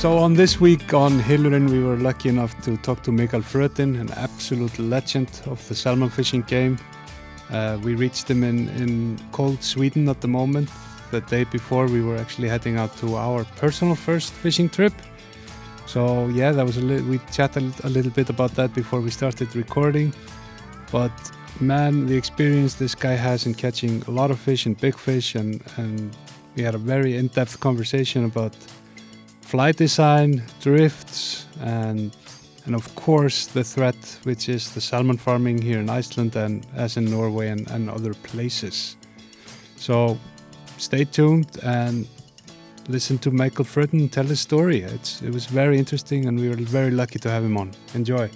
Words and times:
So 0.00 0.16
on 0.16 0.32
this 0.32 0.58
week 0.58 0.94
on 0.94 1.20
Hillurin, 1.20 1.68
we 1.68 1.84
were 1.84 1.98
lucky 1.98 2.30
enough 2.30 2.58
to 2.62 2.78
talk 2.78 3.02
to 3.02 3.12
Mikael 3.12 3.42
Frödin, 3.42 4.00
an 4.00 4.10
absolute 4.12 4.78
legend 4.78 5.28
of 5.44 5.68
the 5.68 5.74
salmon 5.74 6.08
fishing 6.08 6.40
game. 6.40 6.78
Uh, 7.50 7.78
we 7.82 7.94
reached 7.94 8.30
him 8.30 8.42
in, 8.42 8.70
in 8.70 9.18
cold 9.32 9.62
Sweden 9.62 10.08
at 10.08 10.22
the 10.22 10.26
moment. 10.28 10.70
The 11.10 11.20
day 11.20 11.44
before, 11.44 11.86
we 11.86 12.00
were 12.00 12.16
actually 12.16 12.48
heading 12.48 12.78
out 12.78 12.96
to 12.98 13.16
our 13.16 13.44
personal 13.56 13.94
first 13.94 14.32
fishing 14.32 14.70
trip. 14.70 14.94
So 15.84 16.28
yeah, 16.28 16.52
that 16.52 16.64
was 16.64 16.78
a 16.78 16.82
li- 16.82 17.02
we 17.02 17.18
chatted 17.30 17.70
a 17.84 17.90
little 17.90 18.12
bit 18.12 18.30
about 18.30 18.54
that 18.54 18.72
before 18.72 19.02
we 19.02 19.10
started 19.10 19.54
recording. 19.54 20.14
But 20.90 21.12
man, 21.60 22.06
the 22.06 22.16
experience 22.16 22.74
this 22.74 22.94
guy 22.94 23.14
has 23.14 23.46
in 23.46 23.54
catching 23.54 24.02
a 24.06 24.10
lot 24.10 24.30
of 24.30 24.38
fish 24.38 24.66
and 24.66 24.80
big 24.80 24.96
fish, 24.96 25.34
and 25.34 25.62
and 25.76 26.16
we 26.56 26.62
had 26.62 26.74
a 26.74 26.78
very 26.78 27.16
in-depth 27.16 27.60
conversation 27.60 28.24
about 28.24 28.54
fly 29.40 29.72
design, 29.72 30.42
drifts, 30.60 31.46
and 31.60 32.16
and 32.66 32.74
of 32.74 32.94
course 32.94 33.46
the 33.46 33.64
threat, 33.64 34.18
which 34.24 34.48
is 34.48 34.70
the 34.70 34.80
salmon 34.80 35.16
farming 35.16 35.62
here 35.62 35.80
in 35.80 35.90
Iceland 35.90 36.36
and 36.36 36.66
as 36.76 36.96
in 36.96 37.04
Norway 37.10 37.48
and, 37.48 37.70
and 37.70 37.90
other 37.90 38.14
places. 38.14 38.96
So 39.76 40.18
stay 40.76 41.04
tuned 41.04 41.58
and 41.62 42.06
listen 42.88 43.18
to 43.18 43.30
Michael 43.30 43.64
Frödin 43.64 44.10
tell 44.10 44.26
his 44.26 44.40
story. 44.40 44.82
It's, 44.82 45.22
it 45.22 45.32
was 45.32 45.46
very 45.46 45.78
interesting 45.78 46.26
and 46.26 46.38
we 46.38 46.48
were 46.48 46.56
very 46.56 46.90
lucky 46.90 47.18
to 47.20 47.30
have 47.30 47.44
him 47.44 47.56
on. 47.56 47.72
Enjoy. 47.94 48.30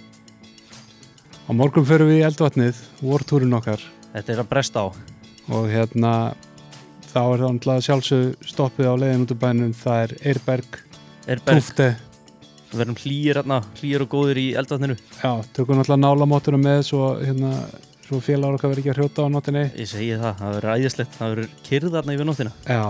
Á 1.45 1.51
morgun 1.53 1.85
förum 1.85 2.09
við 2.09 2.21
í 2.21 2.25
eldvatnið, 2.25 2.79
vortúrin 3.05 3.53
okkar 3.57 3.81
Þetta 4.15 4.33
er 4.33 4.41
að 4.41 4.49
bresta 4.49 4.81
á. 4.81 4.87
og 5.53 5.67
hérna 5.69 6.11
þá 7.11 7.19
er 7.21 7.41
það 7.43 7.51
náttúrulega 7.53 7.85
sjálfsög 7.85 8.47
stoppið 8.49 8.89
á 8.89 8.95
leiðin 8.97 9.25
út 9.25 9.33
af 9.35 9.41
bænum, 9.43 9.73
það 9.77 10.01
er 10.05 10.15
Eirberg, 10.31 10.79
Er 11.27 11.39
berg, 11.45 11.61
Túfte, 11.61 11.87
við 12.71 12.79
verðum 12.81 12.97
hlýir 13.01 13.39
hérna, 13.39 13.59
hlýir 13.79 14.03
og 14.05 14.09
góðir 14.11 14.37
í 14.41 14.47
eldvatninu. 14.59 14.95
Já, 15.21 15.31
tökum 15.55 15.79
náttúrulega 15.79 16.01
nálamótuna 16.05 16.59
með 16.61 16.81
svo, 16.89 17.07
hérna, 17.21 17.51
svo 18.05 18.19
félagur 18.21 18.57
okkar 18.59 18.73
verið 18.73 18.83
ekki 18.83 18.93
að 18.93 18.99
hrjóta 18.99 19.25
á 19.25 19.27
nótinni. 19.33 19.63
Ég 19.79 19.89
segi 19.89 20.11
það, 20.21 20.35
það 20.41 20.53
verður 20.57 20.75
æðislegt, 20.75 21.15
það 21.17 21.33
verður 21.35 21.55
kyrð 21.69 21.95
þarna 21.95 22.17
yfir 22.17 22.29
nóttina. 22.29 22.53
Já, 22.69 22.81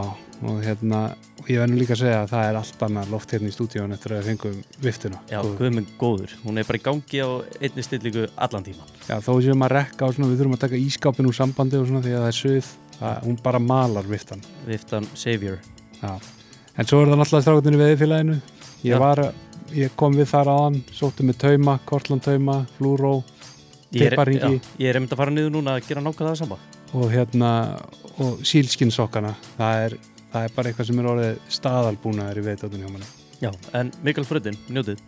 og 0.44 0.60
hérna, 0.66 1.16
og 1.40 1.48
ég 1.50 1.62
verður 1.62 1.80
líka 1.80 1.94
að 1.96 2.02
segja 2.02 2.18
að 2.24 2.32
það 2.34 2.48
er 2.50 2.58
allt 2.60 2.82
annað 2.88 3.12
loft 3.14 3.32
hérna 3.36 3.48
í 3.50 3.54
stúdíun 3.56 3.94
eftir 3.96 4.12
að 4.14 4.20
við 4.20 4.30
fengum 4.32 4.58
viftuna. 4.84 5.20
Já, 5.32 5.40
Góð. 5.42 5.54
guð 5.60 5.72
minn 5.78 5.88
góður. 6.02 6.34
Hún 6.44 6.58
er 6.60 6.68
bara 6.68 6.80
í 6.80 6.84
gangi 6.86 7.22
á 7.24 7.30
einni 7.62 7.86
stillingu 7.86 8.26
allan 8.36 8.64
tíman. 8.68 8.90
Já, 9.08 9.16
þó 9.24 9.32
séum 9.42 9.64
að 9.66 9.74
rekka 9.78 10.06
og 10.10 10.16
svona, 10.18 10.30
við 10.34 10.42
þurfum 10.44 10.58
að 10.58 10.64
taka 10.66 10.82
ískápin 10.82 11.30
úr 11.32 11.38
sambandi 11.40 11.80
og 11.80 11.88
svona 11.88 12.04
því 12.04 12.14
að 12.16 12.26
það 12.26 12.32
er 12.34 12.40
suð, 12.42 12.72
það, 13.00 13.22
hún 13.26 13.38
bara 13.48 13.60
malar 13.64 14.10
viftan. 14.12 14.44
Viftan 14.68 15.08
Savior. 15.16 15.58
Já, 16.02 16.12
en 16.76 16.86
svo 16.92 17.02
er 17.02 17.08
það 17.14 17.22
náttúrulega 17.24 17.46
stráknir 17.48 17.78
í 17.78 17.82
veðifélaginu. 17.86 18.40
Ég 18.86 19.00
var, 19.02 19.24
ég 19.74 19.96
kom 19.98 20.14
við 20.20 20.28
þar 20.34 20.52
aðan, 20.52 20.82
sóttu 20.94 21.24
með 21.26 21.40
tauma, 21.46 21.80
kortland 21.86 22.22
tauma, 22.28 22.66
flúró 22.78 23.24
Ég 23.96 24.10
er, 24.10 24.12
Tipparingi. 24.12 24.58
ég 24.82 24.90
er 24.90 24.98
einmitt 24.98 25.14
að 25.14 25.20
fara 25.22 25.32
niður 25.32 25.54
núna 25.54 25.76
að 25.78 25.86
gera 25.88 26.02
nákvæmlega 26.04 26.34
það 26.34 26.40
sama. 26.42 26.58
og 26.96 27.12
hérna, 27.14 27.50
og 28.20 28.42
sílskinsokkana. 28.44 29.32
Það 29.56 29.84
er, 29.86 29.96
það 30.36 30.50
er 30.50 30.56
bara 30.56 30.72
eitthvað 30.72 30.88
sem 30.90 30.98
er 31.00 31.08
orðið 31.08 31.38
staðalbúnaður 31.56 32.40
í 32.42 32.42
veðdóttunni 32.44 32.84
hjá 32.84 32.92
manni. 32.92 33.06
Já, 33.40 33.52
en 33.80 33.92
Mikael 34.04 34.26
Fröðin, 34.28 34.58
njótið. 34.68 35.04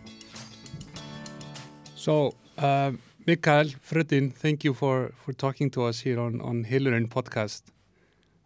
So, 1.96 2.14
uh, 2.56 2.92
Mikael 3.26 3.74
Frödin, 3.84 4.30
thank 4.32 4.64
you 4.64 4.72
for, 4.72 5.10
for 5.24 5.34
talking 5.34 5.68
to 5.70 5.84
us 5.84 6.00
here 6.00 6.18
on, 6.18 6.40
on 6.40 6.64
Hillurin 6.64 7.10
podcast. 7.12 7.62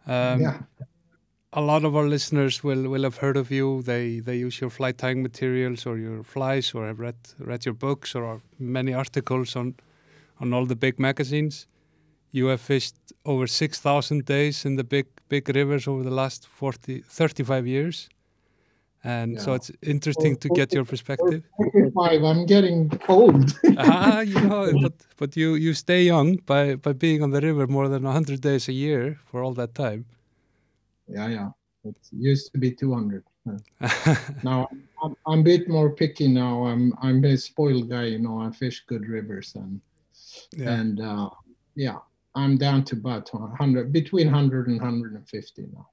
Um, 0.05 0.41
yeah. 0.41 0.57
A 1.53 1.61
lot 1.61 1.85
of 1.85 1.95
our 1.95 2.07
listeners 2.07 2.63
will, 2.63 2.89
will 2.89 3.03
have 3.03 3.17
heard 3.17 3.37
of 3.37 3.51
you. 3.51 3.83
They 3.83 4.19
they 4.19 4.35
use 4.35 4.59
your 4.59 4.71
fly 4.71 4.91
tying 4.91 5.21
materials 5.21 5.85
or 5.85 5.97
your 5.99 6.23
flies 6.23 6.73
or 6.73 6.87
have 6.87 6.99
read 6.99 7.15
read 7.37 7.63
your 7.63 7.75
books 7.75 8.15
or 8.15 8.41
many 8.57 8.91
articles 8.91 9.55
on 9.55 9.75
on 10.41 10.51
all 10.51 10.65
the 10.65 10.75
big 10.75 10.99
magazines. 10.99 11.67
You 12.31 12.47
have 12.47 12.59
fished 12.59 12.95
over 13.23 13.45
6,000 13.45 14.25
days 14.25 14.65
in 14.65 14.75
the 14.77 14.83
big 14.83 15.05
big 15.29 15.49
rivers 15.49 15.87
over 15.87 16.03
the 16.03 16.11
last 16.11 16.47
40, 16.47 17.01
35 17.01 17.67
years. 17.67 18.09
And 19.05 19.41
so 19.41 19.53
it's 19.53 19.69
interesting 19.81 20.37
to 20.37 20.49
get 20.49 20.73
your 20.73 20.85
perspective. 20.85 21.43
45, 21.57 22.23
I'm 22.23 22.45
getting 22.45 22.89
old. 23.09 23.51
ah, 23.77 24.21
you 24.21 24.39
know, 24.47 24.71
but 24.81 24.93
but 25.17 25.35
you 25.35 25.55
you 25.55 25.73
stay 25.73 26.03
young 26.03 26.37
by 26.45 26.75
by 26.75 26.93
being 26.93 27.21
on 27.21 27.31
the 27.31 27.41
river 27.41 27.67
more 27.67 27.89
than 27.89 28.05
hundred 28.05 28.39
days 28.39 28.69
a 28.69 28.71
year 28.71 29.19
for 29.25 29.43
all 29.43 29.53
that 29.55 29.75
time. 29.75 30.05
yeah, 31.09 31.27
yeah. 31.27 31.49
It 31.83 31.95
used 32.11 32.53
to 32.53 32.57
be 32.57 32.71
200. 32.71 33.23
Uh, 33.45 34.15
Now 34.43 34.69
I'm, 35.03 35.15
I'm 35.27 35.39
a 35.39 35.43
bit 35.43 35.67
more 35.67 35.89
picky 35.89 36.29
now. 36.29 36.63
I'm 36.63 36.93
I'm 37.01 37.23
a 37.25 37.35
spoiled 37.37 37.89
guy, 37.89 38.05
you 38.05 38.19
know. 38.19 38.39
I 38.39 38.51
fish 38.51 38.85
good 38.87 39.07
rivers 39.07 39.55
and 39.55 39.81
yeah, 40.55 40.73
and 40.73 41.01
uh, 41.01 41.29
yeah, 41.75 41.97
I'm 42.35 42.57
down 42.57 42.83
to 42.85 42.95
about 42.95 43.29
100, 43.33 43.91
between 43.91 44.27
100 44.27 44.67
and 44.67 44.81
150 44.81 45.61
now. 45.73 45.87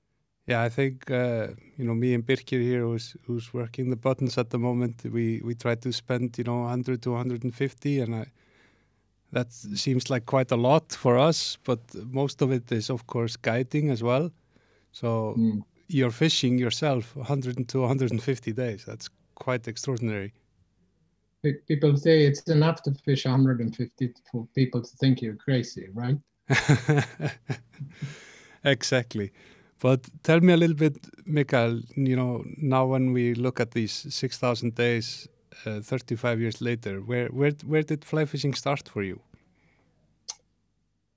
yeah. 0.47 0.63
I 0.63 0.69
think 0.71 1.11
uh, 1.11 1.49
you 1.79 1.85
know 1.85 1.95
me 1.95 2.15
and 2.15 2.25
Birkir 2.27 2.61
here, 2.61 2.83
who's 2.83 3.17
who's 3.27 3.53
working 3.55 3.91
the 3.91 3.97
buttons 3.97 4.39
at 4.39 4.51
the 4.51 4.59
moment. 4.59 5.03
We 5.05 5.41
we 5.45 5.55
try 5.55 5.75
to 5.77 5.93
spend 5.93 6.39
you 6.39 6.45
know 6.45 6.67
hundred 6.69 7.03
to 7.03 7.15
hundred 7.17 7.45
and 7.45 7.55
fifty, 7.55 8.01
and 8.03 8.15
I. 8.15 8.27
That 9.33 9.53
seems 9.53 10.11
like 10.11 10.27
quite 10.27 10.51
a 10.51 10.57
lot 10.57 10.93
for 10.93 11.17
us, 11.29 11.57
but 11.65 11.81
most 12.13 12.43
of 12.43 12.51
it 12.51 12.73
is, 12.73 12.91
of 12.91 13.07
course, 13.07 13.37
guiding 13.37 13.91
as 13.91 14.03
well. 14.03 14.31
So 14.93 15.35
Mm. 15.39 15.63
you're 15.89 16.11
fishing 16.13 16.59
yourself 16.59 17.15
100 17.17 17.69
to 17.69 17.79
150 17.81 18.53
days. 18.53 18.85
That's 18.85 19.09
quite 19.37 19.69
extraordinary. 19.69 20.33
Pe- 21.43 21.61
People 21.67 21.97
say 21.97 22.25
it's 22.27 22.43
enough 22.43 22.83
to 22.83 22.95
fish 23.05 23.25
150 23.25 24.15
for 24.31 24.47
people 24.55 24.83
to 24.83 24.97
think 24.97 25.23
you're 25.23 25.37
crazy, 25.37 25.89
right? 25.95 26.19
exactly. 28.65 29.33
But 29.81 30.09
tell 30.23 30.41
me 30.41 30.53
a 30.53 30.57
little 30.57 30.77
bit, 30.77 30.99
Mikael, 31.25 31.81
you 31.97 32.17
know, 32.17 32.45
now 32.59 32.85
when 32.87 33.13
we 33.13 33.35
look 33.35 33.61
at 33.61 33.71
these 33.71 34.07
6,000 34.11 34.75
days, 34.75 35.27
uh, 35.65 35.81
35 35.81 36.41
years 36.41 36.61
later, 36.61 37.01
where, 37.01 37.29
where, 37.29 37.53
where 37.67 37.83
did 37.83 38.05
fly 38.05 38.27
fishing 38.27 38.55
start 38.55 38.89
for 38.89 39.03
you? 39.03 39.21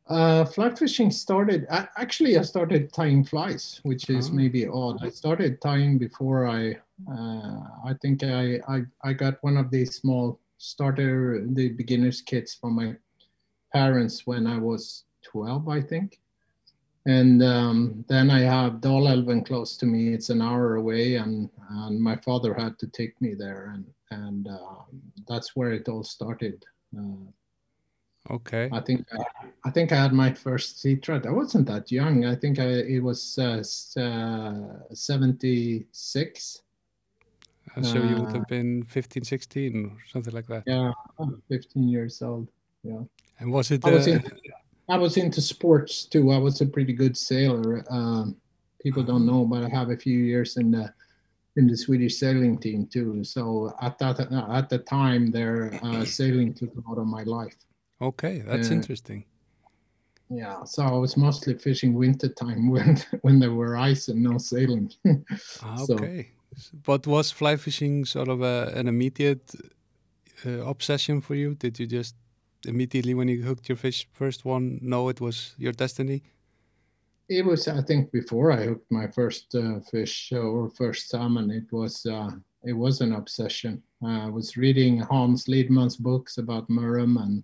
Uh, 0.08 0.44
fly 0.46 0.70
fishing 0.70 1.12
started. 1.12 1.66
I, 1.72 1.88
actually, 1.98 2.38
I 2.38 2.42
started 2.42 2.92
tying 2.94 3.24
flies, 3.24 3.80
which 3.84 4.10
is 4.10 4.30
Ah. 4.30 4.34
maybe 4.34 4.68
odd. 4.68 4.98
I 5.02 5.10
started 5.10 5.62
tying 5.62 5.98
before 5.98 6.46
I. 6.46 6.78
Uh, 7.10 7.60
I 7.86 7.94
think 8.02 8.24
I, 8.24 8.60
I, 8.68 8.82
I 9.04 9.14
got 9.14 9.42
one 9.42 9.58
of 9.58 9.70
these 9.72 9.96
small 9.96 10.40
starter, 10.58 11.46
the 11.46 11.70
beginner's 11.70 12.22
kits 12.22 12.56
from 12.56 12.76
my 12.76 12.96
parents 13.74 14.26
when 14.26 14.48
I 14.48 14.58
was 14.58 15.04
12, 15.24 15.68
I 15.68 15.82
think. 15.82 16.20
And 17.06 17.44
um, 17.44 18.06
then 18.08 18.32
I 18.32 18.42
have 18.42 18.80
Dalälven 18.80 19.46
close 19.46 19.76
to 19.78 19.86
me. 19.86 20.14
It's 20.14 20.30
an 20.30 20.42
hour 20.42 20.76
away, 20.76 21.16
and, 21.16 21.50
and 21.70 22.00
my 22.00 22.16
father 22.16 22.54
had 22.54 22.80
to 22.80 22.88
take 22.88 23.20
me 23.20 23.34
there, 23.34 23.74
and 23.74 23.86
and 24.12 24.48
uh, 24.48 24.84
that's 25.28 25.56
where 25.56 25.72
it 25.72 25.90
all 25.90 26.04
started. 26.04 26.64
Uh, 26.98 28.32
okay. 28.32 28.70
I 28.72 28.80
think 28.80 29.06
I, 29.12 29.48
I, 29.66 29.72
think 29.72 29.92
I 29.92 29.96
had 29.96 30.14
my 30.14 30.32
first 30.32 30.80
seat. 30.82 31.10
I 31.10 31.30
wasn't 31.30 31.68
that 31.68 31.92
young. 31.92 32.26
I 32.26 32.36
think 32.36 32.60
I, 32.60 32.68
it 32.68 33.04
was 33.04 33.38
uh, 33.38 33.64
uh 34.00 34.94
76 34.94 36.63
and 37.76 37.86
so 37.86 37.96
you 37.96 38.16
would 38.16 38.34
have 38.34 38.44
uh, 38.44 38.50
been 38.50 38.84
15, 38.84 39.24
16 39.24 39.86
or 39.86 39.98
something 40.12 40.34
like 40.34 40.48
that. 40.48 40.64
Yeah, 40.66 40.92
15 41.50 41.88
years 41.88 42.22
old. 42.22 42.50
Yeah. 42.84 43.02
And 43.40 43.52
was 43.52 43.72
it? 43.72 43.86
I 43.86 43.92
was, 43.92 44.08
I 44.90 44.98
was 44.98 45.18
into 45.18 45.42
sports 45.42 46.06
too. 46.06 46.32
I 46.32 46.38
was 46.38 46.62
a 46.62 46.66
pretty 46.66 46.94
good 46.94 47.18
sailor. 47.18 47.84
Um, 47.90 48.36
people 48.82 49.04
don't 49.04 49.26
know, 49.26 49.46
but 49.46 49.64
I 49.64 49.70
have 49.70 49.90
a 49.90 49.98
few 49.98 50.20
years 50.20 50.58
in 50.58 50.72
the 50.72 50.94
in 51.56 51.68
the 51.68 51.78
Swedish 51.78 52.18
sailing 52.18 52.58
team 52.58 52.88
too. 52.88 53.24
So 53.24 53.74
at 53.82 53.98
that 54.00 54.20
at 54.20 54.70
the 54.70 54.80
time, 54.80 55.32
there 55.32 55.80
uh, 55.84 56.06
sailing 56.20 56.54
took 56.54 56.76
a 56.76 56.90
lot 56.90 56.98
of 56.98 57.08
my 57.08 57.24
life. 57.24 57.56
Okay, 58.02 58.40
that's 58.46 58.72
uh, 58.72 58.76
interesting. 58.76 59.26
Yeah, 60.30 60.64
so 60.64 60.84
I 60.84 60.92
was 60.92 61.16
mostly 61.16 61.54
fishing 61.58 61.94
winter 61.94 62.30
time 62.30 62.70
when 62.74 63.02
when 63.22 63.40
there 63.40 63.54
were 63.54 63.78
ice 63.78 64.08
and 64.10 64.22
no 64.22 64.38
sailing. 64.38 64.92
Ah, 65.64 65.82
okay, 65.90 66.24
so, 66.24 66.43
but 66.86 67.08
was 67.08 67.32
fly 67.32 67.56
fishing 67.58 68.06
sort 68.06 68.28
of 68.30 68.42
a, 68.42 68.72
an 68.76 68.88
immediate 68.88 69.56
uh, 70.46 70.66
obsession 70.66 71.22
for 71.22 71.36
you? 71.36 71.56
Did 71.56 71.80
you 71.80 71.88
just 71.88 72.16
immediately 72.66 73.14
when 73.14 73.28
you 73.28 73.44
hooked 73.44 73.70
your 73.70 73.78
fish 73.78 74.08
first 74.14 74.46
one 74.46 74.80
know 74.82 75.10
it 75.10 75.22
was 75.22 75.54
your 75.58 75.74
destiny? 75.74 76.24
it 77.30 77.46
was, 77.46 77.68
I 77.68 77.82
think, 77.82 78.12
before 78.12 78.52
I 78.52 78.66
hooked 78.66 78.92
my 78.92 79.08
first 79.08 79.56
uh, 79.56 79.80
fish 79.92 80.32
or 80.32 80.70
first 80.70 81.10
salmon. 81.10 81.50
It 81.52 81.72
was 81.72 82.06
uh, 82.06 82.32
it 82.64 82.74
was 82.74 83.02
an 83.02 83.14
obsession. 83.14 83.82
Uh, 84.04 84.26
I 84.28 84.30
was 84.30 84.58
reading 84.58 85.00
Hans 85.00 85.48
Lidman's 85.48 85.98
books 85.98 86.38
about 86.38 86.70
Mörrum 86.70 87.22
and 87.22 87.44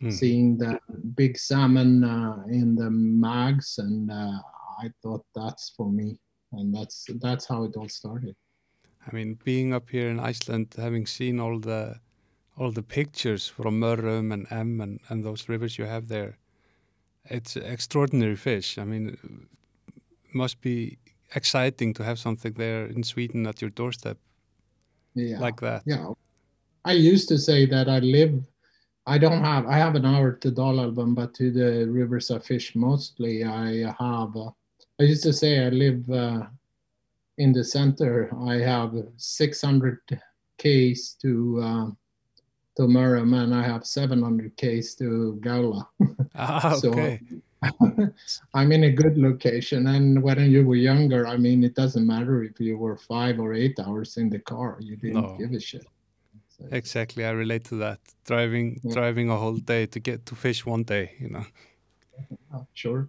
Hmm. 0.00 0.10
seeing 0.10 0.58
the 0.58 0.78
big 1.14 1.38
salmon 1.38 2.04
uh, 2.04 2.44
in 2.48 2.74
the 2.76 2.90
mags, 2.90 3.78
and 3.78 4.10
uh, 4.10 4.38
I 4.78 4.90
thought 5.02 5.24
that's 5.34 5.70
for 5.76 5.90
me. 5.90 6.18
and 6.52 6.74
that's 6.74 7.06
that's 7.20 7.46
how 7.46 7.64
it 7.64 7.76
all 7.76 7.88
started. 7.88 8.36
I 9.06 9.14
mean, 9.14 9.38
being 9.44 9.72
up 9.72 9.90
here 9.90 10.08
in 10.10 10.18
Iceland, 10.18 10.74
having 10.76 11.06
seen 11.06 11.40
all 11.40 11.58
the 11.60 12.00
all 12.58 12.72
the 12.72 12.82
pictures 12.82 13.46
from 13.48 13.80
Mörrum 13.80 14.32
and 14.32 14.46
Em 14.50 14.80
and, 14.80 14.98
and 15.10 15.22
those 15.22 15.48
rivers 15.48 15.76
you 15.78 15.84
have 15.84 16.08
there, 16.08 16.38
it's 17.26 17.56
extraordinary 17.56 18.36
fish. 18.36 18.78
I 18.78 18.84
mean, 18.84 19.16
must 20.32 20.60
be 20.62 20.98
exciting 21.34 21.92
to 21.94 22.02
have 22.04 22.18
something 22.18 22.54
there 22.54 22.86
in 22.86 23.02
Sweden 23.02 23.46
at 23.46 23.60
your 23.60 23.70
doorstep 23.70 24.16
Yeah, 25.14 25.38
like 25.40 25.60
that. 25.60 25.82
yeah. 25.86 26.12
I 26.84 26.92
used 26.92 27.28
to 27.28 27.38
say 27.38 27.66
that 27.66 27.88
I 27.88 27.98
live. 27.98 28.42
I 29.06 29.18
don't 29.18 29.42
have. 29.44 29.66
I 29.66 29.76
have 29.78 29.94
an 29.96 30.04
hour 30.06 30.32
to 30.32 30.50
Dalälven, 30.50 31.14
but 31.14 31.34
to 31.34 31.50
the 31.50 31.86
rivers 31.90 32.30
I 32.30 32.38
fish 32.38 32.74
mostly, 32.74 33.44
I 33.44 33.92
have. 33.98 34.36
Uh, 34.36 34.50
I 35.00 35.04
used 35.04 35.22
to 35.24 35.32
say 35.32 35.66
I 35.66 35.68
live 35.68 36.08
uh, 36.10 36.46
in 37.38 37.52
the 37.52 37.64
center. 37.64 38.30
I 38.46 38.56
have 38.58 38.92
600 39.16 39.98
k's 40.58 41.16
to 41.22 41.60
uh, 41.62 41.86
to 42.76 42.82
Mörrum, 42.82 43.34
and 43.42 43.54
I 43.54 43.62
have 43.62 43.86
700 43.86 44.56
k's 44.56 44.94
to 44.96 45.38
Gaula. 45.42 45.86
Ah, 46.34 46.76
So- 46.76 46.90
okay. 46.90 47.20
I'm 48.54 48.70
in 48.70 48.84
a 48.84 48.90
good 48.92 49.16
location. 49.16 49.86
And 49.88 50.22
when 50.22 50.38
you 50.50 50.64
were 50.66 50.76
younger, 50.76 51.26
I 51.26 51.36
mean, 51.38 51.64
it 51.64 51.74
doesn't 51.74 52.06
matter 52.06 52.44
if 52.44 52.60
you 52.60 52.76
were 52.76 52.96
five 52.98 53.40
or 53.40 53.54
eight 53.54 53.78
hours 53.80 54.18
in 54.18 54.28
the 54.28 54.38
car. 54.38 54.76
You 54.80 54.96
didn't 54.96 55.22
No. 55.22 55.36
give 55.38 55.52
a 55.52 55.58
shit. 55.60 55.86
So, 56.48 56.64
Exactly, 56.70 57.24
I 57.24 57.30
relate 57.30 57.64
to 57.70 57.76
that. 57.76 58.00
Driving, 58.24 58.78
Yeah. 58.84 58.92
driving 58.94 59.30
a 59.30 59.36
whole 59.36 59.56
day 59.56 59.86
to 59.86 59.98
get 60.00 60.26
to 60.26 60.34
fish 60.34 60.66
one 60.66 60.84
day, 60.84 61.12
you 61.18 61.30
know. 61.30 61.46
oh, 62.54 62.66
sure. 62.74 63.08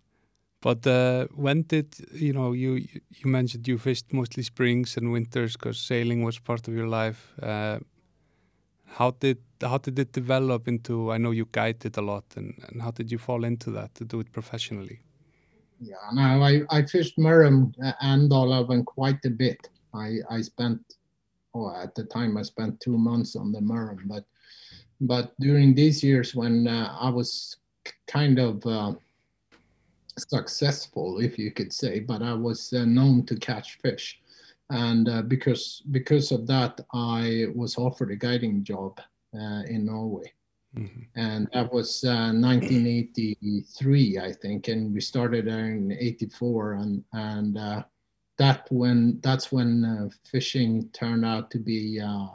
But 0.61 0.87
uh, 0.87 1.27
when 1.35 1.63
did 1.63 1.95
you 2.13 2.33
know 2.33 2.53
you 2.53 2.75
you 2.75 3.25
mentioned 3.25 3.67
you 3.67 3.77
fished 3.77 4.11
mostly 4.11 4.43
springs 4.43 4.97
and 4.97 5.11
winters 5.11 5.53
because 5.53 5.77
sailing 5.79 6.23
was 6.23 6.39
part 6.39 6.67
of 6.67 6.73
your 6.73 6.87
life. 6.87 7.33
Uh, 7.41 7.79
how 8.85 9.11
did 9.11 9.37
how 9.61 9.77
did 9.77 9.99
it 9.99 10.11
develop 10.13 10.67
into? 10.67 11.11
I 11.11 11.17
know 11.17 11.31
you 11.31 11.47
guided 11.51 11.97
a 11.97 12.01
lot, 12.01 12.25
and, 12.35 12.53
and 12.69 12.81
how 12.81 12.91
did 12.91 13.11
you 13.11 13.17
fall 13.17 13.43
into 13.43 13.71
that 13.71 13.93
to 13.95 14.05
do 14.05 14.19
it 14.19 14.31
professionally? 14.31 14.99
Yeah, 15.79 15.95
no, 16.13 16.41
I, 16.41 16.61
I 16.71 16.83
fished 16.83 17.17
Mörrum 17.17 17.73
and 18.01 18.31
Dalälven 18.31 18.83
quite 18.85 19.23
a 19.25 19.29
bit. 19.29 19.69
I, 19.93 20.17
I 20.29 20.41
spent, 20.41 20.79
oh, 21.53 21.71
at 21.75 21.93
the 21.93 22.03
time 22.05 22.35
I 22.35 22.41
spent 22.41 22.79
two 22.79 22.97
months 22.97 23.35
on 23.35 23.51
the 23.51 23.59
Mörrum, 23.59 23.99
but 24.07 24.25
but 25.01 25.39
during 25.39 25.75
these 25.75 26.03
years 26.03 26.33
when 26.33 26.67
uh, 26.67 26.97
I 26.99 27.09
was 27.09 27.57
kind 28.07 28.39
of 28.39 28.65
uh, 28.65 28.93
successful, 30.17 31.19
if 31.19 31.37
you 31.37 31.51
could 31.51 31.71
say, 31.71 31.99
but 31.99 32.21
I 32.21 32.33
was 32.33 32.73
uh, 32.73 32.85
known 32.85 33.25
to 33.27 33.35
catch 33.35 33.77
fish, 33.81 34.19
and 34.69 35.07
uh, 35.09 35.21
because 35.21 35.81
because 35.91 36.31
of 36.31 36.47
that, 36.47 36.79
I 36.93 37.47
was 37.55 37.77
offered 37.77 38.11
a 38.11 38.15
guiding 38.15 38.63
job 38.63 38.99
uh, 39.33 39.63
in 39.67 39.85
Norway. 39.85 40.33
Mhm. 40.75 41.07
and 41.15 41.47
that 41.53 41.71
was 41.71 42.03
uh, 42.03 42.31
1983 42.33 44.19
i 44.19 44.31
think 44.33 44.67
and 44.67 44.93
we 44.93 44.99
started 44.99 45.45
there 45.45 45.71
in 45.71 45.93
84 45.93 46.73
and 46.73 47.03
and 47.13 47.57
uh, 47.57 47.83
that 48.37 48.67
when 48.69 49.19
that's 49.21 49.49
when 49.51 49.85
uh, 49.85 50.09
fishing 50.29 50.89
turned 50.89 51.25
out 51.25 51.49
to 51.51 51.59
be 51.59 52.01
uh, 52.01 52.27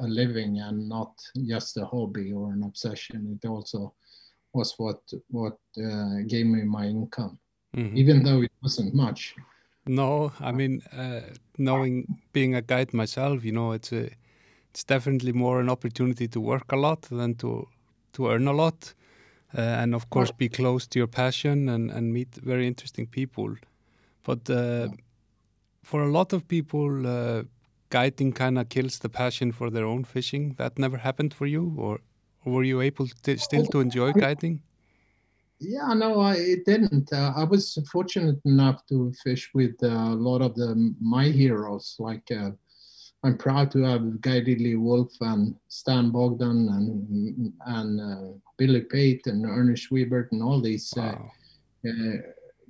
a 0.00 0.06
living 0.06 0.60
and 0.60 0.88
not 0.88 1.12
just 1.46 1.76
a 1.76 1.84
hobby 1.84 2.32
or 2.32 2.52
an 2.52 2.62
obsession. 2.64 3.38
It 3.42 3.46
also 3.48 3.94
was 4.58 4.70
what 4.82 5.00
what 5.38 5.58
uh, 5.86 6.16
gave 6.32 6.46
me 6.54 6.60
my 6.78 6.86
income 6.96 7.34
Mhm. 7.76 7.96
even 8.02 8.16
though 8.24 8.40
it 8.46 8.52
wasn't 8.64 8.92
much 9.04 9.20
No, 9.88 10.32
I 10.40 10.50
mean, 10.52 10.82
uh, 10.92 11.20
knowing 11.58 12.06
being 12.32 12.54
a 12.56 12.62
guide 12.62 12.92
myself, 12.92 13.44
you 13.44 13.52
know, 13.52 13.70
it's 13.72 13.92
a, 13.92 14.10
it's 14.70 14.84
definitely 14.84 15.32
more 15.32 15.60
an 15.60 15.70
opportunity 15.70 16.26
to 16.28 16.40
work 16.40 16.72
a 16.72 16.76
lot 16.76 17.02
than 17.02 17.34
to 17.36 17.68
to 18.12 18.28
earn 18.32 18.48
a 18.48 18.52
lot, 18.52 18.94
uh, 19.56 19.82
and 19.82 19.94
of 19.94 20.04
course 20.10 20.32
be 20.32 20.48
close 20.48 20.88
to 20.88 20.98
your 20.98 21.08
passion 21.08 21.68
and 21.68 21.90
and 21.90 22.12
meet 22.12 22.28
very 22.42 22.66
interesting 22.66 23.06
people. 23.06 23.50
But 24.24 24.50
uh, 24.50 24.88
for 25.82 26.02
a 26.02 26.10
lot 26.10 26.32
of 26.32 26.48
people, 26.48 27.06
uh, 27.06 27.42
guiding 27.90 28.32
kind 28.32 28.58
of 28.58 28.68
kills 28.68 28.98
the 28.98 29.08
passion 29.08 29.52
for 29.52 29.70
their 29.70 29.86
own 29.86 30.04
fishing. 30.04 30.54
That 30.56 30.78
never 30.78 30.98
happened 30.98 31.32
for 31.34 31.46
you, 31.46 31.74
or 31.78 32.00
were 32.46 32.64
you 32.64 32.80
able 32.80 33.06
to 33.24 33.38
still 33.38 33.66
to 33.66 33.80
enjoy 33.80 34.12
guiding? 34.12 34.62
Yeah, 35.58 35.94
no, 35.94 36.20
I, 36.20 36.34
it 36.34 36.64
didn't. 36.66 37.12
Uh, 37.12 37.32
I 37.34 37.44
was 37.44 37.78
fortunate 37.90 38.38
enough 38.44 38.86
to 38.88 39.12
fish 39.24 39.50
with 39.54 39.74
uh, 39.82 39.88
a 39.88 40.14
lot 40.14 40.42
of 40.42 40.54
the 40.54 40.94
my 41.00 41.24
heroes. 41.24 41.96
Like 41.98 42.30
uh, 42.30 42.50
I'm 43.24 43.38
proud 43.38 43.70
to 43.72 43.82
have 43.82 44.20
guided 44.20 44.60
Lee 44.60 44.76
Wulff 44.76 45.12
and 45.20 45.54
Stan 45.68 46.10
Bogdan 46.10 46.68
and 46.68 47.52
and 47.66 48.00
uh, 48.00 48.32
Billy 48.58 48.82
Pate 48.82 49.26
and 49.26 49.46
Ernest 49.46 49.88
Schwiebert 49.90 50.30
and 50.32 50.42
all 50.42 50.60
these 50.60 50.92
uh, 50.96 51.00
Wow. 51.00 51.30
uh, 51.88 52.16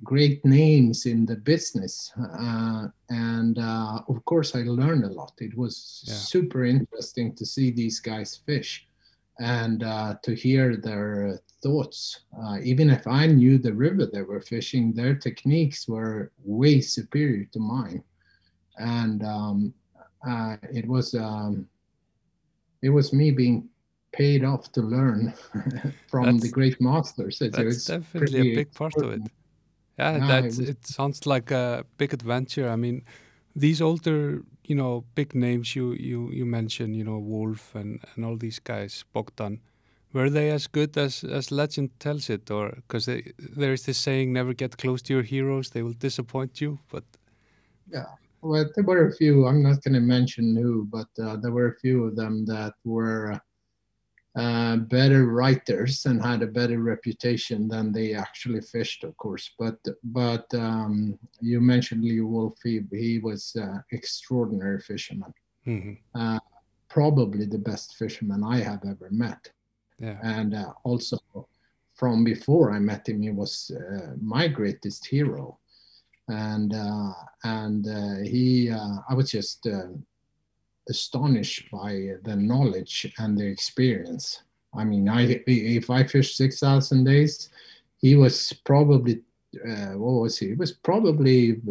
great 0.03 0.45
names 0.45 1.05
in 1.05 1.25
the 1.25 1.35
business. 1.35 2.13
Uh, 2.17 2.87
and 3.09 3.59
uh, 3.59 4.01
of 4.07 4.23
course, 4.23 4.55
I 4.55 4.61
learned 4.63 5.03
a 5.03 5.09
lot. 5.11 5.33
It 5.39 5.57
was 5.57 6.03
Yeah. 6.07 6.13
super 6.13 6.63
interesting 6.63 7.35
to 7.35 7.45
see 7.45 7.71
these 7.71 7.99
guys 7.99 8.39
fish 8.45 8.86
and 9.39 9.83
uh, 9.83 10.15
to 10.23 10.33
hear 10.35 10.75
their 10.77 11.39
thoughts. 11.63 12.21
Uh, 12.41 12.57
even 12.63 12.89
if 12.89 13.05
I 13.07 13.27
knew 13.27 13.57
the 13.57 13.73
river 13.73 14.05
they 14.05 14.21
were 14.23 14.41
fishing, 14.41 14.93
their 14.93 15.15
techniques 15.15 15.87
were 15.87 16.31
way 16.43 16.81
superior 16.81 17.45
to 17.53 17.59
mine. 17.59 18.03
And 18.77 19.23
um, 19.23 19.73
uh, 20.27 20.57
it 20.71 20.87
was 20.87 21.13
um, 21.15 21.67
it 22.81 22.89
was 22.89 23.13
me 23.13 23.31
being 23.31 23.69
paid 24.11 24.43
off 24.43 24.71
to 24.73 24.81
learn 24.81 25.33
from 26.09 26.37
the 26.39 26.49
great 26.49 26.79
masters. 26.81 27.41
It- 27.41 27.53
That's 27.53 27.85
definitely 27.85 28.39
a 28.51 28.55
big 28.55 28.73
part 28.73 28.95
of 28.97 29.11
it. 29.13 29.21
Yeah, 29.97 30.17
Yeah, 30.17 30.37
it 30.39 30.45
was- 30.45 30.59
it 30.59 30.85
sounds 30.87 31.25
like 31.25 31.51
a 31.51 31.85
big 31.97 32.13
adventure. 32.13 32.69
I 32.69 32.75
mean, 32.75 33.03
these 33.57 33.81
older, 33.81 34.43
you 34.65 34.75
know, 34.75 35.03
big 35.15 35.33
names 35.35 35.75
you 35.75 35.93
you 35.93 36.31
you 36.31 36.45
mentioned, 36.45 36.95
you 36.95 37.03
know, 37.03 37.17
Wulff 37.19 37.75
and 37.75 37.99
and 38.15 38.25
all 38.25 38.37
these 38.37 38.59
guys, 38.59 39.03
Bogdan, 39.13 39.59
were 40.13 40.29
they 40.29 40.51
as 40.51 40.67
good 40.67 40.97
as 40.97 41.23
as 41.23 41.51
legend 41.51 41.89
tells 41.99 42.29
it, 42.29 42.51
or 42.51 42.71
because 42.75 43.05
there 43.05 43.73
is 43.73 43.83
this 43.85 43.97
saying, 43.97 44.33
never 44.33 44.53
get 44.53 44.77
close 44.77 45.01
to 45.03 45.13
your 45.13 45.23
heroes, 45.23 45.69
they 45.71 45.83
will 45.83 45.97
disappoint 45.99 46.61
you. 46.61 46.79
But 46.91 47.03
yeah, 47.91 48.05
Well, 48.41 48.69
there 48.75 48.83
were 48.85 49.07
a 49.07 49.15
few. 49.15 49.47
I'm 49.47 49.63
not 49.63 49.81
going 49.83 49.95
to 49.95 49.99
mention 50.01 50.55
who, 50.55 50.85
but 50.85 51.07
uh, 51.21 51.37
there 51.37 51.51
were 51.51 51.67
a 51.69 51.79
few 51.79 52.05
of 52.05 52.15
them 52.15 52.45
that 52.45 52.73
were 52.85 53.39
uh, 54.37 54.75
better 54.97 55.25
writers 55.39 56.05
and 56.05 56.23
had 56.23 56.41
a 56.43 56.47
better 56.59 56.79
reputation 56.79 57.67
than 57.67 57.91
they 57.91 58.13
actually 58.13 58.61
fished, 58.61 59.03
of 59.03 59.13
course. 59.17 59.45
But 59.57 59.79
but 60.03 60.45
um, 60.53 61.17
you 61.41 61.59
mentioned 61.61 62.03
Lee 62.03 62.21
Wulff. 62.21 62.57
He, 62.63 62.81
he 62.91 63.19
was 63.19 63.55
uh, 63.55 63.79
extraordinary 63.91 64.79
fisherman. 64.79 65.33
mhm, 65.65 65.97
Probably 66.89 67.45
the 67.45 67.63
best 67.71 67.95
fisherman 67.95 68.43
I 68.43 68.57
have 68.69 68.83
ever 68.85 69.09
met. 69.11 69.41
yeah, 69.99 70.17
And 70.23 70.53
uh, 70.55 70.71
also 70.83 71.17
from 71.99 72.23
before 72.23 72.71
I 72.71 72.79
met 72.79 73.09
him, 73.09 73.21
he 73.21 73.31
was 73.31 73.71
uh, 73.75 74.13
my 74.21 74.47
greatest 74.47 75.05
hero. 75.05 75.59
And 76.29 76.73
uh, 76.73 77.13
and 77.43 77.87
uh, 77.87 78.17
he, 78.33 78.69
uh, 78.79 78.95
I 79.09 79.13
was 79.15 79.31
just 79.31 79.65
uh, 79.67 79.87
astonished 80.89 81.69
by 81.71 82.13
the 82.23 82.35
knowledge 82.35 83.11
and 83.19 83.37
the 83.37 83.45
experience. 83.45 84.43
I 84.75 84.83
mean, 84.83 85.09
I 85.09 85.43
if 85.47 85.89
I 85.89 86.03
fished 86.03 86.37
six 86.37 86.59
thousand 86.59 87.05
days, 87.05 87.49
he 87.97 88.15
was 88.15 88.53
probably 88.65 89.21
uh, 89.67 89.93
what 89.93 90.21
was 90.21 90.37
he? 90.37 90.47
He 90.47 90.53
was 90.53 90.71
probably 90.71 91.61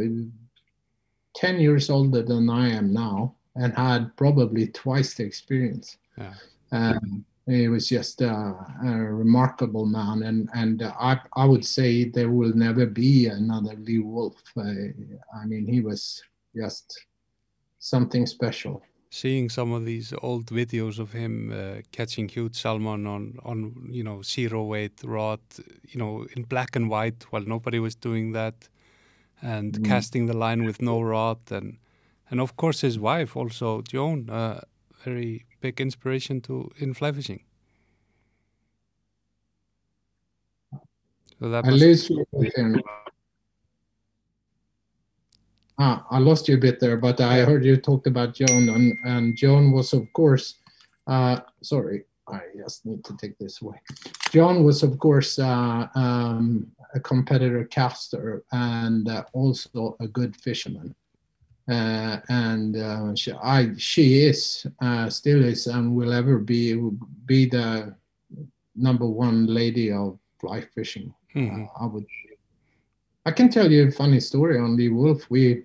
ten 1.34 1.60
years 1.60 1.90
older 1.90 2.22
than 2.22 2.50
I 2.50 2.70
am 2.70 2.92
now, 2.92 3.34
and 3.54 3.74
had 3.74 4.16
probably 4.16 4.68
twice 4.68 5.14
the 5.14 5.24
experience. 5.24 5.98
yeah. 6.18 6.34
Um, 6.72 7.24
he 7.48 7.68
was 7.68 7.88
just 7.88 8.22
uh, 8.22 8.54
a 8.84 8.90
remarkable 8.90 9.86
man, 9.86 10.24
and 10.24 10.48
and 10.54 10.82
uh, 10.82 10.92
I 10.98 11.20
I 11.34 11.44
would 11.44 11.64
say 11.64 12.04
there 12.04 12.30
will 12.30 12.52
never 12.54 12.86
be 12.86 13.26
another 13.26 13.74
Lee 13.76 14.00
Wulff. 14.00 14.42
Uh, 14.56 14.62
I 15.40 15.46
mean, 15.46 15.66
he 15.66 15.80
was 15.80 16.20
just 16.56 17.06
something 17.78 18.26
special. 18.26 18.82
Seeing 19.10 19.48
some 19.50 19.72
of 19.72 19.84
these 19.84 20.12
old 20.22 20.46
videos 20.46 20.98
of 20.98 21.12
him 21.12 21.50
uh, 21.52 21.82
catching 21.92 22.28
huge 22.28 22.54
salmon 22.56 23.06
on 23.06 23.38
on 23.44 23.88
you 23.90 24.02
know 24.04 24.22
zero 24.22 24.64
weight 24.64 25.00
rod, 25.04 25.40
you 25.88 25.98
know, 25.98 26.26
in 26.36 26.42
black 26.44 26.76
and 26.76 26.88
white, 26.90 27.24
while 27.30 27.42
nobody 27.42 27.78
was 27.78 27.94
doing 27.96 28.32
that, 28.32 28.68
and 29.42 29.78
Mm. 29.78 29.82
casting 29.82 30.26
the 30.26 30.36
line 30.36 30.64
with 30.64 30.82
no 30.82 31.00
rod, 31.02 31.40
and 31.50 31.78
and 32.30 32.40
of 32.40 32.56
course 32.56 32.80
his 32.82 32.98
wife 32.98 33.36
also 33.36 33.82
Joan, 33.82 34.30
uh, 34.30 34.60
very 35.04 35.46
big 35.60 35.80
inspiration 35.80 36.40
to 36.42 36.70
in 36.78 36.94
fly 36.94 37.12
fishing. 37.12 37.44
So 41.40 41.48
that 41.50 41.64
I 41.64 41.70
must, 41.70 41.80
lose 41.80 42.08
you 42.10 42.24
with 42.32 42.54
him. 42.56 42.80
Ah, 45.78 46.06
I 46.10 46.18
lost 46.18 46.48
you 46.48 46.54
a 46.54 46.58
bit 46.58 46.80
there, 46.80 46.96
but 46.96 47.20
I 47.20 47.44
heard 47.44 47.64
you 47.64 47.76
talked 47.76 48.06
about 48.06 48.34
Joan, 48.34 48.68
and, 48.70 48.96
and 49.04 49.36
Joan 49.36 49.72
was, 49.72 49.92
of 49.92 50.10
course, 50.14 50.54
uh, 51.06 51.40
sorry, 51.62 52.04
I 52.28 52.40
just 52.56 52.86
need 52.86 53.04
to 53.04 53.16
take 53.18 53.38
this 53.38 53.60
away. 53.60 53.78
Joan 54.30 54.64
was, 54.64 54.82
of 54.82 54.98
course, 54.98 55.38
uh, 55.38 55.86
um, 55.94 56.66
a 56.94 57.00
competitor 57.00 57.64
caster 57.64 58.42
and 58.52 59.08
uh, 59.08 59.24
also 59.34 59.96
a 60.00 60.08
good 60.08 60.34
fisherman. 60.36 60.94
Uh, 61.68 62.20
and 62.30 62.76
uh, 62.76 63.14
she, 63.14 63.32
I, 63.32 63.70
she 63.76 64.20
is, 64.24 64.66
uh, 64.80 65.10
still 65.10 65.44
is, 65.44 65.66
and 65.66 65.94
will 65.94 66.12
ever 66.12 66.38
be, 66.38 66.74
be 67.26 67.46
the 67.46 67.94
number 68.74 69.06
one 69.06 69.46
lady 69.46 69.92
of 69.92 70.18
fly 70.40 70.62
fishing. 70.74 71.12
Mhm. 71.34 71.66
Uh, 71.66 71.68
I 71.82 71.86
would. 71.86 72.06
I 73.26 73.32
can 73.32 73.48
tell 73.48 73.70
you 73.70 73.88
a 73.88 73.90
funny 73.90 74.20
story 74.20 74.56
on 74.56 74.76
Lee 74.76 74.88
Wulff. 74.88 75.28
We, 75.28 75.64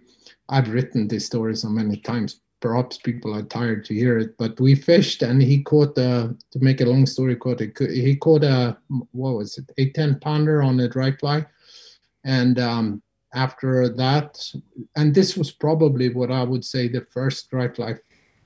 I've 0.50 0.74
written 0.74 1.08
this 1.08 1.27
story 1.27 1.56
so 1.56 1.70
many 1.70 1.96
times. 1.96 2.41
Perhaps 2.60 2.98
people 2.98 3.36
are 3.36 3.44
tired 3.44 3.86
to 3.86 3.94
hear 3.94 4.18
it, 4.18 4.36
but 4.39 4.60
we 4.60 4.74
fished 4.74 5.22
and 5.22 5.39
he 5.41 5.62
caught 5.62 5.96
a. 5.98 6.36
To 6.51 6.60
make 6.60 6.82
a 6.82 6.86
long 6.86 7.06
story 7.06 7.38
short, 7.41 7.60
he 7.60 8.15
caught 8.15 8.44
a 8.44 8.77
what 9.12 9.36
was 9.36 9.58
it, 9.60 9.72
a 9.77 9.89
ten 9.91 10.20
pounder 10.20 10.62
on 10.62 10.80
a 10.80 10.88
dry 10.88 11.12
fly, 11.12 11.46
and 12.24 12.60
um, 12.60 13.01
after 13.34 13.89
that, 13.89 14.44
and 14.96 15.13
this 15.13 15.38
was 15.38 15.51
probably 15.51 16.10
what 16.10 16.32
I 16.32 16.44
would 16.44 16.65
say 16.65 16.88
the 16.88 17.01
first 17.01 17.50
dry 17.50 17.68
fly 17.68 17.96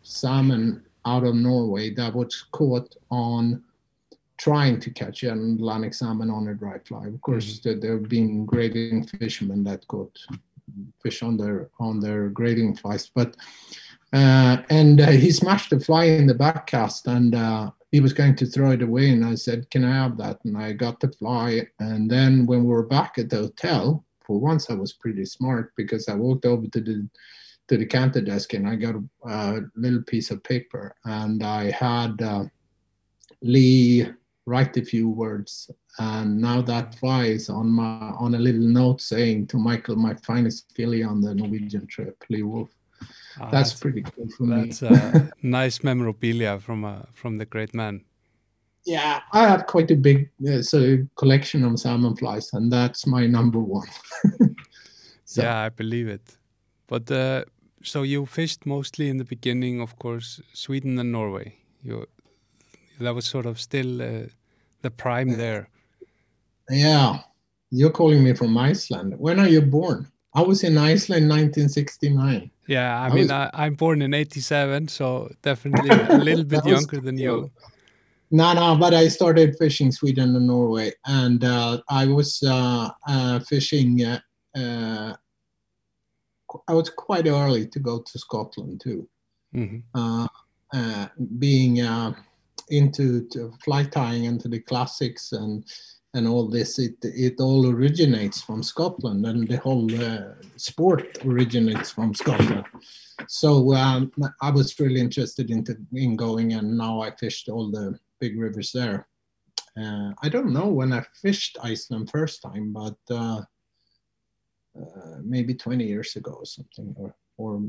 salmon 0.03 0.83
out 1.05 1.23
of 1.23 1.35
Norway 1.35 1.93
that 1.95 2.13
was 2.13 2.45
caught 2.51 2.95
on 3.09 3.63
trying 4.37 4.79
to 4.79 4.89
catch 4.89 5.23
an 5.23 5.55
Atlantic 5.55 5.93
salmon 5.93 6.29
on 6.29 6.47
a 6.47 6.53
dry 6.53 6.79
fly. 6.79 7.07
Of 7.07 7.21
course, 7.21 7.59
there 7.59 7.75
there 7.75 7.93
have 7.93 8.09
been 8.09 8.45
grading 8.45 9.07
fishermen 9.07 9.63
that 9.63 9.87
caught 9.87 10.17
fish 11.01 11.23
on 11.23 11.37
their 11.37 11.69
on 11.79 11.99
their 11.99 12.29
grading 12.29 12.75
flies, 12.75 13.09
but 13.13 13.35
uh, 14.13 14.57
and 14.69 15.01
uh, 15.01 15.11
he 15.11 15.31
smashed 15.31 15.69
the 15.69 15.79
fly 15.79 16.05
in 16.05 16.27
the 16.27 16.33
back 16.33 16.67
cast 16.67 17.07
and 17.07 17.35
uh, 17.35 17.71
he 17.91 17.99
was 17.99 18.13
going 18.13 18.35
to 18.35 18.45
throw 18.45 18.71
it 18.71 18.81
away. 18.81 19.09
And 19.09 19.25
I 19.25 19.35
said, 19.35 19.69
"Can 19.71 19.83
I 19.83 19.95
have 19.95 20.17
that?" 20.17 20.39
And 20.45 20.57
I 20.57 20.73
got 20.73 20.99
the 20.99 21.11
fly. 21.11 21.67
And 21.79 22.09
then 22.09 22.45
when 22.45 22.63
we 22.63 22.69
were 22.69 22.83
back 22.83 23.17
at 23.17 23.29
the 23.29 23.37
hotel, 23.37 24.05
for 24.25 24.39
once 24.39 24.69
I 24.69 24.73
was 24.73 24.93
pretty 24.93 25.25
smart 25.25 25.73
because 25.75 26.09
I 26.09 26.15
walked 26.15 26.45
over 26.45 26.67
to 26.67 26.81
the 26.81 27.07
to 27.67 27.77
the 27.77 27.85
counter 27.85 28.21
desk 28.21 28.53
and 28.53 28.67
I 28.67 28.75
got 28.75 28.95
a, 28.95 29.03
a 29.27 29.61
little 29.75 30.03
piece 30.03 30.29
of 30.29 30.43
paper 30.43 30.95
and 31.05 31.43
I 31.43 31.71
had 31.71 32.21
uh, 32.21 32.45
Lee 33.41 34.07
write 34.45 34.77
a 34.77 34.85
few 34.85 35.09
words. 35.09 35.69
And 35.99 36.39
now 36.41 36.61
that 36.61 36.95
fly 36.95 37.25
is 37.25 37.49
on 37.49 37.69
my 37.69 38.13
on 38.19 38.35
a 38.35 38.39
little 38.39 38.61
note 38.67 39.01
saying 39.01 39.47
to 39.47 39.57
Michael, 39.57 39.95
my 39.95 40.13
finest 40.15 40.71
filly 40.75 41.03
on 41.03 41.21
the 41.21 41.33
Norwegian 41.33 41.87
trip, 41.87 42.23
Lee 42.29 42.43
Wulff. 42.43 42.69
Ah, 43.39 43.49
That's 43.51 43.73
pretty 43.73 44.01
cool 44.01 44.29
for 44.37 44.43
me. 44.43 44.55
that's 44.69 44.81
uh, 44.83 45.27
nice 45.41 45.83
memorabilia 45.83 46.59
from 46.59 46.85
uh, 46.85 47.01
from 47.13 47.37
the 47.37 47.45
great 47.45 47.73
man. 47.73 48.01
Yeah, 48.85 49.21
I 49.33 49.47
have 49.47 49.65
quite 49.65 49.89
a 49.91 49.95
big 49.95 50.29
uh, 50.47 50.61
so 50.61 50.97
collection 51.15 51.63
of 51.65 51.79
salmon 51.79 52.15
flies, 52.15 52.53
and 52.53 52.71
that's 52.71 53.07
my 53.07 53.27
number 53.27 53.59
one. 53.59 53.87
So- 55.27 55.41
Yeah, 55.41 55.65
I 55.65 55.69
believe 55.69 56.07
it. 56.07 56.37
But 56.87 57.09
uh, 57.11 57.45
so 57.83 58.03
you 58.03 58.25
fished 58.27 58.65
mostly 58.65 59.09
in 59.09 59.17
the 59.17 59.23
beginning, 59.25 59.81
of 59.81 59.95
course, 59.97 60.39
Sweden 60.53 60.99
and 60.99 61.11
Norway. 61.11 61.55
You 61.83 62.05
that 62.99 63.13
was 63.15 63.25
sort 63.25 63.45
of 63.45 63.59
still 63.59 64.01
uh, 64.01 64.27
the 64.81 64.91
prime 64.91 65.37
there. 65.37 65.69
Yeah, 66.69 67.19
you're 67.71 67.91
calling 67.91 68.23
me 68.23 68.33
from 68.33 68.57
Iceland. 68.57 69.13
When 69.17 69.39
are 69.39 69.47
you 69.47 69.61
born? 69.61 70.07
I 70.33 70.41
was 70.41 70.63
in 70.63 70.77
Iceland 70.77 71.27
1969. 71.27 72.51
Yeah, 72.67 72.99
I 72.99 73.05
I 73.05 73.09
mean, 73.09 73.23
was- 73.23 73.31
I, 73.31 73.49
I'm 73.53 73.75
born 73.75 74.01
in 74.01 74.13
'87, 74.13 74.87
so 74.87 75.31
definitely 75.41 75.91
a 76.09 76.17
little 76.23 76.43
bit 76.43 76.63
was 76.63 76.71
younger 76.71 76.99
than 76.99 77.17
you. 77.17 77.51
No, 78.31 78.53
no, 78.53 78.75
but 78.77 78.93
I 78.93 79.07
started 79.07 79.55
fishing 79.59 79.91
Sweden 79.91 80.35
and 80.35 80.47
Norway, 80.47 80.91
and 81.05 81.43
uh, 81.43 81.81
I 81.89 82.07
was 82.07 82.41
uh, 82.43 82.89
uh, 83.07 83.39
fishing. 83.39 84.03
Uh, 84.03 84.19
uh, 84.57 85.13
I 86.67 86.73
was 86.73 86.89
quite 86.89 87.27
early 87.27 87.67
to 87.67 87.79
go 87.79 87.99
to 88.01 88.19
Scotland 88.19 88.81
too. 88.81 89.07
hmm 89.53 89.79
uh, 89.93 90.27
uh, 90.73 91.07
being 91.39 91.81
uh, 91.81 92.13
into 92.69 93.27
to 93.29 93.51
fly 93.63 93.83
tying 93.83 94.25
into 94.25 94.47
the 94.47 94.59
classics 94.59 95.31
and 95.31 95.65
and 96.15 96.29
all 96.29 96.47
this, 96.47 96.79
it 96.79 96.95
it 97.03 97.41
all 97.41 97.67
originates 97.67 98.41
from 98.41 98.63
Scotland, 98.63 99.25
and 99.25 99.45
the 99.47 99.57
whole 99.57 99.87
uh, 100.01 100.35
sport 100.55 101.17
originates 101.25 101.91
from 101.91 102.13
Scotland. 102.13 102.63
So 103.27 103.73
um, 103.73 104.11
I 104.41 104.49
was 104.49 104.79
really 104.79 105.01
interested 105.01 105.51
into 105.51 105.75
in 105.93 106.15
going, 106.15 106.53
and 106.53 106.77
now 106.77 107.01
I 107.01 107.11
fished 107.17 107.49
all 107.49 107.69
the 107.69 107.99
big 108.21 108.39
rivers 108.39 108.71
there. 108.71 109.07
Uh, 109.77 110.11
I 110.23 110.29
don't 110.29 110.53
know 110.53 110.67
when 110.67 110.93
I 110.93 111.03
fished 111.21 111.57
Iceland 111.61 112.09
first 112.09 112.41
time, 112.41 112.71
but 112.71 112.97
uh, 113.09 113.41
uh, 114.79 115.17
maybe 115.21 115.53
20 115.53 115.83
years 115.85 116.15
ago 116.15 116.31
or 116.31 116.45
something, 116.45 116.95
or 116.97 117.13
or 117.37 117.61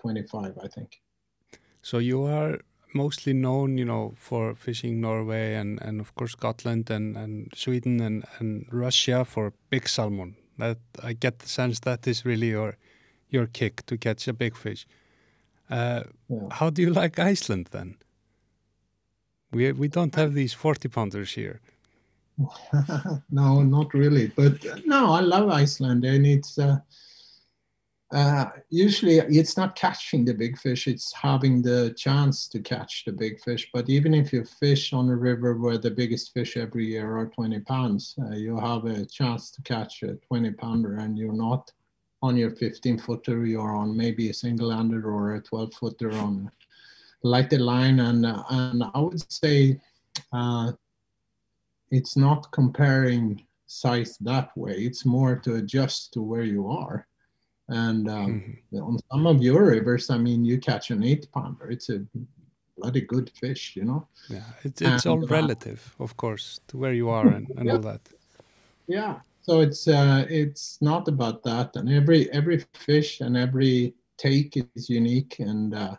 25, 0.00 0.56
I 0.64 0.68
think. 0.68 0.96
So 1.82 1.98
you 1.98 2.24
are 2.24 2.58
mostly 2.94 3.32
known, 3.32 3.78
you 3.78 3.84
know, 3.84 4.14
for 4.16 4.54
fishing 4.54 5.00
Norway 5.00 5.54
and, 5.54 5.80
and 5.82 6.00
of 6.00 6.14
course 6.14 6.32
Scotland 6.32 6.90
and, 6.90 7.16
and 7.16 7.52
Sweden 7.54 8.00
and, 8.00 8.24
and 8.38 8.66
Russia 8.70 9.24
for 9.24 9.52
big 9.70 9.88
salmon. 9.88 10.36
That 10.58 10.78
I 11.02 11.14
get 11.14 11.38
the 11.38 11.48
sense 11.48 11.80
that 11.80 12.06
is 12.06 12.24
really 12.24 12.48
your 12.48 12.76
your 13.30 13.46
kick 13.46 13.86
to 13.86 13.96
catch 13.96 14.28
a 14.28 14.32
big 14.32 14.56
fish. 14.56 14.86
Uh, 15.70 16.02
Yeah. 16.28 16.48
How 16.50 16.70
do 16.70 16.82
you 16.82 16.90
like 17.02 17.18
Iceland 17.18 17.68
then? 17.70 17.96
We 19.52 19.72
we 19.72 19.88
don't 19.88 20.14
have 20.16 20.34
these 20.34 20.56
forty 20.56 20.88
pounders 20.88 21.34
here. 21.34 21.60
no, 23.30 23.62
not 23.62 23.94
really. 23.94 24.28
But 24.36 24.64
uh, 24.66 24.76
no, 24.84 25.12
I 25.12 25.20
love 25.20 25.48
Iceland, 25.62 26.04
and 26.04 26.26
it's 26.26 26.58
uh, 26.58 26.78
uh, 28.12 28.46
usually 28.70 29.18
it's 29.18 29.56
not 29.56 29.76
catching 29.76 30.24
the 30.24 30.34
big 30.34 30.58
fish; 30.58 30.88
it's 30.88 31.12
having 31.12 31.62
the 31.62 31.94
chance 31.96 32.48
to 32.48 32.60
catch 32.60 33.04
the 33.04 33.12
big 33.12 33.40
fish. 33.40 33.70
But 33.72 33.88
even 33.88 34.14
if 34.14 34.32
you 34.32 34.44
fish 34.44 34.92
on 34.92 35.08
a 35.08 35.16
river 35.16 35.56
where 35.56 35.78
the 35.78 35.90
biggest 35.90 36.32
fish 36.32 36.56
every 36.56 36.86
year 36.86 37.16
are 37.16 37.26
20 37.26 37.60
pounds, 37.60 38.16
uh, 38.20 38.34
you 38.34 38.58
have 38.58 38.84
a 38.84 39.06
chance 39.06 39.50
to 39.52 39.62
catch 39.62 40.02
a 40.02 40.14
20 40.14 40.50
pounder, 40.52 40.96
and 40.96 41.16
you're 41.16 41.32
not 41.32 41.70
on 42.22 42.36
your 42.36 42.50
15 42.50 42.98
footer. 42.98 43.46
You're 43.46 43.76
on 43.76 43.96
maybe 43.96 44.30
a 44.30 44.34
single 44.34 44.70
handed 44.70 45.04
or 45.04 45.36
a 45.36 45.40
12 45.40 45.74
footer 45.74 46.12
on 46.12 46.50
lighted 47.22 47.60
line, 47.60 48.00
and 48.00 48.26
uh, 48.26 48.42
and 48.50 48.84
I 48.94 49.00
would 49.00 49.32
say. 49.32 49.80
Uh, 50.32 50.72
it's 51.90 52.16
not 52.16 52.50
comparing 52.52 53.44
size 53.66 54.16
that 54.18 54.56
way. 54.56 54.74
It's 54.74 55.04
more 55.04 55.36
to 55.36 55.56
adjust 55.56 56.12
to 56.12 56.22
where 56.22 56.44
you 56.44 56.68
are. 56.68 57.06
And 57.70 58.08
um, 58.08 58.42
Mhm. 58.72 58.82
on 58.82 58.98
some 59.10 59.26
of 59.26 59.42
your 59.42 59.66
rivers, 59.66 60.10
I 60.10 60.18
mean, 60.18 60.44
you 60.44 60.58
catch 60.58 60.90
an 60.90 61.02
eight 61.02 61.30
pounder. 61.32 61.70
It's 61.70 61.88
a 61.90 62.04
bloody 62.76 63.00
good 63.02 63.30
fish, 63.40 63.76
you 63.76 63.84
know. 63.84 64.08
Yeah, 64.28 64.44
it's 64.64 64.82
it's 64.82 65.06
all 65.06 65.18
And, 65.18 65.24
uh, 65.24 65.34
relative, 65.36 65.94
of 65.98 66.16
course, 66.16 66.60
to 66.68 66.78
where 66.78 66.94
you 66.94 67.08
are 67.08 67.28
and, 67.28 67.46
and 67.56 67.70
all 67.70 67.80
that. 67.82 68.00
Yeah. 68.88 69.20
So 69.42 69.60
it's 69.60 69.88
uh, 69.88 70.26
it's 70.28 70.78
not 70.80 71.08
about 71.08 71.42
that. 71.44 71.76
And 71.76 71.88
every 71.88 72.30
every 72.32 72.58
fish 72.74 73.20
and 73.20 73.36
every 73.36 73.94
take 74.16 74.56
is 74.76 74.90
unique. 74.90 75.38
And 75.40 75.74
uh, 75.74 75.96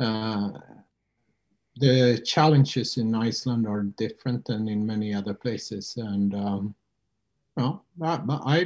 uh, 0.00 0.50
the 1.76 2.20
challenges 2.24 2.96
in 2.96 3.14
Iceland 3.14 3.66
are 3.66 3.82
different 3.96 4.44
than 4.44 4.68
in 4.68 4.86
many 4.86 5.14
other 5.14 5.34
places. 5.34 5.96
And 5.96 6.34
um, 6.34 6.74
well, 7.56 7.84
but 7.96 8.40
I 8.44 8.64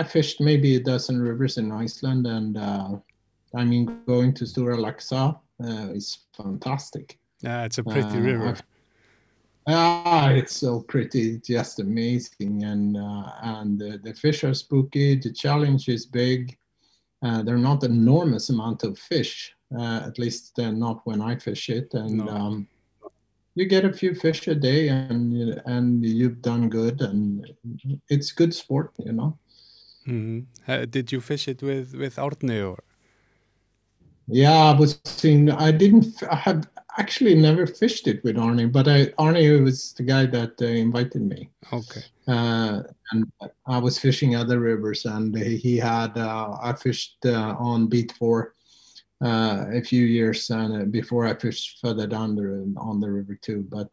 I 0.00 0.02
fished 0.02 0.40
maybe 0.40 0.76
a 0.76 0.80
dozen 0.80 1.20
rivers 1.20 1.58
in 1.58 1.70
Iceland, 1.70 2.26
and 2.26 2.56
uh, 2.56 2.92
I 3.54 3.64
mean 3.64 3.84
going 4.06 4.32
to 4.34 4.44
Stóra 4.44 4.78
Laxá 4.86 5.38
uh, 5.62 5.92
is 5.92 6.20
fantastic. 6.34 7.18
Yeah, 7.42 7.64
it's 7.66 7.76
a 7.78 7.84
pretty 7.84 8.18
Uh, 8.18 8.20
river. 8.30 8.48
I've- 8.48 8.62
Ah, 9.66 10.30
it's 10.30 10.56
so 10.56 10.80
pretty, 10.94 11.38
just 11.54 11.80
amazing, 11.80 12.64
and 12.72 12.96
uh, 12.96 13.30
and 13.42 13.78
the, 13.78 13.90
the 14.02 14.14
fish 14.14 14.42
are 14.42 14.54
spooky. 14.54 15.16
The 15.16 15.32
challenge 15.44 15.84
is 15.96 16.06
big. 16.06 16.56
Uh, 17.22 17.42
they're 17.44 17.66
not 17.70 17.84
enormous 17.84 18.48
amount 18.48 18.82
of 18.84 18.98
fish, 18.98 19.54
uh, 19.78 20.00
at 20.08 20.18
least 20.18 20.58
uh, 20.58 20.70
not 20.70 20.96
when 21.04 21.20
I 21.20 21.36
fish 21.36 21.68
it, 21.68 21.88
and 21.92 22.16
No. 22.24 22.28
um, 22.38 22.66
you 23.54 23.66
get 23.74 23.84
a 23.84 23.92
few 24.00 24.12
fish 24.14 24.48
a 24.48 24.54
day, 24.70 24.88
and 24.88 25.60
and 25.74 25.86
you've 26.20 26.40
done 26.40 26.64
good, 26.70 26.96
and 27.02 27.22
it's 28.14 28.32
good 28.40 28.52
sport, 28.54 28.90
you 29.06 29.12
know. 29.12 29.30
Hmm 30.10 30.40
Uh, 30.66 30.84
did 30.84 31.12
you 31.12 31.20
fish 31.20 31.48
it 31.48 31.62
with 31.62 31.94
with 31.94 32.16
Árni 32.16 32.58
or? 32.68 32.78
Yeah, 34.26 34.58
I 34.70 34.78
was 34.78 35.00
seeing. 35.04 35.50
I 35.50 35.70
didn't. 35.72 36.22
I 36.30 36.36
had 36.36 36.66
actually 36.98 37.34
never 37.34 37.66
fished 37.66 38.06
it 38.06 38.22
with 38.24 38.36
Arnie, 38.36 38.70
but 38.70 38.86
I, 38.86 39.06
Arnie 39.18 39.62
was 39.62 39.92
the 39.94 40.02
guy 40.02 40.26
that 40.26 40.52
uh, 40.60 40.66
invited 40.66 41.22
me. 41.22 41.50
Okay. 41.72 42.02
Uh, 42.28 42.82
and 43.10 43.32
I 43.66 43.78
was 43.78 43.98
fishing 43.98 44.36
other 44.36 44.60
rivers, 44.60 45.04
and 45.04 45.36
he 45.36 45.76
had. 45.76 46.16
Uh, 46.16 46.58
I 46.62 46.72
fished 46.74 47.18
uh, 47.24 47.54
on 47.58 47.88
Beat 47.88 48.12
Four 48.18 48.54
uh, 49.24 49.66
a 49.72 49.82
few 49.82 50.04
years 50.04 50.50
and 50.50 50.82
uh, 50.82 50.84
before 50.84 51.26
I 51.26 51.34
fished 51.34 51.80
further 51.80 52.06
down 52.06 52.36
the 52.36 52.72
on 52.76 53.00
the 53.00 53.10
river 53.10 53.34
too. 53.34 53.66
But 53.68 53.90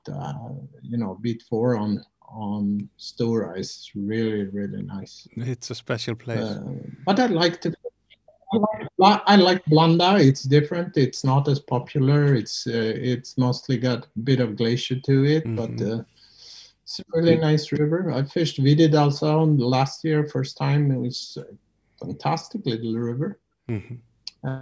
you 0.82 0.98
know, 0.98 1.18
Beat 1.22 1.44
Four 1.50 1.78
on 1.78 2.04
on 2.28 2.90
Stora 3.00 3.58
is 3.58 3.92
really 3.96 4.46
really 4.46 4.84
nice. 4.84 5.28
It's 5.36 5.70
a 5.70 5.76
special 5.76 6.16
place. 6.16 6.58
but 7.06 7.20
I 7.20 7.28
like 7.28 7.62
to 7.62 7.74
I 9.02 9.36
like 9.36 9.64
Blanda. 9.66 10.18
It's 10.18 10.44
different. 10.44 10.96
It's 10.96 11.24
not 11.24 11.48
as 11.48 11.60
popular. 11.60 12.34
It's 12.34 12.66
uh, 12.68 12.94
it's 12.96 13.38
mostly 13.38 13.78
got 13.78 14.06
a 14.06 14.20
bit 14.20 14.40
of 14.40 14.56
glacier 14.56 15.00
to 15.00 15.26
it, 15.26 15.46
mm-hmm. 15.46 15.56
but 15.56 15.86
uh, 15.86 16.04
it's 16.84 17.00
a 17.00 17.04
really 17.14 17.38
nice 17.38 17.72
river. 17.72 18.12
I 18.12 18.24
fished 18.24 18.60
Víðidalsá 18.60 19.60
last 19.60 20.04
year, 20.06 20.26
first 20.28 20.58
time. 20.58 20.92
It 20.92 21.00
was 21.00 21.38
a 21.38 22.06
fantastic 22.06 22.66
little 22.66 22.96
river. 22.96 23.40
Mm-hmm. 23.70 23.96
Uh, 24.48 24.62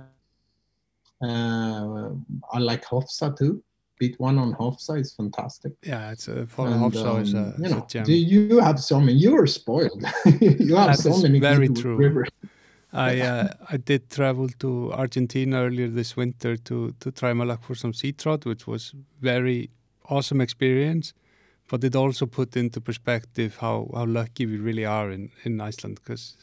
uh 1.21 2.09
I 2.51 2.59
like 2.59 2.83
Hofsá 2.85 3.37
too. 3.37 3.63
Beat 3.97 4.19
one 4.19 4.37
on 4.37 4.53
Hofsá 4.53 4.99
is 4.99 5.13
fantastic. 5.13 5.73
Yeah, 5.83 6.11
it's 6.11 6.27
a 6.27 6.45
Hofsá 6.45 7.15
um, 7.15 7.21
is 7.21 7.33
a, 7.33 7.53
you 7.57 7.69
know, 7.69 7.87
a 7.93 8.11
you 8.11 8.59
have 8.59 8.79
so 8.79 8.99
many. 8.99 9.17
You 9.17 9.37
are 9.37 9.47
spoiled. 9.47 10.03
you 10.41 10.75
have 10.75 10.97
that 10.97 10.97
so 10.97 11.21
many 11.21 11.39
very 11.39 11.69
true. 11.69 11.95
rivers. 11.95 12.29
I 12.91 13.21
uh, 13.21 13.47
I 13.69 13.77
did 13.77 14.09
travel 14.09 14.49
to 14.59 14.91
Argentina 14.93 15.63
earlier 15.63 15.87
this 15.87 16.15
winter 16.15 16.55
to 16.57 16.93
to 16.99 17.11
try 17.11 17.33
my 17.33 17.45
luck 17.45 17.63
for 17.63 17.75
some 17.75 17.93
sea 17.93 18.11
trout, 18.11 18.45
which 18.45 18.67
was 18.67 18.93
very 19.21 19.69
awesome 20.09 20.41
experience. 20.41 21.13
But 21.67 21.83
it 21.83 21.95
also 21.95 22.25
put 22.27 22.55
into 22.55 22.79
perspective 22.79 23.57
how, 23.57 23.89
how 23.93 24.05
lucky 24.05 24.45
we 24.45 24.57
really 24.57 24.85
are 24.85 25.09
in, 25.09 25.31
in 25.43 25.59
Iceland 25.59 25.99
because 26.03 26.37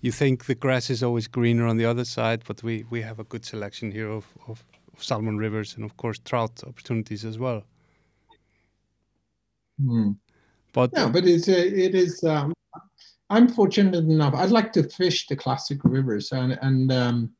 you 0.00 0.12
think 0.12 0.44
the 0.44 0.54
grass 0.54 0.88
is 0.88 1.02
always 1.02 1.26
greener 1.26 1.66
on 1.66 1.78
the 1.78 1.84
other 1.84 2.04
side, 2.04 2.42
but 2.46 2.62
we, 2.62 2.84
we 2.88 3.02
have 3.02 3.18
a 3.18 3.24
good 3.24 3.44
selection 3.44 3.90
here 3.90 4.08
of, 4.08 4.26
of 4.46 4.64
salmon 4.98 5.38
rivers 5.38 5.76
and 5.76 5.84
of 5.84 5.96
course 5.96 6.18
trout 6.18 6.62
opportunities 6.66 7.24
as 7.24 7.38
well. 7.38 7.64
Mm. 9.80 10.16
But 10.72 10.90
yeah, 10.94 11.08
but 11.08 11.26
it's 11.26 11.48
a, 11.48 11.66
it 11.66 11.94
is 11.94 12.24
um, 12.24 12.52
I'm 13.30 13.48
fortunate 13.48 13.94
enough. 13.94 14.34
I'd 14.34 14.50
like 14.50 14.72
to 14.74 14.82
fish 14.82 15.26
the 15.26 15.36
classic 15.36 15.78
rivers, 15.84 16.32
and 16.32 16.58
and 16.62 16.92
um, 16.92 17.30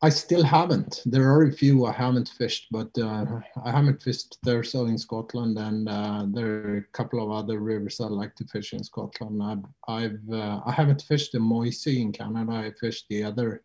I 0.00 0.10
still 0.10 0.44
haven't. 0.44 1.02
There 1.06 1.28
are 1.30 1.44
a 1.44 1.52
few 1.52 1.86
I 1.86 1.92
haven't 1.92 2.28
fished, 2.28 2.68
but 2.70 2.90
uh, 2.98 3.26
I 3.64 3.70
haven't 3.70 4.02
fished 4.02 4.38
Thurso 4.44 4.88
in 4.88 4.96
Scotland, 4.96 5.58
and 5.58 5.88
uh, 5.88 6.26
there 6.28 6.46
are 6.46 6.76
a 6.76 6.92
couple 6.92 7.22
of 7.22 7.30
other 7.30 7.58
rivers 7.58 8.00
I'd 8.00 8.10
like 8.10 8.34
to 8.36 8.44
fish 8.44 8.72
in 8.74 8.84
Scotland. 8.84 9.42
I've, 9.42 9.64
I've 9.88 10.32
uh, 10.32 10.60
I 10.64 10.72
haven't 10.72 11.02
fished 11.02 11.32
the 11.32 11.38
Moisie 11.38 12.00
in 12.00 12.12
Canada. 12.12 12.52
I 12.52 12.72
fished 12.80 13.06
the 13.08 13.24
other 13.24 13.62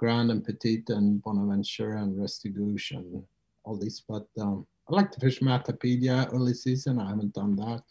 Grand 0.00 0.30
and 0.30 0.42
Petite 0.42 0.88
and 0.90 1.22
Bonaventure 1.22 1.92
and 2.00 2.18
Restigouche 2.18 2.96
and 2.96 3.22
all 3.64 3.76
this. 3.76 4.02
but 4.08 4.26
um, 4.40 4.66
I 4.88 4.94
like 4.94 5.10
to 5.12 5.20
fish 5.20 5.40
Matapedia 5.40 6.16
early 6.34 6.54
season. 6.54 6.98
I 6.98 7.08
haven't 7.10 7.34
done 7.34 7.54
that 7.56 7.82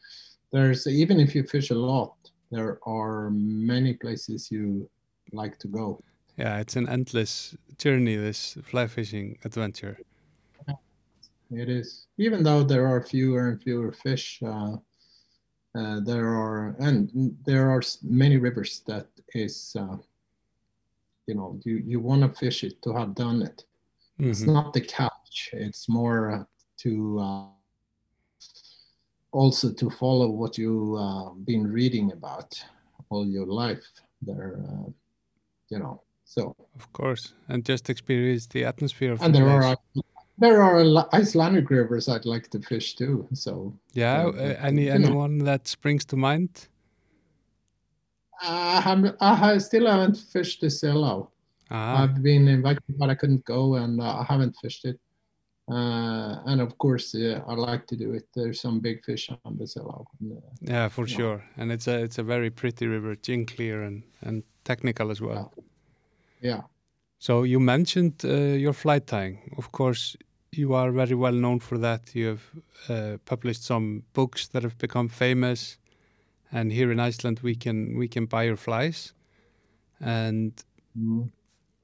there's 0.51 0.87
even 0.87 1.19
if 1.19 1.35
you 1.35 1.43
fish 1.43 1.69
a 1.69 1.75
lot, 1.75 2.15
there 2.51 2.79
are 2.85 3.29
many 3.31 3.93
places 3.93 4.51
you 4.51 4.89
like 5.31 5.59
to 5.59 5.67
go. 5.67 6.01
Yeah, 6.37 6.59
it's 6.59 6.75
an 6.75 6.89
endless 6.89 7.55
journey. 7.77 8.15
This 8.15 8.57
fly 8.63 8.87
fishing 8.87 9.37
adventure. 9.43 9.99
It 11.51 11.67
is, 11.67 12.07
even 12.17 12.43
though 12.43 12.63
there 12.63 12.87
are 12.87 13.01
fewer 13.01 13.49
and 13.49 13.61
fewer 13.61 13.91
fish. 13.91 14.39
Uh, 14.45 14.77
uh, 15.75 15.99
there 15.99 16.27
are 16.27 16.75
and 16.79 17.35
there 17.45 17.69
are 17.69 17.81
many 18.01 18.37
rivers 18.37 18.81
that 18.87 19.07
is, 19.35 19.75
uh, 19.79 19.97
you 21.29 21.35
know, 21.35 21.49
you 21.65 21.75
you 21.91 21.99
want 22.09 22.21
to 22.23 22.39
fish 22.43 22.59
it 22.63 22.75
to 22.83 22.89
have 22.99 23.11
done 23.25 23.39
it. 23.49 23.57
Mm 24.17 24.25
-hmm. 24.25 24.29
It's 24.29 24.41
mm-hmm. 24.41 24.57
not 24.57 24.73
the 24.73 24.85
catch; 24.97 25.37
it's 25.65 25.85
more 25.87 26.21
uh, 26.35 26.43
to 26.83 26.91
uh, 27.27 27.47
also 29.31 29.71
to 29.73 29.89
follow 29.89 30.29
what 30.29 30.57
you've 30.57 30.97
uh, 30.97 31.29
been 31.45 31.71
reading 31.71 32.11
about 32.11 32.49
all 33.09 33.25
your 33.27 33.47
life 33.63 33.87
there 34.21 34.59
uh, 34.63 34.89
you 35.69 35.79
know 35.79 36.01
so 36.25 36.55
of 36.75 36.91
course 36.93 37.33
and 37.47 37.67
just 37.69 37.89
experience 37.89 38.47
the 38.47 38.65
atmosphere 38.65 39.13
of 39.13 39.21
and 39.21 39.33
the 39.33 39.39
there 39.39 39.59
place. 39.59 39.65
are 39.65 40.03
there 40.37 40.61
are 40.63 41.07
Icelandic 41.13 41.69
rivers 41.69 42.07
I'd 42.07 42.25
like 42.25 42.49
to 42.49 42.59
fish 42.59 42.95
too 42.95 43.27
so 43.33 43.73
yeah 43.93 44.25
uh, 44.25 44.67
any 44.69 44.89
anyone 44.89 45.37
know. 45.37 45.45
that 45.45 45.67
springs 45.67 46.05
to 46.05 46.17
mind 46.17 46.67
I 48.41 48.81
have 48.81 49.15
I 49.19 49.57
still 49.57 49.87
haven't 49.87 50.17
fished 50.17 50.61
the 50.61 50.67
Selá. 50.67 51.27
Ah. 51.71 52.03
I've 52.03 52.23
been 52.23 52.47
invited 52.47 52.83
but 52.97 53.09
I 53.09 53.15
couldn't 53.15 53.45
go 53.45 53.75
and 53.75 54.01
uh, 54.01 54.19
I 54.19 54.23
haven't 54.23 54.55
fished 54.61 54.85
it 54.85 54.99
uh, 55.69 56.41
and 56.47 56.61
of 56.61 56.77
course, 56.79 57.13
yeah, 57.13 57.41
I 57.47 57.53
like 57.53 57.85
to 57.87 57.95
do 57.95 58.13
it. 58.13 58.27
There's 58.33 58.59
some 58.59 58.79
big 58.79 59.03
fish 59.05 59.29
on 59.45 59.57
the 59.57 59.65
Selá. 59.65 60.01
Uh, 60.01 60.39
yeah, 60.61 60.87
for 60.87 61.05
sure. 61.05 61.43
And 61.57 61.71
it's 61.71 61.87
a 61.87 62.03
it's 62.03 62.17
a 62.17 62.23
very 62.23 62.49
pretty 62.49 62.87
river, 62.87 63.15
gin 63.15 63.45
clear 63.45 63.83
and 63.83 64.03
and 64.21 64.43
technical 64.63 65.11
as 65.11 65.21
well. 65.21 65.53
Yeah. 66.41 66.49
yeah. 66.49 66.61
So 67.19 67.43
you 67.43 67.59
mentioned 67.59 68.25
uh, 68.25 68.57
your 68.57 68.73
fly 68.73 68.99
tying. 68.99 69.53
Of 69.57 69.71
course, 69.71 70.17
you 70.51 70.73
are 70.73 70.91
very 70.91 71.15
well 71.15 71.33
known 71.33 71.59
for 71.59 71.77
that. 71.77 72.15
You 72.15 72.27
have 72.27 72.43
uh, 72.89 73.17
published 73.25 73.63
some 73.63 74.03
books 74.13 74.47
that 74.47 74.63
have 74.63 74.77
become 74.79 75.07
famous, 75.07 75.77
and 76.51 76.71
here 76.71 76.91
in 76.91 76.99
Iceland 76.99 77.39
we 77.41 77.55
can 77.55 77.97
we 77.97 78.07
can 78.07 78.25
buy 78.25 78.43
your 78.43 78.57
flies. 78.57 79.13
And 80.01 80.53
mm. 80.97 81.29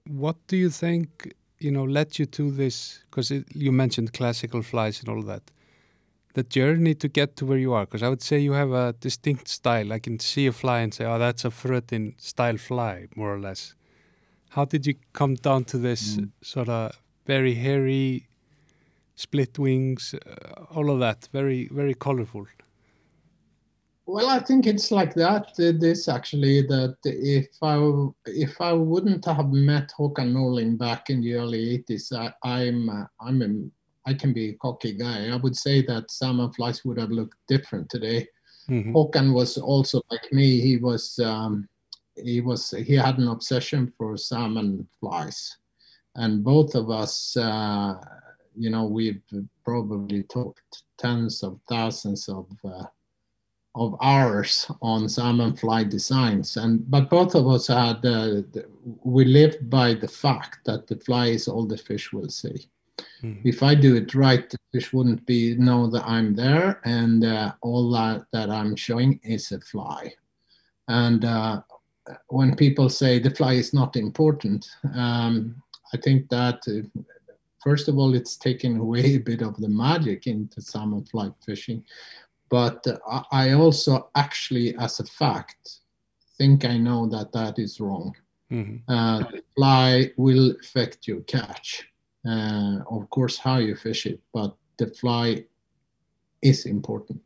what 0.08 0.36
do 0.48 0.58
you 0.58 0.70
think? 0.70 1.34
you 1.60 1.72
know 1.72 1.84
led 1.84 2.20
you 2.20 2.26
to 2.26 2.52
this 2.52 3.00
because 3.10 3.32
you 3.32 3.72
mentioned 3.72 4.14
classical 4.14 4.62
flies 4.62 5.00
and 5.00 5.10
all 5.10 5.22
that 5.22 5.52
the 6.34 6.44
journey 6.44 6.94
to 6.94 7.08
get 7.08 7.36
to 7.38 7.46
where 7.46 7.58
you 7.58 7.74
are 7.74 7.86
because 7.86 8.04
i 8.04 8.10
would 8.10 8.22
say 8.22 8.38
you 8.38 8.52
have 8.52 8.72
a 8.72 8.94
distinct 9.00 9.48
style 9.48 9.94
i 9.94 10.00
can 10.00 10.20
see 10.20 10.48
a 10.48 10.52
fly 10.52 10.80
and 10.80 10.94
say 10.94 11.06
oh 11.06 11.18
that's 11.18 11.46
a 11.46 11.50
Frödin 11.50 12.14
style 12.20 12.58
fly 12.58 13.08
more 13.16 13.34
or 13.34 13.40
less 13.40 13.74
how 14.50 14.66
did 14.66 14.86
you 14.86 14.96
come 15.14 15.36
down 15.36 15.64
to 15.64 15.78
this 15.78 16.18
mm. 16.18 16.30
sort 16.42 16.70
of 16.70 17.00
very 17.26 17.56
hairy 17.56 18.28
split 19.16 19.58
wings 19.58 20.14
uh, 20.14 20.76
all 20.76 20.90
of 20.92 21.00
that 21.00 21.30
very 21.32 21.70
very 21.72 21.94
colorful 21.94 22.46
well, 24.08 24.30
I 24.30 24.40
think 24.40 24.68
it's 24.68 24.92
like 24.92 25.16
that. 25.16 25.54
This 25.58 26.08
actually 26.08 26.62
that 26.64 26.98
if 27.04 27.48
I 27.62 27.76
if 28.26 28.62
I 28.62 28.72
wouldn't 28.72 29.26
have 29.26 29.52
met 29.52 29.92
Håkan 29.98 30.32
Norling 30.32 30.78
back 30.78 31.10
in 31.10 31.22
the 31.22 31.34
early 31.34 31.84
'80s, 31.90 32.14
I, 32.44 32.64
am 32.64 32.90
I'm, 32.90 33.08
I'm 33.20 33.42
a, 33.42 34.10
I 34.10 34.14
can 34.14 34.32
be 34.32 34.50
a 34.50 34.54
cocky 34.54 34.94
guy. 34.94 35.30
I 35.30 35.36
would 35.38 35.56
say 35.56 35.82
that 35.88 36.12
salmon 36.12 36.54
flies 36.54 36.86
would 36.86 37.00
have 37.00 37.10
looked 37.10 37.38
different 37.48 37.90
today. 37.90 38.28
Mm-hmm. 38.70 38.96
Håkan 38.96 39.34
was 39.34 39.58
also 39.58 40.02
like 40.12 40.32
me. 40.32 40.60
He 40.60 40.78
was 40.78 41.18
um, 41.20 41.68
he 42.16 42.42
was 42.42 42.72
he 42.72 42.94
had 42.94 43.18
an 43.18 43.28
obsession 43.28 43.92
for 43.98 44.18
salmon 44.18 44.88
flies, 45.00 45.58
and 46.14 46.44
both 46.44 46.76
of 46.76 46.92
us, 46.92 47.36
uh, 47.38 47.96
you 48.56 48.70
know, 48.70 48.86
we've 48.86 49.24
probably 49.64 50.22
talked 50.24 50.84
tens 51.00 51.42
of 51.42 51.60
thousands 51.68 52.30
of. 52.30 52.46
Uh, 52.64 52.84
of 53.76 53.96
ours 54.00 54.72
on 54.82 55.08
salmon 55.10 55.56
fly 55.56 55.84
designs. 55.84 56.58
And 56.58 56.90
but 56.90 57.10
both 57.10 57.36
of 57.36 57.48
us 57.48 57.68
had 57.68 58.06
uh, 58.06 58.42
we 59.04 59.26
lived 59.26 59.70
by 59.70 59.94
the 59.94 60.08
fact 60.08 60.60
that 60.66 60.88
the 60.88 60.96
fly 60.98 61.28
is 61.28 61.48
all 61.48 61.66
the 61.66 61.78
fish 61.78 62.12
will 62.14 62.30
see. 62.30 62.70
Mm. 63.22 63.42
if 63.44 63.62
i 63.62 63.76
do 63.76 63.96
it 63.96 64.16
right 64.16 64.50
the 64.50 64.58
fish 64.72 64.94
wouldn't 64.94 65.26
be 65.26 65.56
know 65.56 65.88
that 65.88 66.06
i'm 66.06 66.34
there 66.34 66.80
and 66.86 67.26
uh, 67.26 67.52
all 67.62 67.92
that 67.92 68.26
that 68.32 68.50
i'm 68.50 68.76
showing 68.76 69.20
is 69.24 69.52
a 69.52 69.60
fly. 69.60 70.14
And 70.88 71.26
uh, 71.26 71.62
when 72.28 72.56
people 72.56 72.90
say 72.90 73.20
the 73.20 73.32
fly 73.32 73.54
is 73.54 73.74
not 73.74 73.96
important 73.96 74.66
um, 74.94 75.62
i 75.94 75.98
think 75.98 76.30
that 76.30 76.60
uh, 76.68 77.02
first 77.64 77.88
of 77.88 77.98
all 77.98 78.14
it's 78.16 78.38
taken 78.38 78.78
away 78.78 79.16
a 79.16 79.26
bit 79.32 79.42
of 79.42 79.58
the 79.58 79.70
magic 79.70 80.28
into 80.28 80.62
salmon 80.62 81.04
fly 81.06 81.30
fishing 81.46 81.84
but 82.50 82.86
I 83.32 83.52
also 83.54 84.10
actually, 84.16 84.76
as 84.78 85.00
a 85.00 85.06
fact, 85.06 85.80
think 86.38 86.66
I 86.66 86.78
know 86.78 87.08
that 87.08 87.32
that 87.34 87.60
is 87.60 87.80
wrong. 87.80 88.16
Mm-hmm. 88.52 88.92
Uh, 88.92 89.24
fly 89.56 90.12
will 90.18 90.56
affect 90.62 91.08
your 91.08 91.22
catch. 91.22 91.88
Uh, 92.28 92.80
of 92.90 93.10
course, 93.10 93.38
how 93.38 93.58
you 93.58 93.76
fish 93.76 94.06
it, 94.06 94.20
but 94.34 94.56
the 94.78 94.88
fly 94.88 95.46
is 96.42 96.66
important. 96.66 97.22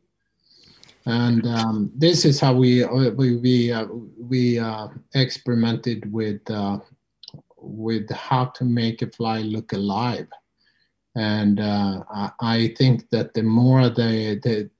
And 1.06 1.46
um, 1.46 1.90
this 1.94 2.24
is 2.24 2.40
how 2.40 2.54
we 2.54 2.84
uh, 2.84 3.10
we 3.10 3.36
we 3.36 3.72
uh, 3.72 3.86
we 4.18 4.58
uh, 4.58 4.88
experimented 5.14 6.10
with 6.12 6.42
uh, 6.50 6.78
with 7.56 8.10
how 8.10 8.46
to 8.56 8.64
make 8.64 9.02
a 9.02 9.10
fly 9.10 9.40
look 9.40 9.72
alive 9.72 10.28
and 11.16 11.60
uh, 11.60 12.02
I 12.40 12.74
think 12.78 13.10
that 13.10 13.34
the 13.34 13.42
more 13.42 13.88
they 13.88 14.36
the, 14.36 14.70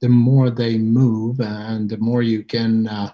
the 0.00 0.08
more 0.08 0.50
they 0.50 0.76
move 0.76 1.40
and 1.40 1.88
the 1.88 1.98
more 1.98 2.22
you 2.22 2.44
can 2.44 2.86
uh, 2.86 3.12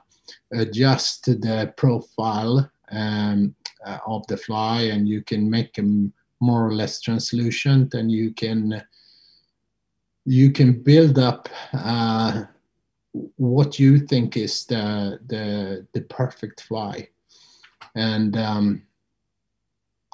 adjust 0.52 1.26
the 1.26 1.72
profile 1.76 2.70
um, 2.90 3.54
uh, 3.84 3.98
of 4.06 4.26
the 4.26 4.36
fly 4.36 4.82
and 4.82 5.08
you 5.08 5.22
can 5.22 5.48
make 5.48 5.74
them 5.74 6.12
more 6.40 6.66
or 6.66 6.74
less 6.74 7.00
translucent 7.00 7.94
and 7.94 8.10
you 8.10 8.32
can 8.34 8.82
you 10.24 10.50
can 10.50 10.82
build 10.82 11.18
up 11.18 11.48
uh, 11.72 12.42
what 13.36 13.78
you 13.78 13.98
think 13.98 14.36
is 14.36 14.66
the 14.66 15.18
the 15.26 15.86
the 15.92 16.00
perfect 16.02 16.62
fly. 16.62 17.08
And 17.94 18.36
um, 18.36 18.82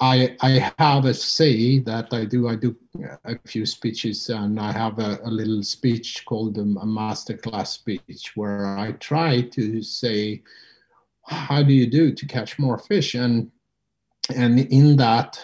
I, 0.03 0.35
I 0.41 0.73
have 0.77 1.05
a 1.05 1.13
say 1.13 1.79
that 1.79 2.13
I 2.13 2.25
do. 2.25 2.49
I 2.49 2.57
do 2.57 2.75
a 3.23 3.39
few 3.45 3.65
speeches, 3.65 4.27
and 4.29 4.59
I 4.59 4.73
have 4.73 4.99
a, 4.99 5.21
a 5.23 5.31
little 5.31 5.63
speech 5.63 6.25
called 6.25 6.57
a 6.57 6.63
masterclass 6.63 7.67
speech 7.67 8.33
where 8.35 8.77
I 8.77 8.91
try 8.93 9.43
to 9.43 9.81
say, 9.81 10.43
"How 11.25 11.63
do 11.63 11.71
you 11.71 11.89
do 11.89 12.11
to 12.11 12.25
catch 12.25 12.59
more 12.59 12.77
fish?" 12.77 13.15
and 13.15 13.49
and 14.35 14.59
in 14.59 14.97
that, 14.97 15.39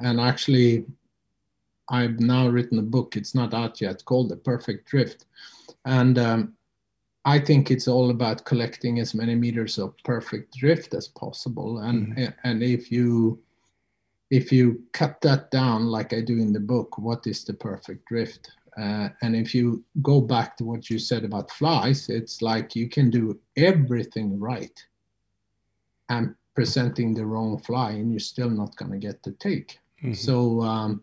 and 0.00 0.20
actually, 0.20 0.84
I've 1.88 2.20
now 2.20 2.46
written 2.46 2.78
a 2.78 2.82
book. 2.82 3.16
It's 3.16 3.34
not 3.34 3.54
out 3.54 3.80
yet, 3.80 4.04
called 4.04 4.28
"The 4.28 4.36
Perfect 4.36 4.86
Drift," 4.90 5.24
and 5.86 6.18
um, 6.18 6.52
I 7.24 7.38
think 7.38 7.70
it's 7.70 7.88
all 7.88 8.10
about 8.10 8.44
collecting 8.44 8.98
as 8.98 9.14
many 9.14 9.34
meters 9.34 9.78
of 9.78 9.96
perfect 10.04 10.58
drift 10.58 10.92
as 10.92 11.08
possible. 11.08 11.78
And 11.78 12.08
mm-hmm. 12.08 12.32
and 12.44 12.62
if 12.62 12.92
you 12.92 13.40
if 14.30 14.52
you 14.52 14.82
cut 14.92 15.20
that 15.22 15.50
down 15.50 15.86
like 15.86 16.12
I 16.12 16.20
do 16.20 16.38
in 16.38 16.52
the 16.52 16.60
book, 16.60 16.98
what 16.98 17.26
is 17.26 17.44
the 17.44 17.54
perfect 17.54 18.06
drift? 18.06 18.50
Uh, 18.78 19.08
and 19.22 19.34
if 19.34 19.54
you 19.54 19.82
go 20.02 20.20
back 20.20 20.56
to 20.56 20.64
what 20.64 20.88
you 20.88 20.98
said 20.98 21.24
about 21.24 21.50
flies, 21.50 22.08
it's 22.08 22.42
like 22.42 22.76
you 22.76 22.88
can 22.88 23.10
do 23.10 23.38
everything 23.56 24.38
right 24.38 24.84
and 26.10 26.34
presenting 26.54 27.14
the 27.14 27.24
wrong 27.24 27.58
fly, 27.58 27.90
and 27.92 28.10
you're 28.12 28.20
still 28.20 28.50
not 28.50 28.76
going 28.76 28.90
to 28.90 28.98
get 28.98 29.22
the 29.22 29.32
take. 29.32 29.78
Mm-hmm. 30.02 30.12
So 30.12 30.60
um, 30.60 31.02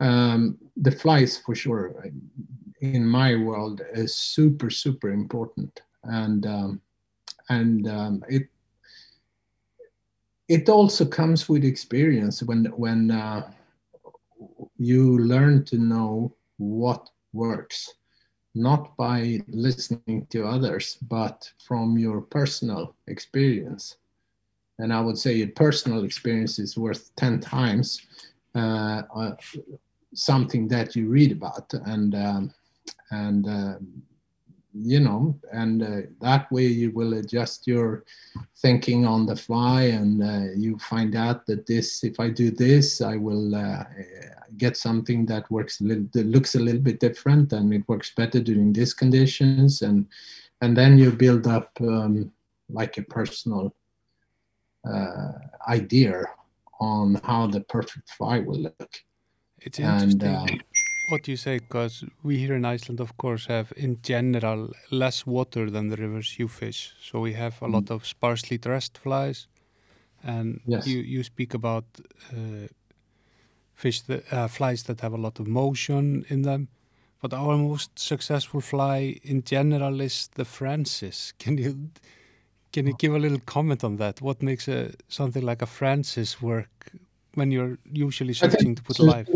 um, 0.00 0.58
the 0.76 0.90
flies, 0.90 1.38
for 1.38 1.54
sure, 1.54 2.04
in 2.80 3.06
my 3.06 3.36
world, 3.36 3.82
is 3.92 4.14
super 4.14 4.70
super 4.70 5.10
important, 5.10 5.82
and 6.04 6.46
um, 6.46 6.80
and 7.48 7.88
um, 7.88 8.24
it 8.28 8.48
it 10.50 10.68
also 10.68 11.04
comes 11.06 11.48
with 11.48 11.64
experience 11.64 12.42
when 12.42 12.64
when 12.76 13.12
uh, 13.12 13.48
you 14.76 15.18
learn 15.20 15.64
to 15.64 15.78
know 15.78 16.34
what 16.58 17.08
works 17.32 17.94
not 18.56 18.96
by 18.96 19.38
listening 19.46 20.26
to 20.28 20.44
others 20.44 20.98
but 21.08 21.48
from 21.66 21.96
your 21.96 22.20
personal 22.20 22.96
experience. 23.06 23.96
And 24.80 24.92
i 24.92 25.00
would 25.00 25.18
say 25.18 25.34
your 25.34 25.52
personal 25.66 26.04
experience 26.04 26.58
is 26.58 26.76
worth 26.76 27.14
10 27.14 27.38
times 27.40 28.00
uh, 28.56 29.02
uh, 29.14 29.32
something 30.14 30.66
that 30.68 30.96
you 30.96 31.08
read 31.08 31.30
about 31.30 31.72
and 31.86 32.14
um, 32.14 32.52
and 33.12 33.46
uh, 33.46 33.74
you 34.72 35.00
know, 35.00 35.38
and 35.52 35.82
uh, 35.82 36.00
that 36.20 36.50
way 36.52 36.66
you 36.66 36.90
will 36.92 37.14
adjust 37.14 37.66
your 37.66 38.04
thinking 38.56 39.04
on 39.04 39.26
the 39.26 39.36
fly, 39.36 39.82
and 39.84 40.22
uh, 40.22 40.52
you 40.56 40.78
find 40.78 41.16
out 41.16 41.46
that 41.46 41.66
this, 41.66 42.04
if 42.04 42.20
I 42.20 42.30
do 42.30 42.50
this, 42.50 43.00
I 43.00 43.16
will 43.16 43.54
uh, 43.54 43.84
get 44.56 44.76
something 44.76 45.26
that 45.26 45.50
works, 45.50 45.80
a 45.80 45.84
little, 45.84 46.06
that 46.12 46.26
looks 46.26 46.54
a 46.54 46.60
little 46.60 46.80
bit 46.80 47.00
different, 47.00 47.52
and 47.52 47.72
it 47.74 47.88
works 47.88 48.12
better 48.14 48.40
during 48.40 48.72
these 48.72 48.94
conditions, 48.94 49.82
and 49.82 50.06
and 50.62 50.76
then 50.76 50.98
you 50.98 51.10
build 51.10 51.46
up 51.46 51.70
um, 51.80 52.30
like 52.68 52.98
a 52.98 53.02
personal 53.02 53.74
uh, 54.88 55.32
idea 55.68 56.24
on 56.80 57.20
how 57.24 57.46
the 57.46 57.60
perfect 57.60 58.08
fly 58.10 58.38
will 58.38 58.60
look. 58.60 58.92
It's 59.60 59.78
interesting. 59.78 60.22
And, 60.22 60.64
uh, 61.12 61.18
do 61.22 61.30
you 61.30 61.36
say 61.36 61.58
because 61.58 62.04
we 62.22 62.38
here 62.38 62.54
in 62.54 62.64
Iceland, 62.64 63.00
of 63.00 63.16
course, 63.16 63.46
have 63.46 63.72
in 63.76 63.98
general 64.02 64.70
less 64.90 65.26
water 65.26 65.70
than 65.70 65.88
the 65.88 65.96
rivers 65.96 66.38
you 66.38 66.48
fish. 66.48 66.92
So 67.00 67.20
we 67.20 67.32
have 67.34 67.60
a 67.62 67.66
mm. 67.66 67.74
lot 67.74 67.90
of 67.90 68.06
sparsely 68.06 68.58
dressed 68.58 68.98
flies, 68.98 69.46
and 70.22 70.60
yes. 70.66 70.86
you 70.86 70.98
you 70.98 71.22
speak 71.22 71.54
about 71.54 71.84
uh, 72.32 72.68
fish 73.74 74.02
that 74.02 74.32
uh, 74.32 74.48
flies 74.48 74.82
that 74.84 75.00
have 75.00 75.12
a 75.12 75.20
lot 75.20 75.40
of 75.40 75.46
motion 75.46 76.24
in 76.28 76.42
them. 76.42 76.68
But 77.22 77.34
our 77.34 77.56
most 77.56 77.98
successful 77.98 78.60
fly 78.60 79.20
in 79.22 79.42
general 79.42 80.00
is 80.00 80.28
the 80.34 80.44
Francis. 80.44 81.32
Can 81.38 81.58
you 81.58 81.90
can 82.72 82.86
you 82.86 82.94
give 82.98 83.14
a 83.14 83.18
little 83.18 83.40
comment 83.46 83.82
on 83.82 83.96
that? 83.96 84.20
What 84.20 84.42
makes 84.42 84.68
a 84.68 84.92
something 85.08 85.42
like 85.42 85.60
a 85.60 85.66
Francis 85.66 86.40
work 86.40 86.92
when 87.34 87.50
you're 87.50 87.78
usually 87.92 88.32
searching 88.32 88.76
to 88.76 88.82
put 88.82 89.00
live? 89.00 89.28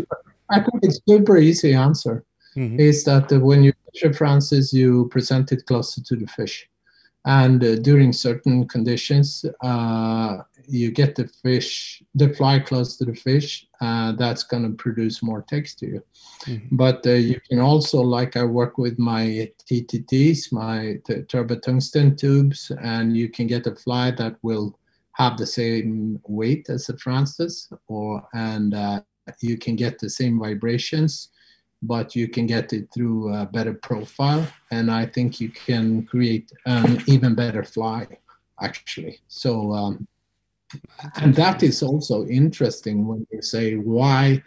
I 0.49 0.59
think 0.59 0.83
it's 0.83 1.01
super 1.07 1.37
easy 1.37 1.73
answer. 1.73 2.23
Mm-hmm. 2.55 2.79
Is 2.79 3.03
that 3.03 3.31
uh, 3.31 3.39
when 3.39 3.63
you 3.63 3.73
fish 3.91 4.03
a 4.03 4.13
Francis, 4.13 4.71
you 4.71 5.09
present 5.09 5.51
it 5.51 5.65
closer 5.65 6.01
to 6.01 6.15
the 6.15 6.27
fish, 6.27 6.69
and 7.25 7.61
uh, 7.63 7.75
during 7.75 8.13
certain 8.13 8.67
conditions, 8.67 9.45
uh, 9.61 10.37
you 10.67 10.91
get 10.91 11.15
the 11.15 11.27
fish, 11.43 12.01
the 12.13 12.29
fly 12.29 12.59
close 12.59 12.95
to 12.97 13.05
the 13.05 13.13
fish. 13.13 13.67
Uh, 13.81 14.13
that's 14.13 14.43
going 14.43 14.63
to 14.63 14.69
produce 14.77 15.21
more 15.21 15.43
text 15.49 15.79
to 15.79 15.85
you. 15.87 16.03
Mm-hmm. 16.45 16.75
But 16.77 17.05
uh, 17.05 17.11
you 17.11 17.41
can 17.49 17.59
also, 17.59 18.01
like 18.01 18.37
I 18.37 18.43
work 18.43 18.77
with 18.77 18.97
my 18.97 19.51
TTTs, 19.69 20.51
my 20.51 20.99
t- 21.05 21.23
turbo 21.23 21.59
tungsten 21.59 22.15
tubes, 22.15 22.71
and 22.81 23.17
you 23.17 23.27
can 23.27 23.47
get 23.47 23.67
a 23.67 23.75
fly 23.75 24.11
that 24.11 24.37
will 24.43 24.79
have 25.13 25.37
the 25.37 25.47
same 25.47 26.21
weight 26.27 26.69
as 26.69 26.89
a 26.89 26.97
Francis, 26.97 27.69
or 27.87 28.25
and 28.33 28.73
uh, 28.73 29.01
you 29.39 29.57
can 29.57 29.75
get 29.75 29.99
the 29.99 30.09
same 30.09 30.39
vibrations, 30.39 31.29
but 31.81 32.15
you 32.15 32.27
can 32.27 32.45
get 32.45 32.73
it 32.73 32.87
through 32.93 33.33
a 33.33 33.45
better 33.45 33.73
profile. 33.73 34.47
And 34.71 34.91
I 34.91 35.05
think 35.05 35.39
you 35.39 35.49
can 35.49 36.05
create 36.05 36.51
an 36.65 37.01
even 37.07 37.35
better 37.35 37.63
fly, 37.63 38.07
actually. 38.61 39.19
So, 39.27 39.71
um, 39.71 40.07
and 41.17 41.33
that 41.35 41.63
is 41.63 41.83
also 41.83 42.25
interesting 42.25 43.07
when 43.07 43.27
you 43.31 43.41
say 43.41 43.75
why 43.75 44.41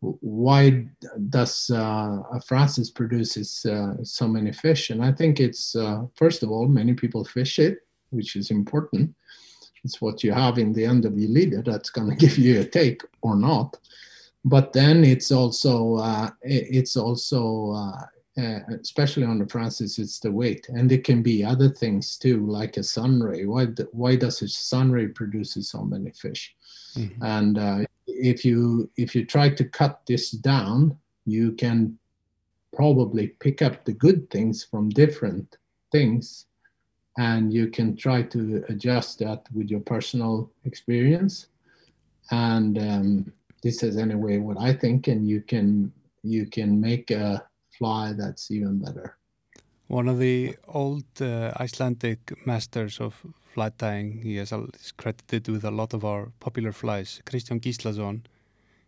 why 0.00 0.86
does 1.30 1.70
uh, 1.70 2.22
Francis 2.46 2.90
produces 2.90 3.64
uh, 3.64 3.94
so 4.04 4.28
many 4.28 4.52
fish? 4.52 4.90
And 4.90 5.02
I 5.02 5.10
think 5.10 5.40
it's 5.40 5.74
uh, 5.74 6.04
first 6.14 6.42
of 6.42 6.50
all, 6.50 6.68
many 6.68 6.94
people 6.94 7.24
fish 7.24 7.58
it, 7.58 7.78
which 8.10 8.36
is 8.36 8.50
important. 8.50 9.14
It's 9.84 10.00
what 10.00 10.22
you 10.22 10.32
have 10.32 10.58
in 10.58 10.72
the 10.72 10.84
end 10.84 11.06
of 11.06 11.18
your 11.18 11.30
leader 11.30 11.62
that's 11.62 11.90
going 11.90 12.10
to 12.10 12.16
give 12.16 12.38
you 12.38 12.60
a 12.60 12.64
take 12.64 13.02
or 13.22 13.36
not 13.36 13.78
but 14.46 14.72
then 14.72 15.04
it's 15.04 15.32
also 15.32 15.96
uh, 15.96 16.30
it's 16.42 16.96
also 16.96 17.72
uh, 17.72 18.06
uh, 18.40 18.60
especially 18.80 19.24
on 19.24 19.38
the 19.38 19.48
Francis, 19.48 19.98
it's 19.98 20.20
the 20.20 20.30
weight, 20.30 20.68
and 20.68 20.92
it 20.92 21.02
can 21.02 21.20
be 21.20 21.44
other 21.44 21.68
things 21.68 22.16
too, 22.16 22.46
like 22.46 22.76
a 22.76 22.82
sunray. 22.82 23.44
Why 23.44 23.66
why 23.90 24.14
does 24.14 24.40
a 24.42 24.48
sunray 24.48 25.08
produce 25.08 25.54
so 25.68 25.82
many 25.82 26.12
fish? 26.12 26.54
Mm-hmm. 26.96 27.24
And 27.24 27.58
uh, 27.58 27.78
if 28.06 28.44
you 28.44 28.88
if 28.96 29.16
you 29.16 29.24
try 29.24 29.48
to 29.48 29.64
cut 29.64 30.02
this 30.06 30.30
down, 30.30 30.96
you 31.24 31.52
can 31.52 31.98
probably 32.72 33.28
pick 33.40 33.62
up 33.62 33.84
the 33.84 33.94
good 33.94 34.30
things 34.30 34.62
from 34.62 34.90
different 34.90 35.56
things, 35.90 36.46
and 37.18 37.52
you 37.52 37.66
can 37.66 37.96
try 37.96 38.22
to 38.22 38.62
adjust 38.68 39.18
that 39.20 39.42
with 39.52 39.70
your 39.70 39.80
personal 39.80 40.52
experience, 40.64 41.48
and 42.30 42.78
um, 42.78 43.32
this 43.66 43.82
is 43.82 43.96
anyway 43.96 44.38
what 44.38 44.58
I 44.68 44.72
think, 44.82 45.08
and 45.08 45.20
you 45.32 45.40
can 45.50 45.92
you 46.22 46.46
can 46.56 46.80
make 46.88 47.06
a 47.10 47.44
fly 47.76 48.04
that's 48.20 48.50
even 48.56 48.78
better. 48.84 49.16
One 49.88 50.08
of 50.08 50.18
the 50.18 50.56
old 50.68 51.10
uh, 51.20 51.52
Icelandic 51.64 52.20
masters 52.46 53.00
of 53.00 53.12
fly 53.52 53.70
tying, 53.70 54.08
he 54.22 54.38
is 54.38 54.52
credited 54.96 55.48
with 55.48 55.64
a 55.64 55.70
lot 55.80 55.94
of 55.94 56.04
our 56.04 56.22
popular 56.46 56.72
flies. 56.72 57.20
Christian 57.28 57.58
Gíslason, 57.60 58.16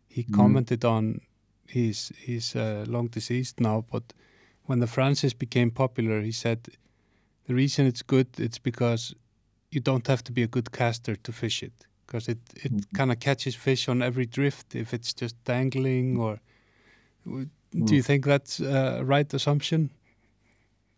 he 0.08 0.22
mm. 0.24 0.34
commented 0.34 0.84
on 0.84 1.20
he's 1.66 2.12
he's 2.26 2.54
uh, 2.54 2.84
long 2.94 3.08
deceased 3.08 3.60
now, 3.60 3.84
but 3.92 4.04
when 4.66 4.78
the 4.80 4.92
Francis 4.96 5.34
became 5.34 5.70
popular, 5.70 6.20
he 6.22 6.32
said 6.32 6.60
the 7.46 7.54
reason 7.54 7.86
it's 7.86 8.02
good 8.02 8.28
it's 8.38 8.60
because 8.70 9.14
you 9.74 9.80
don't 9.80 10.06
have 10.06 10.22
to 10.22 10.32
be 10.32 10.42
a 10.42 10.52
good 10.56 10.70
caster 10.70 11.16
to 11.16 11.32
fish 11.32 11.62
it 11.62 11.87
because 12.08 12.26
it, 12.26 12.38
it 12.56 12.72
mm. 12.72 12.84
kind 12.94 13.12
of 13.12 13.20
catches 13.20 13.54
fish 13.54 13.88
on 13.88 14.02
every 14.02 14.26
drift 14.26 14.74
if 14.74 14.92
it's 14.92 15.12
just 15.12 15.36
dangling 15.44 16.18
or 16.18 16.40
do 17.26 17.94
you 17.94 18.02
mm. 18.02 18.04
think 18.04 18.24
that's 18.24 18.58
a 18.60 19.02
right 19.04 19.32
assumption 19.34 19.90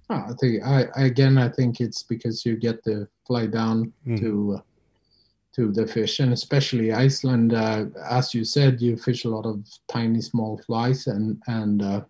i 0.08 0.32
think 0.40 0.64
i 0.64 0.86
again 0.96 1.36
i 1.36 1.48
think 1.48 1.80
it's 1.80 2.02
because 2.02 2.46
you 2.46 2.56
get 2.56 2.82
the 2.84 3.06
fly 3.26 3.46
down 3.46 3.92
mm. 4.06 4.18
to 4.18 4.54
uh, 4.56 4.60
to 5.52 5.72
the 5.72 5.86
fish, 5.86 6.20
and 6.20 6.32
especially 6.32 6.92
Iceland. 6.92 7.52
Uh, 7.52 7.86
as 8.08 8.34
you 8.34 8.44
said, 8.44 8.80
you 8.80 8.96
fish 8.96 9.24
a 9.24 9.28
lot 9.28 9.46
of 9.46 9.64
tiny, 9.88 10.20
small 10.20 10.58
flies, 10.58 11.06
and 11.06 11.42
and 11.46 11.82
uh, 11.82 12.00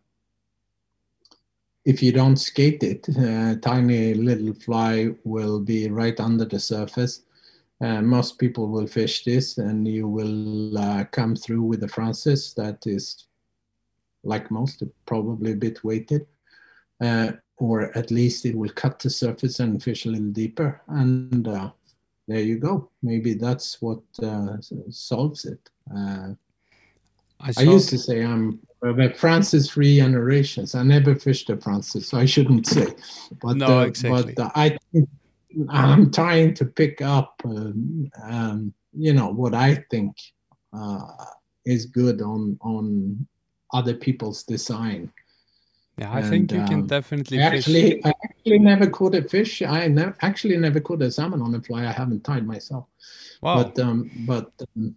if 1.85 2.03
you 2.03 2.13
don't 2.13 2.37
skate 2.37 2.83
it, 2.83 3.09
a 3.09 3.59
tiny 3.63 4.15
little 4.15 4.53
fly 4.55 5.11
will 5.25 5.61
be 5.61 5.89
right 5.89 6.19
under 6.21 6.45
the 6.45 6.61
surface. 6.61 7.23
Uh, 7.81 8.03
most 8.03 8.39
people 8.39 8.69
will 8.69 8.87
fish 8.87 9.25
this, 9.25 9.57
and 9.57 9.89
you 9.89 10.07
will 10.07 10.77
uh, 10.77 11.05
come 11.05 11.35
through 11.35 11.63
with 11.63 11.81
the 11.81 11.89
Francis 11.89 12.53
that 12.53 12.87
is, 12.87 13.27
like 14.23 14.51
most, 14.51 14.83
probably 15.07 15.53
a 15.53 15.57
bit 15.57 15.83
weighted, 15.83 16.27
uh, 17.01 17.33
or 17.57 17.97
at 17.97 18.11
least 18.11 18.45
it 18.45 18.55
will 18.55 18.69
cut 18.71 18.99
the 18.99 19.09
surface 19.09 19.61
and 19.61 19.83
fish 19.83 20.05
a 20.05 20.11
little 20.11 20.31
deeper. 20.31 20.83
And 20.89 21.49
uh, 21.49 21.71
there 22.29 22.41
you 22.41 22.59
go. 22.59 22.91
Maybe 23.03 23.33
that's 23.35 23.81
what 23.81 24.01
uh, 24.23 24.59
solves 24.91 25.47
it. 25.47 25.71
Uh, 25.95 26.35
I, 27.41 27.53
I, 27.57 27.63
used 27.63 27.89
to 27.89 27.99
say 27.99 28.23
I'm 28.23 28.61
the 28.83 29.15
Francis 29.17 29.71
free 29.71 29.97
generations. 29.97 30.75
I 30.75 30.83
never 30.83 31.15
fished 31.15 31.49
a 31.49 31.57
Francis, 31.57 32.09
so 32.09 32.19
I 32.19 32.27
shouldn't 32.27 32.67
say. 32.67 32.89
But, 33.41 33.57
no, 33.57 33.81
exactly. 33.81 34.35
But 34.35 34.53
I, 34.55 34.79
I'm 35.69 36.11
trying 36.11 36.55
to 36.55 36.65
pick 36.65 37.03
up, 37.03 37.41
um, 37.45 38.11
um, 38.23 38.75
you 38.93 39.13
know, 39.13 39.31
what 39.31 39.55
I 39.55 39.85
think 39.91 40.17
uh, 40.73 41.07
is 41.65 41.87
good 41.87 42.23
on 42.23 42.59
on 42.63 43.27
other 43.73 43.95
people's 43.95 44.45
design. 44.45 45.13
Yeah, 45.99 46.11
I 46.11 46.21
and, 46.21 46.29
think 46.31 46.53
you 46.53 46.65
can 46.65 46.81
um, 46.81 46.87
definitely. 46.87 47.41
Actually, 47.41 47.91
fish. 47.91 48.03
I 48.05 48.13
actually 48.25 48.59
never 48.59 48.89
caught 48.89 49.15
a 49.15 49.23
fish. 49.23 49.63
I 49.63 49.89
never 49.89 50.17
actually 50.23 50.57
never 50.57 50.81
caught 50.81 51.03
a 51.03 51.11
salmon 51.11 51.43
on 51.43 51.55
a 51.55 51.61
fly. 51.61 51.87
I 51.87 51.93
haven't 51.93 52.25
tied 52.25 52.47
myself. 52.47 52.87
Wow. 53.43 53.63
But 53.63 53.79
um, 53.79 54.11
but 54.27 54.51
um, 54.77 54.95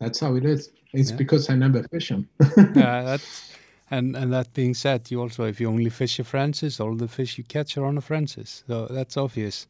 that's 0.00 0.20
how 0.20 0.34
it 0.36 0.44
is. 0.44 0.70
It's 0.92 1.10
yeah. 1.10 1.16
because 1.16 1.50
I 1.50 1.54
never 1.54 1.82
fish 1.84 2.10
them. 2.10 2.28
yeah, 2.56 3.02
that's 3.02 3.52
and 3.94 4.16
and 4.16 4.32
that 4.32 4.52
being 4.52 4.74
said, 4.74 5.10
you 5.10 5.20
also 5.20 5.44
if 5.44 5.60
you 5.60 5.68
only 5.68 5.90
fish 5.90 6.18
a 6.18 6.24
Francis, 6.24 6.80
all 6.80 6.96
the 6.96 7.08
fish 7.08 7.38
you 7.38 7.44
catch 7.44 7.76
are 7.78 7.86
on 7.86 7.98
a 7.98 8.00
Francis. 8.00 8.64
So 8.66 8.86
that's 8.86 9.16
obvious. 9.16 9.66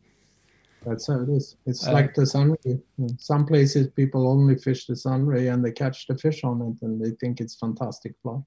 That's 0.86 1.06
how 1.06 1.20
it 1.20 1.28
is. 1.28 1.56
It's 1.66 1.86
uh, 1.86 1.92
like 1.92 2.14
the 2.14 2.26
sunray. 2.26 2.78
Some 3.18 3.46
places 3.46 3.88
people 3.88 4.28
only 4.28 4.56
fish 4.56 4.86
the 4.86 4.96
sunray 4.96 5.48
and 5.48 5.64
they 5.64 5.72
catch 5.72 6.06
the 6.06 6.16
fish 6.18 6.44
on 6.44 6.60
it 6.68 6.86
and 6.86 7.00
they 7.00 7.12
think 7.20 7.40
it's 7.40 7.56
fantastic 7.56 8.12
fly. 8.22 8.38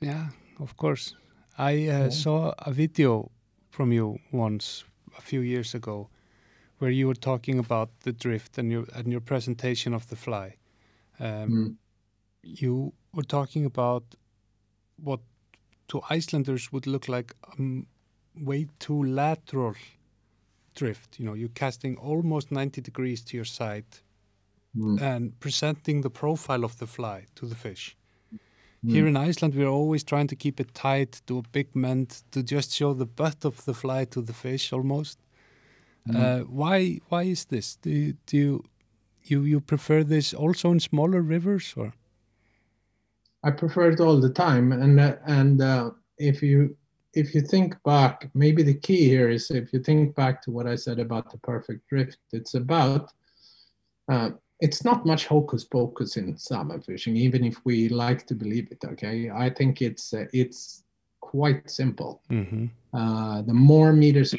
Yeah, 0.00 0.28
of 0.60 0.76
course. 0.76 1.14
I 1.56 1.72
uh, 1.72 1.76
yeah. 1.76 2.08
saw 2.08 2.52
a 2.58 2.72
video 2.72 3.30
from 3.70 3.92
you 3.92 4.18
once 4.32 4.84
a 5.16 5.20
few 5.20 5.40
years 5.40 5.74
ago 5.74 6.08
where 6.78 6.90
you 6.90 7.06
were 7.06 7.20
talking 7.30 7.58
about 7.58 7.88
the 8.00 8.12
drift 8.12 8.58
and 8.58 8.70
your 8.70 8.86
and 8.94 9.06
your 9.12 9.20
presentation 9.22 9.94
of 9.94 10.06
the 10.08 10.16
fly. 10.16 10.56
Um, 11.20 11.50
mm. 11.50 11.74
You 12.42 12.92
were 13.12 13.26
talking 13.26 13.64
about 13.64 14.04
what 15.04 15.20
to 15.88 16.00
Icelanders 16.10 16.72
would 16.72 16.86
look 16.86 17.08
like 17.08 17.34
um, 17.58 17.86
way 18.40 18.66
too 18.78 19.02
lateral 19.04 19.74
drift. 20.74 21.18
You 21.18 21.26
know, 21.26 21.34
you're 21.34 21.50
casting 21.54 21.96
almost 21.96 22.50
90 22.50 22.80
degrees 22.80 23.22
to 23.22 23.36
your 23.36 23.44
side 23.44 23.84
mm. 24.76 25.00
and 25.00 25.38
presenting 25.40 26.00
the 26.00 26.10
profile 26.10 26.64
of 26.64 26.78
the 26.78 26.86
fly 26.86 27.26
to 27.36 27.46
the 27.46 27.54
fish. 27.54 27.96
Mm. 28.84 28.90
Here 28.90 29.06
in 29.06 29.16
Iceland, 29.16 29.54
we're 29.54 29.68
always 29.68 30.04
trying 30.04 30.26
to 30.28 30.36
keep 30.36 30.60
it 30.60 30.74
tight 30.74 31.22
to 31.26 31.38
a 31.38 31.42
big 31.52 31.74
mend 31.74 32.22
to 32.32 32.42
just 32.42 32.72
show 32.72 32.92
the 32.94 33.06
butt 33.06 33.44
of 33.44 33.64
the 33.64 33.74
fly 33.74 34.04
to 34.06 34.20
the 34.20 34.32
fish 34.32 34.72
almost. 34.72 35.18
Mm. 36.08 36.16
Uh, 36.16 36.44
why? 36.44 37.00
Why 37.08 37.22
is 37.22 37.46
this? 37.46 37.76
Do 37.76 38.12
do 38.26 38.36
you 38.36 38.64
you 39.22 39.42
you 39.42 39.60
prefer 39.60 40.04
this 40.04 40.34
also 40.34 40.70
in 40.70 40.80
smaller 40.80 41.22
rivers 41.22 41.74
or? 41.76 41.94
I 43.44 43.50
prefer 43.50 43.90
it 43.90 44.00
all 44.00 44.18
the 44.20 44.30
time, 44.30 44.72
and 44.72 44.98
uh, 44.98 45.16
and 45.26 45.60
uh, 45.60 45.90
if 46.18 46.42
you 46.42 46.76
if 47.12 47.34
you 47.34 47.42
think 47.42 47.80
back, 47.84 48.30
maybe 48.34 48.62
the 48.62 48.74
key 48.74 49.06
here 49.08 49.28
is 49.28 49.50
if 49.50 49.72
you 49.72 49.80
think 49.80 50.14
back 50.16 50.42
to 50.42 50.50
what 50.50 50.66
I 50.66 50.76
said 50.76 50.98
about 50.98 51.30
the 51.30 51.38
perfect 51.38 51.86
drift, 51.88 52.18
it's 52.32 52.54
about 52.54 53.12
uh, 54.10 54.30
it's 54.60 54.82
not 54.82 55.04
much 55.04 55.26
hocus 55.26 55.62
pocus 55.62 56.16
in 56.16 56.38
salmon 56.38 56.80
fishing, 56.80 57.16
even 57.16 57.44
if 57.44 57.60
we 57.64 57.90
like 57.90 58.26
to 58.26 58.34
believe 58.34 58.68
it. 58.70 58.82
Okay, 58.82 59.30
I 59.30 59.50
think 59.50 59.82
it's 59.82 60.14
uh, 60.14 60.24
it's 60.32 60.84
quite 61.20 61.70
simple. 61.70 62.22
Mm-hmm. 62.30 62.66
Uh, 62.94 63.42
the 63.42 63.54
more 63.54 63.92
meters 63.92 64.34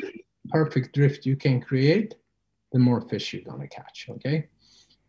perfect 0.50 0.96
drift 0.96 1.28
you 1.28 1.36
can 1.36 1.62
create, 1.62 2.15
the 2.72 2.80
more 2.80 3.02
fish 3.02 3.34
you're 3.34 3.44
gonna 3.44 3.68
catch. 3.68 4.08
Okay, 4.10 4.48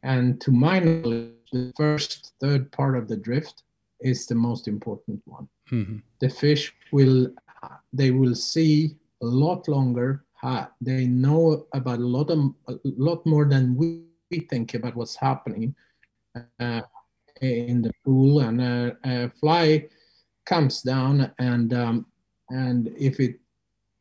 and 0.02 0.38
to 0.42 0.50
my 0.50 0.80
knowledge, 0.80 1.32
the 1.50 1.72
first 1.78 2.34
third 2.40 2.70
part 2.72 2.94
of 2.94 3.08
the 3.08 3.16
drift 3.16 3.62
is 4.00 4.26
the 4.26 4.34
most 4.34 4.68
important 4.68 5.20
one. 5.24 5.48
Mm-hmm. 5.70 5.98
The 6.20 6.28
fish 6.28 6.74
will 6.92 7.28
they 7.92 8.10
will 8.10 8.34
see 8.34 8.96
a 9.22 9.26
lot 9.26 9.68
longer. 9.68 10.24
They 10.80 11.06
know 11.06 11.66
about 11.72 11.98
a 11.98 12.06
lot 12.06 12.30
of 12.30 12.54
a 12.68 12.78
lot 12.84 13.24
more 13.26 13.46
than 13.46 13.74
we, 13.74 14.02
we 14.30 14.40
think 14.40 14.74
about 14.74 14.94
what's 14.94 15.16
happening 15.16 15.74
uh, 16.60 16.82
in 17.40 17.82
the 17.82 17.92
pool. 18.04 18.40
And 18.40 18.60
a, 18.60 18.96
a 19.04 19.30
fly 19.30 19.88
comes 20.44 20.82
down, 20.82 21.32
and 21.38 21.74
um, 21.74 22.06
and 22.50 22.92
if 22.96 23.18
it 23.18 23.40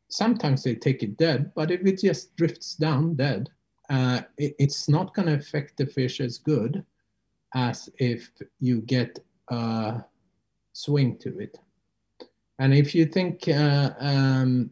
sometimes 0.08 0.62
they 0.62 0.74
take 0.74 1.02
it 1.02 1.16
dead, 1.16 1.52
but 1.54 1.70
if 1.70 1.84
it 1.84 2.00
just 2.00 2.36
drifts 2.36 2.76
down 2.76 3.16
dead, 3.16 3.48
uh, 3.90 4.20
it, 4.38 4.54
it's 4.58 4.88
not 4.88 5.14
going 5.14 5.26
to 5.26 5.34
affect 5.34 5.76
the 5.76 5.86
fish 5.86 6.20
as 6.20 6.38
good 6.38 6.84
as 7.54 7.88
if 7.98 8.30
you 8.60 8.82
get 8.82 9.18
uh, 9.48 9.98
swing 10.72 11.16
to 11.18 11.38
it. 11.38 11.58
And 12.58 12.72
if 12.74 12.94
you 12.94 13.06
think, 13.06 13.48
uh, 13.48 13.90
um, 13.98 14.70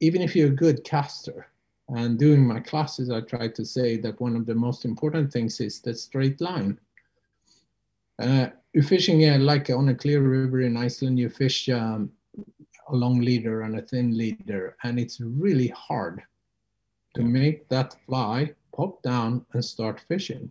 even 0.00 0.22
if 0.22 0.36
you're 0.36 0.48
a 0.48 0.50
good 0.64 0.84
caster, 0.84 1.48
and 1.94 2.18
doing 2.18 2.46
my 2.46 2.60
classes, 2.60 3.10
I 3.10 3.20
try 3.20 3.48
to 3.48 3.64
say 3.64 3.96
that 3.98 4.20
one 4.20 4.36
of 4.36 4.46
the 4.46 4.54
most 4.54 4.84
important 4.84 5.32
things 5.32 5.60
is 5.60 5.80
the 5.80 5.94
straight 5.94 6.40
line. 6.40 6.78
Uh, 8.18 8.46
you're 8.72 8.84
fishing 8.84 9.28
uh, 9.28 9.38
like 9.38 9.68
on 9.68 9.88
a 9.88 9.94
clear 9.94 10.22
river 10.22 10.60
in 10.60 10.76
Iceland, 10.76 11.18
you 11.18 11.28
fish 11.28 11.68
um, 11.68 12.10
a 12.88 12.94
long 12.94 13.20
leader 13.20 13.62
and 13.62 13.78
a 13.78 13.82
thin 13.82 14.16
leader, 14.16 14.76
and 14.84 14.98
it's 14.98 15.20
really 15.20 15.68
hard 15.68 16.22
to 17.14 17.22
make 17.22 17.68
that 17.68 17.96
fly 18.06 18.52
pop 18.74 19.02
down 19.02 19.44
and 19.52 19.64
start 19.64 20.02
fishing. 20.08 20.50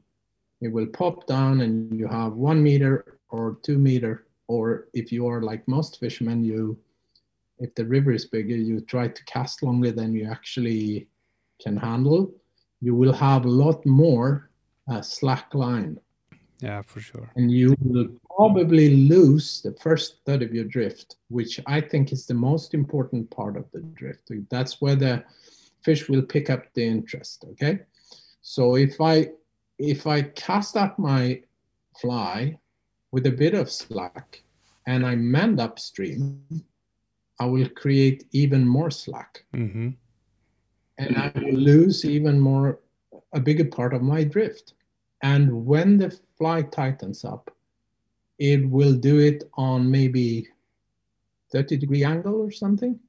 It 0.62 0.68
will 0.68 0.86
pop 0.86 1.26
down 1.26 1.62
and 1.62 1.98
you 1.98 2.08
have 2.08 2.34
one 2.34 2.62
meter 2.62 3.18
or 3.32 3.58
two 3.64 3.78
meter, 3.78 4.28
or 4.48 4.88
if 4.94 5.12
you 5.12 5.28
are 5.28 5.42
like 5.42 5.68
most 5.68 6.00
fishermen, 6.00 6.44
you, 6.44 6.78
if 7.60 7.74
the 7.76 7.86
river 7.86 8.12
is 8.12 8.26
bigger, 8.26 8.56
you 8.56 8.82
try 8.82 9.08
to 9.08 9.26
cast 9.26 9.64
longer 9.64 9.92
than 9.92 10.14
you 10.14 10.30
actually 10.30 11.08
can 11.62 11.78
handle. 11.78 12.34
You 12.82 12.96
will 12.96 13.14
have 13.14 13.46
a 13.46 13.50
lot 13.50 13.86
more 13.86 14.50
uh, 14.90 15.02
slack 15.02 15.54
line. 15.54 16.00
Yeah, 16.62 16.82
for 16.84 17.00
sure. 17.00 17.32
And 17.36 17.52
you 17.52 17.76
will 17.80 18.10
probably 18.36 18.96
lose 18.96 19.62
the 19.62 19.74
first 19.74 20.18
third 20.26 20.44
of 20.44 20.54
your 20.54 20.66
drift, 20.66 21.16
which 21.30 21.60
I 21.66 21.82
think 21.82 22.12
is 22.12 22.26
the 22.26 22.36
most 22.36 22.74
important 22.74 23.30
part 23.32 23.58
of 23.58 23.66
the 23.72 23.82
drift. 23.82 24.32
That's 24.50 24.82
where 24.82 24.96
the 24.96 25.24
fish 25.84 26.08
will 26.08 26.22
pick 26.22 26.50
up 26.50 26.66
the 26.74 26.86
interest. 26.86 27.46
Okay, 27.52 27.80
so 28.42 28.76
if 28.76 29.02
I 29.02 29.30
if 29.80 30.06
I 30.06 30.22
cast 30.22 30.78
up 30.78 31.00
my 31.00 31.42
fly 32.00 32.58
with 33.12 33.26
a 33.26 33.32
bit 33.32 33.54
of 33.54 33.70
slack 33.70 34.42
and 34.88 35.06
I 35.06 35.16
mend 35.16 35.60
upstream, 35.60 36.44
I 37.40 37.46
will 37.46 37.70
create 37.70 38.28
even 38.32 38.68
more 38.68 38.92
slack. 38.92 39.44
Mm-hmm. 39.54 39.90
And 40.98 41.18
I 41.18 41.32
will 41.36 41.54
lose 41.54 42.06
even 42.06 42.40
more, 42.40 42.80
a 43.34 43.40
bigger 43.40 43.66
part 43.66 43.94
of 43.94 44.02
my 44.02 44.24
drift. 44.24 44.74
And 45.24 45.66
when 45.66 45.98
the 45.98 46.18
fly 46.38 46.62
tightens 46.62 47.26
up, 47.26 47.56
it 48.40 48.68
will 48.70 48.94
do 48.94 49.20
it 49.20 49.44
on 49.56 49.90
maybe 49.90 50.48
30 51.52 51.78
degree 51.78 52.04
angle 52.04 52.42
or 52.42 52.52
something. 52.52 53.00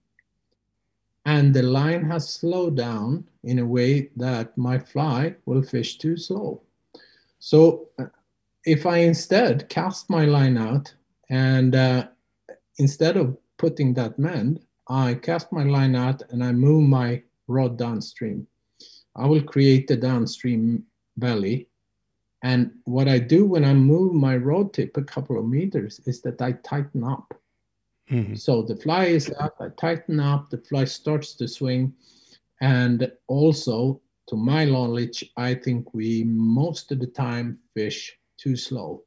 And 1.24 1.54
the 1.54 1.62
line 1.62 2.04
has 2.04 2.28
slowed 2.28 2.76
down 2.76 3.28
in 3.44 3.60
a 3.60 3.66
way 3.66 4.10
that 4.16 4.56
my 4.58 4.78
fly 4.78 5.36
will 5.46 5.62
fish 5.62 5.98
too 5.98 6.16
slow. 6.16 6.62
So 7.38 7.88
uh, 7.98 8.06
if 8.64 8.86
I 8.86 8.98
instead 8.98 9.68
cast 9.68 10.08
my 10.08 10.24
line 10.24 10.56
out 10.56 10.94
and 11.30 11.74
uh, 11.74 12.08
instead 12.78 13.16
of 13.16 13.36
putting 13.58 13.94
that 13.94 14.18
mend, 14.18 14.60
I 14.88 15.14
cast 15.14 15.52
my 15.52 15.64
line 15.64 15.96
out 15.96 16.22
and 16.30 16.42
I 16.42 16.52
move 16.52 16.88
my 16.88 17.22
rod 17.48 17.78
downstream. 17.78 18.46
I 19.16 19.26
will 19.26 19.42
create 19.42 19.88
the 19.88 19.96
downstream 19.96 20.84
belly. 21.16 21.68
And 22.42 22.72
what 22.84 23.08
I 23.08 23.18
do 23.18 23.46
when 23.46 23.64
I 23.64 23.72
move 23.72 24.14
my 24.14 24.36
rod 24.36 24.72
tip 24.72 24.96
a 24.96 25.02
couple 25.02 25.38
of 25.38 25.46
meters 25.46 26.00
is 26.06 26.22
that 26.22 26.42
I 26.42 26.52
tighten 26.52 27.04
up. 27.04 27.34
Mm-hmm. 28.10 28.34
So 28.34 28.62
the 28.62 28.76
fly 28.76 29.06
is 29.06 29.32
up, 29.38 29.56
I 29.60 29.68
tighten 29.78 30.18
up, 30.18 30.50
the 30.50 30.58
fly 30.58 30.84
starts 30.84 31.34
to 31.34 31.46
swing. 31.46 31.94
And 32.60 33.10
also 33.28 34.00
to 34.28 34.36
my 34.36 34.64
knowledge, 34.64 35.24
I 35.36 35.54
think 35.54 35.94
we 35.94 36.24
most 36.24 36.90
of 36.90 36.98
the 36.98 37.06
time 37.06 37.58
fish 37.74 38.16
too 38.42 38.56
slow. 38.56 39.04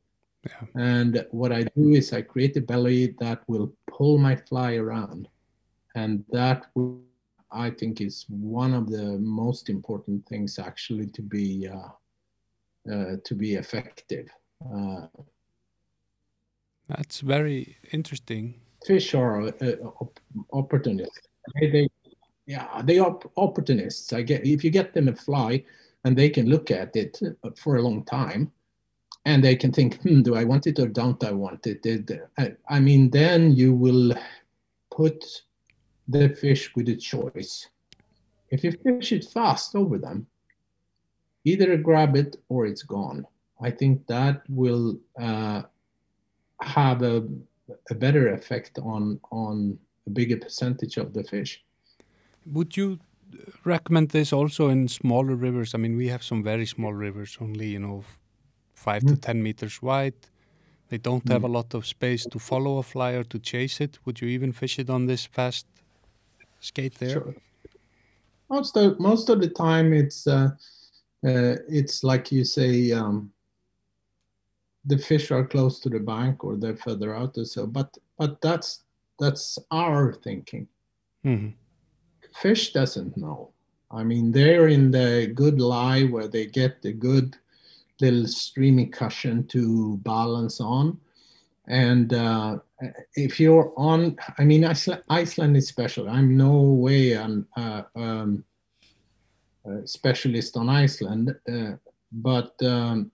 Yeah. 0.47 0.65
And 0.75 1.25
what 1.31 1.51
I 1.51 1.63
do 1.77 1.93
is 1.99 2.13
I 2.13 2.21
create 2.21 2.55
a 2.57 2.61
belly 2.61 3.15
that 3.19 3.39
will 3.47 3.69
pull 3.87 4.17
my 4.17 4.35
fly 4.35 4.75
around. 4.75 5.27
And 5.95 6.23
that 6.31 6.67
will, 6.75 7.01
I 7.51 7.69
think 7.69 8.01
is 8.01 8.25
one 8.29 8.73
of 8.73 8.89
the 8.89 9.17
most 9.19 9.69
important 9.69 10.27
things 10.27 10.59
actually 10.59 11.07
to 11.07 11.21
be 11.21 11.67
uh, 11.67 11.89
uh, 12.93 13.15
to 13.23 13.33
be 13.33 13.55
effective. 13.55 14.27
Uh, 14.61 15.07
That's 16.87 17.21
very 17.21 17.77
interesting. 17.91 18.61
fish 18.85 19.15
are 19.15 19.47
uh, 19.47 19.75
op- 20.01 20.19
opportunists. 20.53 21.27
They, 21.59 21.67
they, 21.71 21.89
yeah, 22.45 22.81
they 22.83 22.99
are 22.99 23.17
opportunists. 23.37 24.13
I 24.13 24.21
get 24.21 24.45
if 24.45 24.63
you 24.63 24.69
get 24.69 24.93
them 24.93 25.07
a 25.07 25.15
fly, 25.15 25.63
and 26.03 26.15
they 26.15 26.29
can 26.29 26.47
look 26.47 26.69
at 26.69 26.95
it 26.95 27.19
for 27.57 27.77
a 27.77 27.81
long 27.81 28.03
time, 28.05 28.51
and 29.25 29.43
they 29.43 29.55
can 29.55 29.71
think, 29.71 29.99
hmm, 30.01 30.21
do 30.21 30.35
I 30.35 30.43
want 30.43 30.67
it 30.67 30.79
or 30.79 30.87
don't 30.87 31.23
I 31.23 31.31
want 31.31 31.65
it? 31.65 32.21
I 32.69 32.79
mean, 32.79 33.09
then 33.09 33.55
you 33.55 33.73
will 33.73 34.13
put 34.91 35.25
the 36.07 36.29
fish 36.29 36.75
with 36.75 36.87
a 36.89 36.95
choice. 36.95 37.67
If 38.51 38.63
you 38.63 38.71
fish 38.71 39.11
it 39.11 39.25
fast 39.25 39.75
over 39.75 39.97
them, 39.97 40.27
either 41.43 41.75
grab 41.77 42.15
it 42.15 42.37
or 42.49 42.67
it's 42.67 42.83
gone. 42.83 43.25
I 43.59 43.71
think 43.71 44.05
that 44.07 44.43
will 44.49 44.99
uh, 45.19 45.63
have 46.61 47.01
a, 47.01 47.27
a 47.89 47.95
better 47.95 48.33
effect 48.33 48.77
on 48.79 49.19
on 49.31 49.79
a 50.05 50.09
bigger 50.11 50.37
percentage 50.37 50.97
of 50.97 51.13
the 51.13 51.23
fish. 51.23 51.63
Would 52.45 52.77
you 52.77 52.99
recommend 53.63 54.09
this 54.09 54.31
also 54.31 54.69
in 54.69 54.87
smaller 54.87 55.35
rivers? 55.35 55.73
I 55.73 55.77
mean, 55.79 55.97
we 55.97 56.09
have 56.09 56.23
some 56.23 56.43
very 56.43 56.65
small 56.65 56.93
rivers, 56.93 57.37
only 57.41 57.69
you 57.69 57.79
know, 57.79 58.03
f- 58.75 58.83
five 58.83 59.01
to 59.05 59.13
Mm. 59.15 59.21
ten 59.21 59.43
meters 59.43 59.81
wide. 59.81 60.13
They 60.89 60.97
don't 60.99 61.27
have 61.29 61.43
a 61.43 61.47
lot 61.47 61.73
of 61.73 61.85
space 61.85 62.25
to 62.27 62.39
follow 62.39 62.77
a 62.77 62.83
fly 62.83 63.11
or 63.13 63.23
to 63.23 63.39
chase 63.39 63.81
it. 63.81 63.99
Would 64.05 64.21
you 64.21 64.27
even 64.27 64.51
fish 64.51 64.79
it 64.79 64.89
on 64.89 65.07
this 65.07 65.25
fast 65.25 65.65
skate 66.59 66.95
there? 66.99 67.09
Sure. 67.09 67.35
Most 68.49 68.77
of 68.77 68.99
most 68.99 69.29
of 69.29 69.41
the 69.41 69.49
time, 69.49 69.93
it's 69.93 70.27
uh, 70.27 70.49
uh, 71.25 71.55
it's 71.67 72.03
like 72.03 72.31
you 72.31 72.43
say, 72.43 72.91
um, 72.91 73.31
the 74.85 74.97
fish 74.97 75.31
are 75.31 75.45
close 75.47 75.79
to 75.79 75.89
the 75.89 75.99
bank 75.99 76.43
or 76.43 76.55
they're 76.55 76.75
further 76.77 77.15
out 77.15 77.37
or 77.37 77.45
so. 77.45 77.65
But 77.65 77.97
but 78.17 78.39
that's 78.41 78.83
that's 79.19 79.57
our 79.71 80.13
thinking. 80.13 80.67
hmm 81.23 81.49
Fish 82.41 82.73
doesn't 82.73 83.17
know. 83.17 83.53
I 83.89 84.03
mean, 84.03 84.31
they're 84.31 84.67
in 84.67 84.91
the 84.91 85.31
good 85.33 85.59
lie 85.59 86.03
where 86.03 86.27
they 86.27 86.45
get 86.45 86.81
the 86.81 86.93
good 86.93 87.37
little 88.01 88.27
streamy 88.27 88.87
cushion 88.87 89.47
to 89.47 89.97
balance 89.97 90.59
on. 90.59 90.99
And 91.67 92.13
uh, 92.13 92.59
if 93.15 93.39
you're 93.39 93.73
on, 93.75 94.17
I 94.37 94.43
mean, 94.43 94.65
Iceland, 94.65 95.03
Iceland 95.09 95.57
is 95.57 95.67
special. 95.67 96.09
I'm 96.09 96.37
no 96.37 96.61
way 96.61 97.13
an 97.13 97.45
uh, 97.57 97.83
um, 97.95 98.43
a 99.65 99.87
specialist 99.87 100.57
on 100.57 100.69
Iceland, 100.69 101.35
uh, 101.51 101.71
but 102.11 102.53
um, 102.61 103.11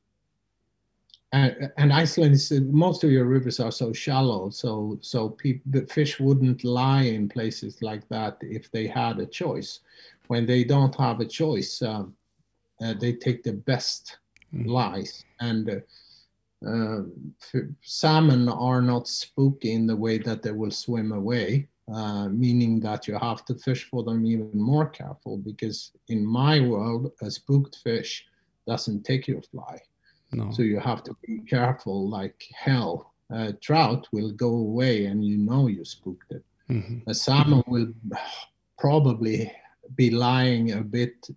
and, 1.32 1.72
and 1.78 1.94
Iceland 1.94 2.34
is 2.34 2.52
most 2.52 3.04
of 3.04 3.12
your 3.12 3.26
rivers 3.26 3.60
are 3.62 3.72
so 3.72 3.94
shallow, 3.94 4.50
so 4.50 4.98
so 5.02 5.30
peop 5.30 5.62
the 5.66 5.86
fish 5.86 6.20
wouldn't 6.20 6.66
lie 6.66 7.04
in 7.04 7.30
places 7.30 7.82
like 7.82 8.08
that 8.10 8.38
if 8.42 8.70
they 8.72 8.88
had 8.88 9.20
a 9.20 9.26
choice. 9.26 9.80
When 10.28 10.46
they 10.46 10.64
don't 10.64 10.96
have 10.96 11.20
a 11.20 11.26
choice, 11.26 11.82
um, 11.82 12.16
uh, 12.84 12.94
they 13.00 13.14
take 13.14 13.44
the 13.44 13.54
best. 13.54 14.18
Lies 14.54 15.26
and. 15.40 15.70
Uh, 15.70 15.80
uh, 16.68 17.02
salmon 17.82 18.48
are 18.48 18.84
not 18.84 19.08
spooky 19.08 19.74
in 19.74 19.88
the 19.88 19.96
way 19.96 20.20
that 20.20 20.44
they 20.44 20.52
will 20.52 20.70
swim 20.70 21.12
away, 21.12 21.68
uh, 21.94 22.28
meaning 22.30 22.80
that 22.80 23.08
you 23.08 23.18
have 23.18 23.44
to 23.46 23.56
fish 23.56 23.90
for 23.90 24.04
them 24.04 24.26
even 24.26 24.52
more 24.54 24.88
careful 24.88 25.38
because 25.38 25.92
in 26.10 26.26
my 26.26 26.60
world, 26.60 27.12
a 27.22 27.32
spooked 27.32 27.78
fish 27.84 28.26
doesn't 28.68 29.04
take 29.04 29.28
your 29.28 29.42
fly. 29.42 29.80
No. 30.32 30.52
So 30.52 30.62
you 30.62 30.80
have 30.80 31.04
to 31.04 31.16
be 31.26 31.40
careful 31.40 32.08
like 32.10 32.42
hell. 32.54 33.14
A 33.32 33.54
trout 33.54 34.08
will 34.12 34.32
go 34.32 34.50
away 34.50 35.06
and 35.06 35.26
you 35.26 35.38
know 35.38 35.68
you 35.68 35.84
spooked 35.84 36.32
it. 36.32 36.44
hmm 36.68 37.00
A 37.08 37.14
salmon 37.14 37.64
will 37.68 37.92
probably 38.78 39.52
be 39.96 40.10
lying 40.10 40.74
a 40.74 40.82
bit 40.82 41.28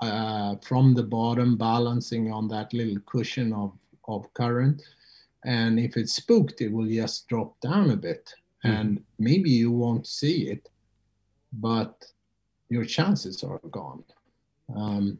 uh, 0.00 0.56
from 0.56 0.94
the 0.94 1.02
bottom, 1.02 1.56
balancing 1.56 2.32
on 2.32 2.48
that 2.48 2.72
little 2.72 3.00
cushion 3.06 3.52
of, 3.52 3.72
of 4.08 4.32
current. 4.34 4.82
And 5.44 5.78
if 5.78 5.96
it's 5.96 6.14
spooked, 6.14 6.60
it 6.60 6.72
will 6.72 6.86
just 6.86 7.28
drop 7.28 7.58
down 7.60 7.90
a 7.90 7.96
bit. 7.96 8.34
And 8.66 9.04
maybe 9.18 9.50
you 9.50 9.70
won't 9.70 10.06
see 10.06 10.48
it, 10.48 10.70
but 11.52 12.06
your 12.70 12.86
chances 12.86 13.44
are 13.44 13.60
gone. 13.70 14.02
Um, 14.74 15.18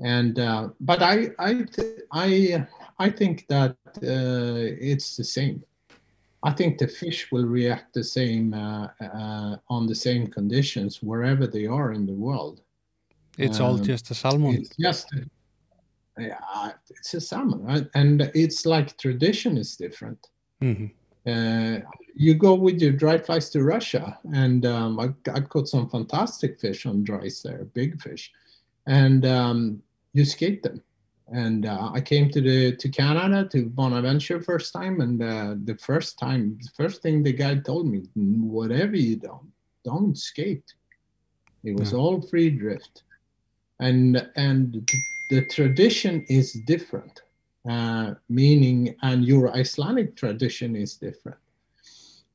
and 0.00 0.38
uh, 0.38 0.68
but 0.80 1.02
I 1.02 1.30
I 1.38 1.62
th- 1.62 2.00
I 2.12 2.66
I 2.98 3.10
think 3.10 3.46
that 3.48 3.76
uh, 4.02 4.74
it's 4.92 5.16
the 5.16 5.24
same. 5.24 5.62
I 6.42 6.52
think 6.52 6.78
the 6.78 6.88
fish 6.88 7.32
will 7.32 7.46
react 7.46 7.94
the 7.94 8.04
same 8.04 8.52
uh, 8.52 8.88
uh, 9.00 9.56
on 9.70 9.86
the 9.86 9.94
same 9.94 10.26
conditions 10.26 11.02
wherever 11.02 11.46
they 11.46 11.66
are 11.66 11.92
in 11.92 12.04
the 12.06 12.12
world. 12.12 12.60
It's 13.38 13.60
all 13.60 13.76
Um, 13.76 13.82
just 13.82 14.10
a 14.10 14.14
salmon. 14.14 14.54
It's 14.56 14.76
just, 14.76 15.08
yeah, 16.18 16.72
it's 16.90 17.14
a 17.14 17.20
salmon, 17.20 17.62
right? 17.62 17.86
and 17.94 18.30
it's 18.34 18.64
like 18.66 18.96
tradition 18.98 19.56
is 19.58 19.76
different. 19.76 20.18
hmm 20.60 20.86
Uh, 21.26 21.80
you 22.14 22.34
go 22.34 22.54
with 22.54 22.80
your 22.80 22.92
dry 22.92 23.18
flies 23.18 23.50
to 23.50 23.62
Russia, 23.62 24.18
and 24.32 24.64
um, 24.64 24.98
I, 25.00 25.08
I 25.32 25.40
caught 25.40 25.68
some 25.68 25.90
fantastic 25.90 26.60
fish 26.60 26.86
on 26.86 27.02
dries 27.04 27.42
there, 27.42 27.64
big 27.74 28.00
fish, 28.00 28.30
and 28.86 29.26
um, 29.26 29.82
you 30.14 30.24
skate 30.24 30.62
them. 30.62 30.80
And 31.32 31.66
uh, 31.66 31.90
I 31.92 32.00
came 32.00 32.30
to 32.30 32.40
the 32.40 32.76
to 32.76 32.88
Canada 32.88 33.48
to 33.50 33.68
Bonaventure 33.68 34.40
first 34.40 34.72
time, 34.72 35.00
and 35.00 35.20
uh, 35.20 35.56
the 35.64 35.76
first 35.76 36.16
time, 36.18 36.58
the 36.62 36.70
first 36.76 37.02
thing 37.02 37.22
the 37.24 37.32
guy 37.32 37.56
told 37.56 37.86
me, 37.88 38.00
whatever 38.14 38.96
you 38.96 39.16
don't, 39.16 39.50
don't 39.84 40.16
skate. 40.16 40.68
It 41.64 41.74
was 41.74 41.92
Yeah. 41.92 41.98
all 41.98 42.22
free 42.22 42.50
drift, 42.50 43.02
and 43.80 44.28
and 44.36 44.88
the 45.30 45.44
tradition 45.46 46.24
is 46.28 46.52
different 46.66 47.22
uh, 47.68 48.14
meaning, 48.28 48.94
and 49.02 49.24
your 49.24 49.52
Icelandic 49.56 50.14
tradition 50.16 50.76
is 50.76 50.94
different. 50.94 51.38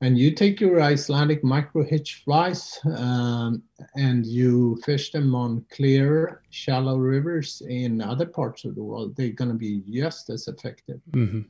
And 0.03 0.17
you 0.17 0.31
take 0.33 0.59
your 0.59 0.81
Icelandic 0.81 1.43
micro 1.43 1.83
hitch 1.85 2.23
flies 2.25 2.79
um, 2.97 3.61
and 3.95 4.25
you 4.25 4.77
fish 4.83 5.11
them 5.11 5.35
on 5.35 5.63
clear, 5.71 6.41
shallow 6.49 6.97
rivers 6.97 7.61
in 7.69 8.01
other 8.01 8.25
parts 8.25 8.65
of 8.65 8.73
the 8.75 8.81
world, 8.83 9.15
they're 9.15 9.29
going 9.29 9.51
to 9.51 9.55
be 9.57 9.83
just 9.89 10.29
as 10.31 10.47
effective. 10.47 10.99
hmm 11.13 11.41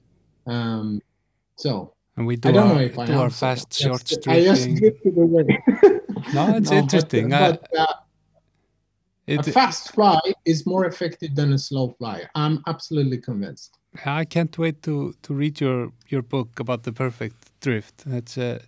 Um, 0.45 1.01
so 1.55 1.93
And 2.17 2.27
we 2.27 2.35
do 2.35 2.49
I 2.49 2.51
don't 2.51 2.67
our, 2.67 2.75
know 2.75 2.81
if 2.81 2.99
I 2.99 3.05
do 3.05 3.13
our 3.13 3.29
fast 3.29 3.69
that. 3.69 3.75
short 3.83 4.03
That's- 4.05 4.27
I 4.27 4.43
just 4.43 4.61
stripping. 4.63 4.79
drifted 4.79 5.17
away. 5.17 5.45
No, 6.33 6.55
it's 6.57 6.69
but- 6.75 6.77
interesting. 6.77 7.33
I- 7.33 7.51
But, 7.51 7.67
uh, 7.79 7.93
a 9.39 9.43
fast 9.43 9.93
fly 9.93 10.19
is 10.45 10.65
more 10.65 10.85
effective 10.85 11.35
than 11.35 11.53
a 11.53 11.57
slow 11.57 11.89
fly. 11.97 12.23
I'm 12.35 12.63
absolutely 12.67 13.17
convinced. 13.17 13.77
I 14.05 14.25
can't 14.25 14.57
wait 14.57 14.81
to 14.83 15.13
to 15.21 15.33
read 15.33 15.59
your 15.59 15.91
your 16.07 16.21
book 16.21 16.59
about 16.59 16.83
the 16.83 16.91
perfect 16.93 17.51
drift. 17.61 18.03
That's 18.05 18.37
uh, 18.37 18.59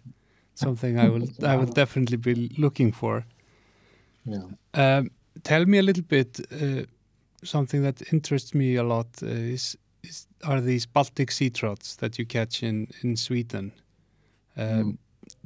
something 0.56 1.00
I 1.00 1.10
will 1.10 1.28
I 1.44 1.56
will 1.56 1.74
definitely 1.74 2.18
be 2.18 2.50
looking 2.58 2.92
for. 2.92 3.26
Yeah. 4.26 4.48
Um, 4.74 5.12
tell 5.44 5.66
me 5.66 5.78
a 5.78 5.84
little 5.84 6.04
bit. 6.04 6.40
Uh, 6.52 6.84
something 7.44 7.84
that 7.84 8.14
interests 8.14 8.54
me 8.54 8.76
a 8.76 8.84
lot 8.84 9.08
uh, 9.22 9.26
is, 9.28 9.78
is 10.04 10.28
are 10.44 10.62
these 10.62 10.86
Baltic 10.86 11.32
sea 11.32 11.50
trouts 11.50 11.96
that 11.98 12.18
you 12.18 12.26
catch 12.26 12.64
in 12.64 12.88
in 13.02 13.16
Sweden. 13.16 13.72
Um, 14.58 14.84
Mm. 14.84 14.98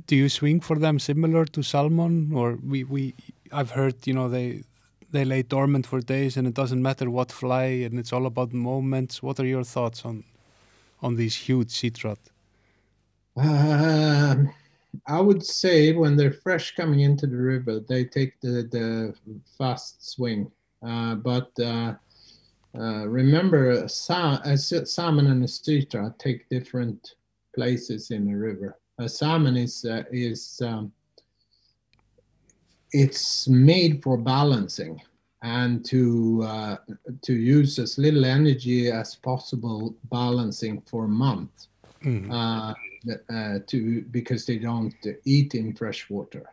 Do 0.07 0.15
you 0.15 0.29
swing 0.29 0.61
for 0.61 0.79
them 0.79 0.99
similar 0.99 1.45
to 1.45 1.63
salmon, 1.63 2.31
or 2.33 2.57
we 2.63 2.83
we 2.83 3.13
I've 3.51 3.71
heard 3.71 4.07
you 4.07 4.13
know 4.13 4.29
they 4.29 4.63
they 5.11 5.25
lay 5.25 5.41
dormant 5.41 5.85
for 5.87 6.01
days 6.01 6.37
and 6.37 6.47
it 6.47 6.53
doesn't 6.53 6.81
matter 6.81 7.09
what 7.09 7.31
fly 7.31 7.65
and 7.85 7.97
it's 7.99 8.13
all 8.13 8.25
about 8.25 8.53
moments. 8.53 9.23
What 9.23 9.39
are 9.39 9.45
your 9.45 9.63
thoughts 9.63 10.05
on 10.05 10.23
on 11.01 11.15
these 11.15 11.35
huge 11.35 11.71
sea 11.71 11.91
trout? 11.91 12.19
Um, 13.35 14.51
I 15.05 15.21
would 15.21 15.45
say 15.45 15.93
when 15.93 16.17
they're 16.17 16.31
fresh 16.31 16.75
coming 16.75 17.01
into 17.01 17.27
the 17.27 17.37
river, 17.37 17.79
they 17.79 18.05
take 18.05 18.39
the, 18.41 18.67
the 18.71 19.15
fast 19.57 20.09
swing. 20.11 20.51
Uh, 20.85 21.15
but 21.15 21.51
uh, 21.59 21.93
uh, 22.77 23.07
remember, 23.07 23.87
sa- 23.87 24.39
a 24.43 24.57
salmon 24.57 25.27
and 25.27 25.43
a 25.43 25.85
trout 25.85 26.17
take 26.19 26.49
different 26.49 27.15
places 27.55 28.11
in 28.11 28.25
the 28.25 28.35
river. 28.35 28.77
A 28.99 29.07
salmon 29.07 29.55
is 29.55 29.85
uh, 29.85 30.03
is 30.11 30.59
um, 30.63 30.91
it's 33.03 33.47
made 33.47 33.93
for 34.03 34.17
balancing. 34.17 34.95
and 35.59 35.85
to 35.93 36.01
uh, 36.53 36.75
to 37.27 37.33
use 37.57 37.73
as 37.85 37.91
little 38.05 38.25
energy 38.39 38.79
as 39.01 39.09
possible 39.29 39.81
balancing 40.17 40.75
for 40.89 41.01
a 41.05 41.15
month 41.27 41.55
Mhm. 42.09 42.27
uh, 42.37 42.73
uh, 43.37 43.57
to 43.69 43.77
because 44.17 44.41
they 44.47 44.59
don't 44.69 44.95
eat 45.35 45.49
in 45.61 45.67
fresh 45.81 46.01
water. 46.15 46.45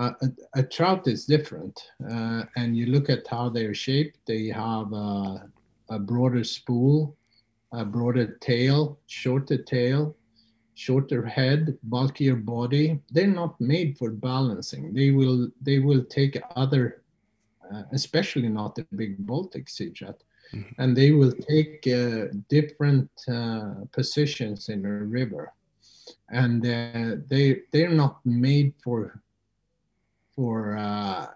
Uh, 0.00 0.12
a, 0.26 0.28
a 0.60 0.62
trout 0.74 1.02
is 1.14 1.26
different, 1.34 1.76
uh, 2.14 2.42
and 2.58 2.68
you 2.78 2.86
look 2.94 3.08
at 3.16 3.22
how 3.34 3.44
they're 3.56 3.78
shaped. 3.88 4.18
They 4.32 4.44
have 4.66 4.88
a, 5.10 5.16
a 5.96 5.98
broader 6.10 6.44
spool, 6.56 6.96
a 7.80 7.84
broader 7.96 8.26
tail, 8.50 8.80
shorter 9.20 9.60
tail, 9.76 10.02
shorter 10.76 11.26
head, 11.26 11.78
bulkier 11.84 12.36
body. 12.36 13.00
They're 13.12 13.36
not 13.42 13.60
made 13.60 13.98
for 13.98 14.10
balancing. 14.12 14.94
They 14.94 15.12
will 15.12 15.50
they 15.68 15.80
will 15.80 16.04
take 16.18 16.42
other, 16.54 17.02
uh, 17.72 17.84
especially 17.92 18.48
not 18.50 18.76
the 18.76 18.86
big 18.94 19.14
Baltic 19.26 19.68
sea 19.68 19.90
trout, 19.90 20.20
Mhm. 20.54 20.74
and 20.80 20.96
they 20.96 21.10
will 21.12 21.34
take 21.52 21.86
uh, 21.88 22.26
different 22.48 23.10
uh, 23.28 23.86
positions 23.92 24.68
in 24.68 24.84
a 24.86 24.92
river, 25.20 25.44
and 26.30 26.64
uh, 26.66 27.16
they 27.30 27.62
they're 27.72 27.96
not 28.04 28.14
made 28.24 28.72
for 28.84 29.22
for 30.34 30.76
uh, 30.76 31.26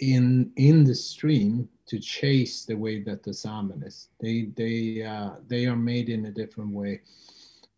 in 0.00 0.50
in 0.56 0.84
the 0.84 0.94
stream 0.94 1.68
to 1.86 1.98
chase 1.98 2.64
the 2.64 2.76
way 2.76 3.02
that 3.02 3.22
the 3.22 3.32
salmon 3.32 3.82
is. 3.84 4.08
They 4.20 4.48
they 4.56 5.02
uh, 5.02 5.32
they 5.48 5.66
are 5.66 5.76
made 5.76 6.08
in 6.08 6.26
a 6.26 6.32
different 6.32 6.72
way, 6.72 7.00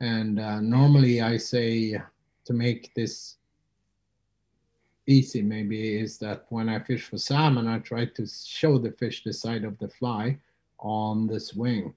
and 0.01 0.39
uh, 0.41 0.61
normally 0.61 1.21
I 1.21 1.37
say 1.37 2.01
to 2.45 2.53
make 2.53 2.95
this 2.95 3.37
easy 5.07 5.43
maybe 5.43 5.99
is 5.99 6.19
that 6.19 6.47
when 6.49 6.69
I 6.69 6.81
fish 6.81 7.05
for 7.05 7.19
salmon, 7.19 7.69
I 7.69 7.79
try 7.79 8.07
to 8.07 8.27
show 8.27 8.79
the 8.79 8.91
fish 8.93 9.23
the 9.25 9.33
side 9.33 9.65
of 9.65 9.79
the 9.79 9.89
fly 9.89 10.39
on 10.81 11.27
the 11.27 11.41
swing. 11.41 11.95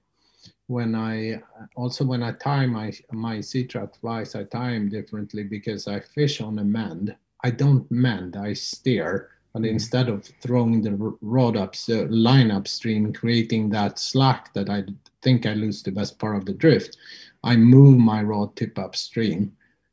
When 0.68 0.94
I 0.94 1.42
also 1.74 2.04
when 2.04 2.22
I 2.22 2.32
tie 2.32 2.66
my 2.66 2.92
my 3.12 3.40
sea 3.40 3.64
trout 3.66 3.96
flies, 3.96 4.34
I 4.34 4.44
tie 4.44 4.72
them 4.72 4.88
differently 4.88 5.44
because 5.44 5.86
I 5.88 6.00
fish 6.00 6.40
on 6.40 6.58
a 6.58 6.64
mend. 6.64 7.14
I 7.42 7.50
don't 7.50 7.90
mend, 7.90 8.36
I 8.36 8.52
steer. 8.54 9.30
But 9.52 9.62
Mhm. 9.62 9.70
instead 9.70 10.08
of 10.08 10.24
throwing 10.40 10.80
the 10.80 10.94
rod 11.20 11.56
up, 11.56 11.74
so 11.74 12.06
line 12.08 12.52
upstream, 12.52 13.12
creating 13.12 13.70
that 13.70 13.98
slack 13.98 14.54
that 14.54 14.70
I 14.70 14.84
think 15.22 15.44
I 15.44 15.54
lose 15.54 15.82
the 15.82 15.90
best 15.90 16.20
part 16.20 16.36
of 16.36 16.44
the 16.44 16.54
drift, 16.54 16.96
I 17.42 17.56
move 17.56 17.98
my 17.98 18.22
rod 18.22 18.56
tip 18.56 18.78
upstream 18.78 19.52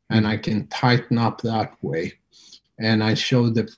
and 0.09 0.27
I 0.27 0.37
can 0.37 0.67
tighten 0.67 1.17
up 1.17 1.41
that 1.41 1.73
way. 1.81 2.13
And 2.79 3.03
I 3.03 3.13
show 3.13 3.49
the 3.49 3.69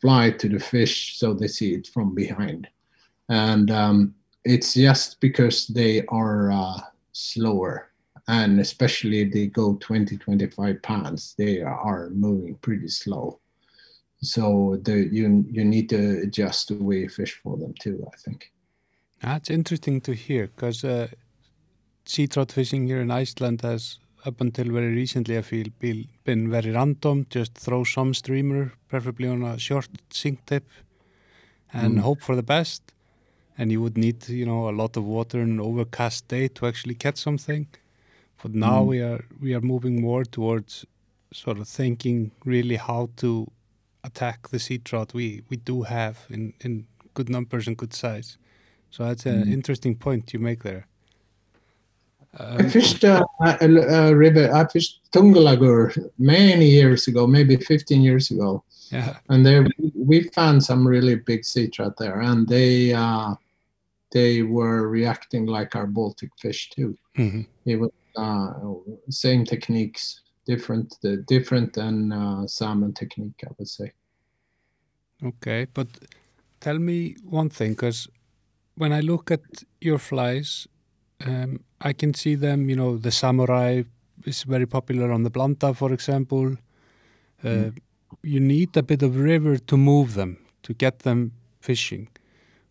fly 0.00 0.30
to 0.30 0.48
the 0.48 0.58
fish 0.58 1.18
so 1.18 1.34
they 1.34 1.48
see 1.48 1.74
it 1.74 1.88
from 1.88 2.14
behind. 2.14 2.68
And 3.28 3.70
um, 3.70 4.14
it's 4.44 4.74
just 4.74 5.20
because 5.20 5.66
they 5.66 6.04
are 6.06 6.52
uh, 6.52 6.80
slower. 7.12 7.90
And 8.28 8.60
especially 8.60 9.20
if 9.20 9.32
they 9.32 9.46
go 9.46 9.76
20, 9.76 10.16
25 10.16 10.82
pounds, 10.82 11.34
they 11.38 11.60
are 11.60 12.10
moving 12.10 12.56
pretty 12.56 12.88
slow. 12.88 13.38
So 14.22 14.80
the, 14.82 15.08
you, 15.12 15.44
you 15.50 15.64
need 15.64 15.88
to 15.90 16.22
adjust 16.22 16.68
the 16.68 16.82
way 16.82 17.00
you 17.00 17.08
fish 17.08 17.38
for 17.42 17.56
them 17.56 17.74
too, 17.78 18.04
I 18.12 18.16
think. 18.16 18.50
That's 19.22 19.50
interesting 19.50 20.00
to 20.02 20.14
hear 20.14 20.48
because 20.48 20.84
uh, 20.84 21.08
sea 22.06 22.26
trout 22.26 22.52
fishing 22.52 22.86
here 22.86 23.00
in 23.00 23.10
Iceland 23.10 23.62
has, 23.62 23.98
up 24.24 24.40
until 24.40 24.72
very 24.72 24.92
recently, 24.94 25.36
I 25.38 25.42
feel, 25.42 25.66
been, 25.78 26.08
been 26.24 26.50
very 26.50 26.70
random. 26.70 27.26
Just 27.30 27.54
throw 27.54 27.84
some 27.84 28.14
streamer, 28.14 28.72
preferably 28.88 29.28
on 29.28 29.42
a 29.42 29.58
short 29.58 29.88
sink 30.10 30.44
tip, 30.46 30.64
and 31.72 31.98
Mm. 31.98 32.02
hope 32.02 32.20
for 32.22 32.36
the 32.36 32.42
best. 32.42 32.82
And 33.58 33.72
you 33.72 33.80
would 33.82 33.96
need, 33.96 34.28
you 34.28 34.44
know, 34.46 34.68
a 34.68 34.74
lot 34.82 34.96
of 34.96 35.04
water 35.04 35.40
and 35.40 35.52
an 35.52 35.60
overcast 35.60 36.28
day 36.28 36.48
to 36.48 36.66
actually 36.66 36.94
catch 36.94 37.18
something. 37.18 37.66
But 38.42 38.54
now 38.54 38.82
Mm. 38.82 38.88
we 38.88 39.00
are 39.00 39.24
we 39.40 39.54
are 39.54 39.60
moving 39.62 40.00
more 40.00 40.24
towards 40.24 40.84
sort 41.32 41.58
of 41.58 41.68
thinking 41.68 42.30
really 42.44 42.76
how 42.76 43.08
to 43.16 43.50
attack 44.04 44.48
the 44.50 44.58
sea 44.58 44.78
trout 44.78 45.14
we 45.14 45.42
we 45.50 45.56
do 45.56 45.82
have 45.82 46.16
in 46.30 46.52
in 46.60 46.86
good 47.14 47.28
numbers 47.28 47.66
and 47.66 47.76
good 47.76 47.94
size. 47.94 48.36
So 48.90 49.04
that's 49.04 49.26
an 49.26 49.44
Mm. 49.44 49.52
interesting 49.52 49.96
point 49.96 50.32
you 50.34 50.38
make 50.42 50.62
there. 50.62 50.84
I 52.38 52.62
Um, 52.64 52.70
fished 52.70 53.04
uh, 53.04 53.24
a, 53.40 53.66
a 53.66 54.14
river. 54.14 54.52
I 54.52 54.66
fished 54.68 55.00
Tungulækur 55.12 56.10
many 56.18 56.68
years 56.70 57.08
ago, 57.08 57.26
maybe 57.26 57.56
15 57.56 58.02
years 58.02 58.30
ago, 58.30 58.62
yeah, 58.92 59.16
and 59.28 59.44
there 59.44 59.66
we 59.94 60.22
found 60.34 60.62
some 60.62 60.86
really 60.86 61.16
big 61.16 61.44
sea 61.44 61.68
trout 61.68 61.96
there, 61.98 62.20
and 62.20 62.46
they 62.46 62.92
uh, 62.92 63.34
they 64.12 64.42
were 64.42 64.88
reacting 64.88 65.46
like 65.46 65.74
our 65.76 65.86
Baltic 65.86 66.30
fish 66.38 66.70
too. 66.70 66.96
mhm. 67.18 67.46
It 67.64 67.76
was 67.80 67.90
uh, 68.16 68.52
same 69.10 69.44
techniques, 69.44 70.20
different 70.46 70.94
uh, 71.04 71.16
different 71.26 71.72
than 71.72 72.12
uh, 72.12 72.46
salmon 72.46 72.92
technique, 72.92 73.42
I 73.44 73.50
would 73.58 73.68
say. 73.68 73.92
okay. 75.24 75.66
But 75.74 75.88
tell 76.60 76.78
me 76.78 77.16
one 77.24 77.48
thing, 77.50 77.72
because 77.72 78.08
when 78.76 78.92
I 78.92 79.00
look 79.00 79.30
at 79.30 79.40
your 79.80 79.98
flies, 79.98 80.68
um, 81.24 81.60
I 81.80 81.92
can 81.92 82.14
see 82.14 82.34
them. 82.34 82.68
You 82.68 82.76
know, 82.76 82.96
the 82.96 83.10
samurai 83.10 83.82
is 84.24 84.42
very 84.42 84.66
popular 84.66 85.12
on 85.12 85.22
the 85.22 85.30
Blanda, 85.30 85.74
for 85.74 85.92
example. 85.92 86.56
Uh, 87.44 87.48
Mm. 87.48 87.78
You 88.22 88.40
need 88.40 88.76
a 88.76 88.82
bit 88.82 89.02
of 89.02 89.16
river 89.16 89.58
to 89.58 89.76
move 89.76 90.14
them 90.14 90.38
to 90.62 90.72
get 90.72 91.00
them 91.00 91.32
fishing. 91.60 92.08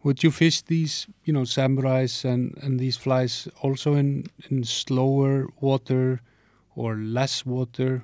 Would 0.04 0.24
you 0.24 0.32
fish 0.32 0.62
these, 0.62 1.08
you 1.24 1.34
know, 1.34 1.46
samurais 1.46 2.24
and, 2.24 2.58
and 2.62 2.80
these 2.80 2.96
flies 2.96 3.48
also 3.62 3.96
in, 3.96 4.26
in 4.50 4.64
slower 4.64 5.48
water 5.60 6.22
or 6.76 6.96
less 6.96 7.46
water? 7.46 8.04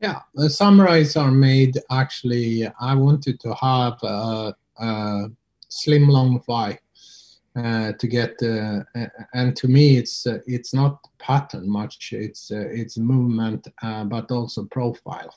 Yeah, 0.00 0.20
the 0.34 0.48
samurais 0.48 1.16
are 1.16 1.30
made 1.30 1.78
actually. 1.90 2.68
I 2.80 2.94
wanted 2.94 3.40
to 3.40 3.54
have 3.54 3.98
a, 4.02 4.54
a 4.78 5.30
slim, 5.68 6.08
long 6.08 6.40
fly 6.40 6.78
uh, 7.56 7.92
to 7.92 8.06
get, 8.06 8.34
uh, 8.42 8.80
and 9.34 9.56
to 9.56 9.66
me, 9.66 9.96
it's 9.96 10.26
uh, 10.26 10.38
it's 10.46 10.74
not 10.74 11.00
pattern 11.18 11.68
much. 11.68 12.12
It's 12.12 12.50
uh, 12.50 12.68
it's 12.70 12.98
movement, 12.98 13.66
uh, 13.82 14.04
but 14.04 14.30
also 14.30 14.64
profile, 14.64 15.34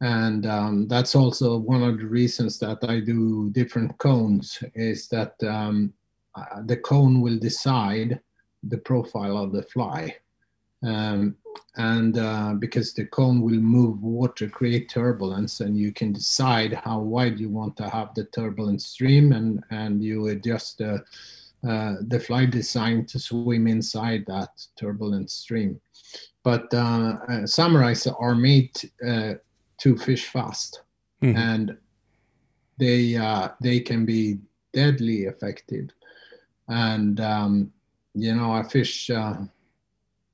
and 0.00 0.44
um, 0.46 0.88
that's 0.88 1.14
also 1.14 1.56
one 1.56 1.82
of 1.82 1.98
the 1.98 2.06
reasons 2.06 2.58
that 2.58 2.78
I 2.84 3.00
do 3.00 3.50
different 3.50 3.96
cones. 3.98 4.62
Is 4.74 5.08
that 5.08 5.34
um, 5.42 5.94
the 6.66 6.76
cone 6.76 7.20
will 7.20 7.38
decide 7.38 8.20
the 8.62 8.78
profile 8.78 9.38
of 9.38 9.52
the 9.52 9.62
fly. 9.62 10.14
Um, 10.84 11.36
and 11.76 12.18
uh, 12.18 12.54
because 12.58 12.92
the 12.92 13.06
cone 13.06 13.40
will 13.40 13.60
move 13.60 14.02
water, 14.02 14.48
create 14.48 14.88
turbulence, 14.88 15.60
and 15.60 15.76
you 15.76 15.92
can 15.92 16.12
decide 16.12 16.74
how 16.74 16.98
wide 17.00 17.38
you 17.40 17.48
want 17.48 17.76
to 17.78 17.88
have 17.88 18.14
the 18.14 18.24
turbulent 18.24 18.82
stream, 18.82 19.32
and 19.32 19.62
and 19.70 20.02
you 20.02 20.26
adjust 20.28 20.78
the 20.78 21.02
uh, 21.68 21.94
the 22.08 22.18
fly 22.20 22.44
design 22.46 23.06
to 23.06 23.18
swim 23.18 23.66
inside 23.66 24.24
that 24.26 24.50
turbulent 24.76 25.30
stream. 25.30 25.80
But 26.42 26.72
uh, 26.74 27.16
uh, 27.28 27.46
samurais 27.46 28.06
are 28.20 28.34
made 28.34 28.72
uh, 29.06 29.34
to 29.78 29.96
fish 29.96 30.26
fast, 30.26 30.82
Mhm. 31.22 31.36
and 31.36 31.76
they 32.78 33.16
uh, 33.16 33.48
they 33.60 33.80
can 33.80 34.04
be 34.04 34.38
deadly 34.72 35.24
effective. 35.24 35.88
And 36.68 37.20
um, 37.20 37.72
you 38.14 38.34
know, 38.34 38.52
I 38.52 38.62
fish. 38.62 39.10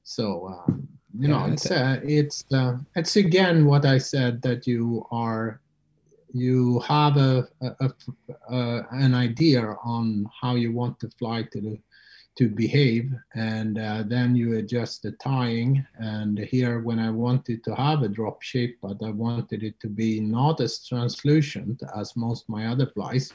So 0.03 0.47
um, 0.49 0.87
you 1.19 1.27
know, 1.29 1.45
Yeah, 1.45 1.53
it's 1.53 1.71
uh, 1.71 1.99
it's 2.03 2.45
uh, 2.53 2.77
it's 2.95 3.15
again 3.15 3.65
what 3.65 3.85
I 3.85 3.97
said 3.97 4.41
that 4.43 4.67
you 4.67 5.05
are 5.11 5.61
you 6.35 6.79
have 6.81 7.15
a, 7.15 7.47
a, 7.61 7.89
a- 8.49 8.85
an 8.91 9.13
idea 9.15 9.63
on 9.85 10.25
how 10.41 10.55
you 10.55 10.73
want 10.73 10.99
the 10.99 11.09
fly 11.11 11.43
to 11.53 11.77
to 12.37 12.49
behave 12.49 13.09
and 13.35 13.79
uh, 13.79 14.03
then 14.05 14.35
you 14.35 14.57
adjust 14.57 15.01
the 15.03 15.13
tying. 15.13 15.85
And 15.99 16.37
here 16.37 16.81
when 16.81 16.99
i 16.99 17.09
wanted 17.09 17.63
to 17.63 17.73
have 17.75 18.03
a 18.03 18.09
drop 18.17 18.41
shape 18.41 18.75
but 18.81 18.97
i 19.01 19.11
wanted 19.11 19.63
it 19.63 19.79
to 19.79 19.87
be 19.87 20.19
not 20.19 20.59
as 20.59 20.85
translucent 20.85 21.81
as 22.01 22.17
most 22.17 22.49
my 22.49 22.67
other 22.67 22.87
flies 22.87 23.25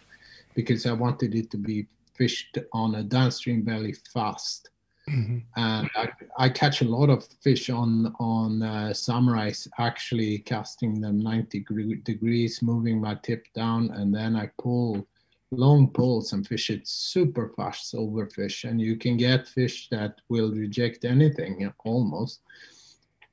because 0.54 0.84
i 0.84 0.92
wanted 0.92 1.34
it 1.34 1.50
to 1.52 1.56
be 1.56 1.86
fished 2.18 2.58
on 2.74 2.96
a 2.96 3.02
downstream 3.02 3.62
belly 3.62 3.94
fast 4.12 4.68
Mm-hmm. 5.10 5.38
And 5.56 5.90
I, 5.96 6.08
I, 6.38 6.48
catch 6.48 6.82
a 6.82 6.84
lot 6.84 7.10
of 7.10 7.26
fish 7.42 7.68
on 7.68 8.14
on 8.20 8.62
uh, 8.62 8.90
samurais, 8.92 9.66
actually 9.78 10.38
casting 10.38 11.00
them 11.00 11.18
90 11.18 11.64
degrees, 12.04 12.62
moving 12.62 13.00
my 13.00 13.16
tip 13.16 13.46
down, 13.54 13.90
and 13.90 14.14
then 14.14 14.36
I 14.36 14.50
pull 14.58 15.06
long 15.50 15.88
pulls 15.88 16.32
and 16.32 16.46
fish 16.46 16.70
it 16.70 16.86
super 16.86 17.52
fast 17.56 17.94
overfish. 17.94 18.68
And 18.68 18.80
you 18.80 18.96
can 18.96 19.16
get 19.16 19.48
fish 19.48 19.88
that 19.90 20.20
will 20.28 20.52
reject 20.52 21.04
anything 21.04 21.72
almost. 21.84 22.40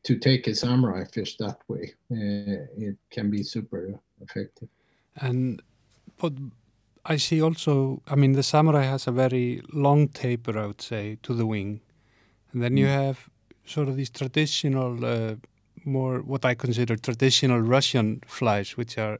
To 0.03 0.17
take 0.17 0.47
a 0.47 0.55
samurai 0.55 1.03
fish 1.03 1.35
that 1.37 1.59
way, 1.67 1.93
uh, 2.11 2.63
it 2.77 2.95
can 3.11 3.29
be 3.29 3.43
super 3.43 3.99
effective. 4.21 4.69
And 5.17 5.61
but 6.17 6.33
I 7.09 7.17
see 7.17 7.41
also, 7.41 8.01
I 8.07 8.15
mean, 8.15 8.33
the 8.33 8.43
samurai 8.43 8.83
has 8.83 9.07
a 9.07 9.11
very 9.11 9.61
long 9.71 10.09
taper, 10.09 10.59
I 10.59 10.65
would 10.67 10.81
say, 10.81 11.17
to 11.23 11.33
the 11.33 11.45
wing. 11.45 11.79
And 12.51 12.61
then 12.61 12.73
mm. 12.73 12.79
you 12.79 12.87
have 12.87 13.29
sort 13.65 13.87
of 13.87 13.95
these 13.95 14.09
traditional, 14.09 15.05
uh, 15.05 15.35
more 15.85 16.19
what 16.19 16.43
I 16.43 16.53
consider 16.53 16.97
traditional 16.97 17.61
Russian 17.61 18.21
flies, 18.27 18.75
which 18.75 18.97
are, 18.97 19.19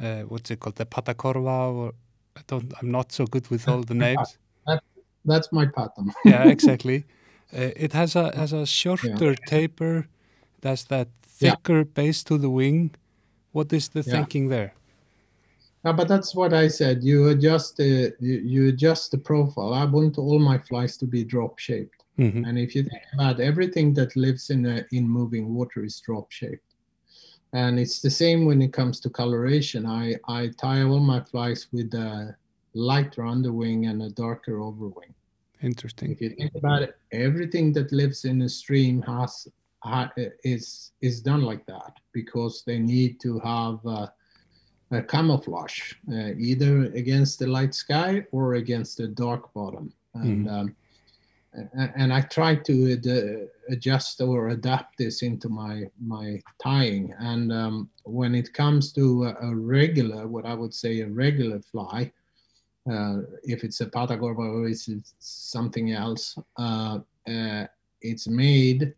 uh, 0.00 0.20
what's 0.22 0.52
it 0.52 0.60
called, 0.60 0.76
the 0.76 0.86
patakorva, 0.86 1.74
or 1.74 1.92
I 2.36 2.42
don't, 2.46 2.72
I'm 2.80 2.92
not 2.92 3.10
so 3.10 3.26
good 3.26 3.48
with 3.50 3.68
all 3.68 3.82
the 3.82 3.94
names. 4.06 4.38
That, 4.66 4.82
that's 5.24 5.50
my 5.52 5.66
pattern. 5.66 6.12
yeah, 6.24 6.48
exactly. 6.48 7.04
Uh, 7.52 7.70
it 7.74 7.92
has 7.92 8.14
a 8.14 8.30
has 8.36 8.52
a 8.52 8.64
shorter 8.64 9.30
yeah. 9.30 9.34
taper, 9.48 10.06
that's 10.60 10.84
that 10.84 11.08
thicker 11.26 11.78
yeah. 11.78 11.94
base 11.94 12.22
to 12.22 12.38
the 12.38 12.48
wing. 12.48 12.94
What 13.50 13.72
is 13.72 13.88
the 13.88 14.02
yeah. 14.02 14.12
thinking 14.12 14.50
there? 14.50 14.72
Yeah, 15.84 15.92
but 15.92 16.08
that's 16.08 16.34
what 16.34 16.52
I 16.52 16.68
said. 16.68 17.02
You 17.02 17.28
adjust 17.28 17.76
the 17.76 18.12
you, 18.20 18.38
you 18.38 18.68
adjust 18.68 19.10
the 19.10 19.18
profile. 19.18 19.72
I 19.72 19.84
want 19.84 20.18
all 20.18 20.38
my 20.38 20.58
flies 20.58 20.96
to 20.98 21.06
be 21.06 21.24
drop 21.24 21.58
shaped. 21.58 22.04
Mm-hmm. 22.18 22.44
And 22.44 22.58
if 22.58 22.74
you 22.74 22.82
think 22.82 23.02
about 23.14 23.40
everything 23.40 23.94
that 23.94 24.14
lives 24.14 24.50
in 24.50 24.66
a, 24.66 24.84
in 24.92 25.08
moving 25.08 25.54
water 25.54 25.82
is 25.84 25.98
drop 26.00 26.30
shaped. 26.30 26.74
And 27.52 27.80
it's 27.80 28.00
the 28.00 28.10
same 28.10 28.44
when 28.44 28.60
it 28.62 28.72
comes 28.72 29.00
to 29.00 29.10
coloration. 29.10 29.86
I, 29.86 30.16
I 30.28 30.50
tie 30.60 30.82
all 30.82 31.00
my 31.00 31.20
flies 31.20 31.66
with 31.72 31.92
a 31.94 32.36
lighter 32.74 33.26
underwing 33.26 33.86
and 33.86 34.02
a 34.02 34.10
darker 34.10 34.58
overwing. 34.58 35.14
Interesting. 35.62 36.12
If 36.12 36.20
you 36.20 36.30
think 36.30 36.52
about 36.54 36.82
it, 36.82 36.96
everything 37.12 37.72
that 37.72 37.90
lives 37.90 38.24
in 38.24 38.42
a 38.42 38.48
stream 38.48 39.02
has 39.02 39.48
is 40.44 40.92
is 41.00 41.20
done 41.22 41.42
like 41.42 41.64
that 41.66 41.94
because 42.12 42.62
they 42.66 42.78
need 42.78 43.18
to 43.20 43.38
have 43.40 43.78
uh, 43.86 44.06
uh, 44.92 45.00
camouflage, 45.02 45.94
uh, 46.12 46.32
either 46.36 46.84
against 46.94 47.38
the 47.38 47.46
light 47.46 47.74
sky 47.74 48.24
or 48.32 48.54
against 48.54 48.96
the 48.96 49.06
dark 49.06 49.52
bottom. 49.54 49.92
And, 50.14 50.46
mm. 50.46 50.52
um, 50.52 50.76
and 51.96 52.12
I 52.12 52.20
try 52.22 52.54
to 52.56 52.92
ad- 52.92 53.48
adjust 53.68 54.20
or 54.20 54.48
adapt 54.48 54.98
this 54.98 55.22
into 55.22 55.48
my 55.48 55.84
my 56.00 56.40
tying. 56.62 57.14
And 57.18 57.52
um, 57.52 57.90
when 58.04 58.34
it 58.34 58.52
comes 58.52 58.92
to 58.92 59.24
a, 59.24 59.48
a, 59.48 59.54
regular, 59.54 60.26
what 60.28 60.46
I 60.46 60.54
would 60.54 60.74
say 60.74 61.00
a 61.00 61.08
regular 61.08 61.60
fly, 61.60 62.12
uh, 62.90 63.18
if 63.42 63.64
it's 63.64 63.80
a 63.80 63.86
patakorva 63.86 64.38
or 64.38 64.68
it's 64.68 64.88
something 65.18 65.92
else, 65.92 66.38
uh, 66.56 67.00
uh, 67.28 67.66
it's 68.00 68.28
made 68.28 68.94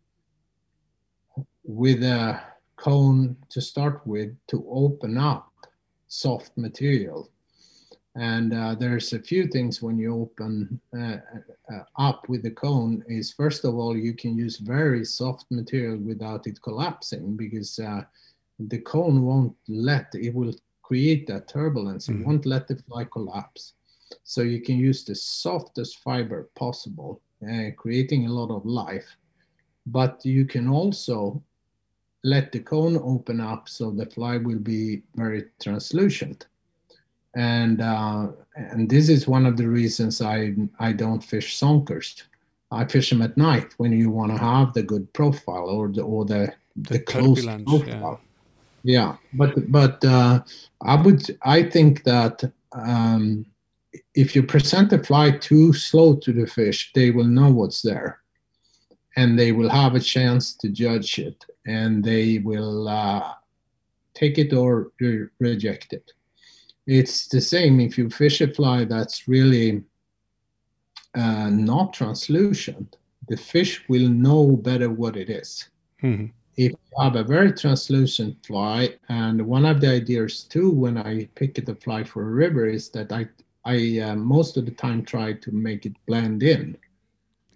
with 1.63 2.03
a 2.03 2.41
cone 2.75 3.35
to 3.49 3.61
start 3.61 4.05
with 4.05 4.35
to 4.47 4.65
open 4.69 5.17
up 5.17 5.52
soft 6.13 6.51
material. 6.57 7.29
And 8.15 8.53
uh, 8.53 8.75
there's 8.75 9.11
a 9.13 9.19
few 9.19 9.47
things 9.47 9.81
when 9.81 9.97
you 9.97 10.13
open 10.13 10.79
uh, 10.95 11.17
uh, 11.73 11.83
up 11.97 12.29
with 12.29 12.43
the 12.43 12.51
cone 12.51 13.03
is 13.07 13.33
first 13.33 13.65
of 13.65 13.75
all, 13.75 13.97
you 13.97 14.13
can 14.13 14.37
use 14.37 14.57
very 14.57 15.03
soft 15.03 15.45
material 15.49 15.97
without 15.97 16.45
it 16.45 16.61
collapsing 16.61 17.35
because 17.35 17.79
uh, 17.79 18.01
the 18.59 18.77
cone 18.79 19.23
won't 19.23 19.55
let, 19.67 20.13
it 20.13 20.35
will 20.35 20.53
create 20.83 21.25
that 21.27 21.47
turbulence. 21.47 22.07
Mm-hmm. 22.07 22.21
It 22.21 22.27
won't 22.27 22.45
let 22.45 22.67
the 22.67 22.75
fly 22.75 23.05
collapse. 23.05 23.73
So 24.23 24.41
you 24.43 24.61
can 24.61 24.77
use 24.77 25.03
the 25.03 25.15
softest 25.15 25.97
fiber 26.03 26.49
possible, 26.53 27.21
uh, 27.41 27.71
creating 27.75 28.27
a 28.27 28.31
lot 28.31 28.55
of 28.55 28.63
life. 28.63 29.17
But 29.87 30.23
you 30.23 30.45
can 30.45 30.67
also 30.67 31.41
let 32.23 32.51
the 32.51 32.59
cone 32.59 32.97
open 33.03 33.39
up 33.39 33.67
so 33.67 33.91
the 33.91 34.05
fly 34.05 34.37
will 34.37 34.59
be 34.59 35.03
very 35.15 35.45
translucent. 35.61 36.47
And 37.35 37.81
uh, 37.81 38.27
and 38.55 38.89
this 38.89 39.09
is 39.09 39.27
one 39.27 39.45
of 39.45 39.57
the 39.57 39.67
reasons 39.67 40.21
I 40.21 40.53
I 40.79 40.93
don't 40.93 41.23
fish 41.23 41.59
sonkers. 41.59 42.23
I 42.71 42.85
fish 42.85 43.09
them 43.09 43.21
at 43.21 43.37
night 43.37 43.73
when 43.77 43.91
you 43.91 44.09
want 44.09 44.31
to 44.31 44.37
have 44.37 44.73
the 44.73 44.83
good 44.83 45.11
profile 45.13 45.67
or 45.69 45.89
the 45.89 46.01
or 46.01 46.25
the 46.25 46.53
the, 46.75 46.93
the 46.93 46.99
close 46.99 47.43
profile. 47.45 48.21
Yeah. 48.83 48.93
yeah, 48.99 49.15
but 49.33 49.71
but 49.71 50.05
uh, 50.05 50.43
I 50.81 50.95
would 51.01 51.37
I 51.41 51.63
think 51.63 52.03
that 52.03 52.43
um, 52.71 53.45
if 54.13 54.35
you 54.35 54.43
present 54.43 54.91
the 54.91 55.03
fly 55.03 55.31
too 55.31 55.73
slow 55.73 56.15
to 56.15 56.31
the 56.31 56.45
fish, 56.45 56.91
they 56.93 57.09
will 57.09 57.25
know 57.25 57.51
what's 57.51 57.81
there 57.81 58.19
and 59.15 59.37
they 59.37 59.51
will 59.51 59.69
have 59.69 59.95
a 59.95 59.99
chance 59.99 60.55
to 60.55 60.69
judge 60.69 61.19
it 61.19 61.45
and 61.65 62.03
they 62.03 62.39
will 62.39 62.87
uh, 62.87 63.33
take 64.13 64.37
it 64.37 64.53
or 64.53 64.91
re- 64.99 65.27
reject 65.39 65.93
it. 65.93 66.11
It's 66.85 67.27
the 67.27 67.41
same 67.41 67.79
if 67.79 67.97
you 67.97 68.09
fish 68.09 68.41
a 68.41 68.47
fly 68.47 68.85
that's 68.85 69.27
really 69.27 69.83
uh, 71.15 71.49
not 71.49 71.93
translucent, 71.93 72.97
the 73.29 73.37
fish 73.37 73.87
will 73.87 74.09
know 74.09 74.55
better 74.57 74.89
what 74.89 75.15
it 75.15 75.29
is. 75.29 75.69
Mm-hmm. 76.01 76.27
If 76.55 76.71
you 76.71 77.03
have 77.03 77.15
a 77.15 77.23
very 77.23 77.53
translucent 77.53 78.45
fly, 78.45 78.95
and 79.09 79.41
one 79.41 79.65
of 79.65 79.81
the 79.81 79.89
ideas 79.89 80.43
too 80.43 80.69
when 80.69 80.97
I 80.97 81.27
pick 81.35 81.63
the 81.65 81.75
fly 81.75 82.03
for 82.03 82.23
a 82.23 82.31
river 82.31 82.67
is 82.67 82.89
that 82.89 83.11
I 83.11 83.27
I 83.65 83.99
uh, 83.99 84.15
most 84.15 84.57
of 84.57 84.65
the 84.65 84.71
time 84.71 85.03
try 85.03 85.33
to 85.33 85.51
make 85.51 85.85
it 85.85 85.93
blend 86.05 86.43
in. 86.43 86.77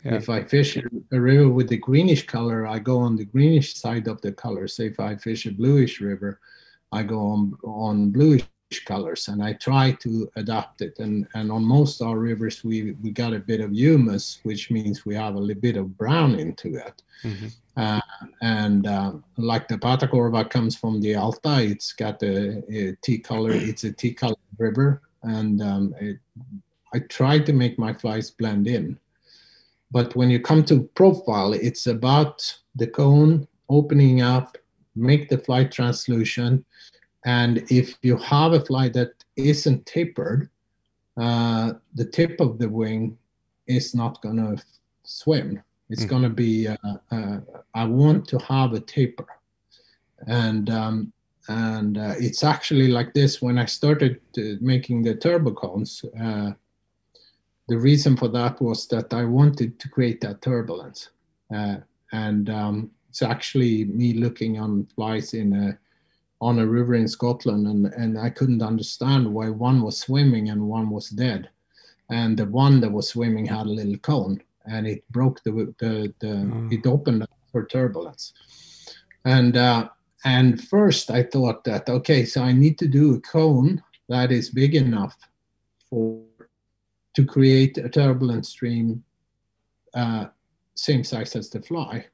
Yeah. 0.08 0.16
If 0.16 0.30
I 0.30 0.42
fish 0.42 0.78
a 0.78 1.20
river 1.20 1.50
with 1.50 1.68
the 1.68 1.78
greenish 1.78 2.26
color, 2.28 2.66
I 2.66 2.80
go 2.80 2.98
on 3.00 3.18
the 3.18 3.26
greenish 3.26 3.76
side 3.76 4.08
of 4.08 4.22
the 4.22 4.32
color. 4.32 4.66
Say 4.68 4.88
if 4.88 5.02
I 5.02 5.18
fish 5.18 5.46
a 5.46 5.52
bluish 5.52 6.00
river, 6.00 6.40
I 6.94 7.04
go 7.04 7.20
on 7.20 7.58
on 7.66 8.12
bluish 8.12 8.46
colors 8.86 9.28
and 9.28 9.44
I 9.44 9.54
try 9.54 9.92
to 10.04 10.30
adapt 10.38 10.82
it. 10.82 11.00
And 11.00 11.28
and 11.34 11.52
on 11.52 11.64
most 11.66 12.02
our 12.02 12.18
rivers 12.18 12.64
we 12.64 12.94
we 13.04 13.12
got 13.12 13.34
a 13.34 13.40
bit 13.40 13.60
of 13.60 13.74
humus, 13.74 14.40
which 14.44 14.72
means 14.72 15.06
we 15.06 15.14
have 15.16 15.36
a 15.36 15.40
little 15.40 15.62
bit 15.62 15.76
of 15.76 15.98
brown 15.98 16.36
into 16.36 16.76
it. 16.76 17.02
Mm-hmm. 17.24 17.48
Uh, 17.76 18.02
and 18.42 18.88
uh, 18.88 19.12
like 19.38 19.68
the 19.68 19.78
Patakorva 19.78 20.50
comes 20.50 20.76
from 20.76 21.02
the 21.02 21.16
Alta, 21.16 21.62
it's 21.62 21.92
got 21.92 22.24
a, 22.24 22.64
a 22.74 22.96
tea 23.02 23.20
color. 23.20 23.52
It's 23.70 23.84
a 23.84 23.92
tea 23.92 24.14
color 24.14 24.36
river, 24.58 25.02
and 25.24 25.62
um, 25.62 25.94
it, 26.00 26.18
I 26.94 27.00
try 27.00 27.40
to 27.40 27.52
make 27.52 27.78
my 27.78 27.94
flies 27.94 28.32
blend 28.32 28.68
in. 28.68 28.98
But 29.92 30.16
when 30.16 30.30
you 30.30 30.40
come 30.40 30.64
to 30.66 30.84
profile, 30.96 31.54
it's 31.54 31.88
about 31.88 32.42
the 32.76 32.88
cone 32.88 33.48
opening 33.70 34.22
up, 34.22 34.58
make 34.96 35.30
the 35.30 35.38
flight 35.38 35.72
translucent. 35.72 36.66
And 37.26 37.66
if 37.70 37.98
you 38.02 38.18
have 38.18 38.54
a 38.54 38.66
flight 38.66 38.94
that 38.94 39.12
isn't 39.36 39.86
tapered, 39.86 40.50
uh, 41.18 41.74
the 41.96 42.06
tip 42.06 42.40
of 42.40 42.60
the 42.60 42.70
wing 42.70 43.18
is 43.68 43.96
not 43.96 44.22
going 44.22 44.38
to 44.38 44.64
swim. 45.04 45.62
It's 45.90 46.06
mm. 46.06 46.10
going 46.10 46.24
to 46.24 46.30
be, 46.30 46.68
uh, 46.68 46.76
uh, 47.12 47.40
I 47.74 47.86
want 47.86 48.28
to 48.30 48.38
have 48.40 48.74
a 48.74 48.80
taper. 48.80 49.28
And 50.28 50.70
um, 50.70 51.14
and 51.50 51.98
uh, 51.98 52.16
it's 52.20 52.44
actually 52.44 52.88
like 52.88 53.14
this 53.14 53.42
when 53.42 53.58
I 53.58 53.66
started 53.66 54.20
making 54.60 55.04
the 55.04 55.16
turbo 55.16 55.52
cones. 55.52 56.04
Uh, 56.20 56.52
the 57.68 57.78
reason 57.78 58.16
for 58.16 58.28
that 58.30 58.62
was 58.62 58.88
that 58.88 59.14
I 59.14 59.26
wanted 59.26 59.80
to 59.80 59.90
create 59.90 60.22
that 60.22 60.42
turbulence. 60.42 61.10
Uh, 61.54 61.78
and 62.12 62.50
um, 62.50 62.92
it's 63.10 63.22
actually 63.22 63.86
me 63.86 64.14
looking 64.14 64.60
on 64.60 64.88
flies 64.96 65.34
in 65.34 65.54
a, 65.54 65.78
on 66.40 66.60
a 66.60 66.68
river 66.68 66.96
in 66.96 67.08
Scotland, 67.08 67.68
and, 67.68 67.88
and 67.94 68.18
I 68.18 68.30
couldn't 68.30 68.62
understand 68.62 69.34
why 69.34 69.50
one 69.50 69.82
was 69.82 70.00
swimming 70.00 70.50
and 70.50 70.62
one 70.68 70.90
was 70.90 71.10
dead. 71.10 71.50
And 72.10 72.38
the 72.38 72.46
one 72.46 72.80
that 72.82 72.92
was 72.92 73.10
swimming 73.10 73.46
had 73.46 73.66
a 73.66 73.70
little 73.70 73.98
cone, 73.98 74.42
and 74.66 74.88
it 74.88 75.04
broke 75.12 75.44
the 75.44 75.74
the, 75.80 76.14
the 76.20 76.28
mm. 76.28 76.72
it 76.72 76.88
opened 76.88 77.24
up 77.24 77.32
for 77.52 77.66
turbulence. 77.66 78.34
And 79.26 79.58
uh, 79.58 79.90
and 80.24 80.64
first 80.64 81.12
I 81.12 81.24
thought 81.24 81.66
that 81.66 81.90
okay, 81.90 82.24
so 82.24 82.44
I 82.44 82.54
need 82.54 82.78
to 82.80 82.88
do 82.88 83.16
a 83.16 83.20
cone 83.20 83.84
that 84.08 84.32
is 84.32 84.50
big 84.50 84.76
enough 84.76 85.18
for 85.90 86.27
to 87.18 87.26
create 87.26 87.80
a 87.80 87.90
turbulent 87.90 88.46
stream 88.46 89.04
uh, 89.96 90.26
same 90.76 91.04
size 91.04 91.36
as 91.36 91.50
the 91.50 91.60
fly. 91.60 92.06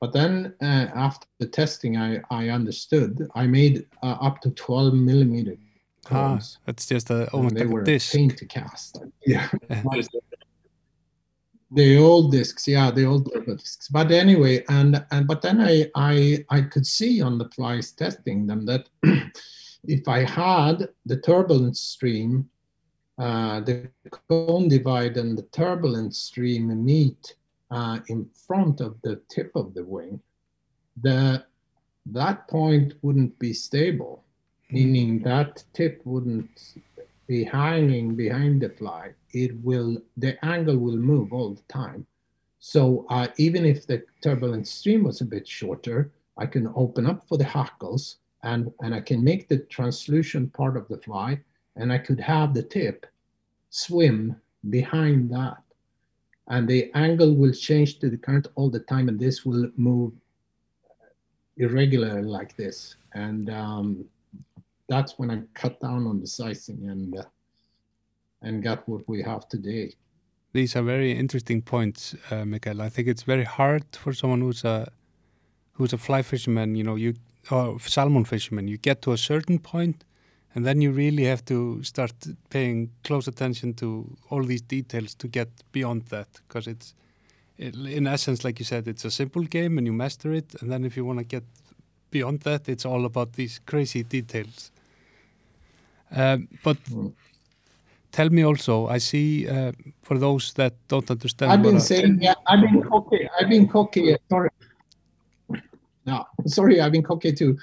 But 0.00 0.12
then 0.12 0.54
uh, 0.62 0.86
after 0.94 1.26
the 1.40 1.48
testing, 1.48 1.96
I, 1.96 2.20
I 2.30 2.50
understood. 2.50 3.26
I 3.34 3.48
made 3.48 3.86
uh, 4.04 4.18
up 4.20 4.40
to 4.42 4.50
12 4.52 4.94
millimeter 4.94 5.56
cones. 6.04 6.58
Ah, 6.58 6.62
that's 6.66 6.86
just 6.86 7.10
a, 7.10 7.28
almost 7.32 7.56
they 7.56 7.64
like 7.64 7.74
were 7.74 7.80
a 7.80 7.84
disc. 7.84 8.14
paint 8.14 8.36
to 8.38 8.46
cast. 8.46 9.02
Yeah. 9.26 9.48
the 11.74 11.96
old 11.96 12.30
discs 12.30 12.68
yeah 12.68 12.90
the 12.90 13.06
old 13.06 13.30
discs 13.46 13.88
but 13.88 14.12
anyway 14.12 14.62
and 14.68 15.02
and 15.10 15.26
but 15.26 15.40
then 15.40 15.58
i 15.58 15.90
i 15.94 16.44
i 16.50 16.60
could 16.60 16.86
see 16.86 17.22
on 17.22 17.38
the 17.38 17.48
flies 17.48 17.92
testing 17.92 18.46
them 18.46 18.66
that 18.66 18.90
if 19.84 20.06
i 20.06 20.18
had 20.22 20.86
the 21.06 21.16
turbulence 21.16 21.80
stream 21.80 22.46
uh, 23.18 23.60
the 23.60 23.88
cone 24.28 24.68
divide 24.68 25.16
and 25.16 25.36
the 25.36 25.42
turbulent 25.52 26.14
stream 26.14 26.84
meet 26.84 27.36
uh, 27.70 27.98
in 28.08 28.28
front 28.46 28.80
of 28.80 29.00
the 29.02 29.20
tip 29.28 29.52
of 29.54 29.74
the 29.74 29.84
wing. 29.84 30.20
The 31.02 31.44
that 32.06 32.48
point 32.48 32.94
wouldn't 33.02 33.38
be 33.38 33.52
stable 33.52 34.24
meaning 34.72 35.18
that 35.20 35.62
tip 35.74 36.00
wouldn't 36.04 36.76
be 37.28 37.44
hanging 37.44 38.16
behind 38.16 38.62
the 38.62 38.70
fly, 38.70 39.12
it 39.32 39.52
will, 39.62 39.98
the 40.16 40.42
angle 40.44 40.78
will 40.78 40.96
move 40.96 41.32
all 41.32 41.50
the 41.54 41.62
time. 41.68 42.06
So 42.58 43.06
uh, 43.10 43.28
even 43.36 43.64
if 43.66 43.86
the 43.86 44.02
turbulent 44.22 44.66
stream 44.66 45.04
was 45.04 45.20
a 45.20 45.26
bit 45.26 45.46
shorter, 45.46 46.10
I 46.38 46.46
can 46.46 46.72
open 46.74 47.06
up 47.06 47.28
for 47.28 47.36
the 47.36 47.44
hackles 47.44 48.16
and, 48.42 48.72
and 48.80 48.94
I 48.94 49.00
can 49.00 49.22
make 49.22 49.48
the 49.48 49.58
translucent 49.58 50.52
part 50.54 50.76
of 50.76 50.88
the 50.88 50.98
fly 50.98 51.40
and 51.76 51.92
I 51.92 51.98
could 51.98 52.20
have 52.20 52.54
the 52.54 52.62
tip 52.62 53.06
swim 53.70 54.36
behind 54.70 55.30
that. 55.30 55.62
And 56.48 56.68
the 56.68 56.90
angle 56.94 57.34
will 57.34 57.52
change 57.52 57.98
to 58.00 58.10
the 58.10 58.16
current 58.16 58.48
all 58.56 58.70
the 58.70 58.80
time 58.80 59.08
and 59.08 59.18
this 59.18 59.44
will 59.44 59.70
move 59.76 60.12
irregular 61.56 62.22
like 62.22 62.56
this. 62.56 62.96
And 63.14 63.50
um, 63.50 64.04
that's 64.88 65.18
when 65.18 65.30
I 65.30 65.42
cut 65.54 65.80
down 65.80 66.06
on 66.06 66.20
the 66.20 66.26
sizing 66.26 66.88
and 66.88 67.18
uh, 67.18 67.24
and 68.42 68.62
got 68.62 68.88
what 68.88 69.08
we 69.08 69.22
have 69.22 69.48
today. 69.48 69.94
These 70.52 70.76
are 70.76 70.82
very 70.82 71.12
interesting 71.12 71.62
points, 71.62 72.14
uh, 72.30 72.44
Mikael. 72.44 72.82
I 72.82 72.88
think 72.88 73.08
it's 73.08 73.22
very 73.22 73.44
hard 73.44 73.84
for 73.92 74.12
someone 74.12 74.40
who's 74.40 74.64
a 74.64 74.90
who's 75.72 75.92
a 75.92 75.98
fly 75.98 76.22
fisherman, 76.22 76.74
you 76.74 76.84
know, 76.84 76.96
you 76.96 77.14
or 77.50 77.80
salmon 77.80 78.24
fisherman. 78.24 78.68
You 78.68 78.78
get 78.78 79.00
to 79.02 79.12
a 79.12 79.18
certain 79.18 79.58
point, 79.58 80.04
and 80.54 80.64
then 80.64 80.80
you 80.80 80.92
really 80.92 81.24
have 81.24 81.44
to 81.44 81.82
start 81.82 82.12
paying 82.50 82.90
close 83.04 83.26
attention 83.26 83.74
to 83.74 84.16
all 84.30 84.44
these 84.44 84.62
details 84.62 85.14
to 85.14 85.28
get 85.28 85.48
beyond 85.72 86.02
that, 86.06 86.28
because 86.46 86.66
it's 86.66 86.94
it, 87.58 87.74
in 87.74 88.06
essence, 88.06 88.44
like 88.44 88.58
you 88.58 88.64
said, 88.64 88.88
it's 88.88 89.04
a 89.04 89.10
simple 89.10 89.42
game 89.42 89.78
and 89.78 89.86
you 89.86 89.92
master 89.92 90.32
it, 90.32 90.54
and 90.60 90.70
then 90.70 90.84
if 90.84 90.96
you 90.96 91.04
want 91.04 91.18
to 91.18 91.24
get 91.24 91.44
beyond 92.10 92.40
that, 92.40 92.68
it's 92.68 92.84
all 92.84 93.04
about 93.04 93.32
these 93.34 93.60
crazy 93.66 94.02
details. 94.02 94.70
Um, 96.14 96.48
but 96.62 96.76
mm. 96.84 97.12
tell 98.10 98.28
me 98.28 98.42
also, 98.42 98.86
I 98.88 98.98
see 98.98 99.48
uh, 99.48 99.72
for 100.02 100.18
those 100.18 100.52
that 100.54 100.74
don't 100.88 101.10
understand. 101.10 101.52
I've 101.52 101.62
been 101.62 101.80
saying, 101.80 102.18
yeah, 102.20 102.34
I've 102.46 102.60
been 102.60 102.82
cocky. 102.82 103.28
I've 103.40 103.48
been 103.48 103.66
cocky. 103.66 104.16
Sorry, 104.28 104.50
no, 106.04 106.26
sorry, 106.46 106.80
I've 106.80 106.92
been 106.92 107.02
cocky 107.02 107.32
to, 107.32 107.56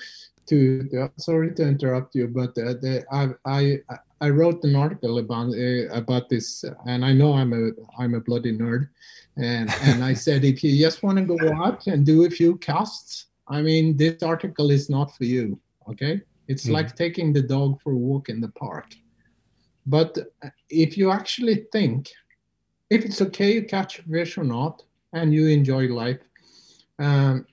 to. 0.50 0.89
Uh, 1.02 1.08
sorry 1.18 1.54
to 1.56 1.64
interrupt 1.64 2.16
you, 2.16 2.28
but 2.28 2.50
uh, 2.58 2.74
the, 2.74 3.06
I, 3.12 3.30
I, 3.45 3.80
I 4.22 4.30
wrote 4.30 4.64
an 4.64 4.76
article 4.76 5.20
about 5.20 5.54
uh, 5.54 5.88
about 5.93 6.30
this, 6.30 6.66
and 6.86 7.06
I 7.06 7.14
know 7.14 7.34
I'm 7.34 7.54
a 7.54 7.72
I'm 7.97 8.16
a 8.16 8.20
bloody 8.20 8.58
nerd, 8.58 8.89
and 9.38 9.70
and 9.84 10.04
I 10.04 10.14
said 10.14 10.43
if 10.43 10.64
you 10.64 10.78
just 10.78 11.04
want 11.04 11.18
to 11.18 11.24
go 11.24 11.54
out 11.54 11.88
and 11.88 12.06
do 12.06 12.26
a 12.26 12.30
few 12.30 12.58
casts, 12.58 13.28
I 13.47 13.62
mean 13.62 13.95
this 13.95 14.22
article 14.24 14.72
is 14.72 14.89
not 14.89 15.16
for 15.16 15.24
you. 15.24 15.60
Okay, 15.89 16.22
it's 16.47 16.68
mm. 16.68 16.72
like 16.72 16.95
taking 16.95 17.32
the 17.32 17.41
dog 17.41 17.82
for 17.82 17.93
a 17.93 17.97
walk 17.97 18.30
in 18.30 18.41
the 18.41 18.50
park. 18.50 18.88
But 19.86 20.18
if 20.70 20.97
you 20.97 21.12
actually 21.12 21.66
think, 21.72 22.10
if 22.89 23.06
it's 23.06 23.22
okay 23.22 23.60
to 23.60 23.66
catch 23.66 24.02
fish 24.02 24.38
or 24.38 24.43
not, 24.43 24.84
and 25.14 25.34
you 25.34 25.47
enjoy 25.47 25.88
life, 25.88 26.20
um, 27.00 27.45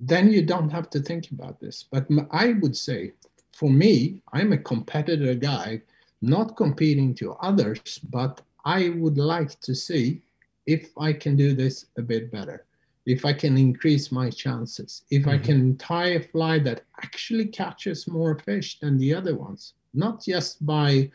then 0.00 0.32
you 0.32 0.42
don't 0.42 0.70
have 0.70 0.90
to 0.90 1.00
think 1.00 1.30
about 1.30 1.60
this. 1.60 1.84
But 1.90 2.06
I 2.30 2.54
would 2.60 2.76
say, 2.76 3.12
for 3.52 3.70
me, 3.70 4.22
I'm 4.32 4.52
a 4.52 4.58
competitor 4.58 5.34
guy, 5.34 5.82
not 6.22 6.56
competing 6.56 7.14
to 7.16 7.32
others, 7.34 7.98
but 8.10 8.40
I 8.64 8.90
would 8.90 9.18
like 9.18 9.58
to 9.60 9.74
see 9.74 10.22
if 10.66 10.90
I 10.98 11.12
can 11.12 11.36
do 11.36 11.54
this 11.54 11.86
a 11.96 12.02
bit 12.02 12.30
better 12.30 12.64
if 13.08 13.24
I 13.24 13.32
can 13.32 13.56
increase 13.56 14.12
my 14.12 14.28
chances, 14.28 15.02
if 15.10 15.22
mm-hmm. 15.22 15.30
I 15.30 15.38
can 15.38 15.76
tie 15.78 16.08
a 16.08 16.22
fly 16.22 16.58
that 16.60 16.82
actually 17.02 17.46
catches 17.46 18.06
more 18.06 18.38
fish 18.38 18.78
than 18.80 18.98
the 18.98 19.14
other 19.14 19.34
ones, 19.34 19.72
not 19.94 20.22
just 20.22 20.64
by 20.64 21.10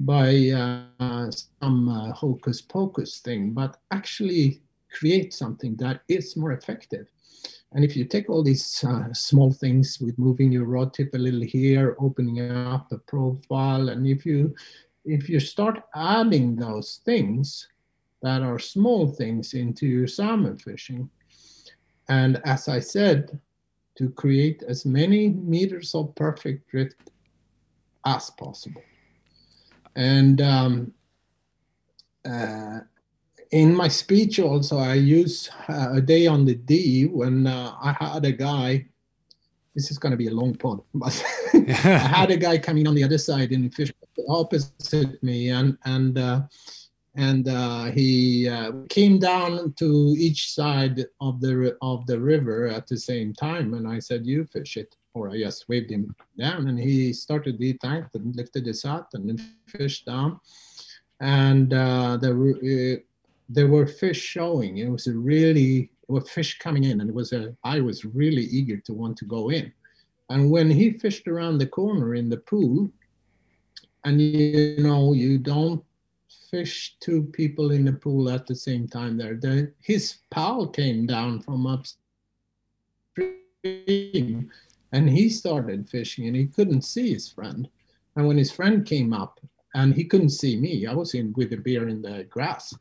by 0.00 0.50
uh, 0.50 1.28
some 1.60 1.88
uh, 1.88 2.12
hocus 2.12 2.60
pocus 2.60 3.18
thing, 3.18 3.50
but 3.50 3.80
actually 3.90 4.62
create 4.90 5.32
something 5.32 5.76
that 5.76 6.00
is 6.08 6.36
more 6.36 6.52
effective. 6.52 7.06
And 7.72 7.84
if 7.84 7.96
you 7.96 8.04
take 8.04 8.30
all 8.30 8.42
these 8.42 8.82
uh, 8.84 9.12
small 9.12 9.52
things 9.52 9.98
with 10.00 10.18
moving 10.18 10.50
your 10.50 10.64
rod 10.64 10.94
tip 10.94 11.14
a 11.14 11.18
little 11.18 11.42
here, 11.42 11.96
opening 11.98 12.40
up 12.50 12.88
the 12.88 12.98
profile, 12.98 13.90
and 13.90 14.06
if 14.06 14.24
you 14.24 14.54
if 15.04 15.28
you 15.28 15.40
start 15.40 15.84
adding 15.94 16.56
those 16.56 17.00
things, 17.04 17.68
that 18.22 18.42
are 18.42 18.58
small 18.58 19.06
things 19.06 19.54
into 19.54 19.86
your 19.86 20.06
salmon 20.06 20.56
fishing. 20.58 21.08
And 22.08 22.40
as 22.44 22.68
I 22.68 22.80
said, 22.80 23.38
to 23.96 24.10
create 24.10 24.62
as 24.66 24.84
many 24.84 25.28
meters 25.28 25.94
of 25.94 26.14
perfect 26.14 26.70
drift 26.70 27.10
as 28.04 28.30
possible. 28.30 28.82
And 29.96 30.40
um, 30.40 30.92
uh, 32.24 32.80
in 33.50 33.74
my 33.74 33.88
speech 33.88 34.38
also, 34.38 34.78
I 34.78 34.94
use 34.94 35.50
uh, 35.68 35.88
a 35.94 36.00
day 36.00 36.26
on 36.26 36.44
the 36.44 36.54
Dee 36.54 37.06
when 37.06 37.46
uh, 37.46 37.74
I 37.80 37.92
had 37.92 38.24
a 38.24 38.32
guy. 38.32 38.86
This 39.74 39.90
is 39.90 39.98
going 39.98 40.10
to 40.10 40.16
be 40.16 40.28
a 40.28 40.34
long 40.34 40.54
pod, 40.54 40.82
but 40.94 41.24
I 41.54 41.58
had 41.58 42.30
a 42.30 42.36
guy 42.36 42.58
coming 42.58 42.86
on 42.88 42.94
the 42.94 43.04
other 43.04 43.18
side 43.18 43.52
in 43.52 43.62
the 43.62 43.68
fish 43.68 43.92
opposite 44.28 45.22
me, 45.22 45.50
and 45.50 45.78
and 45.84 46.18
uh, 46.18 46.42
and 47.14 47.48
uh, 47.48 47.84
he 47.84 48.48
uh, 48.48 48.72
came 48.88 49.18
down 49.18 49.72
to 49.74 50.14
each 50.18 50.52
side 50.52 51.06
of 51.20 51.40
the 51.40 51.76
of 51.80 52.06
the 52.06 52.18
river 52.18 52.66
at 52.66 52.86
the 52.86 52.96
same 52.96 53.32
time. 53.32 53.74
And 53.74 53.86
I 53.86 53.98
said, 54.00 54.26
"You 54.26 54.44
fish 54.46 54.76
it," 54.76 54.96
or 55.14 55.30
I 55.30 55.38
just 55.38 55.68
waved 55.68 55.90
him 55.90 56.14
down, 56.38 56.68
and 56.68 56.78
he 56.78 57.12
started 57.12 57.58
the 57.58 57.74
tank 57.78 58.06
and 58.14 58.34
lifted 58.34 58.66
his 58.66 58.82
hat 58.82 59.06
and 59.14 59.40
fished 59.66 60.06
down. 60.06 60.40
And 61.20 61.72
uh, 61.72 62.18
were 62.22 62.54
uh, 62.56 62.96
there 63.48 63.68
were 63.68 63.86
fish 63.86 64.20
showing. 64.20 64.78
It 64.78 64.90
was 64.90 65.06
a 65.06 65.14
really 65.14 65.90
were 66.08 66.20
fish 66.20 66.58
coming 66.58 66.84
in, 66.84 67.00
and 67.00 67.10
it 67.10 67.14
was 67.14 67.32
a 67.32 67.54
I 67.64 67.80
was 67.80 68.04
really 68.04 68.44
eager 68.44 68.78
to 68.78 68.92
want 68.92 69.16
to 69.18 69.24
go 69.24 69.50
in. 69.50 69.72
And 70.30 70.50
when 70.50 70.70
he 70.70 70.90
fished 70.90 71.26
around 71.26 71.58
the 71.58 71.66
corner 71.66 72.14
in 72.14 72.28
the 72.28 72.36
pool, 72.36 72.90
and 74.04 74.20
you 74.20 74.76
know 74.78 75.12
you 75.12 75.38
don't 75.38 75.82
fish 76.50 76.96
two 77.00 77.24
people 77.24 77.72
in 77.72 77.84
the 77.84 77.92
pool 77.92 78.30
at 78.30 78.46
the 78.46 78.54
same 78.54 78.88
time 78.88 79.16
there. 79.16 79.34
The, 79.34 79.72
his 79.80 80.18
pal 80.30 80.66
came 80.66 81.06
down 81.06 81.40
from 81.40 81.66
upstream 81.66 82.00
and 84.92 85.10
he 85.10 85.28
started 85.28 85.88
fishing 85.88 86.26
and 86.26 86.36
he 86.36 86.46
couldn't 86.46 86.82
see 86.82 87.12
his 87.12 87.30
friend. 87.30 87.68
And 88.16 88.26
when 88.26 88.38
his 88.38 88.50
friend 88.50 88.86
came 88.86 89.12
up 89.12 89.40
and 89.74 89.94
he 89.94 90.04
couldn't 90.04 90.30
see 90.30 90.56
me, 90.56 90.86
I 90.86 90.94
was 90.94 91.14
in 91.14 91.32
with 91.36 91.52
a 91.52 91.56
beer 91.56 91.88
in 91.88 92.02
the 92.02 92.24
grass. 92.24 92.74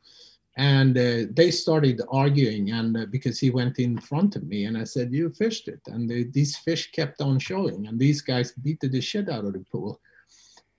And 0.58 0.98
uh, 0.98 1.32
they 1.32 1.52
started 1.52 2.02
arguing, 2.12 2.72
and 2.72 2.98
uh, 2.98 3.06
because 3.12 3.40
he 3.40 3.52
went 3.52 3.78
in 3.78 4.00
front 4.00 4.36
of 4.36 4.44
me, 4.44 4.66
and 4.66 4.76
I 4.76 4.86
said, 4.86 5.14
"You 5.14 5.30
fished 5.30 5.68
it," 5.68 5.82
and 5.86 6.10
the, 6.10 6.24
these 6.32 6.58
fish 6.58 6.92
kept 6.92 7.22
on 7.22 7.38
showing, 7.38 7.86
and 7.86 8.00
these 8.00 8.22
guys 8.22 8.54
beat 8.54 8.80
the 8.80 9.00
shit 9.00 9.30
out 9.30 9.46
of 9.46 9.54
the 9.54 9.64
pool, 9.72 10.02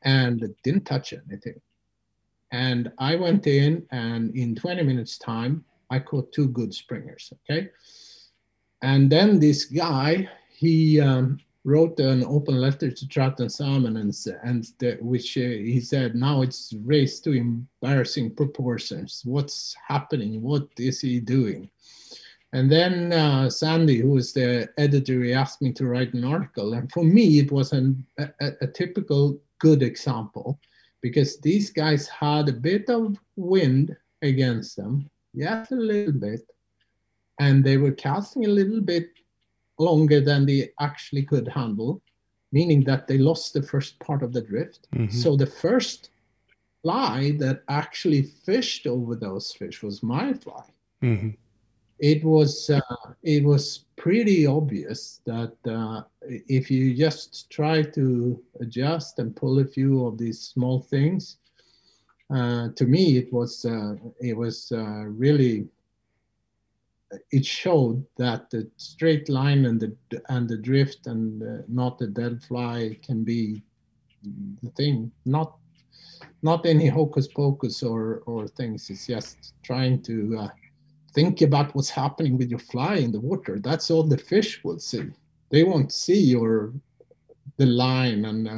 and 0.02 0.52
didn't 0.64 0.84
touch 0.84 1.12
anything. 1.12 1.60
And 2.50 2.90
I 2.98 3.14
went 3.14 3.46
in, 3.46 3.86
and 3.92 4.34
in 4.34 4.56
20 4.56 4.82
minutes' 4.82 5.16
time, 5.16 5.64
I 5.90 6.00
caught 6.00 6.32
two 6.32 6.48
good 6.48 6.74
springers. 6.74 7.32
Okay. 7.48 7.70
And 8.82 9.10
then 9.10 9.38
this 9.38 9.64
guy, 9.64 10.28
he 10.50 11.00
um, 11.00 11.38
wrote 11.68 12.00
an 12.00 12.24
open 12.24 12.56
letter 12.58 12.90
to 12.90 13.08
Trout 13.08 13.40
and 13.40 13.52
Salmon, 13.52 13.98
and, 13.98 14.14
and 14.42 14.60
the, 14.78 14.96
which 15.00 15.36
uh, 15.36 15.40
he 15.74 15.80
said, 15.80 16.14
now 16.14 16.40
it's 16.40 16.72
raised 16.82 17.24
to 17.24 17.32
embarrassing 17.32 18.34
proportions. 18.34 19.22
What's 19.24 19.76
happening? 19.86 20.40
What 20.40 20.66
is 20.78 21.00
he 21.00 21.20
doing? 21.20 21.68
And 22.54 22.72
then 22.72 23.12
uh, 23.12 23.50
Sandy, 23.50 23.98
who 23.98 24.12
was 24.12 24.32
the 24.32 24.70
editor, 24.78 25.22
he 25.22 25.34
asked 25.34 25.60
me 25.60 25.72
to 25.74 25.86
write 25.86 26.14
an 26.14 26.24
article. 26.24 26.72
And 26.72 26.90
for 26.90 27.04
me, 27.04 27.38
it 27.38 27.52
was 27.52 27.72
an, 27.72 28.02
a, 28.18 28.28
a 28.62 28.66
typical 28.66 29.38
good 29.58 29.82
example 29.82 30.58
because 31.02 31.38
these 31.40 31.68
guys 31.70 32.08
had 32.08 32.48
a 32.48 32.60
bit 32.70 32.88
of 32.88 33.18
wind 33.36 33.94
against 34.22 34.76
them, 34.76 35.10
yes, 35.34 35.70
a 35.70 35.76
little 35.76 36.14
bit, 36.14 36.40
and 37.38 37.62
they 37.62 37.76
were 37.76 37.92
casting 37.92 38.46
a 38.46 38.56
little 38.60 38.80
bit 38.80 39.10
longer 39.78 40.20
than 40.20 40.46
they 40.46 40.70
actually 40.80 41.22
could 41.22 41.48
handle, 41.48 42.00
meaning 42.52 42.82
that 42.84 43.06
they 43.06 43.18
lost 43.18 43.52
the 43.52 43.62
first 43.62 43.98
part 44.00 44.22
of 44.22 44.32
the 44.32 44.42
drift. 44.42 44.88
Mm-hmm. 44.94 45.10
So 45.10 45.36
the 45.36 45.46
first 45.46 46.10
fly 46.82 47.32
that 47.38 47.62
actually 47.68 48.22
fished 48.22 48.86
over 48.86 49.14
those 49.14 49.52
fish 49.52 49.82
was 49.82 50.02
my 50.02 50.32
fly. 50.32 50.64
hmm 51.00 51.30
It 51.98 52.22
was 52.24 52.70
uh, 52.70 52.80
it 53.22 53.42
was 53.44 53.84
pretty 53.96 54.46
obvious 54.46 55.20
that 55.24 55.54
uh, 55.66 56.02
if 56.58 56.70
you 56.70 56.94
just 56.94 57.50
try 57.50 57.82
to 57.98 58.04
adjust 58.60 59.18
and 59.18 59.34
pull 59.34 59.58
a 59.58 59.66
few 59.66 60.06
of 60.06 60.16
these 60.16 60.40
small 60.40 60.78
things, 60.80 61.38
uh, 62.30 62.68
to 62.78 62.84
me 62.86 63.18
it 63.18 63.32
was 63.32 63.64
uh, 63.64 63.94
it 64.20 64.36
was 64.36 64.70
uh, 64.72 65.04
really 65.24 65.66
it 67.30 67.44
showed 67.44 68.04
that 68.16 68.50
the 68.50 68.70
straight 68.76 69.28
line 69.28 69.64
and 69.66 69.80
the 69.80 69.96
and 70.28 70.48
the 70.48 70.56
drift 70.56 71.06
and 71.06 71.42
uh, 71.42 71.62
not 71.68 71.98
the 71.98 72.06
dead 72.06 72.42
fly 72.42 72.98
can 73.02 73.24
be 73.24 73.62
the 74.62 74.70
thing. 74.70 75.10
Not 75.24 75.56
not 76.42 76.66
any 76.66 76.86
hocus 76.86 77.28
pocus 77.28 77.82
or 77.82 78.22
or 78.26 78.46
things. 78.46 78.90
It's 78.90 79.06
just 79.06 79.54
trying 79.62 80.02
to 80.02 80.38
uh, 80.38 80.48
think 81.14 81.40
about 81.42 81.74
what's 81.74 81.90
happening 81.90 82.36
with 82.36 82.50
your 82.50 82.60
fly 82.60 82.96
in 82.96 83.12
the 83.12 83.20
water. 83.20 83.58
That's 83.58 83.90
all 83.90 84.02
the 84.02 84.18
fish 84.18 84.62
will 84.62 84.78
see. 84.78 85.06
They 85.50 85.64
won't 85.64 85.92
see 85.92 86.20
your 86.20 86.72
the 87.56 87.66
line 87.66 88.24
and 88.24 88.46
uh, 88.46 88.52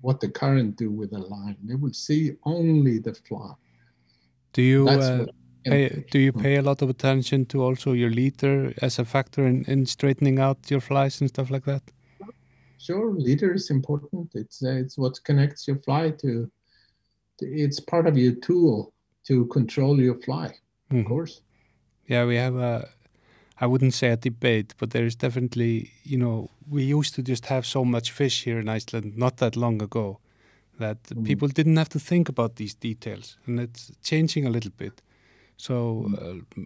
what 0.00 0.20
the 0.20 0.28
current 0.28 0.76
do 0.76 0.90
with 0.90 1.10
the 1.10 1.18
line. 1.18 1.56
They 1.62 1.76
will 1.76 1.92
see 1.92 2.32
only 2.44 2.98
the 2.98 3.14
fly. 3.14 3.52
Do 4.52 4.62
you 4.62 4.86
that's 4.86 5.06
uh, 5.06 5.26
pay, 5.64 6.04
do 6.10 6.18
you 6.18 6.32
pay 6.32 6.56
a 6.56 6.62
lot 6.62 6.82
of 6.82 6.88
attention 6.90 7.46
to 7.46 7.62
also 7.62 7.92
your 7.92 8.10
leader 8.10 8.72
as 8.82 8.98
a 8.98 9.04
factor 9.04 9.46
in, 9.46 9.64
in 9.66 9.86
straightening 9.86 10.38
out 10.38 10.70
your 10.70 10.80
flies 10.80 11.20
and 11.20 11.28
stuff 11.30 11.50
like 11.50 11.64
that? 11.64 11.82
Sure, 12.78 13.12
leader 13.14 13.52
is 13.52 13.70
important. 13.70 14.30
It's 14.34 14.62
uh, 14.62 14.70
it's 14.70 14.96
what 14.96 15.22
connects 15.24 15.68
your 15.68 15.78
fly 15.78 16.10
to. 16.22 16.50
It's 17.40 17.80
part 17.80 18.06
of 18.06 18.16
your 18.16 18.32
tool 18.32 18.92
to 19.26 19.46
control 19.46 20.00
your 20.00 20.18
fly, 20.20 20.54
Mhm. 20.90 21.00
of 21.00 21.06
course. 21.06 21.42
Yeah, 22.06 22.26
we 22.26 22.36
have 22.36 22.56
a, 22.56 22.88
I 23.60 23.66
wouldn't 23.66 23.94
say 23.94 24.08
a 24.08 24.16
debate, 24.16 24.74
but 24.78 24.90
there 24.90 25.06
is 25.06 25.14
definitely, 25.16 25.90
you 26.04 26.18
know, 26.18 26.50
we 26.68 26.82
used 26.84 27.14
to 27.14 27.22
just 27.22 27.46
have 27.46 27.64
so 27.66 27.84
much 27.84 28.10
fish 28.12 28.44
here 28.44 28.58
in 28.58 28.68
Iceland 28.68 29.16
not 29.16 29.36
that 29.36 29.56
long 29.56 29.82
ago 29.82 30.18
that 30.78 31.02
Mm. 31.10 31.24
people 31.24 31.48
didn't 31.48 31.76
have 31.76 31.88
to 31.90 31.98
think 31.98 32.28
about 32.28 32.56
these 32.56 32.74
details. 32.74 33.38
And 33.46 33.60
it's 33.60 33.92
changing 34.02 34.46
a 34.46 34.50
little 34.50 34.72
bit. 34.76 35.02
So 35.60 36.06
uh, 36.18 36.62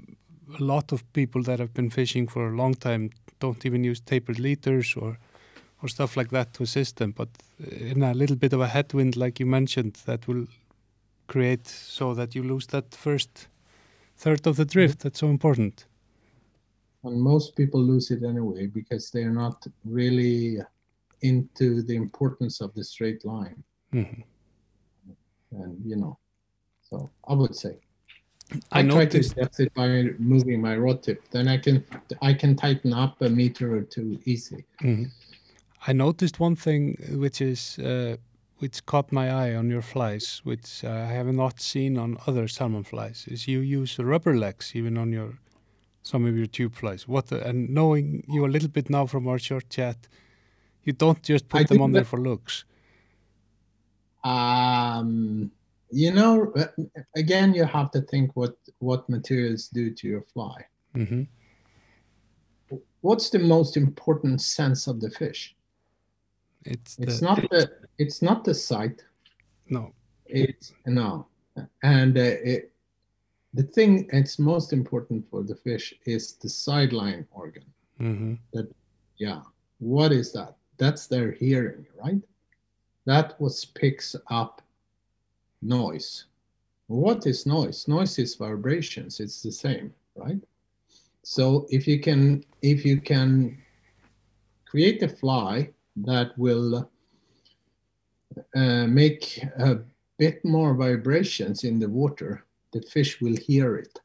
a 0.60 0.62
lot 0.62 0.92
of 0.92 1.02
people 1.12 1.42
that 1.42 1.58
have 1.58 1.74
been 1.74 1.90
fishing 1.90 2.28
for 2.28 2.48
a 2.48 2.56
long 2.56 2.74
time 2.74 3.10
don't 3.40 3.66
even 3.66 3.82
use 3.82 4.00
tapered 4.00 4.38
leaders 4.38 4.94
or, 4.96 5.18
or 5.82 5.88
stuff 5.88 6.16
like 6.16 6.30
that 6.30 6.52
to 6.54 6.62
assist 6.62 6.96
them. 6.98 7.10
But 7.10 7.28
in 7.58 8.02
a 8.02 8.14
little 8.14 8.36
bit 8.36 8.52
of 8.52 8.60
a 8.60 8.68
headwind, 8.68 9.16
like 9.16 9.40
you 9.40 9.46
mentioned, 9.46 9.94
that 10.06 10.28
will 10.28 10.46
create 11.26 11.66
so 11.66 12.14
that 12.14 12.36
you 12.36 12.44
lose 12.44 12.68
that 12.68 12.94
first 12.94 13.48
third 14.16 14.46
of 14.46 14.56
the 14.56 14.64
drift. 14.64 15.00
That's 15.00 15.18
so 15.18 15.28
important. 15.28 15.86
And 17.02 17.20
most 17.20 17.56
people 17.56 17.80
lose 17.82 18.12
it 18.12 18.22
anyway 18.22 18.66
because 18.66 19.10
they're 19.10 19.34
not 19.34 19.66
really 19.84 20.58
into 21.20 21.82
the 21.82 21.96
importance 21.96 22.60
of 22.60 22.72
the 22.74 22.84
straight 22.84 23.24
line. 23.24 23.64
Mhm. 23.92 24.22
And 25.50 25.84
you 25.84 25.96
know, 25.96 26.16
so 26.80 27.10
I 27.28 27.34
would 27.34 27.56
say 27.56 27.83
I 28.72 28.80
I, 28.80 28.82
try 28.82 29.06
to 29.06 29.18
adjust 29.18 29.60
it 29.60 29.74
by 29.74 30.10
moving 30.18 30.60
my 30.60 30.76
rod 30.76 31.02
tip. 31.02 31.28
Then 31.30 31.48
I 31.48 31.58
can 31.58 31.84
I 32.22 32.34
can 32.34 32.56
tighten 32.56 32.92
up 32.92 33.20
a 33.22 33.28
meter 33.28 33.76
or 33.76 33.82
two 33.82 34.18
easy. 34.24 34.64
Mhm. 34.80 35.10
I 35.86 35.92
noticed 35.92 36.40
one 36.40 36.56
thing 36.56 36.96
which 37.10 37.40
is 37.40 37.78
uh, 37.78 38.16
which 38.58 38.86
caught 38.86 39.12
my 39.12 39.30
eye 39.30 39.54
on 39.54 39.68
your 39.68 39.82
flies, 39.82 40.40
which 40.44 40.84
I 40.84 41.06
have 41.06 41.26
not 41.32 41.60
seen 41.60 41.98
on 41.98 42.16
other 42.26 42.48
salmon 42.48 42.84
flies, 42.84 43.26
is 43.28 43.46
you 43.46 43.60
use 43.60 43.98
rubber 43.98 44.36
legs 44.36 44.72
even 44.74 44.96
on 44.96 45.12
your 45.12 45.38
some 46.02 46.24
of 46.26 46.36
your 46.36 46.46
tube 46.46 46.74
flies. 46.74 47.08
What 47.08 47.26
the, 47.26 47.46
and 47.46 47.68
knowing 47.70 48.24
you 48.28 48.44
a 48.46 48.52
little 48.54 48.68
bit 48.68 48.88
now 48.90 49.06
from 49.06 49.26
our 49.26 49.38
short 49.38 49.68
chat, 49.70 50.08
you 50.84 50.92
don't 50.92 51.22
just 51.22 51.48
put 51.48 51.62
I 51.62 51.64
them 51.64 51.82
on 51.82 51.92
there 51.92 52.04
for 52.04 52.20
looks. 52.20 52.64
Um, 54.22 55.50
you 55.90 56.12
know, 56.12 56.52
uh, 56.56 56.66
again, 57.16 57.54
you 57.54 57.64
have 57.64 57.90
to 57.92 58.00
think 58.02 58.34
what 58.34 58.56
what 58.78 59.08
materials 59.08 59.68
do 59.68 59.90
to 59.94 60.08
your 60.08 60.22
fly. 60.22 60.64
hmm 60.94 61.22
What's 63.02 63.28
the 63.30 63.38
most 63.38 63.76
important 63.76 64.40
sense 64.40 64.86
of 64.86 65.00
the 65.00 65.10
fish? 65.10 65.54
It's 66.64 66.96
It's 66.98 67.20
the, 67.20 67.24
not 67.26 67.36
the 67.50 67.70
it's 67.98 68.22
not 68.22 68.44
the 68.44 68.54
sight. 68.54 69.04
no. 69.68 69.92
It's 70.26 70.72
no, 70.86 71.26
and 71.82 72.16
uh, 72.16 72.20
it, 72.20 72.72
the 73.52 73.62
thing 73.62 74.08
that's 74.10 74.38
most 74.38 74.72
important 74.72 75.28
for 75.30 75.42
the 75.44 75.54
fish 75.54 75.94
is 76.06 76.36
the 76.36 76.48
sideline 76.48 77.26
organ. 77.30 77.64
hmm 77.98 78.34
Yeah, 79.18 79.42
what 79.78 80.12
is 80.12 80.32
that? 80.32 80.56
That's 80.78 81.06
their 81.06 81.32
hearing, 81.32 81.86
right? 82.02 82.22
That 83.06 83.38
was 83.40 83.64
picks 83.64 84.16
up 84.30 84.63
noise. 85.64 86.26
What 86.88 87.26
is 87.26 87.46
noise? 87.46 87.88
Noise 87.88 88.18
is 88.18 88.34
vibrations. 88.36 89.20
It's 89.20 89.42
the 89.42 89.52
same, 89.52 89.92
right? 90.16 90.40
So 91.22 91.66
if 91.70 91.86
you 91.86 92.00
can 92.00 92.44
if 92.62 92.84
you 92.84 93.00
can 93.00 93.58
create 94.66 95.02
a 95.02 95.08
fly 95.08 95.70
that 95.96 96.36
will 96.38 96.90
uh, 98.56 98.86
make 98.86 99.42
a 99.58 99.78
bit 100.18 100.44
more 100.44 100.74
vibrations 100.74 101.64
in 101.64 101.78
the 101.78 101.88
water, 101.88 102.44
the 102.72 102.82
fish 102.82 103.20
will 103.20 103.36
hear 103.36 103.76
it 103.76 104.00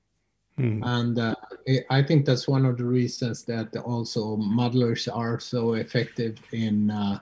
hmm 0.58 0.82
and 0.84 1.18
uh, 1.20 1.36
I- 1.68 1.86
I 2.00 2.04
think 2.04 2.26
that's 2.26 2.48
one 2.48 2.66
of 2.66 2.78
the 2.78 2.86
reasons 2.86 3.44
that 3.46 3.76
also 3.78 4.38
muddlers 4.38 5.08
are 5.08 5.40
so 5.40 5.74
effective 5.74 6.38
in 6.52 6.92
uh, 6.92 7.20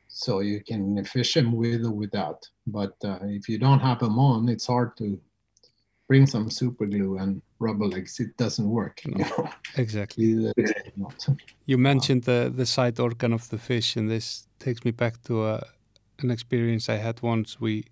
So 0.08 0.40
you 0.40 0.60
can 0.60 1.04
fish 1.04 1.34
them 1.34 1.52
with 1.52 1.84
or 1.84 1.94
without. 2.04 2.40
But 2.66 2.94
uh, 3.04 3.18
if 3.38 3.48
you 3.50 3.58
don't 3.58 3.80
have 3.80 3.98
them 3.98 4.18
on, 4.18 4.48
it's 4.48 4.66
hard 4.66 4.96
to 4.98 5.20
bring 6.08 6.26
some 6.26 6.50
super 6.50 6.86
glue 6.86 7.18
and 7.18 7.42
rubber 7.58 7.86
legs. 7.86 8.20
It 8.20 8.36
doesn't 8.36 8.68
work. 8.68 8.96
You 9.04 9.14
know, 9.20 9.48
Exactly. 9.76 10.52
You 11.66 11.78
mentioned 11.78 12.22
the 12.24 12.52
the 12.60 12.66
side 12.66 12.98
organ 13.00 13.32
of 13.32 13.48
the 13.48 13.58
fish, 13.58 13.96
in 13.96 14.08
this 14.08 14.46
takes 14.62 14.84
me 14.84 14.92
back 14.92 15.14
to 15.24 15.34
a, 15.52 15.66
an 16.20 16.30
experience 16.30 16.88
I 16.88 16.98
had 17.06 17.20
once. 17.22 17.60
We, 17.60 17.84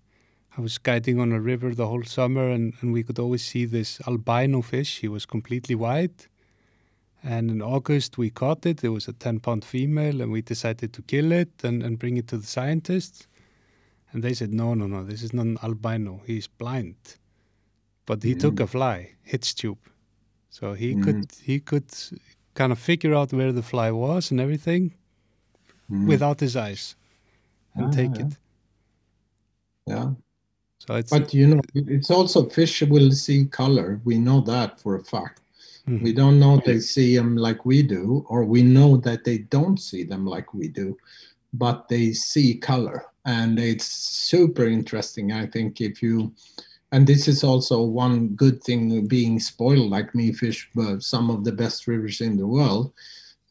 I 0.57 0.61
was 0.61 0.77
guiding 0.77 1.19
on 1.19 1.31
a 1.31 1.41
river 1.51 1.69
the 1.75 1.87
whole 1.87 2.03
summer, 2.03 2.49
and, 2.49 2.73
and 2.81 2.93
we 2.93 3.03
could 3.03 3.19
always 3.19 3.43
see 3.51 3.65
this 3.65 3.99
albino 4.07 4.61
fish. 4.61 4.91
He 5.03 5.09
was 5.09 5.25
completely 5.25 5.75
white, 5.75 6.27
and 7.23 7.51
in 7.51 7.61
August 7.61 8.17
we 8.17 8.29
caught 8.29 8.65
it. 8.65 8.83
It 8.83 8.89
was 8.89 9.07
a 9.07 9.13
ten 9.13 9.39
pound 9.39 9.63
female, 9.65 10.21
and 10.21 10.31
we 10.31 10.41
decided 10.41 10.89
to 10.93 11.01
kill 11.01 11.31
it 11.31 11.51
and, 11.63 11.83
and 11.83 11.99
bring 11.99 12.17
it 12.17 12.27
to 12.29 12.37
the 12.37 12.47
scientists. 12.47 13.27
And 14.11 14.23
they 14.23 14.33
said, 14.33 14.51
no, 14.53 14.73
no, 14.73 14.87
no, 14.87 15.03
this 15.03 15.23
is 15.23 15.33
not 15.33 15.45
an 15.45 15.57
albino. 15.63 16.21
He's 16.25 16.47
blind. 16.47 16.95
But 18.05 18.23
he 18.23 18.35
took 18.35 18.55
mm. 18.55 18.63
a 18.63 18.67
fly, 18.67 18.97
hitch 19.23 19.55
tube. 19.55 19.83
So 20.49 20.73
he 20.73 20.95
could 20.95 21.27
mm. 21.27 21.41
he 21.41 21.59
could 21.59 21.89
kind 22.53 22.71
of 22.71 22.79
figure 22.79 23.13
out 23.19 23.31
where 23.31 23.53
the 23.53 23.63
fly 23.63 23.89
was 23.91 24.31
and 24.31 24.39
everything 24.39 24.83
without 25.91 26.39
his 26.39 26.55
eyes 26.55 26.95
and 27.75 27.87
Ah, 27.87 27.89
take 27.89 28.15
yeah. 28.15 28.25
it. 28.25 28.37
Yeah, 29.87 30.11
So 30.79 30.95
it's 30.95 31.09
but 31.11 31.33
you 31.33 31.47
know, 31.47 31.61
it's 31.73 32.11
also 32.11 32.47
fish 32.49 32.81
will 32.83 33.11
see 33.11 33.45
color. 33.45 33.99
We 34.05 34.17
know 34.17 34.41
that 34.41 34.79
for 34.79 34.95
a 34.95 35.03
fact. 35.03 35.41
Mhm. 35.87 36.01
We 36.01 36.13
don't 36.13 36.39
know 36.39 36.61
they 36.65 36.79
see 36.79 37.15
them 37.17 37.35
like 37.35 37.65
we 37.65 37.81
do, 37.83 38.25
or 38.29 38.45
we 38.45 38.61
know 38.61 38.97
that 38.97 39.23
they 39.23 39.39
don't 39.39 39.79
see 39.79 40.03
them 40.03 40.25
like 40.25 40.53
we 40.53 40.67
do, 40.67 40.97
but 41.53 41.87
they 41.89 42.13
see 42.13 42.55
color, 42.55 43.05
and 43.25 43.59
it's 43.59 43.85
super 44.31 44.67
interesting. 44.67 45.31
I 45.31 45.47
think 45.47 45.81
if 45.81 46.01
you 46.03 46.33
and 46.93 47.07
this 47.07 47.27
is 47.27 47.43
also 47.43 47.81
one 47.83 48.35
good 48.35 48.61
thing 48.63 49.07
being 49.07 49.39
spoiled 49.39 49.89
like 49.89 50.13
me 50.13 50.33
fish 50.33 50.69
some 50.99 51.29
of 51.29 51.43
the 51.43 51.51
best 51.51 51.87
rivers 51.87 52.19
in 52.21 52.35
the 52.37 52.45
world 52.45 52.93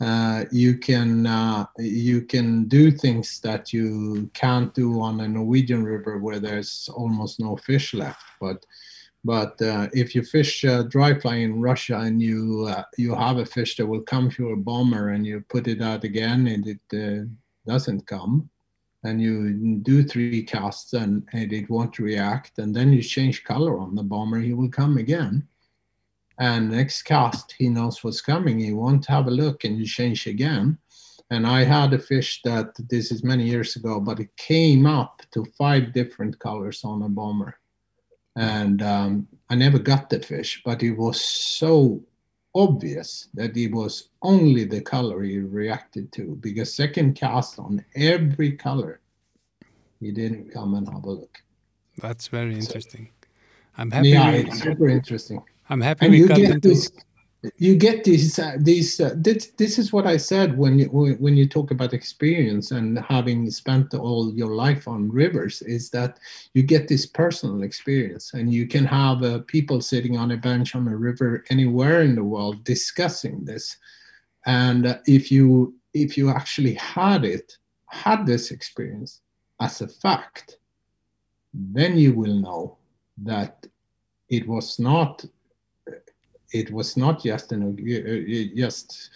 uh, 0.01 0.45
you 0.51 0.79
can 0.79 1.27
uh, 1.27 1.67
you 1.79 2.23
can 2.23 2.65
do 2.69 2.91
things 2.91 3.41
that 3.41 3.73
you 3.73 4.31
can't 4.33 4.73
do 4.75 5.01
on 5.01 5.21
a 5.21 5.29
Norwegian 5.29 5.85
river 5.85 6.19
where 6.19 6.39
there's 6.39 6.89
almost 6.95 7.39
no 7.39 7.57
fish 7.57 7.93
left. 7.93 8.25
But 8.41 8.65
but 9.25 9.61
uh, 9.61 9.89
if 9.93 10.15
you 10.15 10.23
fish 10.23 10.65
uh, 10.65 10.85
dry 10.85 11.19
fly 11.19 11.37
in 11.37 11.61
Russia 11.61 11.99
and 11.99 12.23
you 12.23 12.67
uh, 12.71 12.85
you 12.97 13.15
have 13.15 13.37
a 13.37 13.45
fish 13.45 13.77
that 13.77 13.87
will 13.87 14.01
come 14.01 14.31
through 14.31 14.55
a 14.55 14.57
bomber 14.57 15.11
and 15.11 15.27
you 15.27 15.45
put 15.51 15.69
it 15.69 15.83
out 15.83 16.05
again 16.05 16.47
and 16.47 16.67
it 16.67 16.81
uh, 16.95 17.27
doesn't 17.67 18.07
come, 18.07 18.49
and 19.05 19.21
you 19.21 19.53
do 19.83 20.03
three 20.03 20.43
casts 20.43 20.95
and, 20.95 21.27
and 21.35 21.53
it 21.53 21.69
won't 21.69 21.99
react, 21.99 22.59
and 22.59 22.75
then 22.75 22.91
you 22.91 23.03
change 23.03 23.45
color 23.45 23.79
on 23.79 23.95
the 23.95 24.03
bomber, 24.03 24.39
he 24.39 24.55
will 24.55 24.71
come 24.71 24.97
again 24.97 25.47
and 26.41 26.71
next 26.71 27.03
cast 27.03 27.55
he 27.59 27.69
knows 27.69 28.03
what's 28.03 28.23
coming. 28.23 28.59
He 28.59 28.73
won't 28.73 29.07
have 29.07 29.29
a 29.29 29.31
look 29.31 29.65
and 29.65 29.79
you 29.79 29.87
change 29.87 30.27
again. 30.27 30.79
And 31.33 31.47
i 31.47 31.63
had 31.63 31.93
a 31.93 31.99
fish 31.99 32.41
that 32.43 32.75
this 32.89 33.13
is 33.13 33.23
many 33.23 33.45
years 33.45 33.77
ago 33.77 34.01
but 34.01 34.19
it 34.19 34.37
came 34.37 34.85
up 34.87 35.23
to 35.33 35.45
five 35.57 35.93
different 35.93 36.39
colors 36.41 36.81
on 36.83 37.03
a 37.03 37.09
bomber. 37.09 37.55
And 38.37 38.83
um, 38.83 39.29
i 39.51 39.55
never 39.55 39.79
got 39.79 40.11
the 40.11 40.21
fish 40.21 40.63
but 40.65 40.83
it 40.83 40.93
was 40.93 41.21
so 41.21 42.03
obvious 42.55 43.29
that 43.35 43.57
it 43.57 43.73
was 43.73 44.09
only 44.23 44.65
the 44.65 44.81
color 44.81 45.23
he 45.23 45.39
reacted 45.39 46.11
to 46.13 46.37
because 46.41 46.75
second 46.75 47.15
cast 47.15 47.59
on 47.61 47.85
every 47.95 48.53
color 48.57 49.01
he 50.01 50.11
didn't 50.11 50.51
come 50.51 50.75
and 50.75 50.89
have 50.89 51.05
a 51.05 51.11
look. 51.11 51.43
That's 51.99 52.29
very 52.29 52.55
interesting. 52.55 53.11
So, 53.11 53.21
i'm 53.77 53.91
happy 53.91 54.09
yeah 54.09 54.31
it's 54.33 54.63
super 54.63 54.89
interesting 54.89 55.41
I'm 55.71 55.81
happy 55.81 56.07
and 56.07 56.13
we 56.13 56.27
got 56.27 56.39
into. 56.39 56.69
This, 56.69 56.91
you 57.57 57.75
get 57.75 58.05
these 58.05 58.39
uh, 58.39 58.57
these 58.59 59.01
uh, 59.01 59.15
this, 59.17 59.53
this 59.57 59.79
is 59.79 59.95
what 59.95 60.07
i 60.07 60.17
said 60.17 60.59
when 60.59 60.79
you 60.79 60.87
when 60.89 61.37
you 61.37 61.49
talk 61.49 61.71
about 61.71 61.95
experience 61.95 62.71
and 62.71 62.99
having 62.99 63.51
spent 63.51 63.95
all 63.95 64.31
your 64.35 64.55
life 64.55 64.87
on 64.87 65.11
rivers 65.11 65.63
is 65.63 65.89
that 65.89 66.19
you 66.53 66.63
get 66.63 66.87
this 66.87 67.07
personal 67.07 67.63
experience 67.63 68.35
and 68.35 68.53
you 68.53 68.67
can 68.67 68.85
have 68.85 69.23
uh, 69.23 69.39
people 69.47 69.81
sitting 69.81 70.19
on 70.19 70.33
a 70.33 70.37
bench 70.37 70.75
on 70.75 70.87
a 70.87 70.97
river 70.97 71.43
anywhere 71.49 72.03
in 72.03 72.15
the 72.15 72.25
world 72.25 72.63
discussing 72.65 73.43
this 73.45 73.79
and 74.45 74.87
uh, 74.87 74.99
if 75.07 75.33
you 75.33 75.75
if 75.95 76.19
you 76.19 76.29
actually 76.29 76.75
had 76.75 77.25
it 77.25 77.57
had 77.87 78.27
this 78.27 78.51
experience 78.51 79.23
as 79.61 79.81
a 79.81 79.89
fact 79.89 80.59
then 81.55 81.97
you 81.97 82.13
will 82.13 82.35
know 82.35 82.77
that 83.17 83.67
it 84.29 84.47
was 84.47 84.79
not 84.79 85.25
it 86.53 86.71
was 86.71 86.97
not 86.97 87.23
just 87.23 87.53
an 87.53 87.63
uh, 87.63 87.69
uh 87.69 88.57
just 88.57 89.11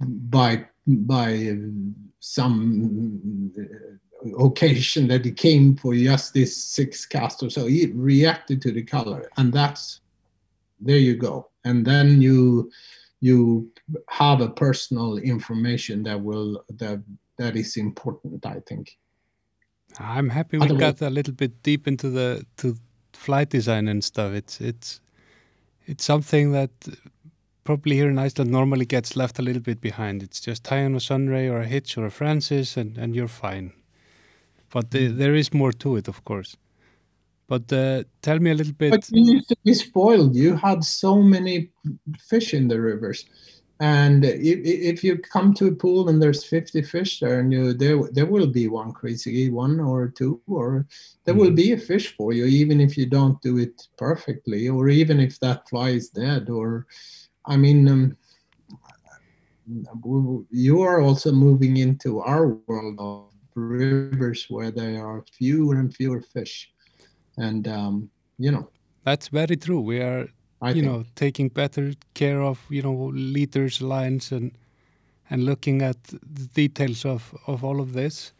by 0.00 0.64
by 0.86 1.32
um, 1.50 1.94
some 2.20 3.52
uh, 3.58 4.44
occasion 4.44 5.06
that 5.08 5.26
it 5.26 5.36
came 5.36 5.76
for 5.76 5.94
just 5.94 6.32
this 6.34 6.56
six 6.56 7.04
cast 7.04 7.42
or 7.42 7.50
so 7.50 7.66
it 7.68 7.94
reacted 7.94 8.62
to 8.62 8.72
the 8.72 8.82
color 8.82 9.30
and 9.36 9.52
that's 9.52 10.00
there 10.84 10.98
you 10.98 11.16
go. 11.16 11.48
And 11.64 11.84
then 11.84 12.20
you 12.20 12.70
you 13.20 13.70
have 14.08 14.40
a 14.40 14.48
personal 14.48 15.16
information 15.16 16.02
that 16.02 16.20
will 16.20 16.64
that 16.68 17.02
that 17.38 17.56
is 17.56 17.76
important 17.76 18.44
i 18.46 18.60
think. 18.68 18.98
I'm 19.98 20.28
happy 20.28 20.58
we 20.58 20.68
got 20.76 21.00
a 21.00 21.10
little 21.10 21.34
bit 21.34 21.62
deep 21.62 21.86
into 21.86 22.10
the 22.10 22.44
to 22.58 22.76
flight 23.12 23.48
design 23.50 23.88
and 23.88 24.02
stuff. 24.02 24.32
It's 24.32 24.60
it's 24.60 25.00
it's 25.86 26.04
something 26.04 26.52
that 26.52 26.70
probably 27.64 27.96
here 27.96 28.08
in 28.08 28.18
Iceland 28.18 28.50
normally 28.50 28.84
gets 28.84 29.16
left 29.16 29.38
a 29.38 29.42
little 29.42 29.62
bit 29.62 29.80
behind. 29.80 30.22
It's 30.22 30.40
just 30.40 30.64
tie 30.64 30.84
on 30.84 30.94
a 30.94 31.00
Sunray 31.00 31.48
or 31.48 31.60
a 31.60 31.66
Hitch 31.66 31.96
or 31.98 32.06
a 32.06 32.10
Francis 32.10 32.76
and, 32.76 32.98
and 32.98 33.14
you're 33.14 33.28
fine. 33.28 33.72
But 34.70 34.90
the, 34.90 35.08
mm. 35.08 35.16
there 35.16 35.34
is 35.34 35.52
more 35.54 35.72
to 35.72 35.96
it, 35.96 36.08
of 36.08 36.24
course. 36.24 36.56
But 37.46 37.72
uh, 37.72 38.04
tell 38.22 38.38
me 38.38 38.50
a 38.50 38.54
little 38.54 38.72
bit. 38.72 38.90
But 38.90 39.08
you 39.10 39.34
used 39.34 39.48
to 39.48 39.56
be 39.64 39.74
spoiled. 39.74 40.34
You 40.34 40.56
had 40.56 40.82
so 40.82 41.22
many 41.22 41.70
fish 42.18 42.54
in 42.54 42.68
the 42.68 42.80
rivers. 42.80 43.26
And 43.80 44.24
if, 44.24 44.60
if 44.64 45.04
you 45.04 45.18
come 45.18 45.52
to 45.54 45.66
a 45.66 45.74
pool 45.74 46.08
and 46.08 46.22
there's 46.22 46.44
50 46.44 46.82
fish 46.82 47.18
there, 47.18 47.40
and 47.40 47.52
you 47.52 47.72
there 47.72 48.00
there 48.12 48.26
will 48.26 48.46
be 48.46 48.68
one 48.68 48.92
crazy 48.92 49.50
one 49.50 49.80
or 49.80 50.08
two, 50.08 50.40
or 50.46 50.86
there 51.24 51.34
mm. 51.34 51.40
will 51.40 51.50
be 51.50 51.72
a 51.72 51.78
fish 51.78 52.14
for 52.16 52.32
you, 52.32 52.44
even 52.44 52.80
if 52.80 52.96
you 52.96 53.06
don't 53.06 53.40
do 53.42 53.58
it 53.58 53.82
perfectly, 53.98 54.68
or 54.68 54.88
even 54.88 55.18
if 55.18 55.40
that 55.40 55.68
fly 55.68 55.90
is 55.90 56.08
dead. 56.08 56.48
Or, 56.50 56.86
I 57.46 57.56
mean, 57.56 57.88
um, 57.88 58.16
you 60.50 60.80
are 60.82 61.00
also 61.00 61.32
moving 61.32 61.78
into 61.78 62.20
our 62.20 62.48
world 62.68 62.96
of 63.00 63.32
rivers 63.56 64.46
where 64.48 64.70
there 64.70 65.04
are 65.04 65.24
fewer 65.32 65.80
and 65.80 65.94
fewer 65.94 66.20
fish, 66.20 66.70
and 67.38 67.66
um, 67.66 68.08
you 68.38 68.52
know. 68.52 68.68
That's 69.04 69.28
very 69.28 69.56
true. 69.56 69.80
We 69.80 70.00
are 70.00 70.28
I 70.64 70.70
you 70.70 70.82
think. 70.82 70.86
know 70.86 71.04
taking 71.14 71.48
better 71.48 71.92
care 72.14 72.42
of 72.42 72.58
you 72.70 72.82
know 72.82 73.10
leaders 73.12 73.80
lines 73.80 74.32
and 74.32 74.52
and 75.30 75.44
looking 75.44 75.82
at 75.82 76.02
the 76.04 76.46
details 76.54 77.04
of 77.04 77.34
of 77.46 77.62
all 77.64 77.80
of 77.80 77.92
this 77.92 78.32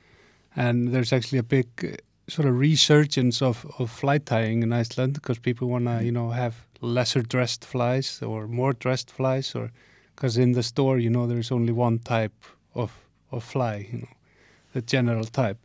and 0.56 0.88
there's 0.92 1.12
actually 1.12 1.38
a 1.38 1.42
big 1.42 1.66
uh, 1.82 1.96
sort 2.28 2.48
of 2.48 2.58
resurgence 2.58 3.42
of 3.42 3.66
of 3.78 3.90
fly 3.90 4.18
tying 4.18 4.62
in 4.62 4.72
Iceland 4.72 5.14
because 5.14 5.38
people 5.38 5.68
want 5.68 5.84
to 5.84 5.90
mm. 5.90 6.04
you 6.04 6.12
know 6.12 6.30
have 6.30 6.54
lesser 6.80 7.22
dressed 7.22 7.64
flies 7.64 8.22
or 8.22 8.46
more 8.46 8.72
dressed 8.72 9.10
flies 9.10 9.54
or 9.54 9.70
because 10.16 10.38
in 10.38 10.52
the 10.52 10.62
store 10.62 10.98
you 10.98 11.10
know 11.10 11.26
there's 11.26 11.52
only 11.52 11.72
one 11.72 11.98
type 11.98 12.38
of 12.74 12.90
of 13.30 13.44
fly 13.44 13.88
you 13.92 13.98
know 13.98 14.14
the 14.72 14.82
general 14.82 15.24
type 15.24 15.58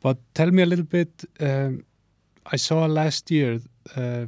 but 0.00 0.16
tell 0.34 0.50
me 0.50 0.62
a 0.62 0.66
little 0.66 0.84
bit 0.84 1.24
um, 1.40 1.84
I 2.46 2.56
saw 2.56 2.86
last 2.86 3.30
year 3.30 3.60
uh, 3.96 4.26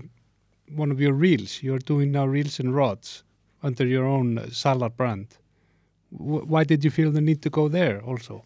one 0.75 0.91
of 0.91 1.01
your 1.01 1.13
reels. 1.13 1.63
You're 1.63 1.79
doing 1.79 2.13
now 2.13 2.27
reels 2.27 2.61
and 2.61 2.75
rods 2.75 3.25
under 3.63 3.87
your 3.87 4.05
own 4.05 4.39
uh, 4.39 4.51
Salar 4.51 4.91
brand. 4.91 5.39
W 6.13 6.45
why 6.45 6.65
did 6.65 6.85
you 6.85 6.91
feel 6.91 7.11
the 7.11 7.21
need 7.21 7.43
to 7.43 7.51
go 7.51 7.69
there 7.69 8.01
also? 8.03 8.45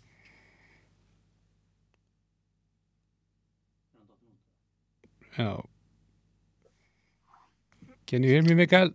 Oh. 5.38 5.64
Can 8.06 8.22
you 8.22 8.30
hear 8.30 8.42
me, 8.42 8.54
Mikael? 8.54 8.90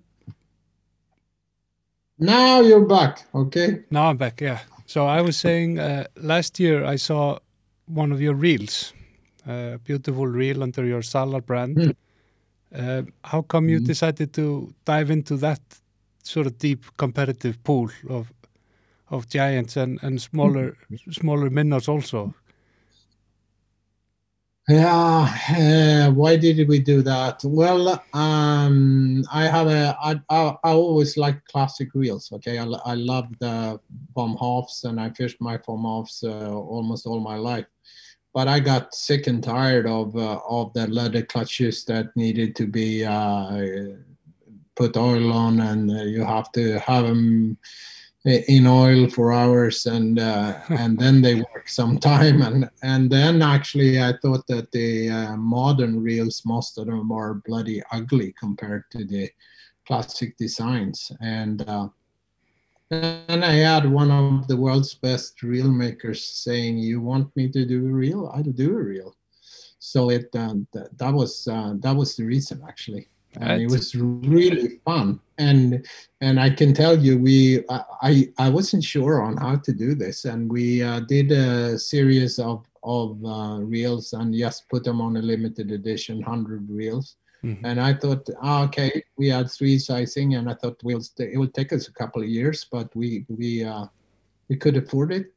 Now 2.18 2.62
you're 2.62 2.86
back, 2.86 3.26
okay? 3.34 3.84
Now 3.90 4.10
I'm 4.10 4.18
back, 4.18 4.42
yeah. 4.42 4.60
So 4.86 5.06
I 5.06 5.22
was 5.22 5.38
saying 5.38 5.80
uh, 5.80 6.06
last 6.16 6.60
year 6.60 6.86
I 6.86 6.98
saw 6.98 7.40
one 7.88 8.12
of 8.12 8.22
your 8.22 8.34
reels, 8.34 8.94
a 9.48 9.80
beautiful 9.84 10.28
reel 10.28 10.64
under 10.64 10.86
your 10.86 11.02
Salar 11.02 11.42
brand. 11.42 11.78
Mm. 11.78 11.96
Uh, 12.76 13.04
how 13.24 13.42
come 13.42 13.70
you 13.70 13.80
mm. 13.80 13.86
decided 13.86 14.34
to 14.34 14.74
dive 14.84 15.10
into 15.10 15.38
that 15.38 15.62
sort 16.24 16.48
of 16.48 16.58
deep 16.58 16.84
competitive 16.98 17.64
pool 17.64 17.90
of 18.10 18.34
of 19.10 19.30
giants 19.30 19.78
and, 19.78 20.00
and 20.02 20.22
smaller 20.22 20.76
smaller 21.12 21.50
minnows 21.50 21.88
also? 21.88 22.34
Yeah, 24.68 25.30
uh, 26.10 26.12
why 26.12 26.38
did 26.38 26.68
we 26.68 26.80
do 26.80 27.04
that? 27.04 27.40
Well, 27.44 28.04
um, 28.14 29.24
I 29.32 29.44
have 29.44 29.68
a 29.68 29.96
I, 30.02 30.20
I, 30.30 30.56
I 30.64 30.72
always 30.72 31.18
like 31.18 31.46
classic 31.46 31.90
reels. 31.94 32.32
Okay, 32.32 32.58
I, 32.58 32.64
I 32.64 32.96
love 32.96 33.28
the 33.40 33.80
bomb 34.16 34.36
halves 34.38 34.84
and 34.84 35.00
I 35.00 35.12
fished 35.12 35.40
my 35.40 35.58
bomb 35.58 35.84
halves 35.84 36.24
uh, 36.24 36.52
almost 36.52 37.06
all 37.06 37.20
my 37.20 37.36
life 37.38 37.68
but 38.36 38.50
I 38.50 38.60
got 38.60 38.94
sick 38.94 39.28
and 39.28 39.42
tired 39.42 39.88
of 39.88 40.14
uh, 40.18 40.42
of 40.48 40.74
the 40.74 40.88
leather 40.88 41.24
clutches 41.24 41.86
that 41.86 42.14
needed 42.18 42.54
to 42.58 42.68
be 42.68 43.06
uh, 43.06 43.96
put 44.76 44.98
oil 44.98 45.32
on, 45.32 45.62
and 45.62 45.90
uh, 45.90 46.04
you 46.04 46.26
have 46.26 46.52
to 46.52 46.78
have 46.80 47.06
them 47.06 47.58
in 48.26 48.68
oil 48.68 49.10
for 49.10 49.32
hours, 49.32 49.86
and 49.86 50.20
uh, 50.20 50.60
and 50.70 51.00
then 51.00 51.22
they 51.22 51.36
work 51.36 51.70
some 51.70 51.98
time, 51.98 52.42
and 52.42 52.70
and 52.84 53.10
then 53.10 53.42
actually 53.42 54.02
I 54.04 54.14
thought 54.22 54.46
that 54.48 54.70
the 54.74 55.10
uh, 55.10 55.38
modern 55.38 56.04
reels, 56.04 56.44
most 56.46 56.78
of 56.78 56.88
them 56.88 57.14
are 57.14 57.36
bloody 57.36 57.82
ugly 57.94 58.36
compared 58.38 58.84
to 58.92 59.06
the 59.06 59.30
classic 59.88 60.36
designs, 60.36 61.10
and 61.22 61.62
uh, 61.70 61.88
and 62.92 63.44
I 63.44 63.54
had 63.54 63.90
one 63.90 64.12
of 64.12 64.48
the 64.48 64.58
world's 64.58 64.94
best 64.94 65.42
reel 65.42 65.72
makers 65.72 66.24
saying, 66.24 66.78
"You 66.78 67.02
want 67.02 67.36
me 67.36 67.50
to 67.50 67.66
do 67.66 67.88
a 67.88 67.92
reel? 67.92 68.32
I'll 68.34 68.44
do 68.44 68.78
a 68.78 68.84
reel." 68.84 69.16
So 69.80 70.10
it 70.10 70.30
uh, 70.36 70.56
th- 70.74 70.88
that 70.98 71.14
was 71.14 71.48
uh, 71.48 71.74
that 71.80 71.96
was 71.96 72.16
the 72.16 72.26
reason 72.26 72.62
actually, 72.68 73.08
and 73.40 73.62
it 73.62 73.70
was 73.70 73.96
really 73.96 74.80
fun. 74.86 75.20
And 75.38 75.86
and 76.22 76.40
I 76.40 76.50
can 76.50 76.74
tell 76.74 76.98
you, 76.98 77.18
we 77.18 77.64
I 78.02 78.32
I 78.38 78.50
wasn't 78.50 78.84
sure 78.84 79.22
on 79.22 79.38
how 79.38 79.58
to 79.58 79.74
do 79.74 79.96
this, 79.96 80.26
and 80.26 80.52
we 80.52 80.84
uh, 80.84 81.02
did 81.02 81.32
a 81.32 81.78
series 81.80 82.40
of 82.40 82.66
of 82.84 83.24
uh, 83.26 83.60
reels 83.62 84.14
and 84.14 84.34
just 84.34 84.70
put 84.70 84.84
them 84.84 85.02
on 85.02 85.18
a 85.18 85.22
limited 85.22 85.72
edition, 85.72 86.22
hundred 86.22 86.70
reels. 86.70 87.18
Mhm. 87.46 87.66
And 87.66 87.80
I 87.80 87.94
thought, 87.94 88.30
ah, 88.42 88.64
okay, 88.66 89.04
we 89.18 89.28
had 89.30 89.50
three 89.52 89.78
sizing, 89.80 90.36
and 90.36 90.50
I 90.50 90.56
thought 90.56 90.84
we'll 90.84 91.02
st- 91.02 91.34
it 91.34 91.38
would 91.38 91.54
take 91.54 91.74
us 91.74 91.88
a 91.88 91.94
couple 91.94 92.22
of 92.24 92.30
years, 92.30 92.66
but 92.72 92.94
we 92.96 93.26
we 93.30 93.64
uh, 93.64 93.86
we 94.50 94.56
could 94.58 94.78
afford 94.78 95.12
it. 95.14 95.28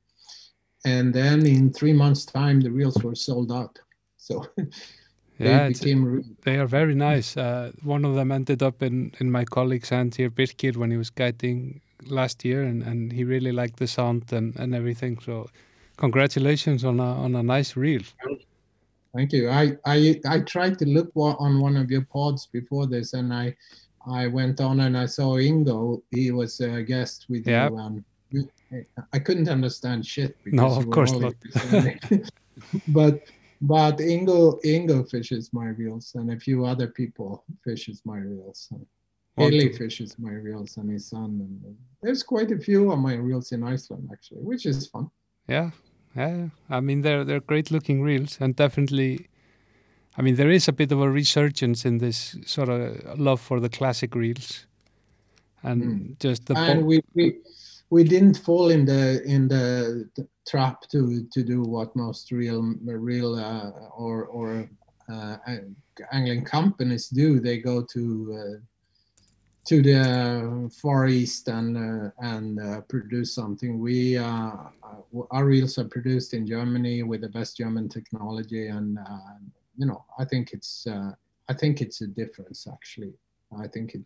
And 0.84 1.12
then 1.12 1.46
in 1.46 1.72
three 1.72 1.92
months' 1.92 2.24
time, 2.24 2.60
the 2.60 2.70
reels 2.70 2.96
were 3.02 3.14
sold 3.14 3.52
out. 3.52 3.78
So 4.16 4.46
they 5.38 5.58
Yeah, 5.58 5.68
became 5.68 6.04
re- 6.04 6.24
they 6.42 6.56
are 6.58 6.66
very 6.66 6.94
nice. 6.94 7.36
Uh, 7.36 7.72
one 7.82 8.04
of 8.04 8.14
them 8.14 8.32
ended 8.32 8.62
up 8.62 8.82
in, 8.82 9.12
in 9.20 9.30
my 9.30 9.44
colleague's 9.44 9.90
hand 9.90 10.14
here, 10.14 10.30
Birkir, 10.30 10.76
when 10.76 10.90
he 10.90 10.96
was 10.96 11.10
guiding 11.10 11.80
last 12.06 12.44
year, 12.44 12.62
and, 12.62 12.82
and 12.82 13.12
he 13.12 13.24
really 13.24 13.52
liked 13.52 13.78
the 13.78 13.86
sound 13.86 14.32
and, 14.32 14.56
and 14.56 14.74
everything. 14.74 15.18
So, 15.20 15.48
congratulations 15.96 16.84
on 16.84 17.00
a 17.00 17.10
on 17.24 17.34
a 17.34 17.42
nice 17.42 17.76
reel. 17.76 18.02
Thank 19.14 19.32
you. 19.32 19.48
I, 19.48 19.76
I 19.86 20.20
I 20.28 20.40
tried 20.40 20.78
to 20.80 20.86
look 20.86 21.10
on 21.16 21.60
one 21.60 21.76
of 21.76 21.90
your 21.90 22.02
pods 22.02 22.46
before 22.46 22.86
this, 22.86 23.14
and 23.14 23.32
I 23.32 23.56
I 24.06 24.26
went 24.26 24.60
on 24.60 24.80
and 24.80 24.96
I 24.96 25.06
saw 25.06 25.36
Ingo. 25.36 26.02
He 26.10 26.30
was 26.30 26.60
a 26.60 26.82
guest 26.82 27.26
with 27.28 27.46
Yeah. 27.46 27.68
you. 27.70 27.78
Um, 27.78 28.04
I 29.14 29.18
couldn't 29.18 29.48
understand 29.48 30.04
shit. 30.04 30.36
No, 30.44 30.66
of 30.66 30.90
course 30.90 31.12
not. 31.18 31.34
but 32.88 33.22
but 33.62 33.96
Ingo 33.98 34.62
Ingo 34.62 35.08
fishes 35.10 35.50
my 35.52 35.68
reels, 35.68 36.12
and 36.14 36.30
a 36.30 36.38
few 36.38 36.66
other 36.66 36.88
people 36.88 37.44
fishes 37.64 38.02
my 38.04 38.18
reels. 38.18 38.68
Haley 39.36 39.72
fishes 39.72 40.18
my 40.18 40.32
reels, 40.32 40.76
and 40.76 40.90
his 40.90 41.08
son. 41.08 41.24
And 41.24 41.62
uh, 41.64 41.74
there's 42.02 42.22
quite 42.22 42.50
a 42.50 42.58
few 42.58 42.90
of 42.92 42.98
my 42.98 43.14
reels 43.14 43.52
in 43.52 43.62
Iceland 43.62 44.10
actually, 44.12 44.42
which 44.42 44.66
is 44.66 44.86
fun. 44.88 45.10
Yeah, 45.48 45.70
yeah. 46.18 46.48
I 46.68 46.80
mean, 46.80 47.02
they're 47.02 47.24
they're 47.24 47.40
great 47.40 47.70
looking 47.70 48.02
reels, 48.02 48.38
and 48.40 48.56
definitely, 48.56 49.28
I 50.16 50.22
mean, 50.22 50.36
there 50.36 50.50
is 50.50 50.68
a 50.68 50.72
bit 50.72 50.92
of 50.92 51.00
a 51.00 51.10
resurgence 51.10 51.84
in 51.84 51.98
this 51.98 52.36
sort 52.44 52.68
of 52.68 53.18
love 53.18 53.40
for 53.40 53.60
the 53.60 53.68
classic 53.68 54.14
reels, 54.14 54.66
and 55.62 55.82
Mm. 55.82 56.18
just 56.18 56.46
the 56.46 56.58
and 56.58 56.86
we, 56.86 57.00
we 57.14 57.38
we 57.90 58.04
didn't 58.04 58.38
fall 58.38 58.70
in 58.70 58.84
the 58.84 59.22
in 59.24 59.48
the, 59.48 60.08
trap 60.48 60.88
to 60.88 61.26
to 61.32 61.42
do 61.42 61.62
what 61.62 61.94
most 61.94 62.32
real 62.32 62.74
real 62.84 63.34
uh, 63.34 63.70
or 63.96 64.24
or 64.26 64.68
uh, 65.12 65.36
angling 66.12 66.44
companies 66.44 67.08
do. 67.08 67.40
They 67.40 67.58
go 67.58 67.82
to 67.82 68.02
uh, 68.38 68.56
to 69.68 69.82
the 69.82 70.70
far 70.80 71.06
east 71.08 71.48
and 71.48 71.76
uh, 71.76 72.10
and 72.20 72.58
uh, 72.58 72.80
produce 72.88 73.34
something. 73.34 73.78
We 73.78 74.16
uh, 74.16 74.52
our 75.30 75.44
reels 75.44 75.78
are 75.78 75.88
produced 75.88 76.32
in 76.32 76.46
Germany 76.46 77.02
with 77.02 77.20
the 77.20 77.28
best 77.28 77.58
German 77.58 77.88
technology, 77.88 78.68
and 78.68 78.98
uh, 78.98 79.36
you 79.76 79.86
know 79.86 80.04
I 80.18 80.24
think 80.24 80.52
it's 80.52 80.86
uh, 80.86 81.12
I 81.50 81.54
think 81.54 81.80
it's 81.82 82.00
a 82.00 82.06
difference 82.06 82.66
actually. 82.66 83.12
I 83.58 83.68
think 83.68 83.94
it 83.94 84.02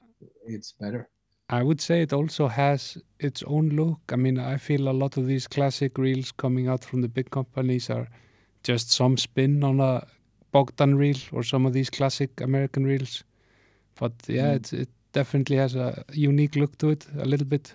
it's 0.46 0.72
better. 0.72 1.08
I 1.48 1.62
would 1.62 1.80
say 1.80 2.02
it 2.02 2.12
also 2.12 2.48
has 2.48 2.98
its 3.20 3.42
own 3.46 3.68
look. 3.70 4.00
I 4.12 4.16
mean, 4.16 4.38
I 4.38 4.56
feel 4.56 4.88
a 4.88 4.98
lot 5.02 5.16
of 5.16 5.26
these 5.26 5.46
classic 5.46 5.98
reels 5.98 6.32
coming 6.32 6.66
out 6.68 6.84
from 6.84 7.02
the 7.02 7.08
big 7.08 7.30
companies 7.30 7.90
are 7.90 8.08
just 8.62 8.90
some 8.90 9.16
spin 9.16 9.62
on 9.62 9.80
a 9.80 10.06
Bogdan 10.50 10.96
reel 10.96 11.18
or 11.30 11.42
some 11.42 11.66
of 11.66 11.72
these 11.72 11.90
classic 11.90 12.40
American 12.40 12.84
reels. 12.84 13.24
But 14.00 14.12
yeah, 14.28 14.52
Mm. 14.52 14.56
it's, 14.56 14.72
it 14.72 14.88
definitely 15.12 15.56
has 15.56 15.74
a 15.74 16.04
unique 16.12 16.56
look 16.56 16.76
to 16.78 16.90
it, 16.90 17.06
a 17.18 17.24
little 17.24 17.46
bit. 17.46 17.74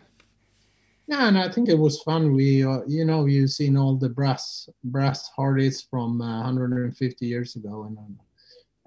Yeah, 1.07 1.29
and 1.29 1.37
I 1.37 1.49
think 1.49 1.69
it 1.69 1.77
was 1.77 2.01
fun. 2.01 2.33
We, 2.33 2.65
uh, 2.65 2.81
you 2.85 3.05
know, 3.05 3.25
you've 3.25 3.51
seen 3.51 3.77
all 3.77 3.95
the 3.95 4.09
brass 4.09 4.67
brass 4.83 5.29
Hardys 5.29 5.81
from 5.81 6.21
uh, 6.21 6.43
150 6.43 7.25
years 7.25 7.55
ago, 7.55 7.85
and 7.87 7.97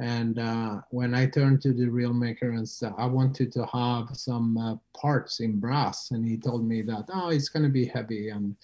and 0.01 0.39
uh, 0.39 0.81
when 0.91 1.15
I 1.15 1.27
turned 1.27 1.63
to 1.63 1.73
the 1.73 1.87
reel 1.87 2.13
maker 2.13 2.51
and 2.51 2.69
said 2.69 2.93
I 2.99 3.07
wanted 3.07 3.53
to 3.53 3.67
have 3.67 4.17
some 4.17 4.57
uh, 4.59 4.77
parts 4.95 5.41
in 5.41 5.61
brass, 5.61 6.11
and 6.11 6.27
he 6.27 6.37
told 6.37 6.67
me 6.67 6.83
that 6.83 7.05
oh, 7.13 7.31
it's 7.31 7.49
going 7.49 7.65
to 7.65 7.71
be 7.71 7.87
heavy, 7.87 8.29
and 8.29 8.55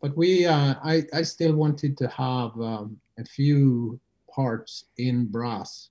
but 0.00 0.16
we, 0.16 0.46
uh, 0.46 0.74
I, 0.82 1.04
I 1.12 1.22
still 1.22 1.54
wanted 1.54 1.96
to 1.98 2.08
have 2.08 2.50
um, 2.60 2.98
a 3.18 3.24
few 3.24 4.00
parts 4.28 4.86
in 4.98 5.26
brass, 5.26 5.90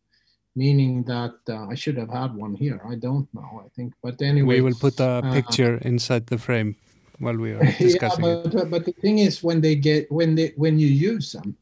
meaning 0.56 1.04
that 1.04 1.36
uh, 1.50 1.68
I 1.68 1.76
should 1.76 1.98
have 1.98 2.10
had 2.10 2.36
one 2.36 2.54
here. 2.56 2.82
I 2.88 2.96
don't 2.96 3.28
know. 3.34 3.64
I 3.66 3.70
think, 3.76 3.94
but 4.04 4.22
anyway, 4.22 4.56
we 4.56 4.62
will 4.62 4.76
put 4.76 5.00
a 5.00 5.22
uh, 5.26 5.34
picture 5.34 5.78
inside 5.82 6.28
the 6.28 6.38
frame 6.38 6.76
while 7.20 7.38
we 7.38 7.54
are 7.54 7.64
yeah, 7.80 7.80
discussing 7.80 8.26
it. 8.26 8.54
but, 8.54 8.70
but 8.70 8.86
the 8.86 8.94
thing 9.02 9.20
is 9.20 9.44
when 9.44 9.62
they 9.62 9.76
get 9.76 10.12
when 10.12 10.36
they 10.36 10.54
when 10.56 10.80
you 10.80 10.88
use 10.88 11.32
them 11.34 11.56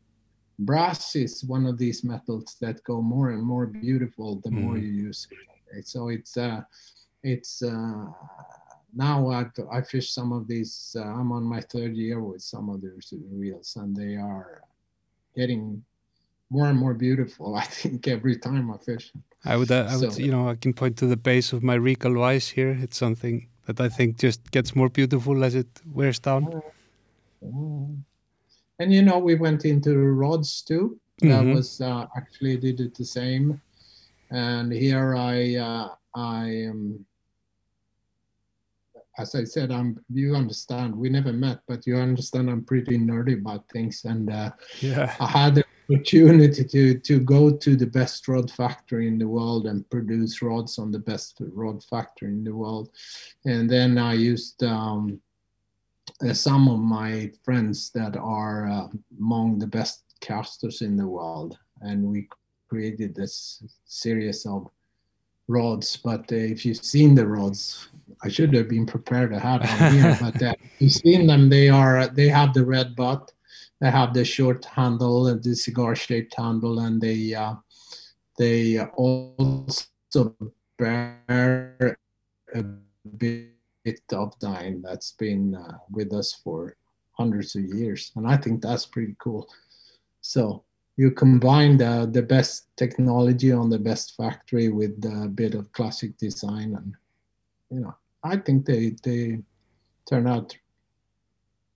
brass 0.60 1.16
is 1.16 1.44
one 1.46 1.66
of 1.66 1.78
these 1.78 2.04
metals 2.04 2.56
that 2.62 2.84
go 2.84 3.02
more 3.02 3.32
and 3.32 3.42
more 3.44 3.66
beautiful 3.66 4.40
the 4.44 4.52
more 4.52 4.78
Mhm. 4.78 4.84
you 4.84 4.92
use 5.08 5.28
it 5.74 5.88
so 5.88 6.10
it's 6.10 6.38
uh 6.38 6.62
it's 7.24 7.62
uh 7.64 8.06
now 8.94 9.30
i 9.30 9.46
i 9.72 9.82
fish 9.82 10.12
some 10.12 10.32
of 10.32 10.48
these 10.48 10.96
uh, 11.00 11.04
i'm 11.04 11.32
on 11.32 11.44
my 11.44 11.62
third 11.62 11.96
year 11.96 12.20
with 12.22 12.42
some 12.42 12.70
of 12.70 12.82
these 12.82 13.14
reels 13.32 13.76
and 13.78 13.96
they 13.96 14.16
are 14.16 14.62
getting 15.36 15.84
more 16.52 16.68
and 16.68 16.78
more 16.78 16.94
beautiful 16.94 17.56
i 17.64 17.66
think 17.66 18.08
every 18.08 18.38
time 18.38 18.70
i 18.72 18.78
fish 18.78 19.12
I 19.44 19.58
would, 19.58 19.72
uh, 19.72 19.88
I 19.90 19.98
would, 19.98 20.14
So- 20.14 20.22
you 20.22 20.30
know, 20.32 20.48
I 20.50 20.56
can 20.56 20.72
point 20.72 20.98
to 20.98 21.08
the 21.08 21.18
base 21.18 21.52
of 21.52 21.64
my 21.64 21.74
Regal 21.74 22.14
Wise 22.14 22.48
here. 22.48 22.78
It's 22.84 22.96
something 22.96 23.48
that 23.66 23.82
I 23.82 23.90
think 23.90 24.20
just 24.20 24.40
gets 24.52 24.76
more 24.76 24.88
beautiful 24.88 25.44
as 25.44 25.56
it 25.56 25.66
wears 25.98 26.20
down. 26.20 26.62
And 27.42 28.94
you 28.94 29.02
know, 29.02 29.18
we 29.18 29.34
went 29.34 29.66
into 29.66 29.98
rods 29.98 30.62
too. 30.62 31.00
That 31.22 31.44
Mhm. 31.46 31.56
was 31.56 31.82
uh, 31.82 32.06
actually 32.16 32.58
did 32.58 32.80
it 32.82 32.94
the 32.94 33.04
same. 33.20 33.60
And 34.30 34.72
here 34.72 35.16
I, 35.16 35.56
uh, 35.56 35.88
I 36.14 36.68
um, 36.70 37.04
as 39.18 39.34
I 39.34 39.44
said, 39.44 39.72
I'm. 39.72 39.98
You 40.14 40.36
understand? 40.36 40.96
We 40.96 41.10
never 41.10 41.34
met, 41.34 41.62
but 41.68 41.88
you 41.88 41.98
understand. 41.98 42.48
I'm 42.48 42.64
pretty 42.64 42.98
nerdy 43.00 43.36
about 43.42 43.66
things, 43.74 44.06
and 44.06 44.30
uh, 44.30 44.52
Yeah. 44.82 45.16
I 45.20 45.26
had 45.28 45.56
the 45.56 45.64
opportunity 45.90 46.64
to 46.64 47.00
to 47.00 47.20
go 47.20 47.52
to 47.52 47.76
the 47.76 47.86
best 47.86 48.28
rod 48.28 48.52
factory 48.52 49.08
in 49.08 49.18
the 49.18 49.28
world 49.28 49.68
and 49.68 49.90
produce 49.90 50.42
rods 50.42 50.80
on 50.80 50.92
the 50.92 51.00
best 51.00 51.38
rod 51.54 51.84
factory 51.84 52.30
in 52.30 52.44
the 52.44 52.56
world. 52.56 52.90
And 53.46 53.70
then 53.70 53.98
I 53.98 54.14
used 54.14 54.64
um, 54.64 55.20
uh, 56.26 56.34
some 56.34 56.68
of 56.68 56.80
my 56.80 57.32
friends 57.44 57.92
that 57.92 58.16
are 58.18 58.68
uh, 58.68 58.88
among 59.20 59.60
the 59.60 59.68
best 59.68 60.04
casters 60.22 60.82
in 60.82 60.96
the 60.96 61.08
world, 61.08 61.58
and 61.82 62.04
we 62.04 62.28
created 62.70 63.16
this 63.16 63.64
series 63.86 64.46
of 64.46 64.70
rods. 65.48 65.98
But 65.98 66.32
uh, 66.32 66.36
if 66.36 66.66
you've 66.66 66.78
seen 66.78 67.16
the 67.16 67.28
rods, 67.28 67.90
I 68.24 68.30
should 68.30 68.54
have 68.54 68.70
been 68.70 68.86
prepared 68.86 69.32
to 69.32 69.40
have 69.40 69.62
them 69.62 69.94
here. 69.94 70.18
but 70.22 70.42
uh, 70.42 70.54
if 70.64 70.82
you've 70.82 70.94
seen 70.94 71.28
them, 71.28 71.50
they 71.50 71.70
are 71.70 72.08
they 72.08 72.30
have 72.30 72.54
the 72.54 72.66
red 72.66 72.96
butt, 72.96 73.32
they 73.82 73.92
have 73.92 74.14
the 74.14 74.24
short 74.24 74.64
handle, 74.64 75.28
and 75.28 75.44
the 75.44 75.56
cigar-shaped 75.56 76.36
handle, 76.38 76.80
and 76.80 77.02
they 77.02 77.34
uh, 77.34 77.56
they 78.38 78.80
also 78.80 80.36
bear 80.78 81.98
a 82.54 82.64
bit 83.18 84.02
of 84.14 84.38
dine 84.40 84.82
that's 84.82 85.14
been 85.14 85.56
uh, 85.56 85.78
with 85.90 86.14
us 86.14 86.40
for 86.44 86.76
hundreds 87.14 87.56
of 87.56 87.64
years, 87.64 88.12
and 88.16 88.28
I 88.28 88.38
think 88.38 88.62
that's 88.62 88.86
pretty 88.86 89.16
cool. 89.20 89.50
So 90.22 90.64
you 90.98 91.10
combine 91.12 91.78
the, 91.78 92.08
the 92.12 92.22
best 92.22 92.68
technology 92.78 93.52
on 93.52 93.70
the 93.70 93.80
best 93.80 94.16
factory 94.16 94.70
with 94.70 95.04
a 95.06 95.28
bit 95.28 95.56
of 95.56 95.72
classic 95.72 96.18
design, 96.18 96.76
and 96.76 96.96
you 97.72 97.80
know, 97.80 97.96
I 98.24 98.38
think 98.38 98.66
they 98.66 98.96
they 99.04 99.42
turn 100.08 100.28
out 100.28 100.56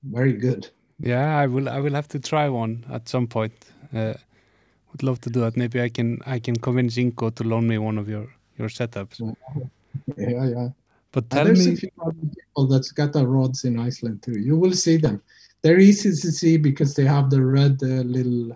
very 0.04 0.34
good. 0.34 0.70
Yeah, 1.00 1.38
I 1.38 1.48
will. 1.48 1.70
I 1.70 1.80
will 1.80 1.94
have 1.94 2.08
to 2.10 2.20
try 2.20 2.50
one 2.50 2.86
at 2.90 3.10
some 3.10 3.28
point. 3.28 3.54
Uh, 3.94 4.14
would 4.92 5.04
love 5.04 5.20
to 5.22 5.30
do 5.30 5.42
that. 5.42 5.58
Maybe 5.58 5.82
I 5.82 5.90
can. 5.90 6.20
I 6.26 6.40
can 6.40 6.56
convince 6.56 6.96
Ingo 6.96 7.34
to 7.36 7.44
loan 7.44 7.68
me 7.68 7.78
one 7.78 7.98
of 7.98 8.08
your 8.08 8.28
your 8.58 8.70
setups. 8.70 9.22
Yeah, 10.18 10.46
yeah. 10.46 10.70
But 11.14 11.30
tell 11.30 11.46
there's 11.46 11.66
me, 11.66 11.74
a 11.74 11.78
few 11.78 11.90
other 12.02 12.14
people 12.36 12.68
that's 12.68 12.92
got 12.92 13.14
the 13.14 13.26
rods 13.26 13.64
in 13.64 13.80
Iceland 13.80 14.22
too. 14.22 14.38
You 14.38 14.58
will 14.58 14.74
see 14.74 14.98
them. 14.98 15.22
They're 15.62 15.80
easy 15.80 16.10
to 16.10 16.32
see 16.32 16.58
because 16.58 16.94
they 16.96 17.06
have 17.06 17.30
the 17.30 17.44
red 17.44 17.80
uh, 17.82 18.04
little 18.04 18.52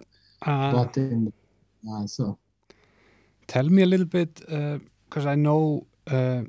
uh, 0.45 0.71
dot 0.71 0.97
in. 0.97 1.31
Uh, 1.89 2.05
so 2.05 2.37
tell 3.47 3.63
me 3.69 3.83
a 3.83 3.85
little 3.85 4.05
bit 4.05 4.35
because 5.09 5.25
I 5.25 5.35
know 5.35 5.87
uh, 6.07 6.41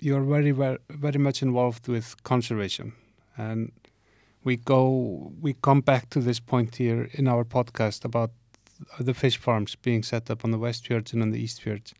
you're 0.00 0.24
very, 0.24 0.52
very, 0.52 0.78
very 0.88 1.18
much 1.18 1.42
involved 1.42 1.86
with 1.86 2.16
conservation, 2.24 2.94
and 3.36 3.70
we 4.44 4.56
go, 4.56 5.32
we 5.40 5.54
come 5.54 5.80
back 5.80 6.10
to 6.10 6.20
this 6.20 6.40
point 6.40 6.76
here 6.76 7.08
in 7.12 7.28
our 7.28 7.44
podcast 7.44 8.04
about 8.04 8.30
the 8.98 9.14
fish 9.14 9.36
farms 9.36 9.76
being 9.76 10.02
set 10.02 10.30
up 10.30 10.44
on 10.44 10.50
the 10.50 10.58
West 10.58 10.86
Fjords 10.86 11.12
and 11.12 11.22
on 11.22 11.30
the 11.30 11.40
East 11.40 11.60
Fjords. 11.62 11.94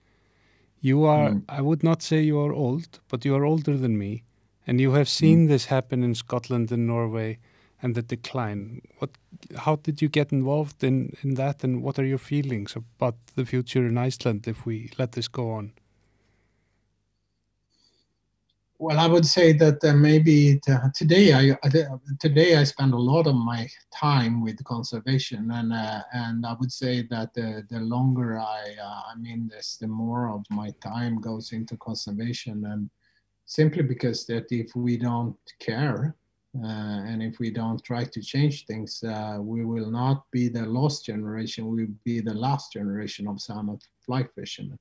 You 0.81 1.05
are, 1.05 1.31
Mm. 1.31 1.45
I 1.49 1.61
would 1.61 1.83
not 1.83 2.03
say 2.03 2.23
you 2.23 2.39
are 2.41 2.53
old, 2.55 3.01
but 3.09 3.25
you 3.25 3.35
are 3.35 3.45
older 3.45 3.77
than 3.77 3.99
me, 3.99 4.23
and 4.67 4.81
you 4.81 4.93
have 4.93 5.09
seen 5.09 5.47
this 5.47 5.67
happen 5.67 6.03
in 6.03 6.15
Scotland 6.15 6.73
and 6.73 6.87
Norway 6.87 7.39
and 7.83 7.95
the 7.95 8.03
decline. 8.03 8.81
What, 8.99 9.11
how 9.57 9.77
did 9.77 10.01
you 10.01 10.09
get 10.09 10.33
involved 10.33 10.83
in, 10.83 11.15
in 11.23 11.35
that, 11.35 11.63
and 11.65 11.83
what 11.83 11.99
are 11.99 12.07
your 12.07 12.19
feelings 12.19 12.77
about 12.77 13.17
the 13.35 13.45
future 13.45 13.87
in 13.87 13.99
Iceland 13.99 14.49
if 14.49 14.65
we 14.65 14.91
let 14.99 15.13
this 15.13 15.29
go 15.29 15.51
on? 15.51 15.73
Well, 18.83 18.99
I 18.99 19.07
would 19.07 19.27
say 19.27 19.53
that 19.53 19.85
uh, 19.85 19.93
maybe 19.93 20.59
today 20.95 21.35
I 21.35 21.55
today 22.19 22.57
I 22.57 22.65
spend 22.65 22.95
a 22.95 23.07
lot 23.13 23.27
of 23.27 23.35
my 23.35 23.69
time 23.93 24.41
with 24.41 24.65
conservation, 24.65 25.51
and 25.51 25.71
uh, 25.71 26.01
and 26.15 26.47
I 26.47 26.55
would 26.59 26.73
say 26.73 27.03
that 27.11 27.35
the, 27.35 27.63
the 27.69 27.81
longer 27.81 28.39
I 28.39 28.75
uh, 28.83 29.03
I 29.13 29.17
mean 29.17 29.51
this, 29.53 29.77
the 29.77 29.87
more 29.87 30.31
of 30.31 30.47
my 30.49 30.71
time 30.83 31.21
goes 31.21 31.53
into 31.53 31.77
conservation, 31.77 32.65
and 32.65 32.89
simply 33.45 33.83
because 33.83 34.25
that 34.29 34.47
if 34.51 34.75
we 34.75 34.97
don't 34.97 35.37
care 35.59 36.17
uh, 36.57 37.01
and 37.11 37.23
if 37.23 37.39
we 37.39 37.51
don't 37.51 37.85
try 37.85 38.05
to 38.05 38.23
change 38.23 38.65
things, 38.65 39.05
uh, 39.05 39.37
we 39.43 39.63
will 39.63 39.91
not 39.91 40.25
be 40.31 40.49
the 40.49 40.65
lost 40.65 41.05
generation. 41.05 41.69
We 41.69 41.85
will 41.85 41.95
be 42.03 42.21
the 42.21 42.33
last 42.33 42.73
generation 42.73 43.29
of 43.29 43.43
salmon 43.43 43.79
fly 44.07 44.27
fishermen. 44.35 44.79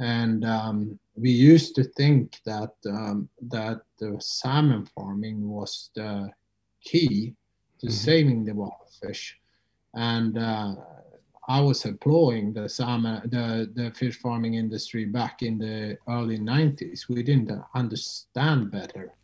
And 0.00 0.44
um, 0.44 0.98
we 1.14 1.30
used 1.30 1.74
to 1.76 1.84
think 1.84 2.40
that 2.46 2.72
um, 2.86 3.28
that 3.48 3.82
the 3.98 4.16
salmon 4.18 4.86
farming 4.86 5.48
was 5.48 5.90
the 5.94 6.30
key 6.82 7.34
to 7.80 7.86
mm-hmm. 7.86 7.94
saving 7.94 8.44
the 8.44 8.54
wild 8.54 8.88
fish. 9.02 9.38
And 9.94 10.38
uh, 10.38 10.76
I 11.48 11.60
was 11.60 11.84
employing 11.84 12.52
the 12.52 12.68
salmon, 12.68 13.22
the, 13.24 13.70
the 13.74 13.90
fish 13.90 14.18
farming 14.18 14.54
industry 14.54 15.04
back 15.04 15.42
in 15.42 15.58
the 15.58 15.98
early 16.08 16.38
90s. 16.38 17.08
We 17.08 17.22
didn't 17.22 17.50
understand 17.74 18.70
better. 18.70 19.14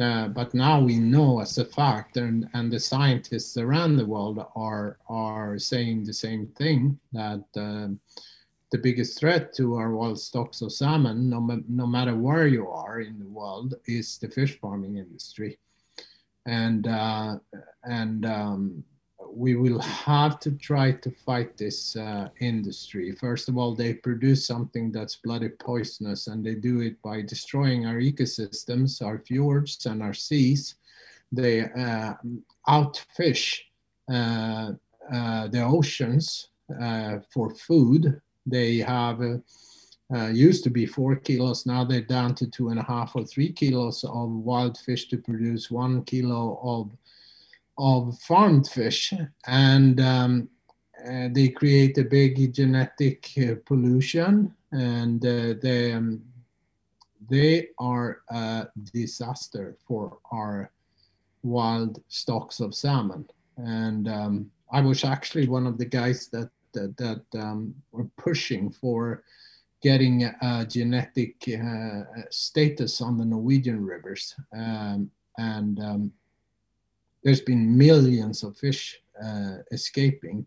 Uh, 0.00 0.28
but 0.28 0.54
now 0.54 0.80
we 0.80 0.98
know 0.98 1.40
as 1.40 1.58
a 1.58 1.64
fact, 1.64 2.16
and, 2.16 2.48
and 2.54 2.70
the 2.70 2.78
scientists 2.78 3.56
around 3.56 3.96
the 3.96 4.06
world 4.06 4.38
are 4.54 4.98
are 5.08 5.58
saying 5.58 6.04
the 6.04 6.12
same 6.12 6.46
thing 6.56 6.96
that 7.12 7.44
uh, 7.56 7.88
the 8.70 8.78
biggest 8.78 9.18
threat 9.18 9.54
to 9.54 9.76
our 9.76 9.92
wild 9.92 10.20
stocks 10.20 10.60
of 10.60 10.72
salmon, 10.72 11.30
no, 11.30 11.40
no 11.68 11.86
matter 11.86 12.14
where 12.14 12.46
you 12.46 12.68
are 12.68 13.00
in 13.00 13.18
the 13.18 13.28
world, 13.28 13.74
is 13.86 14.18
the 14.18 14.28
fish 14.28 14.58
farming 14.60 14.96
industry. 14.96 15.58
And, 16.46 16.86
uh, 16.86 17.38
and 17.84 18.26
um, 18.26 18.84
we 19.32 19.56
will 19.56 19.80
have 19.80 20.38
to 20.40 20.52
try 20.52 20.92
to 20.92 21.10
fight 21.10 21.56
this 21.56 21.96
uh, 21.96 22.28
industry. 22.40 23.12
First 23.12 23.48
of 23.48 23.56
all, 23.56 23.74
they 23.74 23.94
produce 23.94 24.46
something 24.46 24.92
that's 24.92 25.16
bloody 25.16 25.48
poisonous, 25.48 26.26
and 26.26 26.44
they 26.44 26.54
do 26.54 26.80
it 26.80 27.00
by 27.02 27.22
destroying 27.22 27.86
our 27.86 27.96
ecosystems, 27.96 29.02
our 29.04 29.18
fjords, 29.18 29.86
and 29.86 30.02
our 30.02 30.14
seas. 30.14 30.76
They 31.32 31.62
uh, 31.62 32.14
outfish 32.68 33.60
uh, 34.10 34.72
uh 35.12 35.48
the 35.48 35.62
oceans 35.62 36.48
uh, 36.80 37.18
for 37.32 37.54
food 37.54 38.20
they 38.50 38.78
have 38.78 39.20
uh, 40.14 40.28
used 40.28 40.64
to 40.64 40.70
be 40.70 40.86
four 40.86 41.16
kilos. 41.16 41.66
Now 41.66 41.84
they're 41.84 42.00
down 42.00 42.34
to 42.36 42.46
two 42.46 42.70
and 42.70 42.80
a 42.80 42.82
half 42.84 43.14
or 43.14 43.24
three 43.24 43.52
kilos 43.52 44.04
of 44.04 44.30
wild 44.30 44.78
fish 44.78 45.08
to 45.08 45.18
produce 45.18 45.70
one 45.70 46.04
kilo 46.04 46.58
of 46.62 46.90
of 47.80 48.18
farmed 48.20 48.66
fish, 48.66 49.12
and 49.46 50.00
um, 50.00 50.48
uh, 51.08 51.28
they 51.32 51.48
create 51.48 51.96
a 51.98 52.04
big 52.04 52.52
genetic 52.52 53.30
uh, 53.38 53.54
pollution, 53.66 54.52
and 54.72 55.24
uh, 55.24 55.54
they 55.62 55.92
um, 55.92 56.20
they 57.30 57.68
are 57.78 58.22
a 58.30 58.66
disaster 58.92 59.76
for 59.86 60.18
our 60.32 60.72
wild 61.42 62.02
stocks 62.08 62.60
of 62.60 62.74
salmon. 62.74 63.28
And 63.56 64.08
um, 64.08 64.50
I 64.72 64.80
was 64.80 65.04
actually 65.04 65.48
one 65.48 65.66
of 65.66 65.78
the 65.78 65.84
guys 65.84 66.28
that 66.28 66.50
that, 66.72 66.96
that 66.96 67.40
um, 67.40 67.74
were 67.92 68.08
pushing 68.16 68.70
for 68.70 69.22
getting 69.80 70.24
a 70.24 70.66
genetic 70.68 71.36
uh, 71.48 72.02
status 72.30 73.00
on 73.00 73.16
the 73.16 73.24
Norwegian 73.24 73.84
rivers. 73.84 74.34
Um, 74.52 75.10
and 75.36 75.78
um, 75.80 76.12
there's 77.22 77.40
been 77.40 77.76
millions 77.76 78.42
of 78.42 78.56
fish 78.56 79.00
uh, 79.22 79.58
escaping. 79.70 80.46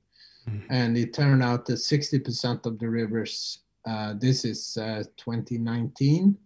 Mm. 0.49 0.61
And 0.69 0.97
it 0.97 1.13
turned 1.13 1.43
out 1.43 1.65
that 1.67 1.75
60% 1.75 2.65
of 2.65 2.79
the 2.79 2.89
rivers, 2.89 3.59
uh, 3.85 4.15
this 4.17 4.43
is 4.43 4.77
uh, 4.77 5.03
2019, 5.17 6.37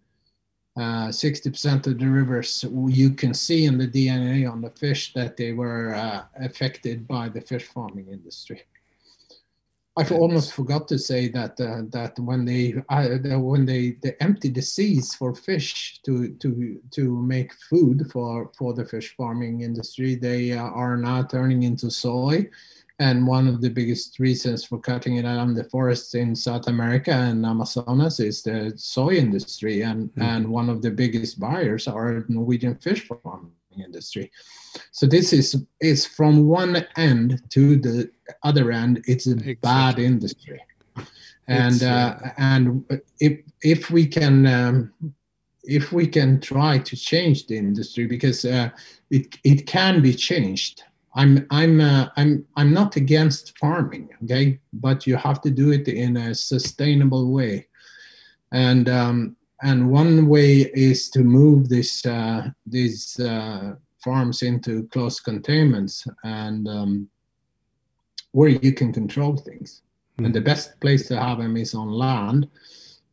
60% 0.78 1.88
uh, 1.88 1.90
of 1.90 2.00
the 2.00 2.06
rivers 2.06 2.66
you 2.88 3.12
can 3.12 3.34
see 3.34 3.66
in 3.66 3.78
the 3.78 3.88
DNA 3.88 4.52
on 4.52 4.62
the 4.62 4.70
fish 4.72 5.14
that 5.14 5.38
they 5.38 5.54
were 5.54 5.96
uh, 5.96 6.24
affected 6.44 7.08
by 7.08 7.30
the 7.30 7.42
fish 7.42 7.64
farming 7.64 8.08
industry. 8.12 8.62
I 9.98 10.04
almost 10.10 10.54
forgot 10.54 10.90
to 10.90 11.00
say 11.00 11.30
that 11.30 11.60
uh, 11.60 11.84
that 11.90 12.20
when 12.20 12.44
they 12.44 12.76
uh, 12.90 13.40
when 13.40 13.66
they, 13.66 13.98
they 14.04 14.14
empty 14.20 14.50
the 14.50 14.62
seas 14.62 15.16
for 15.16 15.34
fish 15.34 16.02
to 16.04 16.34
to 16.34 16.82
to 16.92 17.22
make 17.22 17.54
food 17.54 18.12
for 18.12 18.52
for 18.58 18.74
the 18.74 18.84
fish 18.84 19.16
farming 19.16 19.62
industry, 19.62 20.16
they 20.16 20.52
uh, 20.52 20.64
are 20.64 20.98
now 20.98 21.24
turning 21.24 21.64
into 21.64 21.90
soy. 21.90 22.50
And 23.00 23.28
one 23.28 23.48
of 23.48 23.62
the 23.62 23.70
biggest 23.70 24.20
reasons 24.20 24.64
for 24.64 24.80
cutting 24.80 25.18
it 25.18 25.24
down 25.24 25.54
the 25.54 25.66
forests 25.66 26.16
in 26.16 26.34
South 26.34 26.68
America 26.68 27.12
and 27.12 27.46
Amazonas 27.46 28.22
is 28.22 28.42
the 28.42 28.74
soy 28.76 29.16
industry, 29.16 29.82
and 29.82 30.10
mm-hmm. 30.10 30.22
and 30.22 30.48
one 30.50 30.70
of 30.70 30.82
the 30.82 30.92
biggest 30.92 31.40
buyers 31.40 31.88
are 31.88 32.26
Norwegian 32.28 32.76
fish 32.76 33.08
farming 33.08 33.52
industry. 33.84 34.32
So 34.92 35.06
this 35.06 35.34
is 35.34 35.66
is 35.80 36.06
from 36.06 36.48
one 36.48 36.86
end 36.98 37.42
to 37.50 37.78
the 37.78 38.10
other 38.44 38.72
end. 38.72 39.04
It's 39.08 39.28
a 39.28 39.32
exactly. 39.32 39.56
bad 39.56 40.00
industry, 40.00 40.62
and 41.48 41.84
uh, 41.84 42.18
uh, 42.24 42.30
and 42.38 42.86
if 43.20 43.40
if 43.62 43.92
we 43.92 44.06
can 44.06 44.46
um, 44.46 44.94
if 45.64 45.92
we 45.92 46.08
can 46.08 46.40
try 46.40 46.78
to 46.78 46.96
change 46.96 47.48
the 47.48 47.58
industry 47.58 48.06
because 48.06 48.46
uh, 48.46 48.70
it 49.10 49.38
it 49.44 49.68
can 49.68 50.02
be 50.02 50.14
changed. 50.14 50.84
I'm 51.16 51.48
I'm 51.50 51.80
uh, 51.80 52.10
I'm 52.18 52.46
I'm 52.58 52.74
not 52.74 52.96
against 52.98 53.58
farming, 53.58 54.10
okay, 54.24 54.60
but 54.74 55.08
you 55.08 55.16
have 55.16 55.42
to 55.42 55.52
do 55.52 55.72
it 55.72 55.88
in 55.88 56.18
a 56.18 56.36
sustainable 56.36 57.32
way, 57.32 57.68
and 58.52 58.90
um, 58.90 59.36
and 59.62 59.90
one 59.90 60.28
way 60.28 60.72
is 60.74 61.10
to 61.12 61.20
move 61.24 61.70
this 61.70 62.06
uh, 62.06 62.50
these 62.66 63.20
uh, 63.20 63.76
farms 64.04 64.42
into 64.42 64.88
close 64.90 65.20
containments 65.20 66.06
and 66.24 66.68
um, 66.68 67.10
where 68.32 68.50
you 68.50 68.74
can 68.74 68.92
control 68.94 69.36
things. 69.38 69.82
Mm. 70.20 70.26
And 70.26 70.36
the 70.36 70.42
best 70.42 70.80
place 70.80 71.08
to 71.08 71.20
have 71.20 71.40
them 71.40 71.58
is 71.58 71.74
on 71.74 71.90
land. 71.90 72.48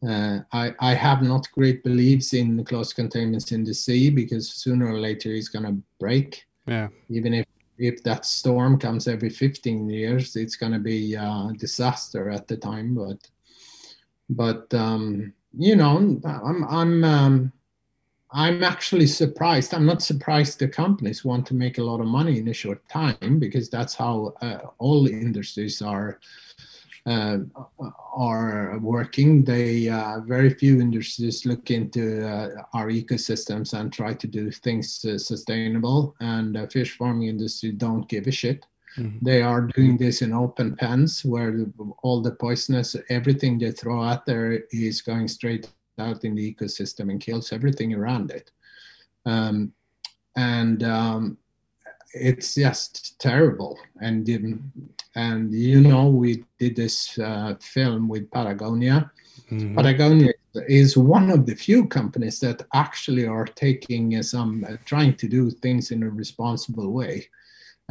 Uh, 0.07 0.41
I, 0.53 0.75
I 0.81 0.95
have 0.95 1.23
not 1.23 1.51
great 1.53 1.85
beliefs 1.85 2.35
in 2.35 2.65
close 2.65 2.93
containments 2.93 3.53
in 3.53 3.63
the 3.63 3.73
sea 3.73 4.11
because 4.11 4.51
sooner 4.51 4.93
or 4.93 4.99
later 4.99 5.33
it's 5.33 5.49
going 5.49 5.65
to 5.65 5.81
break. 6.01 6.45
Yeah. 6.67 6.89
Even 7.09 7.35
if 7.35 7.47
if 7.79 8.03
that 8.05 8.25
storm 8.25 8.79
comes 8.79 9.09
every 9.09 9.31
15 9.31 9.89
years, 9.89 10.37
it's 10.37 10.57
going 10.57 10.73
to 10.73 10.79
be 10.79 11.15
a 11.15 11.53
disaster 11.57 12.31
at 12.31 12.47
the 12.47 12.57
time. 12.57 12.95
But 12.95 13.19
but 14.29 14.73
um, 14.75 15.33
you 15.57 15.77
know, 15.77 16.21
I'm 16.25 16.65
I'm 16.65 17.05
um, 17.05 17.53
I'm 18.31 18.65
actually 18.65 19.07
surprised. 19.07 19.75
I'm 19.75 19.87
not 19.87 20.03
surprised 20.03 20.59
the 20.59 20.69
companies 20.69 21.25
want 21.25 21.47
to 21.47 21.55
make 21.55 21.79
a 21.79 21.83
lot 21.83 22.01
of 22.01 22.07
money 22.07 22.39
in 22.39 22.49
a 22.49 22.55
short 22.55 22.87
time 22.89 23.39
because 23.39 23.69
that's 23.69 23.95
how 23.95 24.35
uh, 24.41 24.59
all 24.79 25.07
industries 25.07 25.83
are 25.83 26.19
uh, 27.05 27.39
are 28.15 28.79
working. 28.79 29.45
They 29.45 29.89
uh, 29.89 30.21
very 30.21 30.51
few 30.51 30.81
industries 30.81 31.45
look 31.45 31.71
into 31.71 32.27
uh, 32.27 32.63
our 32.73 32.89
ecosystems 32.89 33.79
and 33.79 33.93
try 33.93 34.15
to 34.15 34.27
do 34.27 34.51
things 34.51 35.05
uh, 35.05 35.19
sustainable. 35.19 36.15
And 36.21 36.55
the 36.55 36.69
fish 36.69 36.97
farming 36.97 37.29
industry 37.29 37.73
don't 37.73 38.09
give 38.09 38.27
a 38.27 38.33
shit. 38.33 38.67
Mm-hmm. 38.99 39.25
They 39.25 39.43
are 39.43 39.63
doing 39.63 39.97
this 39.97 40.23
in 40.23 40.33
open 40.33 40.77
pens 40.77 41.25
where 41.25 41.67
all 42.03 42.21
the 42.21 42.33
poisonous, 42.33 42.97
everything 43.09 43.59
they 43.59 43.73
throw 43.73 44.03
out 44.03 44.27
there 44.27 44.65
is 44.71 45.01
going 45.03 45.29
straight 45.29 45.69
out 45.99 46.25
in 46.25 46.35
the 46.35 46.55
ecosystem 46.55 47.11
and 47.11 47.21
kills 47.21 47.53
everything 47.53 47.95
around 47.95 48.31
it. 48.31 48.51
Um, 49.25 49.73
and 50.37 50.83
um, 50.83 51.39
it's 52.15 52.55
just 52.55 53.19
terrible. 53.19 53.79
And 54.01 54.29
and 55.15 55.55
you 55.55 55.81
know, 55.81 56.09
we 56.09 56.45
did 56.59 56.77
this 56.77 57.19
uh, 57.19 57.55
film 57.61 58.09
with 58.09 58.31
Patagonia. 58.31 59.11
Mm-hmm. 59.51 59.77
Patagonia 59.77 60.33
is 60.69 60.97
one 60.97 61.31
of 61.31 61.47
the 61.47 61.55
few 61.55 61.87
companies 61.87 62.41
that 62.41 62.63
actually 62.75 63.27
are 63.27 63.47
taking 63.47 64.23
some, 64.23 64.65
uh, 64.69 64.77
trying 64.85 65.15
to 65.17 65.29
do 65.29 65.51
things 65.51 65.91
in 65.91 66.03
a 66.03 66.11
responsible 66.11 66.93
way 66.93 67.29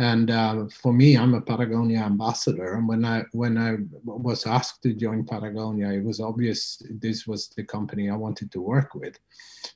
And 0.02 0.32
uh, 0.32 0.66
for 0.82 0.92
me, 0.92 1.16
I'm 1.16 1.36
a 1.36 1.42
Patagonia 1.42 2.00
ambassador. 2.00 2.74
And 2.74 2.88
when 2.88 3.06
I 3.06 3.24
when 3.34 3.56
I 3.56 3.78
was 4.04 4.48
asked 4.48 4.82
to 4.82 4.96
join 4.96 5.24
Patagonia, 5.26 5.90
it 5.92 6.04
was 6.04 6.20
obvious 6.20 6.82
this 6.90 7.28
was 7.28 7.50
the 7.50 7.64
company 7.64 8.10
I 8.10 8.16
wanted 8.16 8.52
to 8.54 8.62
work 8.62 8.96
with. 8.96 9.20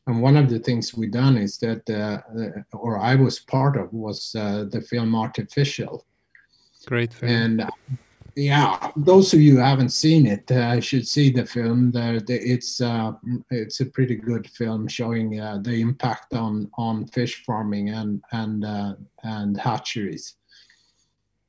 And 0.07 0.23
one 0.23 0.35
of 0.35 0.49
the 0.49 0.57
things 0.57 0.95
we 0.95 1.07
done 1.09 1.37
is 1.37 1.59
that, 1.59 1.87
uh, 1.87 2.17
or 2.75 2.97
I 2.97 3.13
was 3.13 3.37
part 3.37 3.77
of, 3.77 3.93
was 3.93 4.33
uh, 4.35 4.65
the 4.71 4.81
film 4.81 5.13
Artificial. 5.13 6.07
Great 6.87 7.13
film. 7.13 7.31
And 7.31 7.69
yeah, 8.35 8.91
those 8.97 9.33
of 9.33 9.39
you 9.39 9.55
who 9.55 9.61
haven't 9.61 9.89
seen 9.89 10.25
it 10.25 10.51
uh, 10.51 10.81
should 10.81 11.07
see 11.07 11.31
the 11.31 11.45
film. 11.45 11.91
There, 11.91 12.19
it's 12.27 12.81
uh, 12.81 13.13
it's 13.49 13.79
a 13.79 13.85
pretty 13.85 14.15
good 14.15 14.49
film 14.49 14.89
showing 14.89 15.39
uh, 15.39 15.59
the 15.61 15.79
impact 15.79 16.33
on 16.33 16.69
on 16.77 17.07
fish 17.07 17.45
farming 17.45 17.89
and 17.89 18.21
and 18.33 18.65
uh, 18.65 18.95
and 19.23 19.57
hatcheries. 19.57 20.35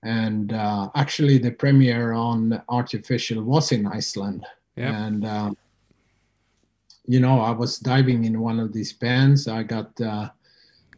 And 0.04 0.52
uh, 0.52 0.90
actually, 0.94 1.38
the 1.38 1.50
premiere 1.50 2.12
on 2.12 2.62
artificial 2.68 3.42
was 3.42 3.72
in 3.72 3.88
Iceland. 3.88 4.46
Yep. 4.76 4.94
And 4.94 5.24
uh, 5.24 5.50
you 7.06 7.18
know, 7.18 7.40
I 7.40 7.50
was 7.50 7.78
diving 7.78 8.24
in 8.24 8.40
one 8.40 8.60
of 8.60 8.72
these 8.72 8.92
pens. 8.92 9.48
I 9.48 9.64
got 9.64 9.90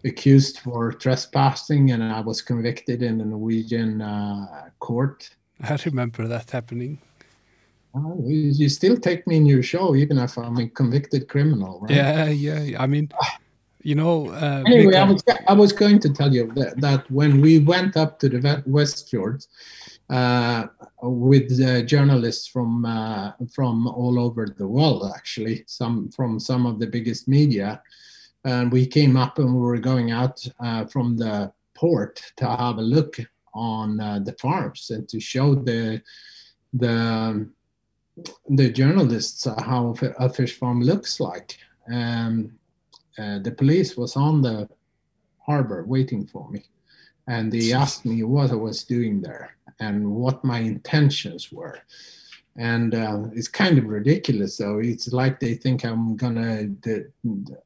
accused 0.05 0.59
for 0.59 0.93
trespassing, 0.93 1.93
and 1.93 2.03
I 2.03 2.21
was 2.21 2.43
convicted 2.43 3.03
in 3.03 3.23
a 3.23 3.25
Norwegian 3.25 4.03
court 4.81 5.31
I 5.63 5.79
remember 5.85 6.27
that 6.29 6.51
happening. 6.51 6.99
Oh, 7.95 8.23
you 8.27 8.69
still 8.69 8.97
take 8.97 9.27
me 9.27 9.37
in 9.37 9.47
your 9.47 9.63
show, 9.63 9.97
even 9.97 10.19
if 10.19 10.37
I'm 10.37 10.59
a 10.59 10.69
convicted 10.69 11.29
criminal, 11.29 11.81
right? 11.81 11.91
Yeah, 11.91 12.29
yeah. 12.29 12.83
I 12.83 12.87
mean, 12.87 13.11
you 13.83 13.95
know. 13.95 14.29
Uh, 14.29 14.63
anyway, 14.67 14.95
I 14.95 15.05
was, 15.05 15.25
I 15.49 15.53
was 15.55 15.73
going 15.73 15.99
to 16.01 16.11
tell 16.13 16.33
you 16.33 16.53
that, 16.55 16.81
that 16.81 17.11
when 17.11 17.41
we 17.41 17.59
went 17.59 17.97
up 17.97 18.19
to 18.21 18.29
the 18.29 18.63
West 18.67 19.09
Fjords 19.09 19.49
uh, 20.11 20.67
with 21.03 21.61
uh, 21.61 21.83
journalists 21.83 22.47
from 22.47 22.85
uh, 22.85 23.33
from 23.53 23.87
all 23.89 24.21
over 24.21 24.47
the 24.47 24.69
world, 24.69 25.11
actually, 25.17 25.65
some 25.67 26.11
from 26.11 26.39
some 26.39 26.67
of 26.67 26.79
the 26.79 26.87
biggest 26.87 27.27
media, 27.27 27.83
and 28.45 28.71
we 28.71 28.87
came 28.87 29.17
up 29.17 29.39
and 29.39 29.53
we 29.55 29.61
were 29.61 29.79
going 29.79 30.11
out 30.11 30.47
uh, 30.61 30.85
from 30.85 31.17
the 31.17 31.51
port 31.75 32.21
to 32.37 32.47
have 32.47 32.79
a 32.79 32.83
look 32.83 33.19
on 33.59 34.01
uh, 34.01 34.19
the 34.21 34.33
farms 34.35 34.91
and 34.91 35.09
to 35.09 35.19
show 35.21 35.55
the 35.55 36.01
the 36.73 37.49
the 38.49 38.69
journalists 38.71 39.47
how 39.71 39.95
a 40.19 40.29
fish 40.29 40.59
farm 40.59 40.81
looks 40.81 41.21
like. 41.21 41.57
Um, 41.93 42.53
uh, 43.19 43.39
the 43.41 43.53
police 43.53 43.97
was 43.97 44.17
on 44.17 44.43
the 44.43 44.69
harbor 45.47 45.85
waiting 45.87 46.27
for 46.27 46.49
me, 46.51 46.65
and 47.27 47.51
they 47.51 47.73
asked 47.73 48.05
me 48.05 48.23
what 48.23 48.51
I 48.51 48.57
was 48.57 48.85
doing 48.85 49.21
there 49.21 49.57
and 49.81 50.11
what 50.11 50.45
my 50.45 50.59
intentions 50.59 51.53
were 51.53 51.79
and 52.59 52.93
uh, 52.93 53.23
it's 53.35 53.47
kind 53.47 53.79
of 53.79 53.85
ridiculous 53.85 54.57
though. 54.57 54.81
It's 54.81 55.13
like 55.13 55.39
they 55.39 55.55
think 55.55 55.85
i'm 55.85 56.17
gonna 56.17 56.65
d- 56.65 57.05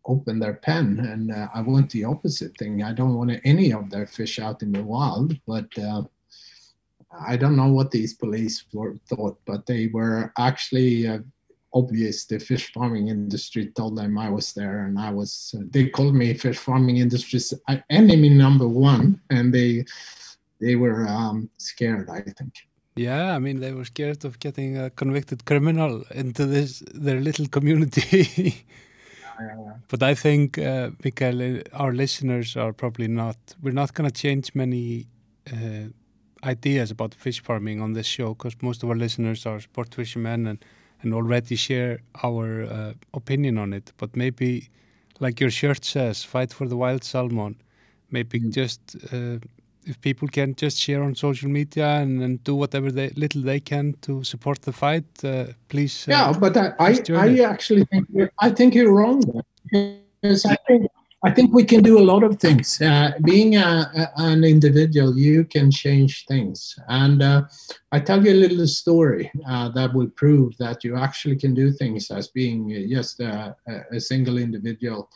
open 0.05 0.39
their 0.39 0.55
pen 0.55 1.01
and 1.01 1.33
uh, 1.33 1.49
i 1.55 1.61
want 1.63 1.91
the 1.91 2.05
opposite 2.05 2.57
thing. 2.59 2.83
I 2.83 2.93
don't 2.93 3.15
want 3.15 3.33
any 3.45 3.73
of 3.73 3.91
their 3.91 4.07
fish 4.07 4.39
out 4.39 4.63
in 4.63 4.71
the 4.73 4.85
wild 4.85 5.35
but 5.47 5.67
uh, 5.79 6.03
i 7.27 7.37
don't 7.37 7.57
know 7.57 7.73
what 7.73 7.91
these 7.91 8.15
police 8.15 8.65
were 8.73 8.97
thought 9.09 9.39
but 9.47 9.65
they 9.67 9.87
were 9.89 10.33
actually 10.39 11.09
uh, 11.09 11.19
obvious. 11.75 12.27
The 12.27 12.39
fish 12.39 12.71
farming 12.75 13.09
industry 13.09 13.69
told 13.69 13.97
them 13.97 14.19
i 14.19 14.29
was 14.29 14.53
there 14.53 14.85
and 14.85 14.99
i 14.99 15.11
was 15.11 15.55
uh, 15.59 15.65
they 15.71 15.89
called 15.89 16.15
me 16.15 16.35
fish 16.35 16.59
farming 16.59 16.99
industry's 16.99 17.55
uh, 17.69 17.79
enemy 17.89 18.29
number 18.29 18.69
one 18.69 19.19
and 19.31 19.55
they 19.55 19.87
they 20.61 20.77
were 20.77 21.09
um, 21.09 21.49
scared 21.57 22.11
i 22.11 22.21
think 22.21 22.53
yeah, 22.95 23.35
I 23.35 23.39
mean 23.39 23.61
they 23.61 23.73
were 23.73 23.85
scared 23.85 24.25
of 24.25 24.39
getting 24.39 24.77
a 24.79 24.91
convicted 24.91 25.45
criminal 25.45 26.05
into 26.11 26.47
this 26.47 26.83
their 26.95 27.21
little 27.21 27.47
community. 27.49 28.65
yeah. 29.41 29.73
But 29.89 30.03
I 30.03 30.15
think, 30.15 30.59
uh, 30.59 30.91
Mikael, 31.05 31.63
our 31.73 31.93
listeners 31.93 32.57
are 32.57 32.73
probably 32.73 33.09
not. 33.09 33.37
We're 33.63 33.73
not 33.73 33.95
going 33.95 34.11
to 34.11 34.15
change 34.15 34.55
many 34.55 35.07
uh, 35.53 35.89
ideas 36.45 36.91
about 36.91 37.15
fish 37.15 37.43
farming 37.43 37.81
on 37.81 37.93
this 37.95 38.07
show 38.07 38.35
because 38.35 38.57
most 38.63 38.83
of 38.83 38.91
our 38.91 38.97
listeners 38.97 39.47
are 39.47 39.61
sport 39.61 39.95
fishermen 39.95 40.47
and 40.47 40.65
and 41.03 41.13
already 41.13 41.57
share 41.57 41.99
our 42.23 42.63
uh, 42.63 42.93
opinion 43.15 43.59
on 43.59 43.73
it. 43.73 43.93
But 43.97 44.17
maybe, 44.17 44.69
like 45.19 45.41
your 45.41 45.51
shirt 45.51 45.85
says, 45.85 46.23
fight 46.23 46.53
for 46.53 46.69
the 46.69 46.77
wild 46.77 47.05
salmon. 47.05 47.57
Maybe 48.11 48.39
mm. 48.39 48.53
just 48.53 48.97
uh, 49.13 49.39
if 49.85 50.01
people 50.01 50.29
can 50.29 50.55
just 50.55 50.79
share 50.79 51.03
on 51.03 51.15
social 51.15 51.49
media 51.49 51.87
and, 51.87 52.23
and 52.23 52.43
do 52.45 52.55
whatever 52.55 52.91
they, 52.91 53.11
little 53.11 53.43
they 53.43 53.61
can 53.61 53.95
to 54.03 54.25
support 54.25 54.63
the 54.63 54.73
fight, 54.73 55.05
uh, 55.25 55.47
please. 55.69 56.07
Uh, 56.09 56.13
yeah, 56.13 56.33
but 56.39 56.57
I, 56.57 56.73
I, 56.79 56.99
I 57.15 57.39
actually 57.41 57.85
think 57.87 58.07
I 58.39 58.51
think 58.51 58.75
you're 58.75 58.93
wrong. 58.93 59.23
Because 59.71 60.45
I 60.45 60.57
think 60.67 60.87
I 61.25 61.31
think 61.31 61.55
we 61.55 61.65
can 61.65 61.83
do 61.83 61.99
a 61.99 62.03
lot 62.13 62.25
of 62.25 62.41
things. 62.41 62.81
Uh, 62.81 63.13
being 63.25 63.55
a, 63.55 63.91
a, 63.97 64.09
an 64.17 64.43
individual, 64.43 65.17
you 65.17 65.45
can 65.45 65.71
change 65.71 66.27
things. 66.27 66.77
And 66.89 67.23
uh, 67.23 67.43
I 67.93 68.01
tell 68.01 68.25
you 68.25 68.33
a 68.33 68.43
little 68.45 68.67
story 68.67 69.31
uh, 69.49 69.69
that 69.71 69.95
will 69.95 70.09
prove 70.09 70.57
that 70.59 70.83
you 70.83 70.97
actually 70.97 71.37
can 71.37 71.55
do 71.55 71.71
things 71.71 72.11
as 72.11 72.27
being 72.27 72.89
just 72.91 73.21
a, 73.21 73.55
a 73.93 74.01
single 74.01 74.37
individual, 74.37 75.11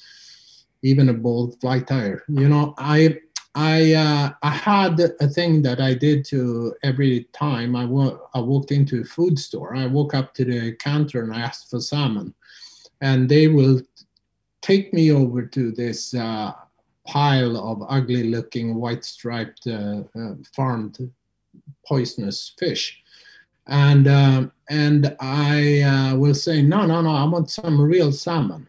even 0.83 1.09
a 1.09 1.13
bold 1.13 1.61
fly 1.61 1.81
tire. 1.81 2.23
You 2.29 2.49
know, 2.49 2.75
I 2.79 3.19
I 3.57 3.95
uh, 3.95 4.33
I 4.43 4.51
had 4.51 5.01
a 5.01 5.29
thing 5.29 5.63
that 5.63 5.81
I 5.81 5.95
did 5.95 6.27
to 6.27 6.75
every 6.83 7.25
time 7.33 7.75
I, 7.75 7.85
I 8.35 8.41
walked 8.41 8.71
into 8.71 9.01
a 9.01 9.05
food 9.05 9.39
store. 9.39 9.75
I 9.75 9.87
walk 9.87 10.13
up 10.13 10.35
to 10.35 10.45
the 10.45 10.77
counter 10.77 11.23
and 11.23 11.33
I 11.33 11.41
asked 11.41 11.71
for 11.71 11.81
salmon, 11.81 12.35
and 13.01 13.31
they 13.31 13.49
will 13.49 13.81
take 14.61 14.93
me 14.93 15.11
over 15.11 15.41
to 15.41 15.73
this 15.73 16.13
uh, 16.13 16.53
pile 17.07 17.57
of 17.57 17.83
ugly-looking 17.89 18.75
white-striped 18.75 19.67
uh, 19.67 20.03
uh 20.15 20.35
farmed 20.55 21.11
poisonous 21.87 22.53
fish, 22.59 23.03
and 23.69 24.07
um, 24.07 24.53
and 24.69 25.17
I 25.19 25.81
uh, 25.81 26.17
will 26.17 26.35
say 26.35 26.61
no 26.61 26.85
no 26.85 27.01
no 27.01 27.11
I 27.11 27.25
want 27.25 27.49
some 27.49 27.81
real 27.81 28.13
salmon 28.13 28.69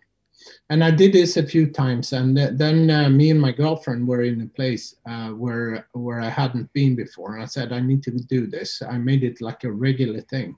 and 0.70 0.84
I 0.84 0.92
did 0.92 1.14
this 1.14 1.38
a 1.38 1.48
few 1.48 1.68
times, 1.68 2.12
and 2.12 2.36
then 2.36 2.90
uh, 2.90 3.10
me 3.10 3.30
and 3.30 3.40
my 3.40 3.54
girlfriend 3.54 4.06
were 4.06 4.24
in 4.24 4.42
a 4.42 4.48
place 4.48 4.96
uh, 5.06 5.30
where 5.30 5.88
where 5.94 6.20
I 6.20 6.30
hadn't 6.30 6.72
been 6.74 6.96
before, 6.96 7.36
and 7.36 7.44
I 7.44 7.46
said 7.46 7.72
I 7.72 7.80
need 7.80 8.04
to 8.04 8.12
do 8.12 8.48
this. 8.48 8.82
I 8.82 8.98
made 8.98 9.24
it 9.24 9.40
like 9.40 9.64
a 9.64 9.72
regular 9.72 10.22
thing, 10.22 10.58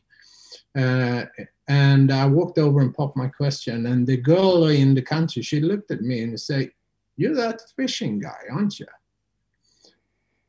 uh, 0.76 1.26
and 1.68 2.12
I 2.12 2.26
walked 2.26 2.58
over 2.58 2.82
and 2.82 2.94
popped 2.94 3.18
my 3.18 3.28
question, 3.28 3.86
and 3.86 4.08
the 4.08 4.18
girl 4.18 4.68
in 4.68 4.96
the 4.96 5.04
country 5.04 5.44
she 5.44 5.60
looked 5.60 5.92
at 5.92 6.02
me 6.02 6.24
and 6.24 6.40
said, 6.40 6.72
"You're 7.16 7.36
that 7.36 7.62
fishing 7.76 8.20
guy, 8.20 8.42
aren't 8.52 8.80
you?" 8.80 8.88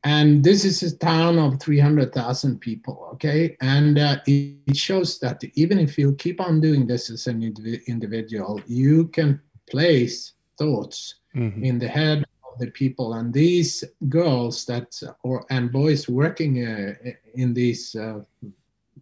And 0.02 0.42
this 0.42 0.64
is 0.64 0.82
a 0.82 0.96
town 0.96 1.38
of 1.38 1.60
300,000 1.60 2.58
people, 2.58 3.10
okay? 3.12 3.58
And 3.60 3.98
uh, 3.98 4.16
it, 4.26 4.74
shows 4.74 5.18
that 5.18 5.42
even 5.54 5.78
if 5.78 5.98
you 5.98 6.14
keep 6.14 6.40
on 6.40 6.58
doing 6.58 6.86
this 6.86 7.10
as 7.10 7.26
an 7.26 7.42
individual, 7.86 8.62
you 8.66 9.08
can 9.08 9.38
place 9.70 10.32
thoughts 10.58 11.16
mm-hmm. 11.34 11.64
in 11.64 11.78
the 11.78 11.88
head 11.88 12.24
of 12.44 12.58
the 12.58 12.70
people. 12.70 13.14
And 13.14 13.32
these 13.32 13.84
girls 14.08 14.64
that 14.66 15.00
or 15.22 15.46
and 15.50 15.72
boys 15.72 16.08
working 16.08 16.66
uh, 16.66 16.94
in 17.34 17.54
these 17.54 17.94
uh, 17.94 18.20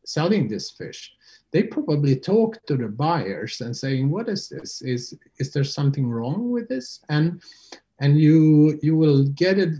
selling 0.05 0.49
this 0.49 0.71
fish 0.71 1.13
they 1.51 1.63
probably 1.63 2.17
talk 2.17 2.65
to 2.67 2.77
the 2.77 2.89
buyers 2.89 3.61
and 3.61 3.77
saying 3.77 4.11
what 4.11 4.29
is 4.29 4.49
this? 4.49 4.83
Is 4.83 5.15
is 5.39 5.53
there 5.53 5.65
something 5.65 6.09
wrong 6.09 6.51
with 6.51 6.69
this? 6.69 7.01
And 7.09 7.41
and 8.01 8.19
you 8.19 8.79
you 8.83 8.97
will 8.97 9.25
get 9.29 9.59
it 9.59 9.75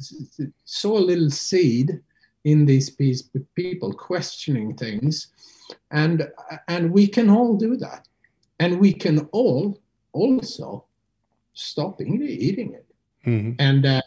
sow 0.65 0.97
a 0.97 1.09
little 1.11 1.31
seed 1.31 2.01
in 2.45 2.65
these 2.65 2.91
people 3.55 3.93
questioning 3.93 4.75
things. 4.75 5.29
And 5.91 6.29
and 6.69 6.91
we 6.91 7.07
can 7.07 7.29
all 7.29 7.57
do 7.57 7.77
that. 7.77 8.09
And 8.61 8.81
we 8.81 8.93
can 8.93 9.29
all 9.33 9.79
also 10.13 10.85
stop 11.53 12.01
eating 12.01 12.75
it. 12.75 12.87
Mm-hmm. 13.27 13.53
And 13.59 13.87
uh, 13.87 14.03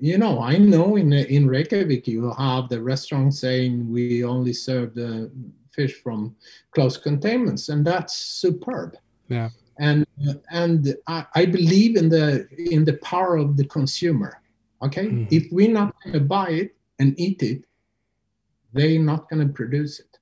you 0.00 0.18
know, 0.18 0.40
I 0.40 0.56
know 0.58 0.96
in 0.96 1.12
in 1.12 1.48
Reykjavik 1.48 2.06
you 2.06 2.32
have 2.32 2.68
the 2.68 2.82
restaurant 2.82 3.34
saying 3.34 3.90
we 3.90 4.24
only 4.24 4.52
serve 4.52 4.94
the 4.94 5.30
fish 5.72 5.94
from 6.02 6.36
close 6.70 6.96
containments, 6.96 7.68
and 7.68 7.84
that's 7.86 8.16
superb. 8.16 8.96
Yeah. 9.28 9.50
And 9.78 10.06
and 10.50 10.94
I, 11.06 11.26
I 11.34 11.46
believe 11.46 11.96
in 11.96 12.08
the 12.08 12.46
in 12.56 12.84
the 12.84 12.98
power 12.98 13.36
of 13.36 13.56
the 13.56 13.66
consumer. 13.66 14.40
Okay, 14.82 15.06
mm-hmm. 15.06 15.34
if 15.34 15.50
we're 15.50 15.72
not 15.72 15.94
going 16.02 16.14
to 16.14 16.20
buy 16.20 16.50
it 16.50 16.76
and 16.98 17.18
eat 17.18 17.42
it, 17.42 17.64
they're 18.72 19.00
not 19.00 19.28
going 19.28 19.46
to 19.46 19.52
produce 19.52 20.00
it. 20.00 20.18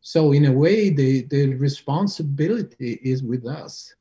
So 0.00 0.32
in 0.32 0.46
a 0.46 0.52
way, 0.52 0.90
the 0.90 1.22
the 1.22 1.54
responsibility 1.54 2.98
is 3.02 3.22
with 3.22 3.46
us. 3.46 3.94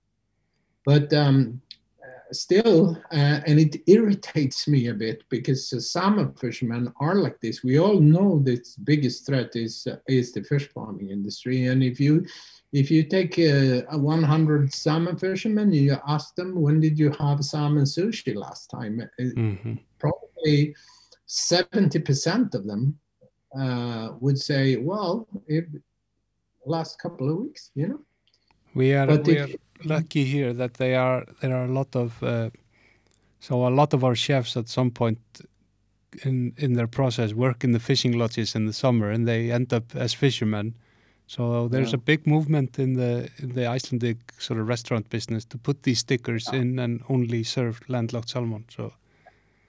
But 0.86 1.14
um, 1.14 1.62
still, 2.32 2.98
uh, 3.12 3.42
and 3.46 3.60
it 3.60 3.82
irritates 3.88 4.68
me 4.68 4.88
a 4.88 4.94
bit 4.94 5.24
because 5.30 5.92
salmon 5.92 6.34
fishermen 6.34 6.92
are 7.00 7.16
like 7.16 7.40
this. 7.40 7.64
We 7.64 7.80
all 7.80 8.00
know 8.00 8.40
the 8.40 8.64
biggest 8.84 9.26
threat 9.26 9.56
is 9.56 9.88
uh, 9.88 9.98
is 10.08 10.32
the 10.32 10.44
fish 10.44 10.70
farming 10.70 11.10
industry, 11.10 11.66
and 11.66 11.84
if 11.84 12.00
you 12.00 12.26
if 12.74 12.90
you 12.90 13.04
take 13.04 13.38
a, 13.38 13.84
a 13.92 13.98
100 13.98 14.74
salmon 14.74 15.18
fishermen, 15.18 15.74
you 15.74 15.98
ask 16.08 16.36
them 16.36 16.56
when 16.56 16.80
did 16.80 16.98
you 16.98 17.12
have 17.20 17.44
salmon 17.44 17.84
sushi 17.84 18.36
last 18.36 18.70
time? 18.70 19.02
Mm-hmm. 19.20 19.74
Probably 20.00 20.74
70% 21.28 22.56
of 22.56 22.66
them 22.66 22.98
uh, 23.58 24.14
would 24.20 24.40
say, 24.40 24.78
well, 24.78 25.28
it 25.48 25.68
last 26.66 27.00
couple 27.00 27.30
of 27.30 27.38
weeks, 27.38 27.72
you 27.76 27.88
know. 27.88 28.00
We 28.74 28.94
are 28.94 29.08
but 29.08 29.26
we 29.26 29.38
if, 29.38 29.54
are 29.54 29.58
lucky 29.84 30.24
here 30.24 30.54
that 30.54 30.76
they 30.76 30.96
are 30.96 31.26
there 31.42 31.56
are 31.56 31.66
a 31.66 31.72
lot 31.72 31.96
of 31.96 32.22
uh, 32.24 32.50
so 33.40 33.68
a 33.68 33.70
lot 33.70 33.94
of 33.94 34.04
our 34.04 34.16
chefs 34.16 34.56
at 34.56 34.70
some 34.70 34.92
point 34.92 35.20
in 36.24 36.54
in 36.58 36.74
their 36.74 36.88
process 36.88 37.34
work 37.34 37.64
in 37.64 37.72
the 37.72 37.80
fishing 37.80 38.18
lodges 38.18 38.56
in 38.56 38.66
the 38.66 38.74
summer 38.74 39.10
and 39.10 39.28
they 39.28 39.52
end 39.52 39.74
up 39.74 39.96
as 39.96 40.14
fishermen. 40.14 40.76
So 41.28 41.70
there's 41.70 41.92
yeah. 41.92 41.96
a 41.96 42.00
big 42.00 42.28
movement 42.28 42.78
in 42.78 42.94
the 42.94 43.30
in 43.38 43.54
the 43.54 43.66
Icelandic 43.66 44.18
sort 44.38 44.60
of 44.60 44.68
restaurant 44.68 45.10
business 45.10 45.46
to 45.46 45.58
put 45.58 45.84
these 45.84 46.00
stickers 46.00 46.50
yeah. 46.52 46.60
in 46.60 46.80
and 46.80 47.02
only 47.10 47.44
serve 47.44 47.80
landlocked 47.88 48.30
salmon. 48.30 48.66
So 48.70 48.94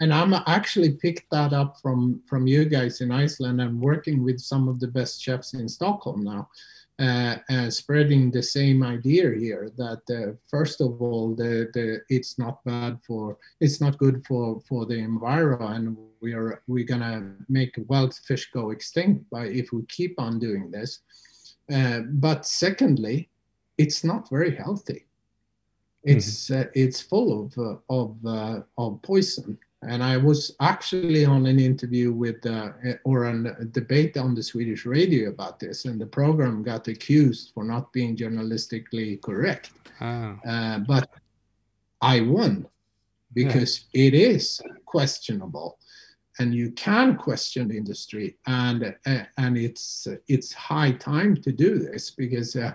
and 0.01 0.13
I'm 0.13 0.35
actually 0.47 0.93
picked 0.93 1.31
that 1.31 1.53
up 1.53 1.81
from 1.81 2.21
from 2.27 2.47
you 2.47 2.65
guys 2.65 3.01
in 3.01 3.13
Iceland. 3.13 3.63
I'm 3.63 3.81
working 3.81 4.25
with 4.25 4.41
some 4.41 4.69
of 4.69 4.81
the 4.81 4.89
best 4.89 5.23
chefs 5.23 5.55
in 5.55 5.69
Stockholm 5.69 6.25
now 6.25 6.49
uh, 6.99 7.37
uh, 7.49 7.71
spreading 7.71 8.31
the 8.31 8.43
same 8.43 8.83
idea 8.83 9.33
here 9.33 9.71
that 9.77 10.03
uh, 10.11 10.37
first 10.47 10.81
of 10.81 11.01
all 11.01 11.35
the, 11.35 11.71
the 11.73 12.01
it's 12.11 12.39
not 12.39 12.63
bad 12.65 12.99
for 13.07 13.39
it's 13.61 13.81
not 13.81 13.97
good 13.97 14.25
for 14.27 14.61
for 14.69 14.85
the 14.85 14.95
environment 14.95 15.75
and 15.75 15.97
we 16.21 16.35
are 16.35 16.63
we're 16.69 16.85
gonna 16.85 17.35
make 17.49 17.75
wild 17.89 18.15
fish 18.15 18.51
go 18.53 18.71
extinct 18.71 19.29
by 19.31 19.47
if 19.47 19.73
we 19.73 19.83
keep 19.87 20.21
on 20.21 20.39
doing 20.39 20.71
this. 20.71 21.01
Uh, 21.73 22.01
but 22.11 22.47
secondly 22.47 23.31
it's 23.79 24.05
not 24.05 24.29
very 24.29 24.55
healthy. 24.55 25.07
It's 26.05 26.51
mm-hmm. 26.51 26.69
it's 26.75 27.01
full 27.01 27.47
of 27.47 27.59
uh, 27.59 27.77
of 27.89 28.67
of 28.77 29.01
poison 29.03 29.59
and 29.83 30.03
I 30.03 30.17
was 30.17 30.55
actually 30.61 31.25
on 31.25 31.47
an 31.47 31.59
interview 31.59 32.13
with, 32.13 32.47
uh, 32.47 32.71
or 33.05 33.25
a 33.25 33.65
debate 33.65 34.17
on 34.17 34.35
the 34.35 34.43
Swedish 34.43 34.87
radio 34.87 35.29
about 35.29 35.59
this, 35.59 35.87
and 35.87 36.01
the 36.01 36.07
program 36.07 36.63
got 36.63 36.87
accused 36.89 37.51
for 37.53 37.65
not 37.65 37.93
being 37.93 38.17
journalistically 38.17 39.21
correct. 39.23 39.73
Oh. 40.01 40.39
Uh, 40.47 40.79
but 40.81 41.11
I 42.01 42.21
won 42.21 42.67
because 43.35 43.87
yeah. 43.93 44.07
it 44.07 44.15
is 44.15 44.61
questionable, 44.87 45.79
and 46.39 46.55
you 46.55 46.71
can 46.73 47.17
question 47.17 47.69
the 47.69 47.77
industry, 47.77 48.37
and 48.47 48.95
uh, 49.07 49.25
and 49.37 49.57
it's 49.59 50.07
it's 50.29 50.53
high 50.53 50.93
time 50.93 51.37
to 51.37 51.53
do 51.53 51.79
this 51.79 52.11
because. 52.11 52.57
Uh, 52.57 52.73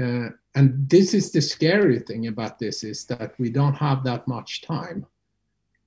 uh, 0.00 0.28
and 0.54 0.88
this 0.88 1.14
is 1.14 1.32
the 1.32 1.40
scary 1.40 1.98
thing 1.98 2.28
about 2.28 2.60
this 2.60 2.84
is 2.84 3.04
that 3.06 3.34
we 3.40 3.50
don't 3.50 3.74
have 3.74 4.04
that 4.04 4.26
much 4.28 4.62
time 4.62 5.04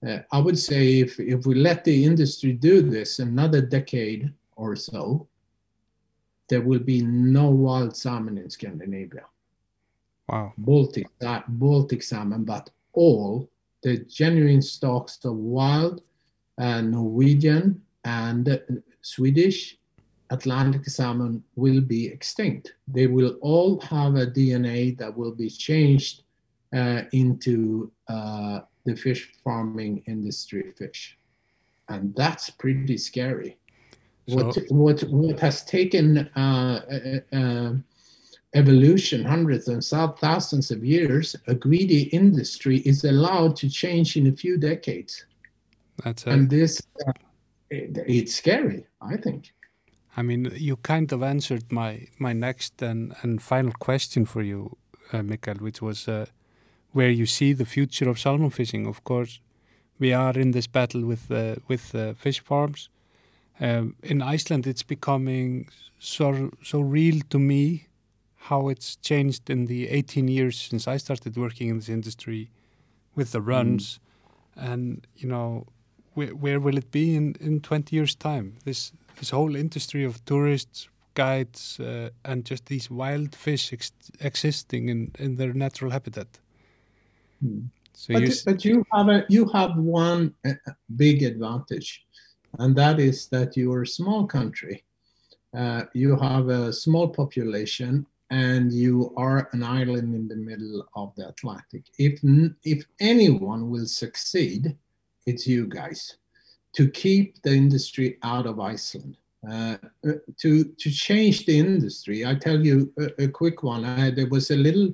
uh, 0.07 0.19
I 0.31 0.39
would 0.39 0.57
say 0.57 0.99
if, 0.99 1.19
if 1.19 1.45
we 1.45 1.55
let 1.55 1.83
the 1.83 2.03
industry 2.03 2.53
do 2.53 2.81
this 2.81 3.19
another 3.19 3.61
decade 3.61 4.31
or 4.55 4.75
so, 4.75 5.27
there 6.49 6.61
will 6.61 6.79
be 6.79 7.01
no 7.01 7.49
wild 7.49 7.95
salmon 7.95 8.37
in 8.37 8.49
Scandinavia. 8.49 9.25
Wow. 10.27 10.53
Baltic, 10.57 11.07
Baltic 11.47 12.03
salmon, 12.03 12.43
but 12.43 12.69
all 12.93 13.49
the 13.81 13.97
genuine 13.97 14.61
stocks 14.61 15.19
of 15.25 15.35
wild 15.35 16.01
uh, 16.57 16.81
Norwegian 16.81 17.81
and 18.05 18.61
Swedish 19.01 19.77
Atlantic 20.29 20.85
salmon 20.85 21.43
will 21.55 21.81
be 21.81 22.07
extinct. 22.07 22.73
They 22.87 23.07
will 23.07 23.37
all 23.41 23.79
have 23.81 24.15
a 24.15 24.25
DNA 24.25 24.97
that 24.97 25.15
will 25.15 25.33
be 25.33 25.49
changed 25.49 26.23
uh, 26.73 27.03
into 27.11 27.91
uh, 28.07 28.61
the 28.85 28.95
fish 28.95 29.31
farming 29.43 30.03
industry 30.07 30.73
fish. 30.77 31.17
And 31.89 32.15
that's 32.15 32.49
pretty 32.49 32.97
scary. 32.97 33.57
So, 34.27 34.45
what, 34.45 34.57
what, 34.69 35.01
what 35.01 35.39
has 35.41 35.65
taken 35.65 36.17
uh, 36.17 37.19
uh, 37.33 37.35
uh, 37.35 37.73
evolution 38.53 39.23
hundreds 39.23 39.67
and 39.67 39.83
thousands 39.83 40.71
of 40.71 40.85
years, 40.85 41.35
a 41.47 41.55
greedy 41.55 42.03
industry 42.03 42.77
is 42.79 43.03
allowed 43.03 43.55
to 43.57 43.69
change 43.69 44.15
in 44.15 44.27
a 44.27 44.31
few 44.31 44.57
decades. 44.57 45.25
That's 46.03 46.25
it. 46.25 46.33
And 46.33 46.49
this, 46.49 46.81
uh, 47.05 47.11
it, 47.69 47.97
it's 48.07 48.35
scary, 48.35 48.85
I 49.01 49.17
think. 49.17 49.51
I 50.15 50.21
mean, 50.21 50.51
you 50.55 50.77
kind 50.77 51.11
of 51.11 51.23
answered 51.23 51.71
my, 51.71 52.07
my 52.19 52.33
next 52.33 52.81
and, 52.81 53.15
and 53.23 53.41
final 53.41 53.73
question 53.73 54.25
for 54.25 54.41
you, 54.41 54.77
uh, 55.11 55.23
Mikael, 55.23 55.55
which 55.55 55.81
was 55.81 56.07
uh, 56.07 56.27
where 56.93 57.09
you 57.09 57.25
see 57.25 57.53
the 57.53 57.65
future 57.65 58.09
of 58.09 58.19
salmon 58.19 58.49
fishing. 58.49 58.87
Of 58.87 59.03
course, 59.03 59.41
we 59.99 60.13
are 60.13 60.39
in 60.39 60.51
this 60.51 60.67
battle 60.67 61.01
with 61.05 61.29
uh, 61.29 61.55
with 61.67 61.93
uh, 61.93 62.13
fish 62.13 62.39
farms. 62.39 62.89
Um, 63.59 63.95
in 64.01 64.21
Iceland, 64.21 64.65
it's 64.65 64.83
becoming 64.83 65.67
so 65.99 66.49
so 66.61 66.79
real 66.79 67.21
to 67.29 67.39
me 67.39 67.87
how 68.49 68.69
it's 68.69 68.97
changed 68.97 69.49
in 69.49 69.65
the 69.67 69.87
18 69.87 70.27
years 70.27 70.59
since 70.59 70.87
I 70.87 70.97
started 70.97 71.37
working 71.37 71.69
in 71.69 71.77
this 71.77 71.89
industry 71.89 72.49
with 73.15 73.31
the 73.31 73.41
runs, 73.41 73.99
mm. 74.57 74.71
and 74.71 75.07
you 75.15 75.29
know 75.29 75.65
where, 76.13 76.35
where 76.35 76.59
will 76.59 76.77
it 76.77 76.91
be 76.91 77.15
in, 77.15 77.35
in 77.39 77.61
20 77.61 77.95
years' 77.95 78.15
time? 78.15 78.57
This 78.65 78.91
this 79.19 79.29
whole 79.29 79.55
industry 79.55 80.03
of 80.03 80.23
tourists, 80.25 80.89
guides, 81.13 81.79
uh, 81.79 82.09
and 82.25 82.45
just 82.45 82.65
these 82.65 82.89
wild 82.89 83.35
fish 83.35 83.71
ex 83.71 83.91
existing 84.19 84.89
in, 84.89 85.11
in 85.19 85.35
their 85.35 85.53
natural 85.53 85.91
habitat. 85.91 86.39
So 87.93 88.13
but, 88.13 88.23
you, 88.23 88.33
but 88.45 88.65
you 88.65 88.85
have 88.91 89.09
a 89.09 89.25
you 89.29 89.47
have 89.49 89.77
one 89.77 90.33
uh, 90.45 90.53
big 90.95 91.23
advantage, 91.23 92.05
and 92.59 92.75
that 92.75 92.99
is 92.99 93.27
that 93.27 93.55
you 93.55 93.71
are 93.73 93.83
a 93.83 93.87
small 93.87 94.25
country. 94.25 94.83
Uh, 95.55 95.83
you 95.93 96.17
have 96.17 96.49
a 96.49 96.73
small 96.73 97.07
population, 97.07 98.05
and 98.31 98.73
you 98.73 99.13
are 99.15 99.47
an 99.53 99.63
island 99.63 100.15
in 100.15 100.27
the 100.27 100.35
middle 100.35 100.87
of 100.95 101.13
the 101.15 101.27
Atlantic. 101.29 101.83
If 101.99 102.19
if 102.63 102.85
anyone 102.99 103.69
will 103.69 103.85
succeed, 103.85 104.75
it's 105.27 105.45
you 105.45 105.67
guys 105.67 106.17
to 106.73 106.89
keep 106.89 107.41
the 107.43 107.53
industry 107.53 108.17
out 108.23 108.47
of 108.47 108.59
Iceland. 108.59 109.17
Uh, 109.47 109.77
uh 110.07 110.13
to 110.41 110.63
to 110.63 110.89
change 110.89 111.45
the 111.45 111.59
industry, 111.59 112.25
I 112.25 112.33
tell 112.35 112.65
you 112.65 112.91
a, 112.97 113.25
a 113.25 113.27
quick 113.27 113.61
one. 113.61 113.85
I, 113.85 114.09
there 114.09 114.29
was 114.29 114.49
a 114.49 114.55
little 114.55 114.89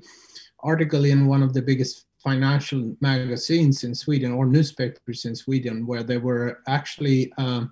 article 0.62 1.06
in 1.06 1.28
one 1.28 1.44
of 1.44 1.54
the 1.54 1.62
biggest 1.62 2.09
financial 2.24 2.96
magazines 3.00 3.84
in 3.84 3.96
Sweden 3.96 4.34
or 4.34 4.46
newspapers 4.46 5.26
in 5.26 5.36
Sweden 5.36 5.86
where 5.86 6.04
there 6.04 6.20
were 6.20 6.60
actually 6.68 7.32
um, 7.38 7.72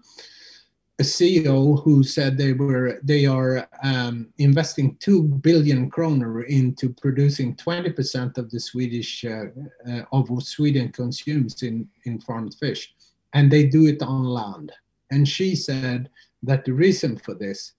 a 1.00 1.04
CEO 1.04 1.82
who 1.84 2.04
said 2.04 2.38
they 2.38 2.54
were 2.54 3.00
they 3.04 3.26
are 3.26 3.68
um, 3.84 4.28
investing 4.40 4.98
two 5.00 5.24
billion 5.24 5.90
kroner 5.90 6.42
into 6.44 6.90
producing 6.90 7.56
20% 7.56 8.38
of 8.38 8.50
the 8.50 8.60
Swedish 8.60 9.24
uh, 9.24 9.46
uh, 9.88 10.02
of 10.12 10.30
what 10.30 10.44
Sweden 10.44 10.92
consumes 10.92 11.62
in 11.62 11.88
in 12.06 12.20
farmed 12.20 12.56
fish, 12.56 12.96
and 13.34 13.52
they 13.52 13.66
do 13.66 13.86
it 13.86 14.02
on 14.02 14.24
land. 14.24 14.72
And 15.12 15.28
she 15.28 15.56
said 15.56 16.10
that 16.44 16.66
the 16.66 16.74
reason 16.74 17.18
for 17.18 17.36
this 17.36 17.74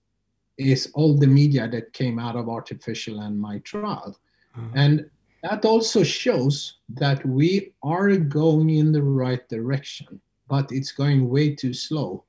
is 0.57 0.91
all 0.93 1.17
the 1.17 1.27
media 1.27 1.67
that 1.67 1.93
came 1.93 2.19
out 2.19 2.35
of 2.35 2.47
artificial 2.47 3.19
and 3.19 3.39
my 3.39 3.59
trial, 3.59 4.17
mm-hmm. 4.57 4.77
and 4.77 5.09
that 5.43 5.65
also 5.65 6.03
shows 6.03 6.77
that 6.89 7.25
we 7.25 7.73
are 7.83 8.17
going 8.17 8.69
in 8.69 8.91
the 8.91 9.01
right 9.03 9.47
direction, 9.47 10.19
but 10.47 10.71
it's 10.71 10.91
going 10.91 11.29
way 11.29 11.55
too 11.55 11.73
slow. 11.73 12.23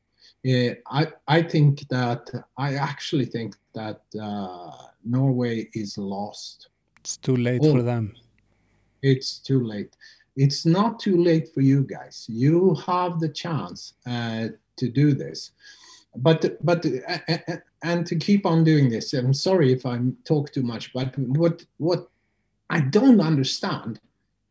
Uh, 0.46 0.74
I, 0.90 1.08
I 1.28 1.42
think 1.42 1.86
that 1.88 2.30
I 2.56 2.74
actually 2.74 3.26
think 3.26 3.56
that 3.74 4.00
uh, 4.20 4.70
Norway 5.04 5.68
is 5.74 5.98
lost. 5.98 6.68
It's 7.00 7.16
too 7.16 7.36
late 7.36 7.60
oh, 7.64 7.72
for 7.72 7.82
them. 7.82 8.14
It's 9.02 9.38
too 9.38 9.62
late. 9.64 9.96
It's 10.36 10.64
not 10.64 11.00
too 11.00 11.22
late 11.22 11.52
for 11.52 11.60
you 11.60 11.82
guys. 11.82 12.26
You 12.28 12.74
have 12.86 13.20
the 13.20 13.28
chance 13.28 13.94
uh, 14.06 14.48
to 14.76 14.88
do 14.88 15.12
this, 15.12 15.50
but 16.16 16.56
but 16.64 16.86
and 17.82 18.06
to 18.06 18.16
keep 18.16 18.46
on 18.46 18.64
doing 18.64 18.88
this. 18.88 19.12
I'm 19.12 19.34
sorry 19.34 19.72
if 19.72 19.84
I 19.84 19.98
talk 20.24 20.52
too 20.52 20.62
much, 20.62 20.92
but 20.92 21.18
what 21.18 21.64
what 21.78 22.08
I 22.70 22.80
don't 22.80 23.20
understand 23.20 24.01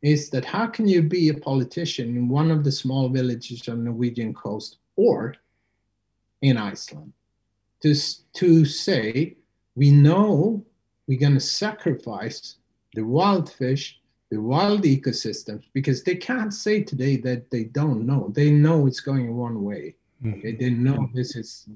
is 0.02 0.30
that 0.30 0.46
how 0.46 0.68
can 0.68 0.88
you 0.88 1.02
be 1.02 1.30
a 1.30 1.34
politician 1.34 2.16
in 2.16 2.30
one 2.30 2.52
of 2.52 2.64
the 2.64 2.72
small 2.72 3.10
villages 3.10 3.68
on 3.68 3.80
the 3.80 3.84
Norwegian 3.86 4.34
coast 4.34 4.78
or 4.96 5.36
in 6.42 6.56
Iceland 6.58 7.12
to, 7.82 7.96
to 8.34 8.66
say, 8.66 9.36
we 9.76 9.90
know 9.92 10.64
we're 11.08 11.20
going 11.20 11.34
to 11.34 11.40
sacrifice 11.40 12.58
the 12.94 13.02
wild 13.04 13.52
fish 13.52 14.00
the 14.30 14.40
wild 14.40 14.84
ecosystems 14.84 15.64
because 15.74 16.04
they 16.04 16.16
can't 16.16 16.54
say 16.54 16.84
today 16.84 17.18
that 17.18 17.50
they 17.50 17.64
don't 17.66 18.06
know. 18.06 18.32
They 18.36 18.52
know 18.52 18.86
it's 18.86 19.00
going 19.00 19.36
one 19.36 19.64
way. 19.64 19.96
Mhm. 20.24 20.38
Okay, 20.38 20.56
they 20.56 20.70
know 20.70 21.10
this 21.14 21.36
is 21.36 21.68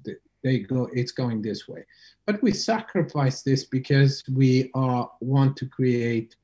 they 0.44 0.60
go 0.60 0.90
it's 0.94 1.12
going 1.12 1.42
this 1.42 1.68
way. 1.68 1.84
But 2.26 2.42
we 2.42 2.52
sacrifice 2.52 3.42
this 3.42 3.66
because 3.66 4.24
we 4.32 4.72
uh, 4.76 5.06
want 5.20 5.58
to 5.58 5.66
create 5.66 6.36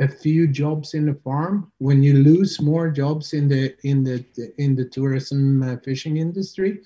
a 0.00 0.08
few 0.08 0.46
jobs 0.46 0.94
in 0.94 1.06
the 1.06 1.14
farm. 1.14 1.72
When 1.78 2.02
you 2.02 2.14
lose 2.14 2.60
more 2.60 2.90
jobs 2.90 3.32
in 3.32 3.48
the 3.48 3.74
in 3.84 4.04
the 4.04 4.24
in 4.58 4.74
the 4.74 4.86
tourism 4.86 5.62
uh, 5.62 5.76
fishing 5.84 6.16
industry, 6.16 6.80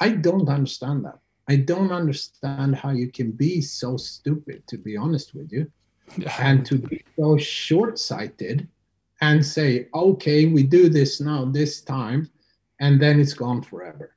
I 0.00 0.10
don't 0.10 0.48
understand 0.48 1.04
that. 1.04 1.18
I 1.48 1.56
don't 1.56 1.90
understand 1.90 2.76
how 2.76 2.90
you 2.90 3.10
can 3.10 3.32
be 3.32 3.60
so 3.60 3.96
stupid. 3.96 4.66
To 4.68 4.78
be 4.78 4.96
honest 4.96 5.34
with 5.34 5.52
you 5.52 5.70
and 6.38 6.64
to 6.66 6.78
be 6.78 7.04
so 7.16 7.36
short-sighted 7.36 8.68
and 9.20 9.44
say 9.44 9.88
okay 9.94 10.46
we 10.46 10.62
do 10.62 10.88
this 10.88 11.20
now 11.20 11.44
this 11.44 11.80
time 11.80 12.28
and 12.80 13.00
then 13.00 13.20
it's 13.20 13.34
gone 13.34 13.62
forever 13.62 14.14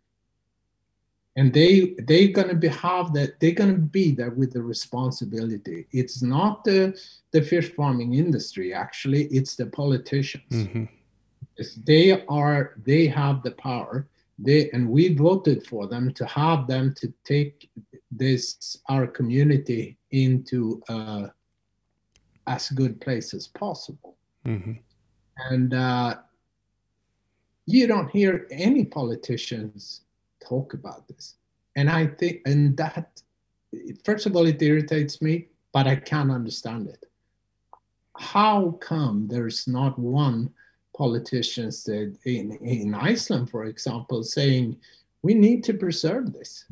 and 1.38 1.53
they 1.53 1.95
they're 2.07 2.30
going 2.30 2.48
to 2.48 2.56
be 2.56 2.68
have 2.70 3.14
that 3.14 3.40
they're 3.40 3.52
going 3.62 3.74
to 3.76 3.82
be 3.82 4.12
there 4.12 4.32
with 4.32 4.53
the 4.53 4.62
responsibility 4.62 5.88
it's 5.91 6.22
not 6.22 6.64
the 6.64 6.98
the 7.32 7.41
fish 7.41 7.70
farming 7.74 8.14
industry 8.14 8.74
actually 8.74 9.24
it's 9.38 9.56
the 9.56 9.66
politicians 9.82 10.52
Mhm. 10.52 10.88
It's- 11.60 11.80
they 11.86 12.26
are 12.28 12.62
they 12.86 13.07
have 13.07 13.44
the 13.44 13.52
power 13.52 14.07
they 14.48 14.70
and 14.72 14.90
we 14.90 15.14
voted 15.14 15.66
for 15.68 15.88
them 15.88 16.14
to 16.20 16.26
have 16.26 16.68
them 16.68 16.94
to 16.99 17.07
take 17.24 17.70
this 18.12 18.78
our 18.90 19.06
community 19.07 19.98
into 20.12 20.82
uh, 20.90 21.28
as 22.48 22.70
good 22.70 22.99
place 23.02 23.34
as 23.34 23.48
possible 23.48 24.16
Mhm. 24.45 24.80
and 25.52 25.74
uh, 25.74 26.12
you 27.66 27.88
don't 27.88 28.10
hear 28.12 28.48
any 28.52 28.86
politicians 28.86 30.02
talk 30.48 30.74
about 30.74 31.08
this 31.08 31.36
and 31.76 31.90
i 31.90 32.06
think 32.06 32.42
and 32.46 32.76
that 32.78 33.22
first 34.04 34.26
of 34.26 34.36
all 34.36 34.46
it 34.46 34.62
irritates 34.62 35.22
me 35.22 35.48
but 35.72 35.88
i 35.88 35.96
can't 35.96 36.32
understand 36.32 36.88
it 36.88 37.06
how 38.18 38.72
come 38.80 39.28
there's 39.28 39.68
not 39.68 39.98
one 40.00 40.50
politician 40.98 41.70
that 41.86 42.16
in, 42.26 42.52
in 42.62 42.96
iceland 42.96 43.50
for 43.50 43.66
example 43.66 44.24
saying 44.24 44.78
we 45.22 45.34
need 45.34 45.64
to 45.64 45.74
preserve 45.74 46.32
this 46.32 46.66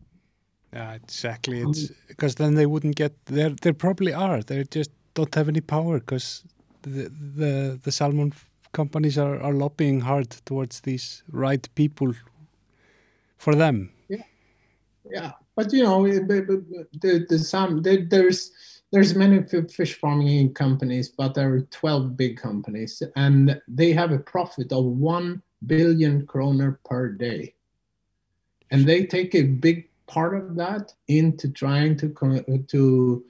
Yeah, 0.74 0.94
exactly. 0.94 1.62
It's 1.62 1.90
um, 1.90 1.96
because 2.08 2.36
then 2.36 2.56
they 2.56 2.66
wouldn't 2.66 2.96
get 2.96 3.14
there. 3.26 3.52
There 3.62 3.74
probably 3.74 4.12
are. 4.12 4.42
They 4.42 4.64
just 4.64 4.92
don't 5.14 5.36
have 5.36 5.48
any 5.48 5.62
power 5.62 6.00
because 6.00 6.44
the, 6.82 7.10
the 7.10 7.80
the 7.84 7.92
salmon 7.92 8.34
companies 8.72 9.18
are, 9.18 9.40
are 9.40 9.54
lobbying 9.54 10.02
hard 10.02 10.32
towards 10.46 10.82
these 10.82 11.24
right 11.32 11.68
people 11.76 12.14
for 13.44 13.56
them. 13.56 13.92
yeah. 14.10 14.24
Yeah, 15.12 15.32
but 15.56 15.74
you 15.74 15.84
know 15.84 16.08
the, 16.08 17.26
the 17.30 17.40
some 17.40 17.82
there, 17.82 18.06
there's 18.10 18.52
there's 18.92 19.16
many 19.16 19.44
fish 19.68 19.96
farming 20.00 20.54
companies 20.54 21.10
but 21.10 21.34
there 21.34 21.54
are 21.54 21.62
12 21.62 22.16
big 22.16 22.38
companies 22.38 23.04
and 23.16 23.60
they 23.68 23.92
have 23.92 24.12
a 24.12 24.20
profit 24.20 24.72
of 24.72 24.86
1 24.86 25.42
billion 25.68 26.26
kroner 26.26 26.80
per 26.86 27.10
day. 27.10 27.54
And 28.72 28.86
they 28.86 29.06
take 29.06 29.36
a 29.36 29.44
big 29.44 29.90
part 30.08 30.36
of 30.36 30.56
that 30.56 30.94
into 31.08 31.50
trying 31.50 31.98
to 31.98 32.66
to 32.70 33.26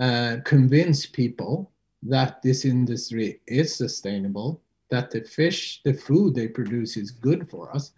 uh, 0.00 0.36
convince 0.44 1.06
people 1.06 1.72
that 2.02 2.42
this 2.42 2.64
industry 2.64 3.40
is 3.46 3.74
sustainable 3.74 4.60
that 4.90 5.10
the 5.10 5.22
fish 5.22 5.80
the 5.84 5.92
food 5.92 6.34
they 6.34 6.48
produce 6.48 6.96
is 6.96 7.10
good 7.10 7.50
for 7.50 7.74
us. 7.74 7.92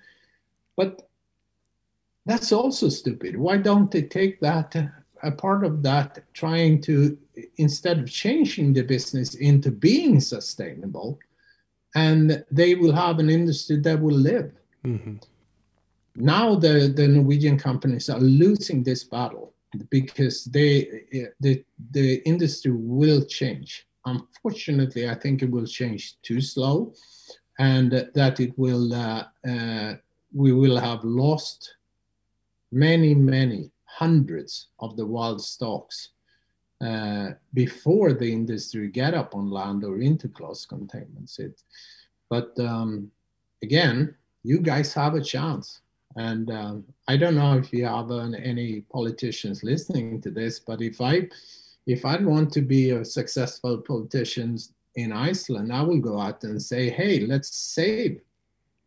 But 0.76 1.07
that's 2.28 2.52
also 2.52 2.88
stupid. 2.90 3.36
Why 3.36 3.56
don't 3.56 3.90
they 3.90 4.02
take 4.02 4.38
that, 4.40 4.76
uh, 4.76 4.86
a 5.22 5.32
part 5.32 5.64
of 5.64 5.82
that, 5.82 6.22
trying 6.34 6.80
to, 6.82 7.18
instead 7.56 7.98
of 7.98 8.10
changing 8.10 8.74
the 8.74 8.82
business 8.82 9.34
into 9.34 9.70
being 9.70 10.20
sustainable, 10.20 11.18
and 11.94 12.44
they 12.50 12.74
will 12.74 12.92
have 12.92 13.18
an 13.18 13.30
industry 13.30 13.76
that 13.80 14.00
will 14.00 14.20
live. 14.32 14.52
hmm 14.84 15.16
Now 16.14 16.54
the, 16.54 16.92
the 16.94 17.08
Norwegian 17.08 17.58
companies 17.58 18.08
are 18.10 18.20
losing 18.20 18.82
this 18.82 19.04
battle 19.04 19.54
because 19.90 20.44
they 20.44 21.04
the, 21.40 21.64
the 21.92 22.16
industry 22.32 22.72
will 22.72 23.24
change. 23.24 23.86
Unfortunately, 24.04 25.08
I 25.08 25.14
think 25.14 25.42
it 25.42 25.50
will 25.50 25.66
change 25.66 26.02
too 26.22 26.40
slow, 26.40 26.92
and 27.58 27.90
that 28.14 28.40
it 28.40 28.52
will 28.56 28.92
uh, 28.92 29.24
uh, 29.52 29.94
we 30.32 30.52
will 30.52 30.78
have 30.88 31.02
lost 31.04 31.77
many, 32.70 33.14
many 33.14 33.70
hundreds 33.84 34.68
of 34.80 34.96
the 34.96 35.06
wild 35.06 35.40
stocks 35.42 36.10
uh, 36.80 37.30
before 37.54 38.12
the 38.12 38.30
industry 38.30 38.88
get 38.88 39.14
up 39.14 39.34
on 39.34 39.50
land 39.50 39.84
or 39.84 39.98
into 39.98 40.28
close 40.28 40.64
containments. 40.64 41.38
It, 41.38 41.62
but 42.30 42.58
um, 42.60 43.10
again, 43.62 44.14
you 44.44 44.60
guys 44.60 44.94
have 44.94 45.14
a 45.14 45.20
chance. 45.20 45.80
And 46.16 46.50
um, 46.50 46.84
I 47.06 47.16
don't 47.16 47.34
know 47.34 47.56
if 47.56 47.72
you 47.72 47.84
have 47.86 48.10
uh, 48.10 48.30
any 48.42 48.82
politicians 48.92 49.62
listening 49.62 50.20
to 50.22 50.30
this, 50.30 50.58
but 50.58 50.80
if 50.80 51.00
I 51.00 51.28
if 51.86 52.04
I 52.04 52.16
want 52.18 52.52
to 52.52 52.60
be 52.60 52.90
a 52.90 53.04
successful 53.04 53.78
politician 53.78 54.58
in 54.96 55.10
Iceland, 55.10 55.72
I 55.72 55.80
will 55.80 56.00
go 56.00 56.20
out 56.20 56.44
and 56.44 56.60
say, 56.60 56.90
hey, 56.90 57.20
let's 57.20 57.56
save 57.56 58.20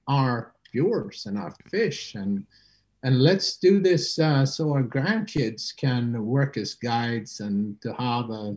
our 0.07 0.53
viewers 0.71 1.25
and 1.25 1.37
our 1.37 1.51
fish 1.69 2.13
and 2.13 2.45
and 3.03 3.21
let's 3.21 3.57
do 3.57 3.79
this 3.79 4.19
uh, 4.19 4.45
so 4.45 4.71
our 4.71 4.83
grandkids 4.83 5.75
can 5.75 6.23
work 6.25 6.57
as 6.57 6.75
guides 6.75 7.39
and 7.39 7.79
to 7.81 7.93
have 7.93 8.29
uh, 8.29 8.51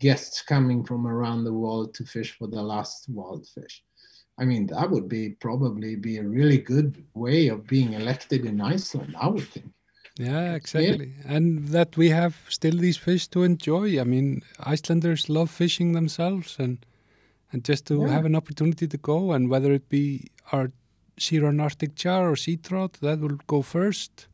guests 0.00 0.42
coming 0.42 0.84
from 0.84 1.06
around 1.06 1.44
the 1.44 1.52
world 1.52 1.94
to 1.94 2.04
fish 2.04 2.36
for 2.38 2.48
the 2.48 2.62
last 2.62 3.06
wild 3.08 3.46
fish. 3.48 3.82
I 4.38 4.44
mean, 4.44 4.66
that 4.68 4.90
would 4.90 5.08
be 5.08 5.30
probably 5.40 5.94
be 5.96 6.18
a 6.18 6.24
really 6.24 6.58
good 6.58 7.04
way 7.14 7.48
of 7.48 7.66
being 7.66 7.92
elected 7.92 8.44
in 8.44 8.60
Iceland, 8.60 9.14
I 9.20 9.28
would 9.28 9.46
think. 9.48 9.70
Yeah, 10.18 10.54
exactly. 10.54 11.12
And 11.24 11.68
that 11.68 11.96
we 11.96 12.10
have 12.10 12.36
still 12.48 12.76
these 12.76 12.96
fish 12.96 13.28
to 13.28 13.42
enjoy. 13.42 14.00
I 14.00 14.04
mean, 14.04 14.42
Icelanders 14.60 15.28
love 15.28 15.50
fishing 15.50 15.92
themselves 15.92 16.56
and 16.58 16.84
and 17.52 17.64
just 17.64 17.86
to 17.86 18.00
Yeah. 18.00 18.08
have 18.08 18.24
an 18.24 18.34
opportunity 18.34 18.88
to 18.88 18.96
go 18.96 19.32
and 19.32 19.48
whether 19.48 19.72
it 19.72 19.88
be 19.88 20.30
our 20.50 20.72
Sheeran 21.18 21.60
Arctic 21.60 21.94
char 21.94 22.30
or 22.30 22.36
sea 22.36 22.56
trout, 22.56 22.94
that 23.00 23.20
will 23.20 23.38
go 23.46 23.62
first. 23.62 24.26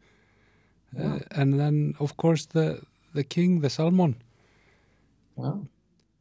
Uh, 0.99 1.21
and 1.31 1.59
then, 1.61 1.95
of 2.01 2.17
course, 2.17 2.47
the 2.47 2.83
the 3.15 3.25
king, 3.25 3.61
the 3.61 3.71
salmon. 3.71 4.17
Well, 5.37 5.67